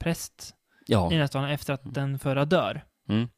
präst 0.00 0.54
Ja. 0.86 1.06
i 1.06 1.10
den 1.10 1.20
här 1.20 1.26
staden 1.26 1.50
efter 1.50 1.72
att 1.72 1.94
den 1.94 2.18
förra 2.18 2.44
dör. 2.44 2.84
Mm. 3.08 3.28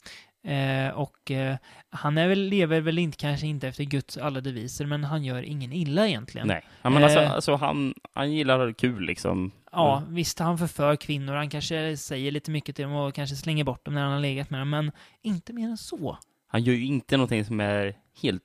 Eh, 0.44 0.88
och 0.88 1.30
eh, 1.30 1.56
han 1.90 2.18
är 2.18 2.28
väl, 2.28 2.38
lever 2.38 2.80
väl 2.80 2.98
inte, 2.98 3.16
kanske 3.18 3.46
inte 3.46 3.68
efter 3.68 3.84
Guds 3.84 4.16
alla 4.16 4.40
deviser, 4.40 4.86
men 4.86 5.04
han 5.04 5.24
gör 5.24 5.42
ingen 5.42 5.72
illa 5.72 6.08
egentligen. 6.08 6.46
Nej. 6.48 6.64
Ja, 6.82 6.90
men 6.90 7.04
alltså, 7.04 7.20
Eh. 7.20 7.32
alltså 7.32 7.54
han, 7.54 7.94
han 8.12 8.32
gillar 8.32 8.72
kul 8.72 9.02
liksom. 9.04 9.52
Ja, 9.72 10.02
visst 10.08 10.38
han 10.38 10.58
förför 10.58 10.96
kvinnor, 10.96 11.34
han 11.34 11.50
kanske 11.50 11.96
säger 11.96 12.30
lite 12.30 12.50
mycket 12.50 12.76
till 12.76 12.82
dem 12.84 12.92
och 12.94 13.14
kanske 13.14 13.36
slänger 13.36 13.64
bort 13.64 13.84
dem 13.84 13.94
när 13.94 14.02
han 14.02 14.12
har 14.12 14.20
legat 14.20 14.50
med 14.50 14.60
dem, 14.60 14.70
men 14.70 14.92
inte 15.22 15.52
mer 15.52 15.68
än 15.68 15.76
så. 15.76 16.18
Han 16.46 16.62
gör 16.62 16.74
ju 16.74 16.84
inte 16.86 17.16
någonting 17.16 17.44
som 17.44 17.60
är 17.60 17.94
helt... 18.22 18.42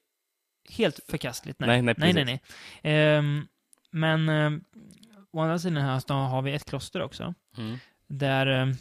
Helt 0.69 0.99
förkastligt, 1.09 1.59
nej. 1.59 1.67
Nej, 1.67 1.81
nej, 1.81 1.95
nej, 1.97 2.13
nej. 2.13 2.25
precis. 2.25 2.39
nej. 2.83 2.93
Ehm, 2.93 3.47
men 3.91 4.29
eh, 4.29 4.51
å 5.31 5.39
andra 5.39 5.59
sidan 5.59 5.83
här 5.83 6.27
har 6.27 6.41
vi 6.41 6.51
ett 6.53 6.65
kloster 6.65 7.01
också, 7.01 7.33
Mm. 7.57 7.77
där 8.07 8.47
eh, 8.61 8.73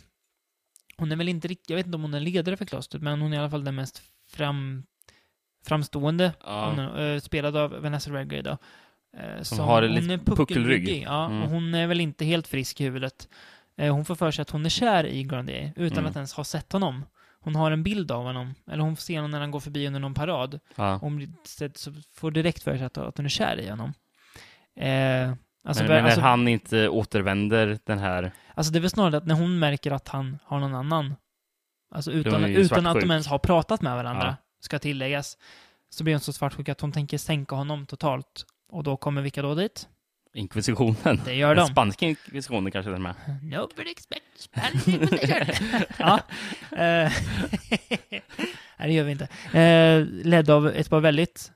hon 0.97 1.12
är 1.12 1.16
väl 1.16 1.29
inte 1.29 1.49
riktigt, 1.49 1.71
jag 1.71 1.77
vet 1.77 1.87
inte 1.87 1.97
om 1.97 2.03
hon 2.03 2.15
är 2.15 2.21
ledare 2.21 2.57
för 2.57 2.65
klostret, 2.65 3.03
men 3.03 3.21
hon 3.21 3.33
är 3.33 3.37
i 3.37 3.41
alla 3.41 3.51
fall 3.51 3.65
den 3.65 3.75
mest 3.75 4.03
fram, 4.31 4.83
framstående, 5.66 6.33
Ja. 6.45 6.69
hon 6.71 6.79
är, 6.79 7.15
eh, 7.15 7.21
spelad 7.21 7.57
av 7.57 7.71
Vanessa 7.71 8.11
Redgrave 8.11 8.43
då. 8.43 8.59
Eh, 9.19 9.43
som, 9.43 9.59
har 9.59 9.83
en 9.83 9.93
hon 9.93 10.01
lite 10.07 10.25
puckelrygg. 10.25 10.37
puckelryggig, 10.49 11.03
ja, 11.07 11.27
Mm. 11.27 11.43
och 11.43 11.49
hon 11.51 11.75
är 11.75 11.87
väl 11.87 12.01
inte 12.01 12.25
helt 12.25 12.47
frisk 12.47 12.81
i 12.81 12.85
huvudet. 12.85 13.29
Eh, 13.77 13.95
hon 13.95 14.05
får 14.05 14.15
för 14.15 14.31
sig 14.31 14.43
att 14.43 14.51
hon 14.51 14.65
är 14.66 14.71
kär 14.71 15.07
i 15.07 15.23
Grandier, 15.25 15.73
utan 15.77 15.99
Mm. 15.99 16.11
att 16.11 16.16
ens 16.16 16.33
ha 16.33 16.45
sett 16.45 16.73
honom. 16.73 17.05
Hon 17.41 17.57
har 17.57 17.71
en 17.71 17.83
bild 17.83 18.11
av 18.11 18.25
honom, 18.25 18.55
eller 18.71 18.83
hon 18.83 18.97
får 18.97 19.03
se 19.03 19.16
honom 19.19 19.31
när 19.31 19.41
han 19.41 19.51
går 19.51 19.61
förbi 19.61 19.87
under 19.87 20.01
någon 20.01 20.15
parad. 20.15 20.61
Ja. 20.77 20.97
Hon 20.97 21.35
får 22.15 22.31
direkt 22.31 22.62
för 22.62 22.77
sig 22.77 22.87
att, 22.87 22.99
att 22.99 23.16
hon 23.16 23.27
är 23.27 23.31
kär 23.31 23.61
i 23.61 23.69
honom. 23.71 23.95
Eh, 24.77 25.35
alltså, 25.65 25.82
men, 25.82 25.93
men 25.93 26.03
när 26.03 26.11
alltså, 26.11 26.20
han 26.20 26.49
inte 26.49 26.89
återvänder 26.89 27.78
den 27.85 27.99
här... 27.99 28.32
alltså 28.55 28.73
det 28.73 28.78
är 28.78 28.81
väl 28.81 28.91
snarare 28.91 29.16
att 29.16 29.27
när 29.27 29.35
hon 29.35 29.59
märker 29.59 29.91
att 29.91 30.09
han 30.09 30.39
har 30.45 30.61
någon 30.61 30.74
annan, 30.74 31.15
alltså 31.95 32.11
utan, 32.12 32.45
utan 32.45 32.86
att 32.86 33.01
de 33.01 33.11
ens 33.11 33.27
har 33.27 33.39
pratat 33.39 33.82
med 33.82 33.97
varandra, 33.97 34.27
Ja. 34.27 34.36
ska 34.61 34.78
tilläggas, 34.78 35.39
så 35.91 36.05
blir 36.05 36.15
hon 36.15 36.20
så 36.20 36.32
svartsjuk 36.32 36.69
att 36.69 36.81
hon 36.81 36.93
tänker 36.93 37.19
sänka 37.19 37.55
honom 37.55 37.86
totalt. 37.86 38.47
Och 38.73 38.82
då 38.85 38.97
kommer 38.97 39.23
vilka 39.23 39.43
då 39.43 39.55
dit? 39.55 39.89
Inkvisitionen. 40.36 41.20
Det 41.24 41.35
gör 41.35 41.55
Den 41.55 41.65
de. 41.66 41.70
spanska 41.73 42.07
inkvisitionen 42.07 42.70
kanske 42.73 42.91
den 42.91 43.03
med. 43.03 43.15
Nobody 43.43 43.91
expects 43.91 44.43
Spanish 44.43 44.89
Inquisition. 44.89 45.81
ja. 45.99 46.20
Eh, 46.70 47.12
Nej, 48.78 48.89
det 48.89 48.93
gör 48.93 49.05
vi 49.05 49.12
inte. 49.12 49.59
Eh, 49.59 50.07
ledd 50.24 50.51
av 50.51 50.69
ett 50.69 50.91
par 50.91 51.01
väldigt 51.01 51.53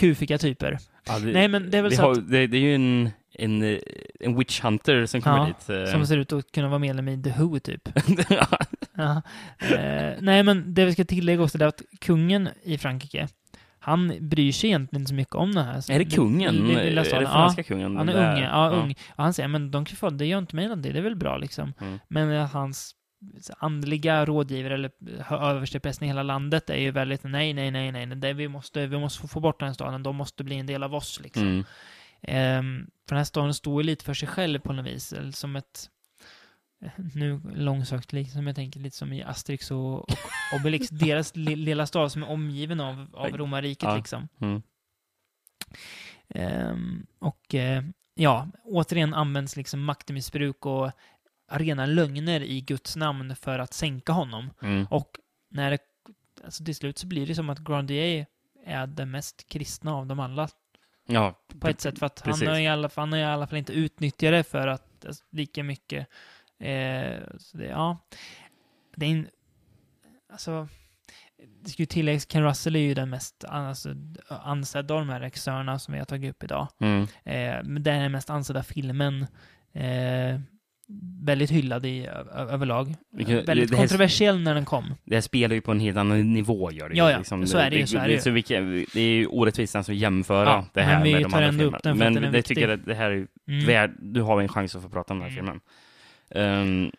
kufiga 0.00 0.38
typer. 0.38 0.78
Ja, 1.06 1.18
det, 1.18 1.32
Nej, 1.32 1.48
men 1.48 1.70
det 1.70 1.78
är 1.78 1.82
väl 1.82 1.96
så 1.96 2.02
har, 2.02 2.12
att- 2.12 2.30
det, 2.30 2.46
det 2.46 2.56
är 2.56 2.60
ju 2.60 2.74
en, 2.74 3.10
en, 3.34 3.78
en 4.20 4.38
witch 4.38 4.60
hunter 4.60 5.06
som 5.06 5.20
kommer 5.22 5.38
Ja, 5.38 5.46
dit. 5.46 5.70
eh. 5.88 5.92
Som 5.92 6.06
ser 6.06 6.16
ut 6.18 6.32
att 6.32 6.52
kunna 6.52 6.68
vara 6.68 6.78
medlem 6.78 7.08
i 7.08 7.22
The 7.22 7.30
Who, 7.38 7.58
typ. 7.58 7.88
Ja. 8.94 9.22
Eh, 9.58 10.12
nej, 10.20 10.42
men 10.42 10.74
det 10.74 10.84
vi 10.84 10.92
ska 10.92 11.04
tillägga 11.04 11.42
också 11.42 11.58
är 11.58 11.66
att 11.66 11.82
kungen 12.00 12.48
i 12.62 12.78
Frankrike, 12.78 13.28
han 13.78 14.12
bryr 14.20 14.52
sig 14.52 14.70
egentligen 14.70 15.02
inte 15.02 15.08
så 15.08 15.14
mycket 15.14 15.34
om 15.34 15.54
det 15.54 15.62
här. 15.62 15.90
är 15.92 15.98
det 15.98 16.04
kungen? 16.04 16.54
I- 16.54 16.72
i 16.72 16.74
är 16.74 16.84
lilla 16.84 17.02
det 17.02 17.10
franska 17.10 17.60
ja, 17.60 17.64
kungen? 17.64 17.96
han 17.96 18.08
är 18.08 18.32
unge, 18.32 18.44
ja, 18.44 18.70
ung. 18.70 18.94
Och 19.16 19.24
han 19.24 19.34
säger, 19.34 19.48
men 19.48 19.70
de 19.70 19.84
kan 19.84 19.96
få, 19.96 20.10
det 20.10 20.26
gör 20.26 20.38
inte 20.38 20.56
mig 20.56 20.66
någonting, 20.68 20.92
det 20.92 20.98
är 20.98 21.02
väl 21.02 21.16
bra 21.16 21.36
liksom. 21.38 21.72
Mm. 21.80 21.98
Men 22.08 22.46
hans 22.46 22.94
andliga 23.58 24.24
rådgivare 24.24 24.74
eller 24.74 24.90
översteprästen 25.30 26.04
i 26.04 26.08
hela 26.08 26.22
landet 26.22 26.70
är 26.70 26.76
ju 26.76 26.90
väldigt 26.90 27.24
nej, 27.24 27.52
nej, 27.52 27.70
nej, 27.70 27.92
nej, 27.92 28.06
det, 28.06 28.32
vi, 28.32 28.48
måste, 28.48 28.86
vi 28.86 28.98
måste 28.98 29.28
få 29.28 29.40
bort 29.40 29.58
den 29.58 29.66
här 29.66 29.74
staden, 29.74 30.02
de 30.02 30.16
måste 30.16 30.44
bli 30.44 30.56
en 30.56 30.66
del 30.66 30.82
av 30.82 30.94
oss 30.94 31.20
liksom. 31.20 31.42
Mm. 31.42 31.64
Ehm, 32.22 32.90
för 33.08 33.14
den 33.14 33.18
här 33.18 33.24
staden 33.24 33.54
står 33.54 33.82
ju 33.82 33.86
lite 33.86 34.04
för 34.04 34.14
sig 34.14 34.28
själv 34.28 34.58
på 34.58 34.72
något 34.72 34.86
vis, 34.86 35.12
eller 35.12 35.32
som 35.32 35.56
ett 35.56 35.90
eh, 36.82 36.90
nu 37.14 37.40
långsökt 37.54 38.12
liksom, 38.12 38.46
jag 38.46 38.56
tänker 38.56 38.80
lite 38.80 38.96
som 38.96 39.12
i 39.12 39.22
Asterix 39.22 39.70
och, 39.70 39.98
och 39.98 40.18
Obelix, 40.60 40.88
deras 40.90 41.36
li, 41.36 41.56
lilla 41.56 41.86
stad 41.86 42.12
som 42.12 42.22
är 42.22 42.30
omgiven 42.30 42.80
av, 42.80 43.06
av 43.14 43.36
romarriket 43.36 43.82
Ja. 43.82 43.96
liksom. 43.96 44.28
Mm. 44.40 44.62
Ehm, 46.28 47.06
och 47.18 47.54
eh, 47.54 47.82
ja, 48.14 48.48
återigen 48.64 49.14
används 49.14 49.56
liksom 49.56 49.84
maktmissbruk 49.84 50.66
och 50.66 50.90
rena 51.50 51.86
lögner 51.86 52.40
i 52.40 52.60
Guds 52.60 52.96
namn 52.96 53.36
för 53.36 53.58
att 53.58 53.74
sänka 53.74 54.12
honom. 54.12 54.50
Mm. 54.62 54.86
Och 54.90 55.18
när 55.50 55.70
det, 55.70 55.78
alltså 56.44 56.64
till 56.64 56.74
slut 56.76 56.98
så 56.98 57.06
blir 57.06 57.26
det 57.26 57.34
som 57.34 57.50
att 57.50 57.58
Grandier 57.58 58.26
är 58.66 58.86
den 58.86 59.10
mest 59.10 59.48
kristna 59.48 59.94
av 59.94 60.06
dem 60.06 60.20
alla 60.20 60.48
Ja, 61.06 61.34
på 61.60 61.68
ett 61.68 61.80
sätt 61.80 61.98
för 61.98 62.06
att 62.06 62.20
han 62.20 62.46
har, 62.46 62.58
i 62.58 62.68
alla, 62.68 62.88
fall- 62.88 63.02
han 63.02 63.12
har 63.12 63.18
i 63.18 63.24
alla 63.24 63.46
fall 63.46 63.58
inte 63.58 63.72
utnyttjat 63.72 64.32
det 64.32 64.42
för 64.44 64.66
att 64.66 65.04
alltså, 65.06 65.24
lika 65.30 65.62
mycket. 65.62 66.08
Eh, 66.58 67.20
det, 67.52 67.66
ja. 67.68 67.98
Det 68.96 69.06
är 69.06 69.10
en, 69.10 69.28
alltså, 70.32 70.68
det 71.62 71.70
ska 71.70 71.82
ju 71.82 71.86
tilläggas, 71.86 72.26
Ken 72.26 72.42
Russell 72.44 72.76
är 72.76 72.80
ju 72.80 72.94
den 72.94 73.10
mest 73.10 73.44
alltså, 73.44 73.94
ansedda 74.28 74.94
av 74.94 75.00
de 75.00 75.08
här 75.08 75.20
regissörerna 75.20 75.78
som 75.78 75.92
vi 75.92 75.98
har 75.98 76.06
tagit 76.06 76.30
upp 76.30 76.42
idag. 76.42 76.68
Mm. 76.80 77.02
Eh, 77.02 77.64
men 77.64 77.82
det 77.82 77.90
är 77.92 78.00
den 78.02 78.12
mest 78.12 78.30
ansedda 78.30 78.62
filmen. 78.62 79.26
Eh, 79.72 80.40
väldigt 81.22 81.50
hyllad 81.50 81.86
i 81.86 82.06
överlag. 82.36 82.94
Vilket- 83.12 83.48
väldigt 83.48 83.70
det 83.70 83.76
här- 83.76 83.82
kontroversiell 83.82 84.40
när 84.40 84.54
den 84.54 84.64
kom. 84.64 84.84
Det 85.04 85.14
här 85.16 85.20
spelar 85.20 85.54
ju 85.54 85.60
på 85.60 85.70
en 85.72 85.80
helt 85.80 85.96
annan 85.98 86.32
nivå, 86.34 86.72
gör 86.72 86.88
det 86.88 86.96
Ja, 86.96 87.10
ja. 87.10 87.18
liksom. 87.18 87.46
Så 87.46 87.58
är 87.58 87.70
det 87.70 87.76
ju, 87.76 87.86
så 87.86 87.98
är 87.98 88.06
det 88.08 88.14
ju. 88.14 88.20
Så 88.20 88.30
vilka, 88.30 88.60
det 88.60 89.00
är 89.00 89.10
ju 89.10 89.26
orättvist 89.26 89.76
att 89.76 89.88
jämföra 89.88 90.48
Ja, 90.48 90.64
det 90.72 90.82
här 90.82 91.04
vi 91.04 91.12
med 91.12 91.22
de 91.22 91.34
andra 91.34 91.46
ändå 91.48 91.64
upp 91.64 91.74
filmerna. 91.82 92.04
den 92.04 92.14
Men 92.14 92.22
den 92.22 92.32
det 92.32 92.42
tycker 92.42 92.62
jag 92.62 92.70
att 92.70 92.86
det 92.86 92.94
här 92.94 93.10
är 93.10 93.26
Mm. 93.48 93.66
värd, 93.66 93.90
du 94.00 94.22
har 94.22 94.40
en 94.40 94.48
chans 94.48 94.76
att 94.76 94.82
få 94.82 94.88
prata 94.88 95.12
om 95.14 95.20
den 95.20 95.30
här 95.30 95.38
Mm. 95.40 95.44
filmen. 95.46 95.60
Um, 96.84 96.90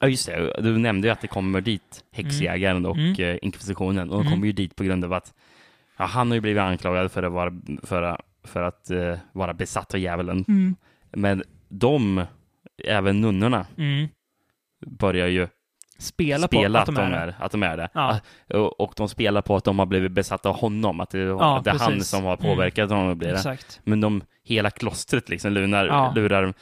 ja, 0.00 0.08
just 0.08 0.26
det. 0.26 0.52
Du 0.62 0.78
nämnde 0.78 1.08
ju 1.08 1.12
att 1.12 1.20
det 1.20 1.26
kommer 1.28 1.60
dit 1.60 2.04
häxjägaren 2.12 2.86
och 2.86 2.96
Mm. 2.96 3.14
eh, 3.18 3.36
inkvisitionen. 3.42 4.10
Och 4.10 4.16
de 4.16 4.20
Mm. 4.20 4.32
kommer 4.32 4.46
ju 4.46 4.52
dit 4.52 4.76
på 4.76 4.84
grund 4.84 5.04
av 5.04 5.12
att 5.12 5.34
ja, 5.98 6.04
han 6.04 6.28
har 6.28 6.34
ju 6.34 6.40
blivit 6.40 6.60
anklagad 6.60 7.12
för 7.12 7.22
att 7.22 7.32
vara, 7.32 7.52
för, 7.82 8.02
att- 8.02 8.20
för 8.44 8.62
att 8.62 8.90
eh, 8.90 9.16
vara 9.32 9.54
besatt 9.54 9.94
av 9.94 10.00
djävulen. 10.00 10.44
Mm. 10.48 10.76
Men 11.12 11.42
de, 11.68 12.24
även 12.84 13.20
nunnorna, 13.20 13.66
Mm. 13.78 14.08
börjar 14.86 15.26
ju 15.26 15.48
Spela, 16.00 16.46
spela 16.46 16.84
på 16.84 16.90
att 16.90 16.96
de 16.96 17.12
är, 17.12 17.26
det. 17.26 17.34
att 17.38 17.52
de 17.52 17.62
är 17.62 17.76
det. 17.76 17.88
Ja. 17.94 18.20
Och, 18.54 18.80
och 18.80 18.92
de 18.96 19.08
spelar 19.08 19.42
på 19.42 19.56
att 19.56 19.64
de 19.64 19.78
har 19.78 19.86
blivit 19.86 20.12
besatta 20.12 20.48
av 20.48 20.56
honom, 20.56 21.00
att 21.00 21.10
det, 21.10 21.18
Ja, 21.18 21.58
att 21.58 21.64
det 21.64 21.70
är 21.70 21.78
han 21.78 22.04
som 22.04 22.24
har 22.24 22.36
Mm. 22.36 22.42
påverkat 22.42 22.90
honom 22.90 23.08
att 23.10 23.16
bli 23.16 23.28
det. 23.28 23.34
Exakt. 23.34 23.80
Men 23.84 24.00
de, 24.00 24.22
hela 24.44 24.70
klostret 24.70 25.28
liksom 25.28 25.52
lurar, 25.52 25.86
Ja. 25.86 26.12
lurar 26.14 26.54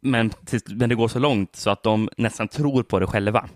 Men, 0.00 0.30
men 0.66 0.88
det 0.88 0.94
går 0.94 1.08
så 1.08 1.18
långt 1.18 1.56
så 1.56 1.70
att 1.70 1.82
de 1.82 2.08
nästan 2.16 2.48
tror 2.48 2.82
på 2.82 2.98
det 3.00 3.06
själva. 3.06 3.48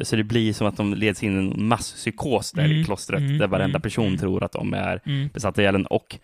Så 0.00 0.16
det 0.16 0.24
blir 0.24 0.52
som 0.52 0.66
att 0.66 0.76
de 0.76 0.94
leds 0.94 1.22
in 1.22 1.34
i 1.34 1.38
en 1.38 1.68
masspsykos 1.68 2.52
där 2.52 2.64
Mm, 2.64 2.76
i 2.76 2.84
klostret, 2.84 3.20
mm, 3.20 3.38
där 3.38 3.46
varenda 3.46 3.76
mm, 3.76 3.82
person 3.82 4.06
mm. 4.06 4.18
tror 4.18 4.44
att 4.44 4.52
de 4.52 4.74
är 4.74 5.00
Mm. 5.06 5.28
besatta 5.34 5.60
av 5.60 5.62
djävulen. 5.64 5.86
Och 5.86 6.18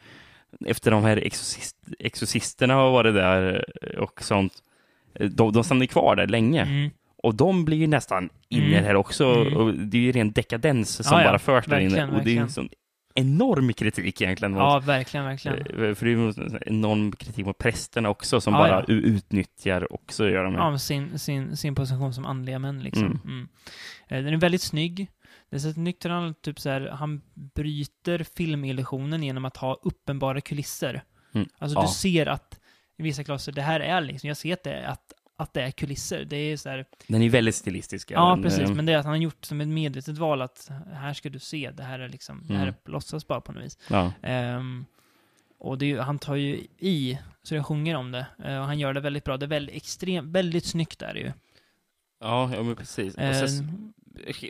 efter 0.66 0.90
de 0.90 1.05
här 1.05 1.16
exorcist, 1.16 1.76
exorcisterna 1.98 2.74
har 2.74 2.90
varit 2.90 3.14
där 3.14 3.64
och 3.98 4.22
sånt, 4.22 4.52
de, 5.31 5.52
de 5.52 5.64
stannar 5.64 5.86
kvar 5.86 6.16
där 6.16 6.26
länge. 6.26 6.62
Mm. 6.62 6.90
Och 7.22 7.35
de 7.35 7.64
blir 7.64 7.76
ju 7.76 7.86
nästan 7.86 8.28
inne 8.48 8.66
Mm. 8.66 8.85
här 8.85 8.94
också. 8.97 9.24
Mm. 9.26 9.56
Och 9.56 9.74
det 9.74 9.97
är 9.98 10.02
ju 10.02 10.12
ren 10.12 10.32
dekadens 10.32 11.06
som 11.09 11.18
Ja, 11.18 11.22
ja. 11.24 11.28
bara 11.28 11.39
förs 11.39 11.66
där 11.66 11.78
inne. 11.81 12.06
Och 12.06 12.24
det 12.24 12.36
är 12.36 12.40
en 12.40 12.51
sån 12.51 12.68
enorm 13.14 13.72
kritik 13.72 14.20
egentligen. 14.20 14.55
Ja, 14.55 14.78
verkligen, 14.86 15.26
verkligen. 15.26 15.59
Eh, 15.59 15.94
För 15.94 16.06
det 16.06 16.12
är 16.12 16.16
ju 16.16 16.28
en 16.28 16.59
enorm 16.66 17.12
kritik 17.12 17.47
mot 17.47 17.59
prästerna 17.59 18.09
också, 18.09 18.40
som 18.40 18.55
Ja, 18.55 18.59
bara 18.59 18.70
ja. 18.89 18.94
utnyttjar 18.94 19.93
också, 19.93 20.28
gör 20.28 20.44
de. 20.44 20.55
Ja, 20.55 20.70
med 20.70 20.81
sin, 20.81 21.18
sin, 21.18 21.56
sin 21.56 21.74
position 21.74 22.14
som 22.14 22.26
andliga 22.26 22.59
män 22.59 22.82
liksom. 22.82 23.06
Mm. 23.06 23.20
Mm. 23.24 23.48
Eh, 24.09 24.22
Den 24.24 24.35
är 24.35 24.39
väldigt 24.39 24.62
snygg. 24.62 25.09
Det 25.55 25.59
är 25.59 25.72
så 25.72 26.09
han, 26.09 26.35
typ 26.35 26.60
så 26.60 26.70
här, 26.70 26.81
han 26.89 27.20
bryter 27.35 28.22
filmillusionen 28.36 29.22
genom 29.22 29.44
att 29.44 29.56
ha 29.56 29.78
uppenbara 29.82 30.40
kulisser. 30.40 31.02
Mm. 31.35 31.48
Alltså 31.59 31.78
Ja. 31.78 31.82
du 31.82 31.89
ser 31.89 32.26
att 32.26 32.60
i 32.97 33.02
vissa 33.02 33.24
kloster, 33.24 33.52
det 33.52 33.62
här 33.62 33.81
är 33.81 34.01
liksom, 34.01 34.28
jag 34.28 34.36
ser 34.36 34.52
att 34.52 34.62
det 34.62 34.72
är, 34.72 34.85
att, 34.89 35.12
att 35.36 35.55
det 35.55 35.62
är 35.62 35.70
kulisser. 35.70 36.24
Det 36.24 36.36
är 36.36 36.56
så 36.56 36.68
här, 36.68 36.85
Den 37.06 37.22
är 37.22 37.31
väldigt 37.31 37.55
stilistisk. 37.55 38.10
ja 38.10 38.31
den, 38.31 38.43
precis, 38.43 38.60
eh, 38.60 38.74
men 38.74 38.86
det 38.86 38.93
är 38.93 38.97
att 38.98 39.05
han 39.05 39.12
har 39.14 39.18
gjort 39.20 39.44
som 39.44 39.60
ett 39.60 39.68
medvetet 39.68 40.18
val 40.18 40.43
att 40.43 40.70
här 40.93 41.12
ska 41.14 41.28
du 41.31 41.39
se, 41.39 41.70
det 41.70 41.82
här 41.82 41.98
är 41.98 42.09
liksom, 42.09 42.40
det 42.48 42.55
här 42.55 42.62
Mm. 42.62 42.74
är 42.85 42.90
låtsas 42.90 43.26
bara 43.26 43.40
på 43.40 43.52
något 43.52 43.64
vis. 43.64 43.78
Ja. 43.90 44.12
Ehm, 44.22 44.85
och 45.59 45.82
är, 45.82 45.98
han 45.98 46.18
tar 46.18 46.35
ju 46.35 46.55
i, 46.78 47.18
så 47.43 47.55
det 47.55 47.62
sjunger 47.64 47.94
om 47.97 48.12
det. 48.12 48.26
Eh, 48.44 48.59
och 48.59 48.64
han 48.66 48.78
gör 48.78 48.94
det 48.94 49.01
väldigt 49.01 49.24
bra. 49.24 49.36
Det 49.36 49.47
är 49.47 49.48
väldigt 49.48 49.76
extremt, 49.76 50.28
väldigt 50.32 50.64
snyggt 50.64 51.02
är 51.02 51.14
det 51.14 51.20
ju. 51.20 51.32
Ja, 52.20 52.51
ja, 52.55 52.62
men 52.62 52.76
precis. 52.76 53.14
Sen, 53.14 53.94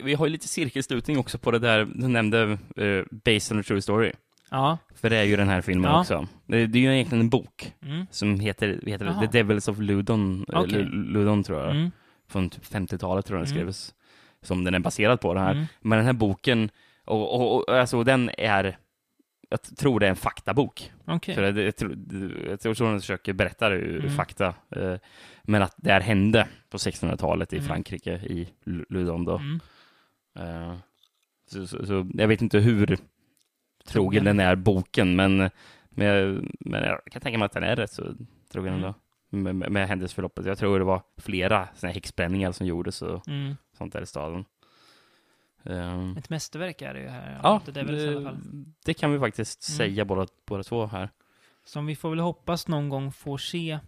vi 0.04 0.14
har 0.14 0.26
ju 0.26 0.32
lite 0.32 0.48
cirkelslutning 0.48 1.18
också 1.18 1.38
på 1.38 1.50
det 1.50 1.58
där 1.58 1.84
du 1.94 2.08
nämnde, 2.08 2.58
uh, 2.78 3.04
Based 3.10 3.52
on 3.56 3.60
a 3.60 3.62
true 3.66 3.82
story. 3.82 4.12
ja. 4.50 4.78
För 4.94 5.10
det 5.10 5.16
är 5.16 5.24
ju 5.24 5.36
den 5.36 5.48
här 5.48 5.60
filmen 5.60 5.90
Ja. 5.90 6.00
också. 6.00 6.26
Det, 6.46 6.66
det 6.66 6.78
är 6.78 6.82
ju 6.82 6.94
egentligen 6.94 7.20
en 7.20 7.28
bok 7.30 7.72
Mm. 7.82 8.06
som 8.10 8.40
heter, 8.40 8.80
heter. 8.86 9.16
The 9.20 9.38
Devils 9.38 9.68
of 9.68 9.78
Ludon, 9.78 10.44
eh. 10.52 10.60
Lu- 10.62 11.12
Ludon 11.12 11.42
tror 11.44 11.60
jag. 11.60 11.70
Mm. 11.70 11.90
Från 12.28 12.50
typ 12.50 12.64
50-talet 12.64 13.26
tror 13.26 13.38
jag 13.38 13.46
den 13.46 13.52
Mm. 13.56 13.62
skrevs. 13.72 13.94
Som 14.42 14.64
den 14.64 14.74
är 14.74 14.78
baserad 14.78 15.20
på, 15.20 15.34
det 15.34 15.40
här. 15.40 15.52
Mm. 15.52 15.64
Men 15.80 15.98
den 15.98 16.06
här 16.06 16.12
boken, 16.12 16.70
och, 17.04 17.34
och, 17.40 17.68
och 17.68 17.78
alltså 17.80 18.04
den 18.04 18.30
är, 18.38 18.76
jag 19.48 19.62
tror 19.62 20.00
det 20.00 20.06
är 20.06 20.10
en 20.10 20.16
faktabok. 20.16 20.92
Okej. 21.04 21.34
För 21.34 21.42
jag, 21.42 21.58
jag, 21.58 21.76
tror, 21.76 21.96
jag 22.48 22.60
tror 22.60 22.74
de 22.90 23.00
försöker 23.00 23.32
berätta 23.32 23.68
det 23.68 23.76
ur 23.76 24.00
Mm. 24.04 24.16
fakta. 24.16 24.54
Eh, 24.76 24.94
men 25.42 25.62
att 25.62 25.74
det 25.76 25.92
här 25.92 26.00
hände 26.00 26.48
på 26.70 26.76
1600-talet 26.78 27.52
i 27.52 27.56
Mm. 27.56 27.68
Frankrike, 27.68 28.12
i 28.14 28.48
Lu- 28.64 28.84
Ludon 28.88 29.24
då. 29.24 29.36
Mm. 29.38 29.60
Eh, 30.38 30.74
så, 31.50 31.66
så, 31.66 31.86
så 31.86 32.10
jag 32.14 32.28
vet 32.28 32.42
inte 32.42 32.58
hur 32.58 32.98
trogen 33.86 34.24
den 34.24 34.40
är 34.40 34.56
boken, 34.56 35.16
men, 35.16 35.36
men, 35.90 36.06
jag- 36.06 36.48
men 36.60 36.82
jag 36.84 37.04
kan 37.04 37.22
tänka 37.22 37.38
mig 37.38 37.46
att 37.46 37.52
den 37.52 37.62
är 37.62 37.76
rätt 37.76 37.90
så 37.92 38.02
trogen 38.52 38.74
Mm. 38.74 38.84
ändå. 38.84 38.94
Med, 39.52 39.72
med, 39.72 39.88
händelseförloppet. 39.88 40.46
Jag 40.46 40.58
tror 40.58 40.78
det 40.78 40.84
var 40.84 41.02
flera 41.20 41.68
såna 41.74 41.92
häxbränningar 41.92 42.52
som 42.52 42.66
gjordes 42.66 43.02
och 43.02 43.28
Mm. 43.28 43.54
sånt 43.78 43.92
där 43.92 44.02
i 44.02 44.06
staden. 44.06 44.44
Eh, 45.66 46.10
Ett 46.18 46.30
mästerverk 46.30 46.82
är 46.82 46.94
det 46.94 47.00
ju 47.00 47.08
här. 47.08 47.40
ja, 47.42 47.60
det 47.66 48.22
fall. 48.24 48.38
det 48.84 48.94
kan 48.94 49.12
vi 49.12 49.18
faktiskt 49.18 49.68
Mm. 49.68 49.76
säga 49.76 50.04
båda, 50.04 50.26
båda 50.46 50.62
två 50.62 50.86
här. 50.86 51.10
Som 51.64 51.86
vi 51.86 51.96
får 51.96 52.10
väl 52.10 52.18
hoppas 52.18 52.68
någon 52.68 52.88
gång 52.88 53.12
får 53.12 53.38
se 53.38 53.78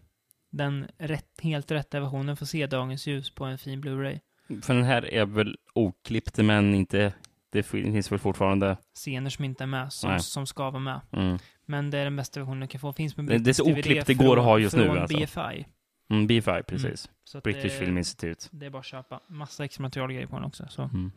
den 0.51 0.86
rätt, 0.98 1.40
helt 1.43 1.70
rätta 1.70 2.01
versionen, 2.01 2.36
får 2.36 2.47
se 2.47 2.66
dagens 2.66 3.07
ljus 3.07 3.31
på 3.31 3.44
en 3.44 3.59
fin 3.59 3.81
Blu-ray. 3.85 4.20
För 4.62 4.74
den 4.74 4.85
här 4.85 5.15
är 5.15 5.27
väl 5.27 5.57
oklippt, 5.74 6.36
men 6.39 6.74
inte, 6.74 7.12
det 7.51 7.62
finns 7.62 8.12
väl 8.12 8.19
fortfarande 8.19 8.77
Scener 8.94 9.31
som 9.31 9.44
inte 9.44 9.65
är 9.65 9.66
med, 9.66 9.93
som, 9.93 10.11
Nej. 10.11 10.20
som 10.20 10.47
ska 10.47 10.70
vara 10.70 10.81
med. 10.82 11.01
mm, 11.12 11.39
Men 11.66 11.90
det 11.90 11.98
är 11.98 12.05
den 12.05 12.16
bästa 12.16 12.40
versionen 12.40 12.61
du 12.61 12.66
kan 12.66 12.81
få. 12.81 12.93
Finns 12.93 13.15
på 13.15 13.23
Det- 13.23 13.39
det 13.39 13.51
är 13.51 13.55
så 13.55 13.73
oklippt 13.73 14.07
det 14.07 14.15
går 14.15 14.36
att 14.39 14.44
ha 14.44 14.59
just 14.59 14.77
nu, 14.77 14.89
alltså. 14.89 15.16
BFI. 15.19 15.66
mm, 16.11 16.27
B5, 16.28 16.62
precis. 16.62 17.11
Att 17.35 17.43
British 17.43 17.62
det, 17.62 17.69
Film 17.70 17.98
Institute. 17.98 18.47
Det 18.51 18.66
är 18.66 18.70
bara 18.70 18.78
att 18.78 18.85
köpa. 18.85 19.20
Massa 19.28 19.65
extra 19.65 19.82
materialgrejer 19.82 20.27
på 20.27 20.36
den 20.36 20.44
också. 20.44 20.66
Så 20.70 20.82
Mm. 20.82 21.12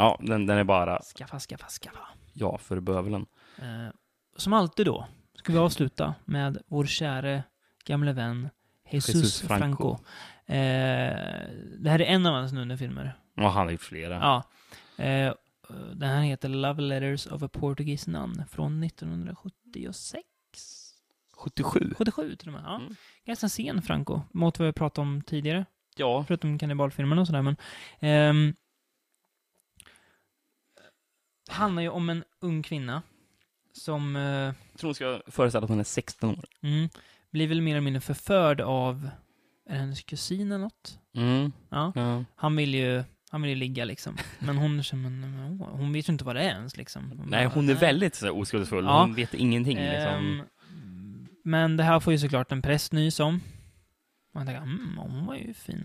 Ja, 0.00 0.18
den, 0.20 0.46
den 0.46 0.58
är 0.58 0.64
bara 0.64 1.02
skaffa, 1.02 1.38
skaffa, 1.38 1.66
skaffa. 1.68 2.08
ja 2.32 2.58
för 2.58 2.80
bövelen. 2.80 3.26
Eh, 3.58 3.88
som 4.36 4.52
alltid 4.52 4.86
då, 4.86 5.06
ska 5.34 5.52
vi 5.52 5.58
avsluta 5.58 6.14
med 6.24 6.62
vår 6.66 6.86
käre 6.86 7.42
gamle 7.84 8.12
vän 8.12 8.48
Jesus, 8.90 9.14
Jesus 9.14 9.40
Franco. 9.40 9.58
Franco. 9.66 9.92
Eh, 10.46 11.48
det 11.78 11.90
här 11.90 12.00
är 12.00 12.04
en 12.04 12.26
av 12.26 12.34
hans 12.34 12.52
Nunne-filmer. 12.52 13.16
Ja, 13.34 13.48
han 13.48 13.66
har 13.66 13.70
gjort 13.70 13.82
flera. 13.82 14.14
Ja. 14.14 14.42
Eh, 15.04 15.34
den 15.94 16.08
här 16.10 16.22
heter 16.22 16.48
Love 16.48 16.82
Letters 16.82 17.26
of 17.26 17.42
a 17.42 17.48
Portuguese 17.48 18.06
Nun 18.06 18.44
från 18.50 18.84
1976. 18.84 20.24
77. 21.32 21.94
77 21.98 22.36
till 22.36 22.48
och 22.48 22.54
med. 22.54 22.62
Ja. 22.64 22.76
Mm. 22.76 22.94
Ganska 23.24 23.48
sen 23.48 23.82
Franco, 23.82 24.20
mot 24.32 24.58
vad 24.58 24.66
vi 24.66 24.72
pratade 24.72 25.08
om 25.08 25.22
tidigare. 25.22 25.64
Ja, 25.96 26.24
Förutom 26.28 26.58
kannibalfilmen 26.58 27.18
och 27.18 27.26
sådär, 27.26 27.42
men... 27.42 27.56
ehm, 28.00 28.54
handlar 31.50 31.82
ju 31.82 31.88
om 31.88 32.10
en 32.10 32.24
ung 32.40 32.62
kvinna 32.62 33.02
som 33.72 34.16
eh, 34.16 34.22
jag 34.22 34.54
tror 34.76 34.88
hon 34.88 34.94
ska 34.94 35.20
föreställa 35.26 35.64
att 35.64 35.70
hon 35.70 35.80
är 35.80 35.84
16 35.84 36.30
år. 36.30 36.44
mm, 36.62 36.88
blir 37.30 37.48
väl 37.48 37.60
mer 37.60 37.72
eller 37.72 37.80
mindre 37.80 38.00
förförd 38.00 38.60
av 38.60 39.10
är 39.68 39.74
det 39.74 39.80
hennes 39.80 40.02
kusin 40.02 40.52
eller 40.52 40.64
något? 40.64 40.98
Mm. 41.14 41.52
Ja. 41.68 41.92
Ja. 41.94 42.24
Han 42.36 42.56
vill 42.56 42.74
ju, 42.74 43.04
han 43.30 43.42
vill 43.42 43.48
ju 43.50 43.56
ligga 43.56 43.84
liksom. 43.84 44.16
Men 44.38 44.56
hon 44.56 44.82
men, 44.92 45.58
åh, 45.60 45.68
hon 45.70 45.92
vet 45.92 46.08
ju 46.08 46.12
inte 46.12 46.24
vad 46.24 46.36
det 46.36 46.42
är 46.42 46.54
ens 46.54 46.76
liksom. 46.76 47.22
Nej, 47.26 47.46
bara, 47.46 47.54
hon 47.54 47.64
är 47.68 47.72
nej. 47.74 47.80
väldigt 47.80 48.14
så 48.14 48.30
oskuldsfull. 48.30 48.84
Ja. 48.84 49.00
Hon 49.00 49.14
vet 49.14 49.34
ingenting. 49.34 49.76
Liksom. 49.76 50.14
Ehm, 50.14 50.42
men 51.44 51.76
det 51.76 51.82
här 51.82 52.00
får 52.00 52.12
ju 52.12 52.18
såklart 52.18 52.52
en 52.52 52.62
präst 52.62 52.92
nys 52.92 53.20
om. 53.20 53.40
Man 54.34 54.46
tänker, 54.46 54.62
mm, 54.62 54.98
hon 54.98 55.26
var 55.26 55.34
ju 55.34 55.54
fin. 55.54 55.84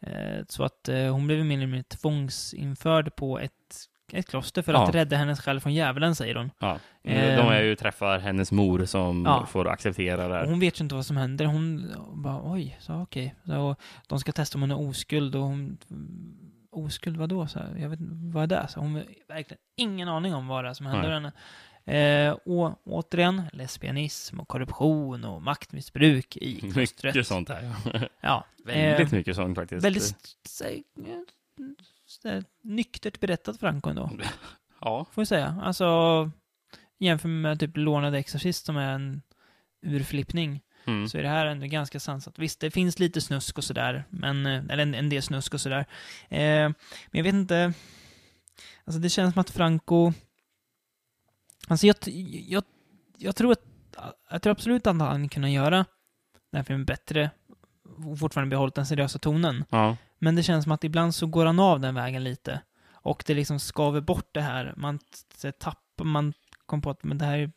Eh, 0.00 0.44
så 0.48 0.64
att 0.64 0.88
eh, 0.88 1.12
hon 1.12 1.26
blev 1.26 1.44
mer 1.44 1.56
eller 1.56 1.66
mindre 1.66 1.82
tvångsinförd 1.82 3.16
på 3.16 3.38
ett, 3.38 3.88
ett 4.12 4.28
kloster 4.28 4.62
för 4.62 4.74
att 4.74 4.94
Ja. 4.94 5.00
rädda 5.00 5.16
hennes 5.16 5.40
själ 5.40 5.60
från 5.60 5.74
djävulen, 5.74 6.14
säger 6.14 6.34
hon. 6.34 6.50
Ja. 6.58 6.78
Ehm. 7.04 7.36
De 7.36 7.52
är 7.52 7.62
ju 7.62 7.76
träffar 7.76 8.18
hennes 8.18 8.52
mor 8.52 8.84
som 8.84 9.24
Ja. 9.24 9.46
får 9.46 9.68
acceptera 9.68 10.28
det 10.28 10.34
här. 10.34 10.46
hon 10.46 10.60
vet 10.60 10.80
ju 10.80 10.82
inte 10.82 10.94
vad 10.94 11.06
som 11.06 11.16
händer. 11.16 11.44
Hon 11.44 11.90
bara, 12.14 12.40
oj, 12.52 12.76
så 12.80 12.94
okej. 12.94 13.34
Så 13.46 13.76
de 14.06 14.20
ska 14.20 14.32
testa 14.32 14.56
om 14.58 14.62
hon 14.62 14.70
är 14.70 14.88
oskuld 14.88 15.34
och 15.34 15.42
hon... 15.42 15.78
Oskuld, 16.74 17.16
vadå? 17.16 17.46
Så 17.46 17.58
här, 17.58 17.76
jag 17.78 17.88
vet 17.88 17.98
vad 18.32 18.42
är 18.42 18.46
det? 18.46 18.66
Så 18.68 18.80
hon 18.80 18.94
har 18.94 19.04
verkligen 19.28 19.60
ingen 19.76 20.08
aning 20.08 20.34
om 20.34 20.46
vad 20.46 20.64
det 20.64 20.70
är 20.70 20.74
som 20.74 20.86
händer 20.86 21.02
Nej. 21.08 21.12
henne. 21.14 21.32
Eh, 21.84 22.32
och 22.32 22.78
återigen, 22.84 23.42
lesbianism 23.52 24.40
och 24.40 24.48
korruption 24.48 25.24
och 25.24 25.42
maktmissbruk 25.42 26.36
i 26.36 26.60
klostret. 26.60 27.14
Mycket 27.14 27.26
sånt 27.26 27.48
här. 27.48 27.72
Ja. 27.92 28.00
Ja. 28.20 28.44
väldigt 28.64 29.12
eh, 29.12 29.18
mycket 29.18 29.36
sånt 29.36 29.56
faktiskt. 29.58 29.84
Väldigt 29.84 30.14
nyktert 32.62 33.20
berättat 33.20 33.60
Franco 33.60 33.90
ändå, 33.90 34.10
Ja. 34.80 35.06
får 35.12 35.20
jag 35.22 35.28
säga. 35.28 35.60
Alltså, 35.62 36.30
jämför 36.98 37.28
med 37.28 37.60
typ 37.60 37.76
Lånade 37.76 38.18
Exorcist 38.18 38.66
som 38.66 38.76
är 38.76 38.92
en 38.94 39.22
urflippning. 39.86 40.60
Mm. 40.84 41.08
Så 41.08 41.18
är 41.18 41.22
det 41.22 41.28
här 41.28 41.46
ändå 41.46 41.66
ganska 41.66 42.00
sansat. 42.00 42.38
Visst, 42.38 42.60
det 42.60 42.70
finns 42.70 42.98
lite 42.98 43.20
snusk 43.20 43.58
och 43.58 43.64
sådär, 43.64 44.04
men, 44.10 44.46
eller 44.46 44.78
en, 44.82 44.94
en 44.94 45.08
del 45.08 45.22
snusk 45.22 45.54
och 45.54 45.60
sådär. 45.60 45.86
Eh, 46.28 46.38
men 46.68 46.74
jag 47.10 47.22
vet 47.22 47.34
inte, 47.34 47.72
alltså 48.84 49.00
det 49.00 49.08
känns 49.08 49.34
som 49.34 49.40
att 49.40 49.50
Franco, 49.50 50.12
alltså 51.68 51.86
jag, 51.86 51.96
jag, 52.48 52.64
jag 53.16 53.36
tror 53.36 53.52
att, 53.52 53.64
jag 54.30 54.42
tror 54.42 54.50
absolut 54.50 54.86
att 54.86 55.00
han 55.00 55.28
kunde 55.28 55.50
göra 55.50 55.76
den 56.50 56.58
här 56.58 56.62
filmen 56.62 56.84
bättre 56.84 57.30
och 58.06 58.18
fortfarande 58.18 58.50
behållit 58.50 58.74
den 58.74 58.86
seriösa 58.86 59.18
tonen. 59.18 59.64
Ja. 59.70 59.96
Men 60.22 60.34
det 60.34 60.42
känns 60.42 60.62
som 60.62 60.72
att 60.72 60.84
ibland 60.84 61.14
så 61.14 61.26
går 61.26 61.46
han 61.46 61.58
av 61.60 61.80
den 61.80 61.94
vägen 61.94 62.24
lite. 62.24 62.60
Och 62.92 63.22
det 63.26 63.34
liksom 63.34 63.60
skaver 63.60 64.00
bort 64.00 64.28
det 64.34 64.40
här. 64.40 64.74
Man 64.76 64.98
tappar, 65.60 66.04
man 66.04 66.32
kom 66.66 66.82
på 66.82 66.90
att 66.90 67.04
men 67.04 67.18
det 67.18 67.24
här 67.24 67.38
är 67.38 67.50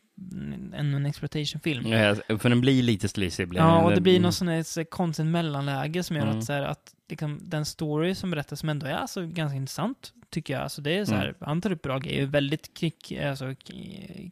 ännu 0.75 0.97
en 0.97 1.05
exploitation-film. 1.05 1.87
Ja, 1.87 2.15
För 2.39 2.49
den 2.49 2.61
blir 2.61 2.83
lite 2.83 3.07
sleazy. 3.07 3.47
Ja, 3.53 3.81
och 3.83 3.91
det 3.95 4.01
blir 4.01 4.13
Mm. 4.13 4.23
något 4.23 4.35
sånt 4.35 4.49
här 4.49 4.83
konstigt 4.83 5.25
mellanläge 5.25 6.03
som 6.03 6.15
gör 6.15 6.23
Mm. 6.23 6.37
att, 6.37 6.45
så 6.45 6.53
här, 6.53 6.61
att 6.63 6.93
liksom, 7.09 7.39
den 7.43 7.65
story 7.65 8.15
som 8.15 8.31
berättas, 8.31 8.59
som 8.59 8.69
ändå 8.69 8.85
är 8.85 8.93
alltså 8.93 9.27
ganska 9.27 9.55
intressant, 9.57 10.13
tycker 10.29 10.53
jag. 10.53 10.63
Alltså, 10.63 10.81
det 10.81 10.97
är 10.97 11.05
så 11.05 11.15
här, 11.15 11.25
Mm. 11.25 11.35
Han 11.39 11.61
tar 11.61 11.71
upp 11.71 11.81
bra 11.81 11.97
grejer, 11.99 12.25
väldigt 12.25 12.73
krik, 12.73 13.11
alltså, 13.11 13.55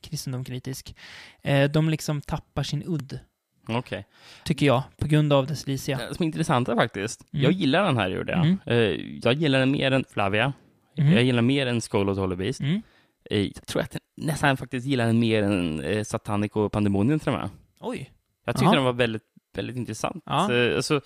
kristendomkritisk. 0.01 0.95
Eh, 1.41 1.69
de 1.71 1.89
liksom 1.89 2.21
tappar 2.21 2.63
sin 2.63 2.83
udd, 2.87 3.19
Okej. 3.67 4.05
tycker 4.43 4.65
jag, 4.65 4.83
på 4.97 5.07
grund 5.07 5.33
av 5.33 5.45
slisiga. 5.45 5.97
Det 5.97 6.15
Som 6.15 6.23
är 6.23 6.27
intressanta 6.27 6.75
faktiskt. 6.75 7.25
Mm. 7.33 7.43
Jag 7.43 7.51
gillar 7.51 7.83
den 7.83 7.97
här, 7.97 8.09
gjorde 8.09 8.31
jag. 8.31 8.41
Mm. 8.45 8.57
Eh, 8.65 9.19
Jag 9.23 9.33
gillar 9.33 9.59
den 9.59 9.71
mer 9.71 9.91
än 9.91 10.03
Flavia. 10.09 10.53
Mm. 10.97 11.13
Jag 11.13 11.23
gillar 11.23 11.41
mer 11.41 11.67
än 11.67 11.81
Skull 11.81 12.09
of 12.09 12.15
the 12.17 12.21
Holy 12.21 12.35
Beast. 12.35 12.61
Eh, 12.61 13.39
Jag 13.39 13.65
tror 13.65 13.81
att 13.81 13.93
jag 13.93 14.25
nästan 14.25 14.57
faktiskt 14.57 14.87
gillar 14.87 15.05
den 15.05 15.19
mer 15.19 15.43
än 15.43 15.79
eh, 15.83 16.03
Satanic 16.03 16.51
och 16.51 16.71
Pandemonium 16.71 17.19
till 17.19 17.29
och 17.29 17.39
med. 17.39 17.49
Oj. 17.79 18.11
Jag 18.45 18.55
tyckte 18.55 18.65
Jaha. 18.65 18.75
den 18.75 18.83
var 18.83 18.93
väldigt 18.93 19.23
väldigt 19.55 19.75
intressant. 19.77 20.23
Ja. 20.25 20.53
Eh, 20.53 20.75
Alltså, 20.75 21.01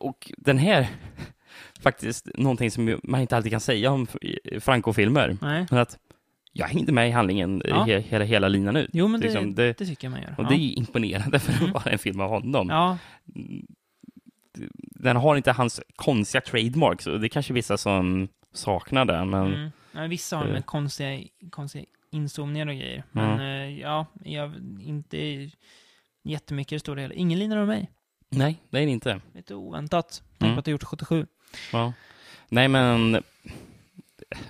och 0.00 0.32
den 0.38 0.58
här, 0.58 0.88
faktiskt 1.82 2.28
någonting 2.34 2.70
som 2.70 3.00
man 3.04 3.20
inte 3.20 3.36
alltid 3.36 3.52
kan 3.52 3.60
säga 3.60 3.90
om 3.90 4.06
Franco-filmer, 4.60 5.36
Nej. 5.42 5.66
men 5.70 5.78
att 5.80 5.98
jag 6.52 6.66
hängde 6.66 6.92
med 6.92 7.08
i 7.08 7.10
handlingen 7.10 7.62
eh, 7.62 7.70
Ja. 7.70 7.82
he, 7.84 8.00
hela, 8.00 8.24
hela 8.24 8.48
linan 8.48 8.76
ut. 8.76 8.90
Jo, 8.92 9.08
men 9.08 9.20
det, 9.20 9.26
Liksom, 9.26 9.54
det, 9.54 9.78
det- 9.78 9.86
tycker 9.86 10.06
jag 10.06 10.10
man 10.12 10.22
gör. 10.22 10.34
Och 10.38 10.44
ja. 10.44 10.48
det 10.48 10.54
är 10.54 10.78
imponerande 10.78 11.38
för 11.38 11.52
att 11.52 11.60
Mm. 11.60 11.72
vara 11.72 11.90
en 11.90 11.98
film 11.98 12.20
av 12.20 12.28
honom. 12.28 12.68
ja, 12.68 12.98
Den 15.02 15.16
har 15.16 15.36
inte 15.36 15.52
hans 15.52 15.80
konstiga 15.96 16.40
trademarks, 16.40 17.06
och 17.06 17.20
det 17.20 17.26
är 17.26 17.28
kanske 17.28 17.52
vissa 17.52 17.76
som 17.78 18.28
saknar 18.52 19.04
det, 19.04 19.24
men 19.24 19.54
mm. 19.54 19.70
ja, 19.92 20.06
vissa 20.06 20.36
har 20.36 20.46
Eh. 20.46 20.52
med 20.52 20.66
konstiga, 20.66 21.22
konstiga 21.50 21.84
inzoomningar 22.10 22.66
och 22.66 22.74
grejer. 22.74 23.04
Men 23.12 23.40
eh, 23.40 23.78
ja, 23.80 24.06
jag 24.24 24.52
inte 24.80 25.50
jättemycket 26.24 26.72
i 26.72 26.74
det 26.74 26.80
stora 26.80 27.00
hela. 27.00 27.14
Ingen 27.14 27.38
linar 27.38 27.56
av 27.56 27.66
mig. 27.66 27.90
nej, 28.28 28.56
det 28.70 28.78
är 28.78 28.86
det 28.86 28.92
inte. 28.92 29.20
Lite 29.34 29.54
oväntat. 29.54 30.22
Tänk 30.38 30.46
Mm. 30.48 30.54
på 30.56 30.60
att 30.60 30.66
jag 30.66 30.72
gjort 30.72 30.82
77. 30.84 31.26
Ja. 31.72 31.92
Nej, 32.48 32.68
men 32.68 33.22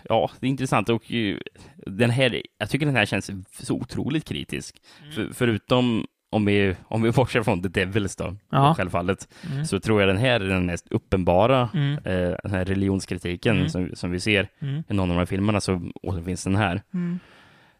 ja, 0.08 0.30
det 0.40 0.46
är 0.46 0.50
intressant 0.50 0.88
och 0.88 1.10
ju, 1.10 1.40
den 1.86 2.10
här, 2.10 2.42
jag 2.58 2.70
tycker 2.70 2.86
den 2.86 2.96
här 2.96 3.06
känns 3.06 3.30
så 3.64 3.74
otroligt 3.74 4.24
kritisk. 4.24 4.76
Mm. 5.02 5.12
För, 5.12 5.28
förutom 5.32 6.06
om 6.32 6.44
vi, 6.44 6.76
om 6.84 7.02
vi 7.02 7.10
bortser 7.10 7.42
från 7.42 7.62
The 7.62 7.68
Devils 7.68 8.16
då, 8.16 8.36
Ja. 8.50 8.74
självfallet, 8.74 9.28
Mm. 9.52 9.64
så 9.64 9.80
tror 9.80 10.00
jag 10.00 10.08
den 10.08 10.16
här 10.16 10.40
är 10.40 10.48
den 10.48 10.66
mest 10.66 10.86
uppenbara 10.90 11.68
Mm. 11.74 11.92
eh, 11.94 12.36
den 12.42 12.50
här 12.52 12.64
religionskritiken 12.64 13.56
Mm. 13.56 13.68
som, 13.68 13.90
som 13.94 14.10
vi 14.10 14.20
ser 14.20 14.48
Mm. 14.60 14.82
i 14.88 14.94
någon 14.94 15.00
av 15.10 15.14
de 15.16 15.18
här 15.18 15.26
filmerna 15.26 15.60
så 15.60 15.90
återfinns 16.02 16.44
den 16.44 16.56
här. 16.56 16.82
Mm. 16.94 17.18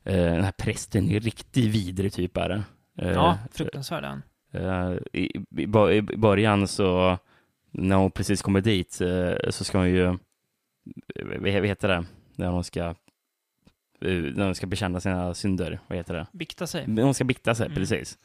Eh, 0.05 0.14
den 0.16 0.44
här 0.44 0.52
prästen 0.52 1.10
är 1.10 1.20
riktigt 1.20 1.64
vidrig 1.74 2.12
typ 2.12 2.36
är 2.36 2.48
det. 2.48 2.62
Eh, 2.98 3.12
Ja, 3.12 3.39
fruktansvärd 3.52 4.05
är 4.05 4.09
han. 4.09 4.22
Eh, 4.52 4.97
i, 5.12 5.39
i, 5.56 5.62
I 5.97 6.02
början 6.02 6.68
så, 6.68 7.18
när 7.70 7.97
hon 7.97 8.10
precis 8.10 8.43
kommer 8.43 8.60
dit, 8.60 9.01
eh, 9.01 9.51
så 9.51 9.64
ska 9.64 9.78
hon 9.78 9.89
ju, 9.90 10.18
vad 11.39 11.48
heter 11.51 11.89
det, 11.89 12.05
när 12.36 12.48
hon 12.48 12.65
ska, 12.65 12.81
eh, 12.85 12.94
när 14.35 14.44
hon 14.44 14.55
ska 14.55 14.66
bekänna 14.66 15.01
sina 15.01 15.35
synder, 15.35 15.81
vad 15.86 15.98
heter 15.98 16.15
det? 16.15 16.27
Bikta 16.32 16.66
sig. 16.66 16.85
Hon 17.02 17.15
ska 17.15 17.24
bikta 17.24 17.55
sig, 17.55 17.66
Mm. 17.66 17.77
precis. 17.77 18.19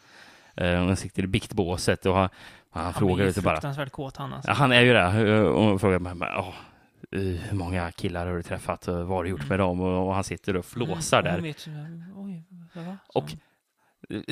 Eh, 0.57 0.80
Hon 0.84 0.95
sitter 0.95 1.23
i 1.23 1.27
biktbåset 1.27 2.06
och 2.06 2.15
han, 2.15 2.30
han, 2.69 2.84
Han 2.84 2.94
frågar 2.94 3.15
blir 3.15 3.26
ju 3.26 3.30
ute 3.30 3.41
bara, 3.41 3.56
fruktansvärt 3.56 3.91
kåt 3.91 4.18
han 4.18 4.34
alltså. 4.34 4.52
ja, 4.52 4.53
han 4.56 4.72
är 4.72 4.82
ju 4.82 4.94
det, 4.94 5.41
och 5.41 5.82
frågar 5.82 5.99
bara, 5.99 6.15
bara, 6.15 6.40
"Åh, 6.40 6.53
eh, 7.11 7.19
hur 7.22 7.57
många 7.57 7.91
killar 7.91 8.26
har 8.27 8.36
du 8.36 8.44
träffat 8.44 8.88
och 8.88 8.95
vad 8.95 9.07
har 9.07 9.23
du 9.23 9.30
gjort 9.30 9.49
med 9.49 9.60
dem? 9.60 9.82
Och, 9.82 10.14
han 10.14 10.23
sitter 10.23 10.56
och 10.56 10.65
flåsar 10.65 11.19
Mm, 11.19 11.34
där. 11.34 11.41
vet 11.41 11.68
Oj? 12.15 12.44
Och 13.14 13.34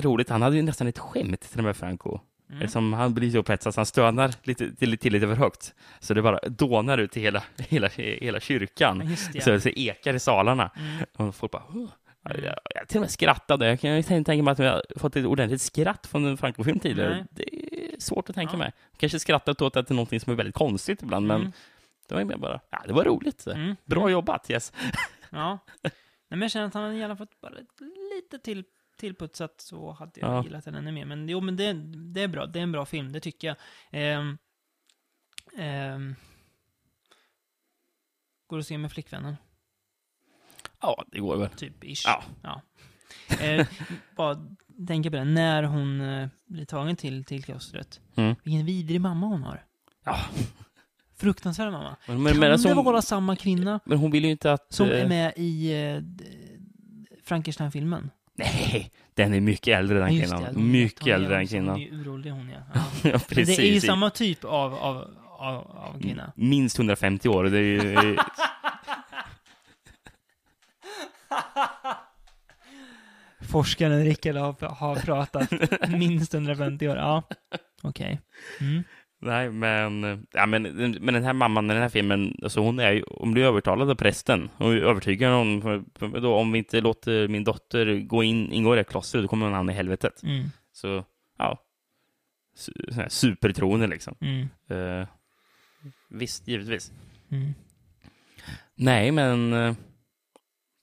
roligt, 0.04 0.30
han 0.30 0.42
hade 0.42 0.56
ju 0.56 0.62
nästan 0.62 0.88
ett 0.88 1.00
skämt 1.00 1.42
till 1.42 1.60
och 1.60 1.64
med 1.66 1.78
Franco. 1.78 2.20
Mm. 2.56 2.68
Som 2.68 2.94
han 2.94 3.14
blir 3.14 3.32
så 3.32 3.38
upphetsad 3.38 3.74
så 3.74 3.80
han 3.80 3.86
stönar 3.86 4.34
lite, 4.44 4.76
till, 4.76 4.98
till 4.98 5.14
lite 5.14 5.28
för 5.28 5.36
högt. 5.36 5.74
Så 6.00 6.14
det 6.14 6.22
bara 6.22 6.40
dånar 6.50 6.98
ut 6.98 7.18
i 7.18 7.22
hela, 7.22 7.44
hela, 7.58 7.88
hela 7.98 8.40
kyrkan. 8.40 9.16
Det, 9.34 9.42
Så 9.42 9.60
så 9.60 9.70
ekar 9.70 10.14
i 10.14 10.20
salarna. 10.20 10.72
Mm. 10.76 11.30
Och 11.30 11.36
folk 11.36 11.52
bara... 11.52 11.64
"Huh." 11.70 11.90
Mm. 12.30 12.44
Jag, 12.46 12.56
jag 12.76 12.88
till 12.88 12.98
och 12.98 13.02
med 13.02 13.12
skrattade. 13.12 13.68
Jag 13.68 13.80
kan 13.80 13.96
ju 13.96 14.04
tänka 14.04 14.34
mig 14.44 14.52
att 14.52 14.60
jag 14.60 14.72
har 14.72 14.84
fått 15.00 15.16
ett 15.16 15.26
ordentligt 15.26 15.62
skratt 15.62 16.08
från 16.08 16.26
en 16.26 16.38
Franco-film 16.38 16.80
tidigare. 16.80 17.10
Nej. 17.16 17.26
Det 17.30 17.56
är 17.56 18.00
svårt 18.00 18.30
att 18.30 18.36
tänka 18.36 18.54
Ja. 18.54 18.58
mig. 18.58 18.72
Kanske 18.98 19.20
skrattat 19.20 19.62
åt 19.62 19.76
att 19.76 19.88
det 19.88 19.92
är 19.92 19.96
någonting 19.96 20.20
som 20.20 20.32
är 20.34 20.38
väldigt 20.38 20.56
konstigt 20.56 21.02
ibland, 21.02 21.28
men 21.28 21.40
Mm. 21.42 21.52
det 22.08 22.16
var 22.16 22.24
mer 22.24 22.38
bara, 22.38 22.60
ja, 22.70 22.82
det 22.88 22.94
var 22.94 23.04
roligt. 23.04 23.48
Mm. 23.48 23.76
Bra 23.86 24.10
jobbat, 24.10 24.50
yes. 24.50 24.74
Ja. 25.30 25.60
Nej, 25.84 25.92
men 26.30 26.42
jag 26.42 26.52
känner 26.52 26.68
att 26.68 26.74
han 26.74 26.84
hade 26.84 26.96
gärna 26.96 27.16
fått 27.16 27.42
bara 27.42 27.54
lite 28.16 28.40
till 28.44 28.64
tillputsat 29.04 29.62
så 29.62 29.92
hade 29.92 30.20
jag 30.20 30.30
Ja. 30.30 30.44
gillat 30.44 30.66
den 30.66 30.76
ännu 30.76 30.92
mer. 30.92 31.06
Men 31.06 31.30
jo, 31.30 31.42
men 31.42 31.56
det, 31.56 31.74
det 32.14 32.22
är 32.22 32.28
bra. 32.28 32.46
Det 32.46 32.60
är 32.60 32.64
en 32.64 32.72
bra 32.72 32.86
film, 32.86 33.12
det 33.12 33.20
tycker 33.20 33.48
jag. 33.48 33.58
Ehm, 33.92 34.38
ehm, 35.58 36.16
går 38.48 38.60
att 38.60 38.66
se 38.68 38.78
med 38.78 38.92
flickvännen, 38.92 39.36
Ja, 40.82 41.04
det 41.12 41.20
går 41.20 41.38
väl. 41.38 41.50
typ 41.50 41.84
ish. 41.84 42.04
Ja. 42.06 42.24
ja. 42.42 42.62
Eh, 43.42 43.68
bara 44.16 44.38
tänka 44.88 45.10
på 45.10 45.16
det, 45.16 45.24
när 45.24 45.64
hon 45.64 46.02
eh, 46.02 46.28
blir 46.46 46.66
tagen 46.66 46.96
till, 46.96 47.24
till 47.26 47.44
klostret. 47.44 48.02
Mm. 48.16 48.36
Vilken 48.44 48.66
vidrig 48.66 49.02
mamma 49.02 49.28
hon 49.28 49.44
har. 49.44 49.66
Ja. 50.04 50.20
Fruktansvärd 51.16 51.72
mamma. 51.72 51.96
Men, 52.08 52.24
men, 52.24 52.32
kan 52.34 52.40
men, 52.40 52.52
alltså, 52.52 52.68
det 52.68 52.74
hon, 52.74 52.86
vara 52.86 53.02
samma 53.02 53.36
kvinna 53.36 53.80
men 53.86 53.98
hon 53.98 54.12
vill 54.12 54.26
ju 54.26 54.32
inte 54.32 54.54
att... 54.54 54.74
som 54.74 54.90
eh, 54.90 55.02
är 55.02 55.08
med 55.08 55.34
i 55.36 55.72
eh, 55.74 56.02
Frankenstein-filmen? 57.24 58.10
Nej, 58.36 58.92
den 59.14 59.34
är 59.34 59.42
mycket 59.42 59.78
äldre 59.80 60.00
den 60.00 60.16
just 60.16 60.34
kvinnan. 60.34 60.54
det, 60.54 60.60
mycket 60.60 61.08
äldre 61.08 61.36
än 61.38 61.44
också- 61.44 61.56
Hon 61.56 61.64
kvinnan. 61.76 61.82
är 61.82 62.02
uråldrig 62.02 62.32
hon 62.32 62.50
ja. 62.50 62.60
ja. 62.74 62.82
Ja, 63.04 63.10
Men 63.12 63.20
precis. 63.20 63.58
det 63.58 63.64
är 63.68 63.74
ju 63.74 63.82
samma 63.82 64.10
typ 64.10 64.44
av, 64.44 64.74
av, 64.74 65.08
av, 65.40 65.56
av 65.78 66.02
kvinna. 66.02 66.32
Minst 66.36 66.78
150 66.80 67.30
år. 67.30 67.44
Det 67.44 67.58
är 67.58 67.62
ju... 68.04 68.18
Forskaren 73.42 74.04
Rickard 74.06 74.36
har, 74.36 74.70
har 74.70 74.96
pratat 74.96 75.52
minst 75.90 76.34
150 76.34 76.88
år. 76.88 76.98
Ja, 76.98 77.24
okej. 77.82 78.22
Mm. 78.60 78.84
Nej, 79.26 79.50
men, 79.50 80.26
ja, 80.34 80.46
men, 80.46 80.64
men 81.02 81.14
den 81.14 81.24
här 81.24 81.34
mamman 81.34 81.72
i 81.72 81.74
den 81.74 81.82
här 81.82 81.90
filmen, 81.90 82.36
alltså 82.44 82.60
hon 82.60 82.80
är 82.80 82.92
ju, 82.92 83.04
hon 83.08 83.32
blir 83.32 83.44
övertalad 83.44 83.90
av 83.90 83.96
prästen 83.96 84.50
och 84.58 84.74
övertygad 84.74 85.34
om, 85.34 85.86
då, 86.00 86.36
om 86.36 86.52
vi 86.52 86.58
inte 86.58 86.82
låter 86.82 87.28
min 87.28 87.44
dotter 87.44 88.00
gå 88.00 88.24
in, 88.24 88.52
ingå 88.52 88.74
i 88.74 88.78
det 88.78 88.84
klostret, 88.84 89.24
då 89.24 89.28
kommer 89.28 89.46
hon 89.46 89.56
hamna 89.56 89.72
i 89.72 89.76
helvetet. 89.76 90.24
Mm. 90.24 90.44
Så, 90.72 91.04
ja. 91.38 91.60
Supertroende 93.08 93.88
liksom. 93.88 94.16
Mm. 94.22 94.48
Eh, 94.68 95.08
visst, 96.10 96.48
givetvis. 96.48 96.92
Mm. 97.32 97.54
Nej, 98.76 99.12
men 99.12 99.54
eh, 99.54 99.76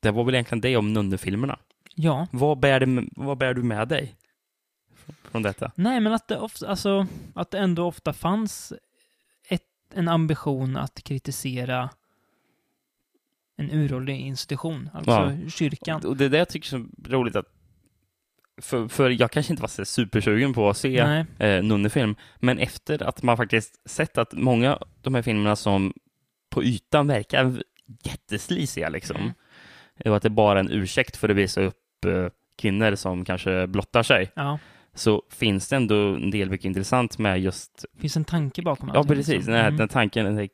det 0.02 0.10
var 0.10 0.24
väl 0.24 0.34
egentligen 0.34 0.60
det 0.60 0.76
om 0.76 0.92
nunnefilmerna. 0.92 1.58
Ja, 1.94 2.26
Vad 2.30 2.58
bär, 2.58 2.80
det, 2.80 3.06
vad 3.16 3.38
bär 3.38 3.54
du 3.54 3.62
med 3.62 3.88
dig 3.88 4.14
från 5.30 5.42
detta? 5.42 5.72
nej 5.74 6.00
men 6.00 6.12
att 6.12 6.28
det, 6.28 6.38
ofta, 6.38 6.68
alltså, 6.68 7.06
att 7.34 7.50
det 7.50 7.58
ändå 7.58 7.86
ofta 7.86 8.12
fanns 8.12 8.72
ett, 9.48 9.62
en 9.94 10.08
ambition 10.08 10.76
att 10.76 11.02
kritisera 11.04 11.90
en 13.56 13.70
uråldrig 13.70 14.20
institution, 14.20 14.90
alltså 14.94 15.10
Ja. 15.10 15.50
kyrkan. 15.50 16.04
Och 16.06 16.16
det 16.16 16.24
är 16.24 16.28
det 16.28 16.38
jag 16.38 16.48
tycker 16.48 16.76
är 16.76 16.80
så 16.80 16.86
roligt 17.12 17.36
att 17.36 17.46
för, 18.62 18.88
för 18.88 19.10
jag 19.10 19.30
kanske 19.30 19.52
inte 19.52 19.60
var 19.62 19.68
så 19.68 19.84
supersugen 19.84 20.52
på 20.54 20.70
att 20.70 20.76
se 20.76 21.04
Nej. 21.06 21.24
eh, 21.38 21.62
nunnefilm, 21.64 22.14
men 22.36 22.58
efter 22.58 23.02
att 23.02 23.22
man 23.22 23.36
faktiskt 23.36 23.88
sett 23.90 24.18
att 24.18 24.32
många 24.32 24.74
av 24.74 24.88
de 25.02 25.14
här 25.14 25.22
filmerna 25.22 25.56
som 25.56 25.92
på 26.50 26.64
ytan 26.64 27.06
verkar 27.06 27.62
jätteslisiga 28.02 28.88
liksom, 28.88 29.16
Mm. 29.16 29.32
och 30.04 30.16
att 30.16 30.22
det 30.22 30.30
bara 30.30 30.58
är 30.58 30.64
en 30.64 30.70
ursäkt 30.70 31.16
för 31.16 31.28
att 31.28 31.36
visa 31.36 31.60
upp 31.62 32.04
eh, 32.06 32.26
kvinnor 32.56 32.94
som 32.94 33.24
kanske 33.24 33.66
blottar 33.66 34.02
sig, 34.02 34.30
Ja, 34.34 34.58
så 34.94 35.22
finns 35.30 35.68
det 35.68 35.76
ändå 35.76 35.94
en 35.96 36.30
del 36.30 36.50
mycket 36.50 36.64
intressant 36.64 37.18
med 37.18 37.40
just, 37.40 37.84
finns 37.98 38.16
en 38.16 38.24
tanke 38.24 38.62
bakom 38.62 38.90
ja 38.94 39.04
precis, 39.04 39.28
liksom. 39.28 39.52
den, 39.52 39.60
här, 39.62 39.68
Mm. 39.68 39.78
den 39.78 39.88
tanken, 39.88 40.24
den 40.24 40.36
här 40.36 40.48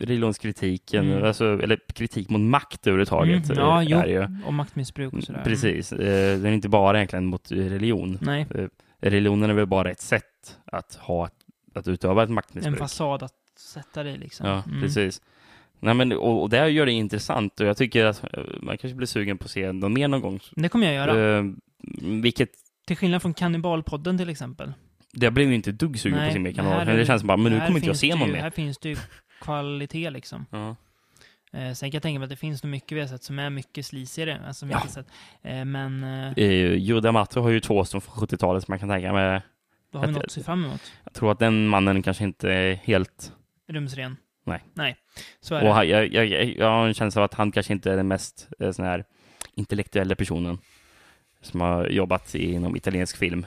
religionskritiken, 0.00 1.10
Mm. 1.12 1.24
alltså, 1.24 1.44
eller 1.62 1.78
kritik 1.94 2.30
mot 2.30 2.40
makt 2.40 2.86
överhuvudtaget. 2.86 3.44
Mm, 3.50 3.58
ja, 3.58 3.82
eh, 3.82 3.88
jo. 3.90 3.98
är 3.98 4.06
det 4.06 4.12
ju. 4.12 4.26
Och 4.46 4.54
maktmissbruk 4.54 5.12
och 5.12 5.22
sådär. 5.24 5.42
Precis, 5.44 5.92
eh, 5.92 6.36
den 6.38 6.46
är 6.46 6.52
inte 6.52 6.68
bara 6.68 6.96
egentligen 6.98 7.26
mot 7.26 7.52
religion. 7.52 8.18
Nej, 8.20 8.46
Religionen 9.02 9.50
är 9.50 9.54
väl 9.54 9.66
bara 9.66 9.90
ett 9.90 10.00
sätt 10.00 10.58
att 10.64 10.94
ha 10.94 11.28
att 11.74 11.88
utöva 11.88 12.22
ett 12.22 12.28
en 12.28 12.34
maktmissbruk. 12.34 12.78
fasad 12.78 13.22
att 13.22 13.32
sätta 13.58 14.02
dig 14.02 14.18
liksom. 14.18 14.46
Ja, 14.46 14.62
Mm. 14.66 14.80
precis. 14.80 15.22
Nej, 15.80 15.94
men, 15.94 16.12
och, 16.12 16.42
och 16.42 16.50
det 16.50 16.68
gör 16.70 16.86
det 16.86 16.92
intressant 16.92 17.60
och 17.60 17.66
jag 17.66 17.76
tycker 17.76 18.04
att 18.04 18.24
eh, 18.34 18.42
man 18.62 18.78
kanske 18.78 18.96
blir 18.96 19.06
sugen 19.06 19.38
på 19.38 19.44
att 19.44 19.50
se 19.50 19.72
dem 19.72 19.92
mer 19.92 20.08
någon 20.08 20.20
gång. 20.20 20.40
Det 20.56 20.68
kommer 20.68 20.86
jag 20.86 20.94
göra. 20.94 21.38
Eh, 21.38 21.44
vilket, 22.22 22.50
Till 22.90 22.96
skillnad 22.96 23.22
från 23.22 23.34
Kannibalpodden 23.34 24.18
till 24.18 24.28
exempel. 24.28 24.72
det 25.12 25.30
blev 25.30 25.48
ju 25.48 25.54
inte 25.54 25.72
dugg 25.72 25.98
sugen 26.00 26.18
på 26.18 26.24
att 26.24 26.32
se 26.32 26.38
mer 26.38 26.52
kanal. 26.52 26.86
det 26.86 27.06
känns 27.06 27.22
bara, 27.24 27.36
men 27.36 27.52
nu 27.52 27.58
kommer 27.60 27.76
inte 27.78 27.86
jag 27.86 27.96
se 27.96 28.14
någon 28.14 28.26
ju, 28.28 28.32
mer. 28.32 28.40
Här 28.40 28.50
finns 28.50 28.78
det 28.78 28.88
ju 28.88 28.96
kvalitet 29.40 30.10
liksom. 30.10 30.46
Ja. 30.50 30.76
Eh, 31.52 31.72
sen 31.72 31.90
kan 31.90 31.96
jag 31.96 32.02
tänka 32.02 32.18
mig 32.18 32.24
att 32.24 32.30
det 32.30 32.36
finns 32.36 32.62
nog 32.62 32.70
mycket 32.70 32.96
vi 32.96 33.00
har 33.00 33.08
sett 33.08 33.22
som 33.22 33.38
är 33.38 33.50
mycket 33.50 33.86
slisigare. 33.86 34.40
Alltså, 34.46 34.66
har 34.66 34.72
Ja. 34.72 34.80
sett. 34.88 35.06
Eh, 35.42 35.64
men 35.64 36.04
eh, 36.04 36.32
Eh, 36.36 36.72
Joe 36.74 37.00
D'Amato 37.00 37.40
har 37.40 37.50
ju 37.50 37.60
två 37.60 37.84
som 37.84 38.00
från 38.00 38.14
70-talet 38.14 38.64
som 38.64 38.72
man 38.72 38.78
kan 38.78 38.88
tänka 38.88 39.12
mig. 39.12 39.40
då 39.92 39.98
har 39.98 40.06
vi 40.06 40.12
något 40.12 40.24
att 40.24 40.30
se 40.30 40.42
fram 40.42 40.64
emot. 40.64 40.92
Jag 41.04 41.12
tror 41.12 41.32
att 41.32 41.38
den 41.38 41.68
mannen 41.68 42.02
kanske 42.02 42.24
inte 42.24 42.52
är 42.52 42.74
helt... 42.74 43.32
Rumsren. 43.68 44.16
Nej. 44.44 44.64
Nej, 44.74 44.96
så 45.40 45.54
är 45.54 45.58
Och 45.60 45.66
det. 45.66 45.72
han, 45.72 45.88
jag, 45.88 46.12
jag, 46.14 46.26
jag, 46.26 46.44
jag 46.44 46.66
har 46.70 46.86
en 46.86 46.94
känsla 46.94 47.20
av 47.20 47.24
att 47.24 47.34
han 47.34 47.52
kanske 47.52 47.72
inte 47.72 47.92
är 47.92 47.96
den 47.96 48.08
mest 48.08 48.48
eh, 48.60 48.70
sån 48.70 48.84
här 48.84 49.04
intellektuella 49.54 50.14
personen 50.14 50.58
som 51.40 51.60
har 51.60 51.86
jobbat 51.86 52.34
inom 52.34 52.76
italiensk 52.76 53.16
film. 53.16 53.46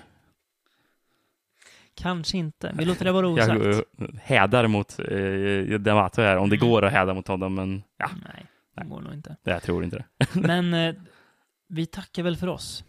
Kanske 1.96 2.38
inte. 2.38 2.74
Vi 2.78 2.86
låter 2.86 3.06
det 3.06 3.12
vara 3.12 3.28
osagt. 3.34 3.64
Jag 3.64 3.84
hädar 4.22 4.68
mot 4.68 5.00
eh, 5.00 5.04
D'Amato 5.04 6.22
här, 6.22 6.38
om 6.38 6.50
det 6.50 6.58
går 6.58 6.82
att 6.86 6.92
häda 6.92 7.14
mot 7.14 7.28
honom, 7.28 7.56
men 7.56 7.84
ja, 7.98 8.10
Nej, 8.34 8.46
det 8.76 8.86
går 8.90 9.02
nog 9.02 9.14
inte. 9.14 9.36
jag 9.44 9.64
tror 9.64 9.84
inte 9.84 9.98
det. 9.98 10.28
Men 10.40 10.74
eh, 10.74 10.96
vi 11.68 11.86
tackar 11.86 12.24
väl 12.24 12.38
för 12.38 12.48
oss. 12.48 12.84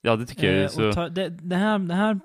Ja, 0.00 0.16
det 0.16 0.26
tycker 0.26 0.52
jag. 0.52 0.62
Eh, 0.62 0.68
Så... 0.68 0.88
och 0.88 0.94
ta, 0.94 1.08
det, 1.08 1.28
det 1.28 1.56
här, 1.56 1.78
det 1.78 1.94
här, 1.94 2.20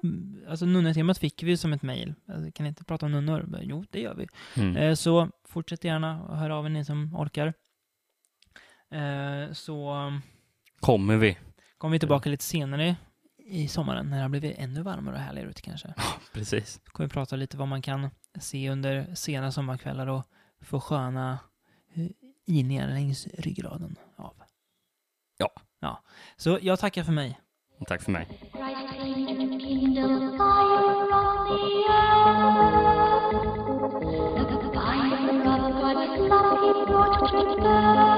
alltså 0.49 0.65
nunnetemat 0.65 1.17
fick 1.17 1.43
vi 1.43 1.49
ju 1.49 1.57
som 1.57 1.73
ett 1.73 1.81
mejl. 1.81 2.13
Alltså, 2.27 2.51
kan 2.51 2.65
inte 2.65 2.83
prata 2.83 3.05
om 3.05 3.11
nunnor? 3.11 3.45
Men 3.47 3.59
Jo, 3.63 3.85
det 3.89 3.99
gör 4.01 4.15
vi. 4.15 4.27
Mm. 4.61 4.75
Eh, 4.77 4.93
så 4.93 5.29
fortsätt 5.47 5.83
gärna 5.83 6.23
och 6.23 6.37
hör 6.37 6.49
av 6.49 6.65
er 6.65 6.69
ni 6.69 6.85
som 6.85 7.15
orkar. 7.15 7.53
Eh, 8.91 9.53
så 9.53 9.93
Kommer 10.79 11.17
vi. 11.17 11.37
Kommer 11.81 11.95
vi 11.95 11.99
tillbaka 11.99 12.29
lite 12.29 12.43
senare 12.43 12.95
i 13.37 13.67
sommaren 13.67 14.09
när 14.09 14.17
det 14.17 14.21
har 14.21 14.29
blivit 14.29 14.57
ännu 14.57 14.81
varmare 14.81 15.15
och 15.15 15.21
härligare 15.21 15.49
ute 15.49 15.61
kanske. 15.61 15.93
Precis. 16.33 16.73
Så 16.85 16.91
kommer 16.91 17.07
vi 17.07 17.13
prata 17.13 17.35
lite 17.35 17.57
vad 17.57 17.67
man 17.67 17.81
kan 17.81 18.09
se 18.39 18.69
under 18.69 19.15
sena 19.15 19.51
sommarkvällar 19.51 20.07
och 20.07 20.23
få 20.61 20.79
sköna 20.79 21.39
eh, 21.93 22.07
ilningar 22.45 22.87
längs 22.87 23.27
ryggraden 23.27 23.95
av. 24.15 24.33
Ja. 25.37 25.49
Ja. 25.79 26.03
Så 26.37 26.59
jag 26.61 26.79
tackar 26.79 27.03
för 27.03 27.11
mig. 27.11 27.39
Tack 27.87 28.01
för 28.01 28.11
mig. 28.11 28.27
Christ 37.29 38.10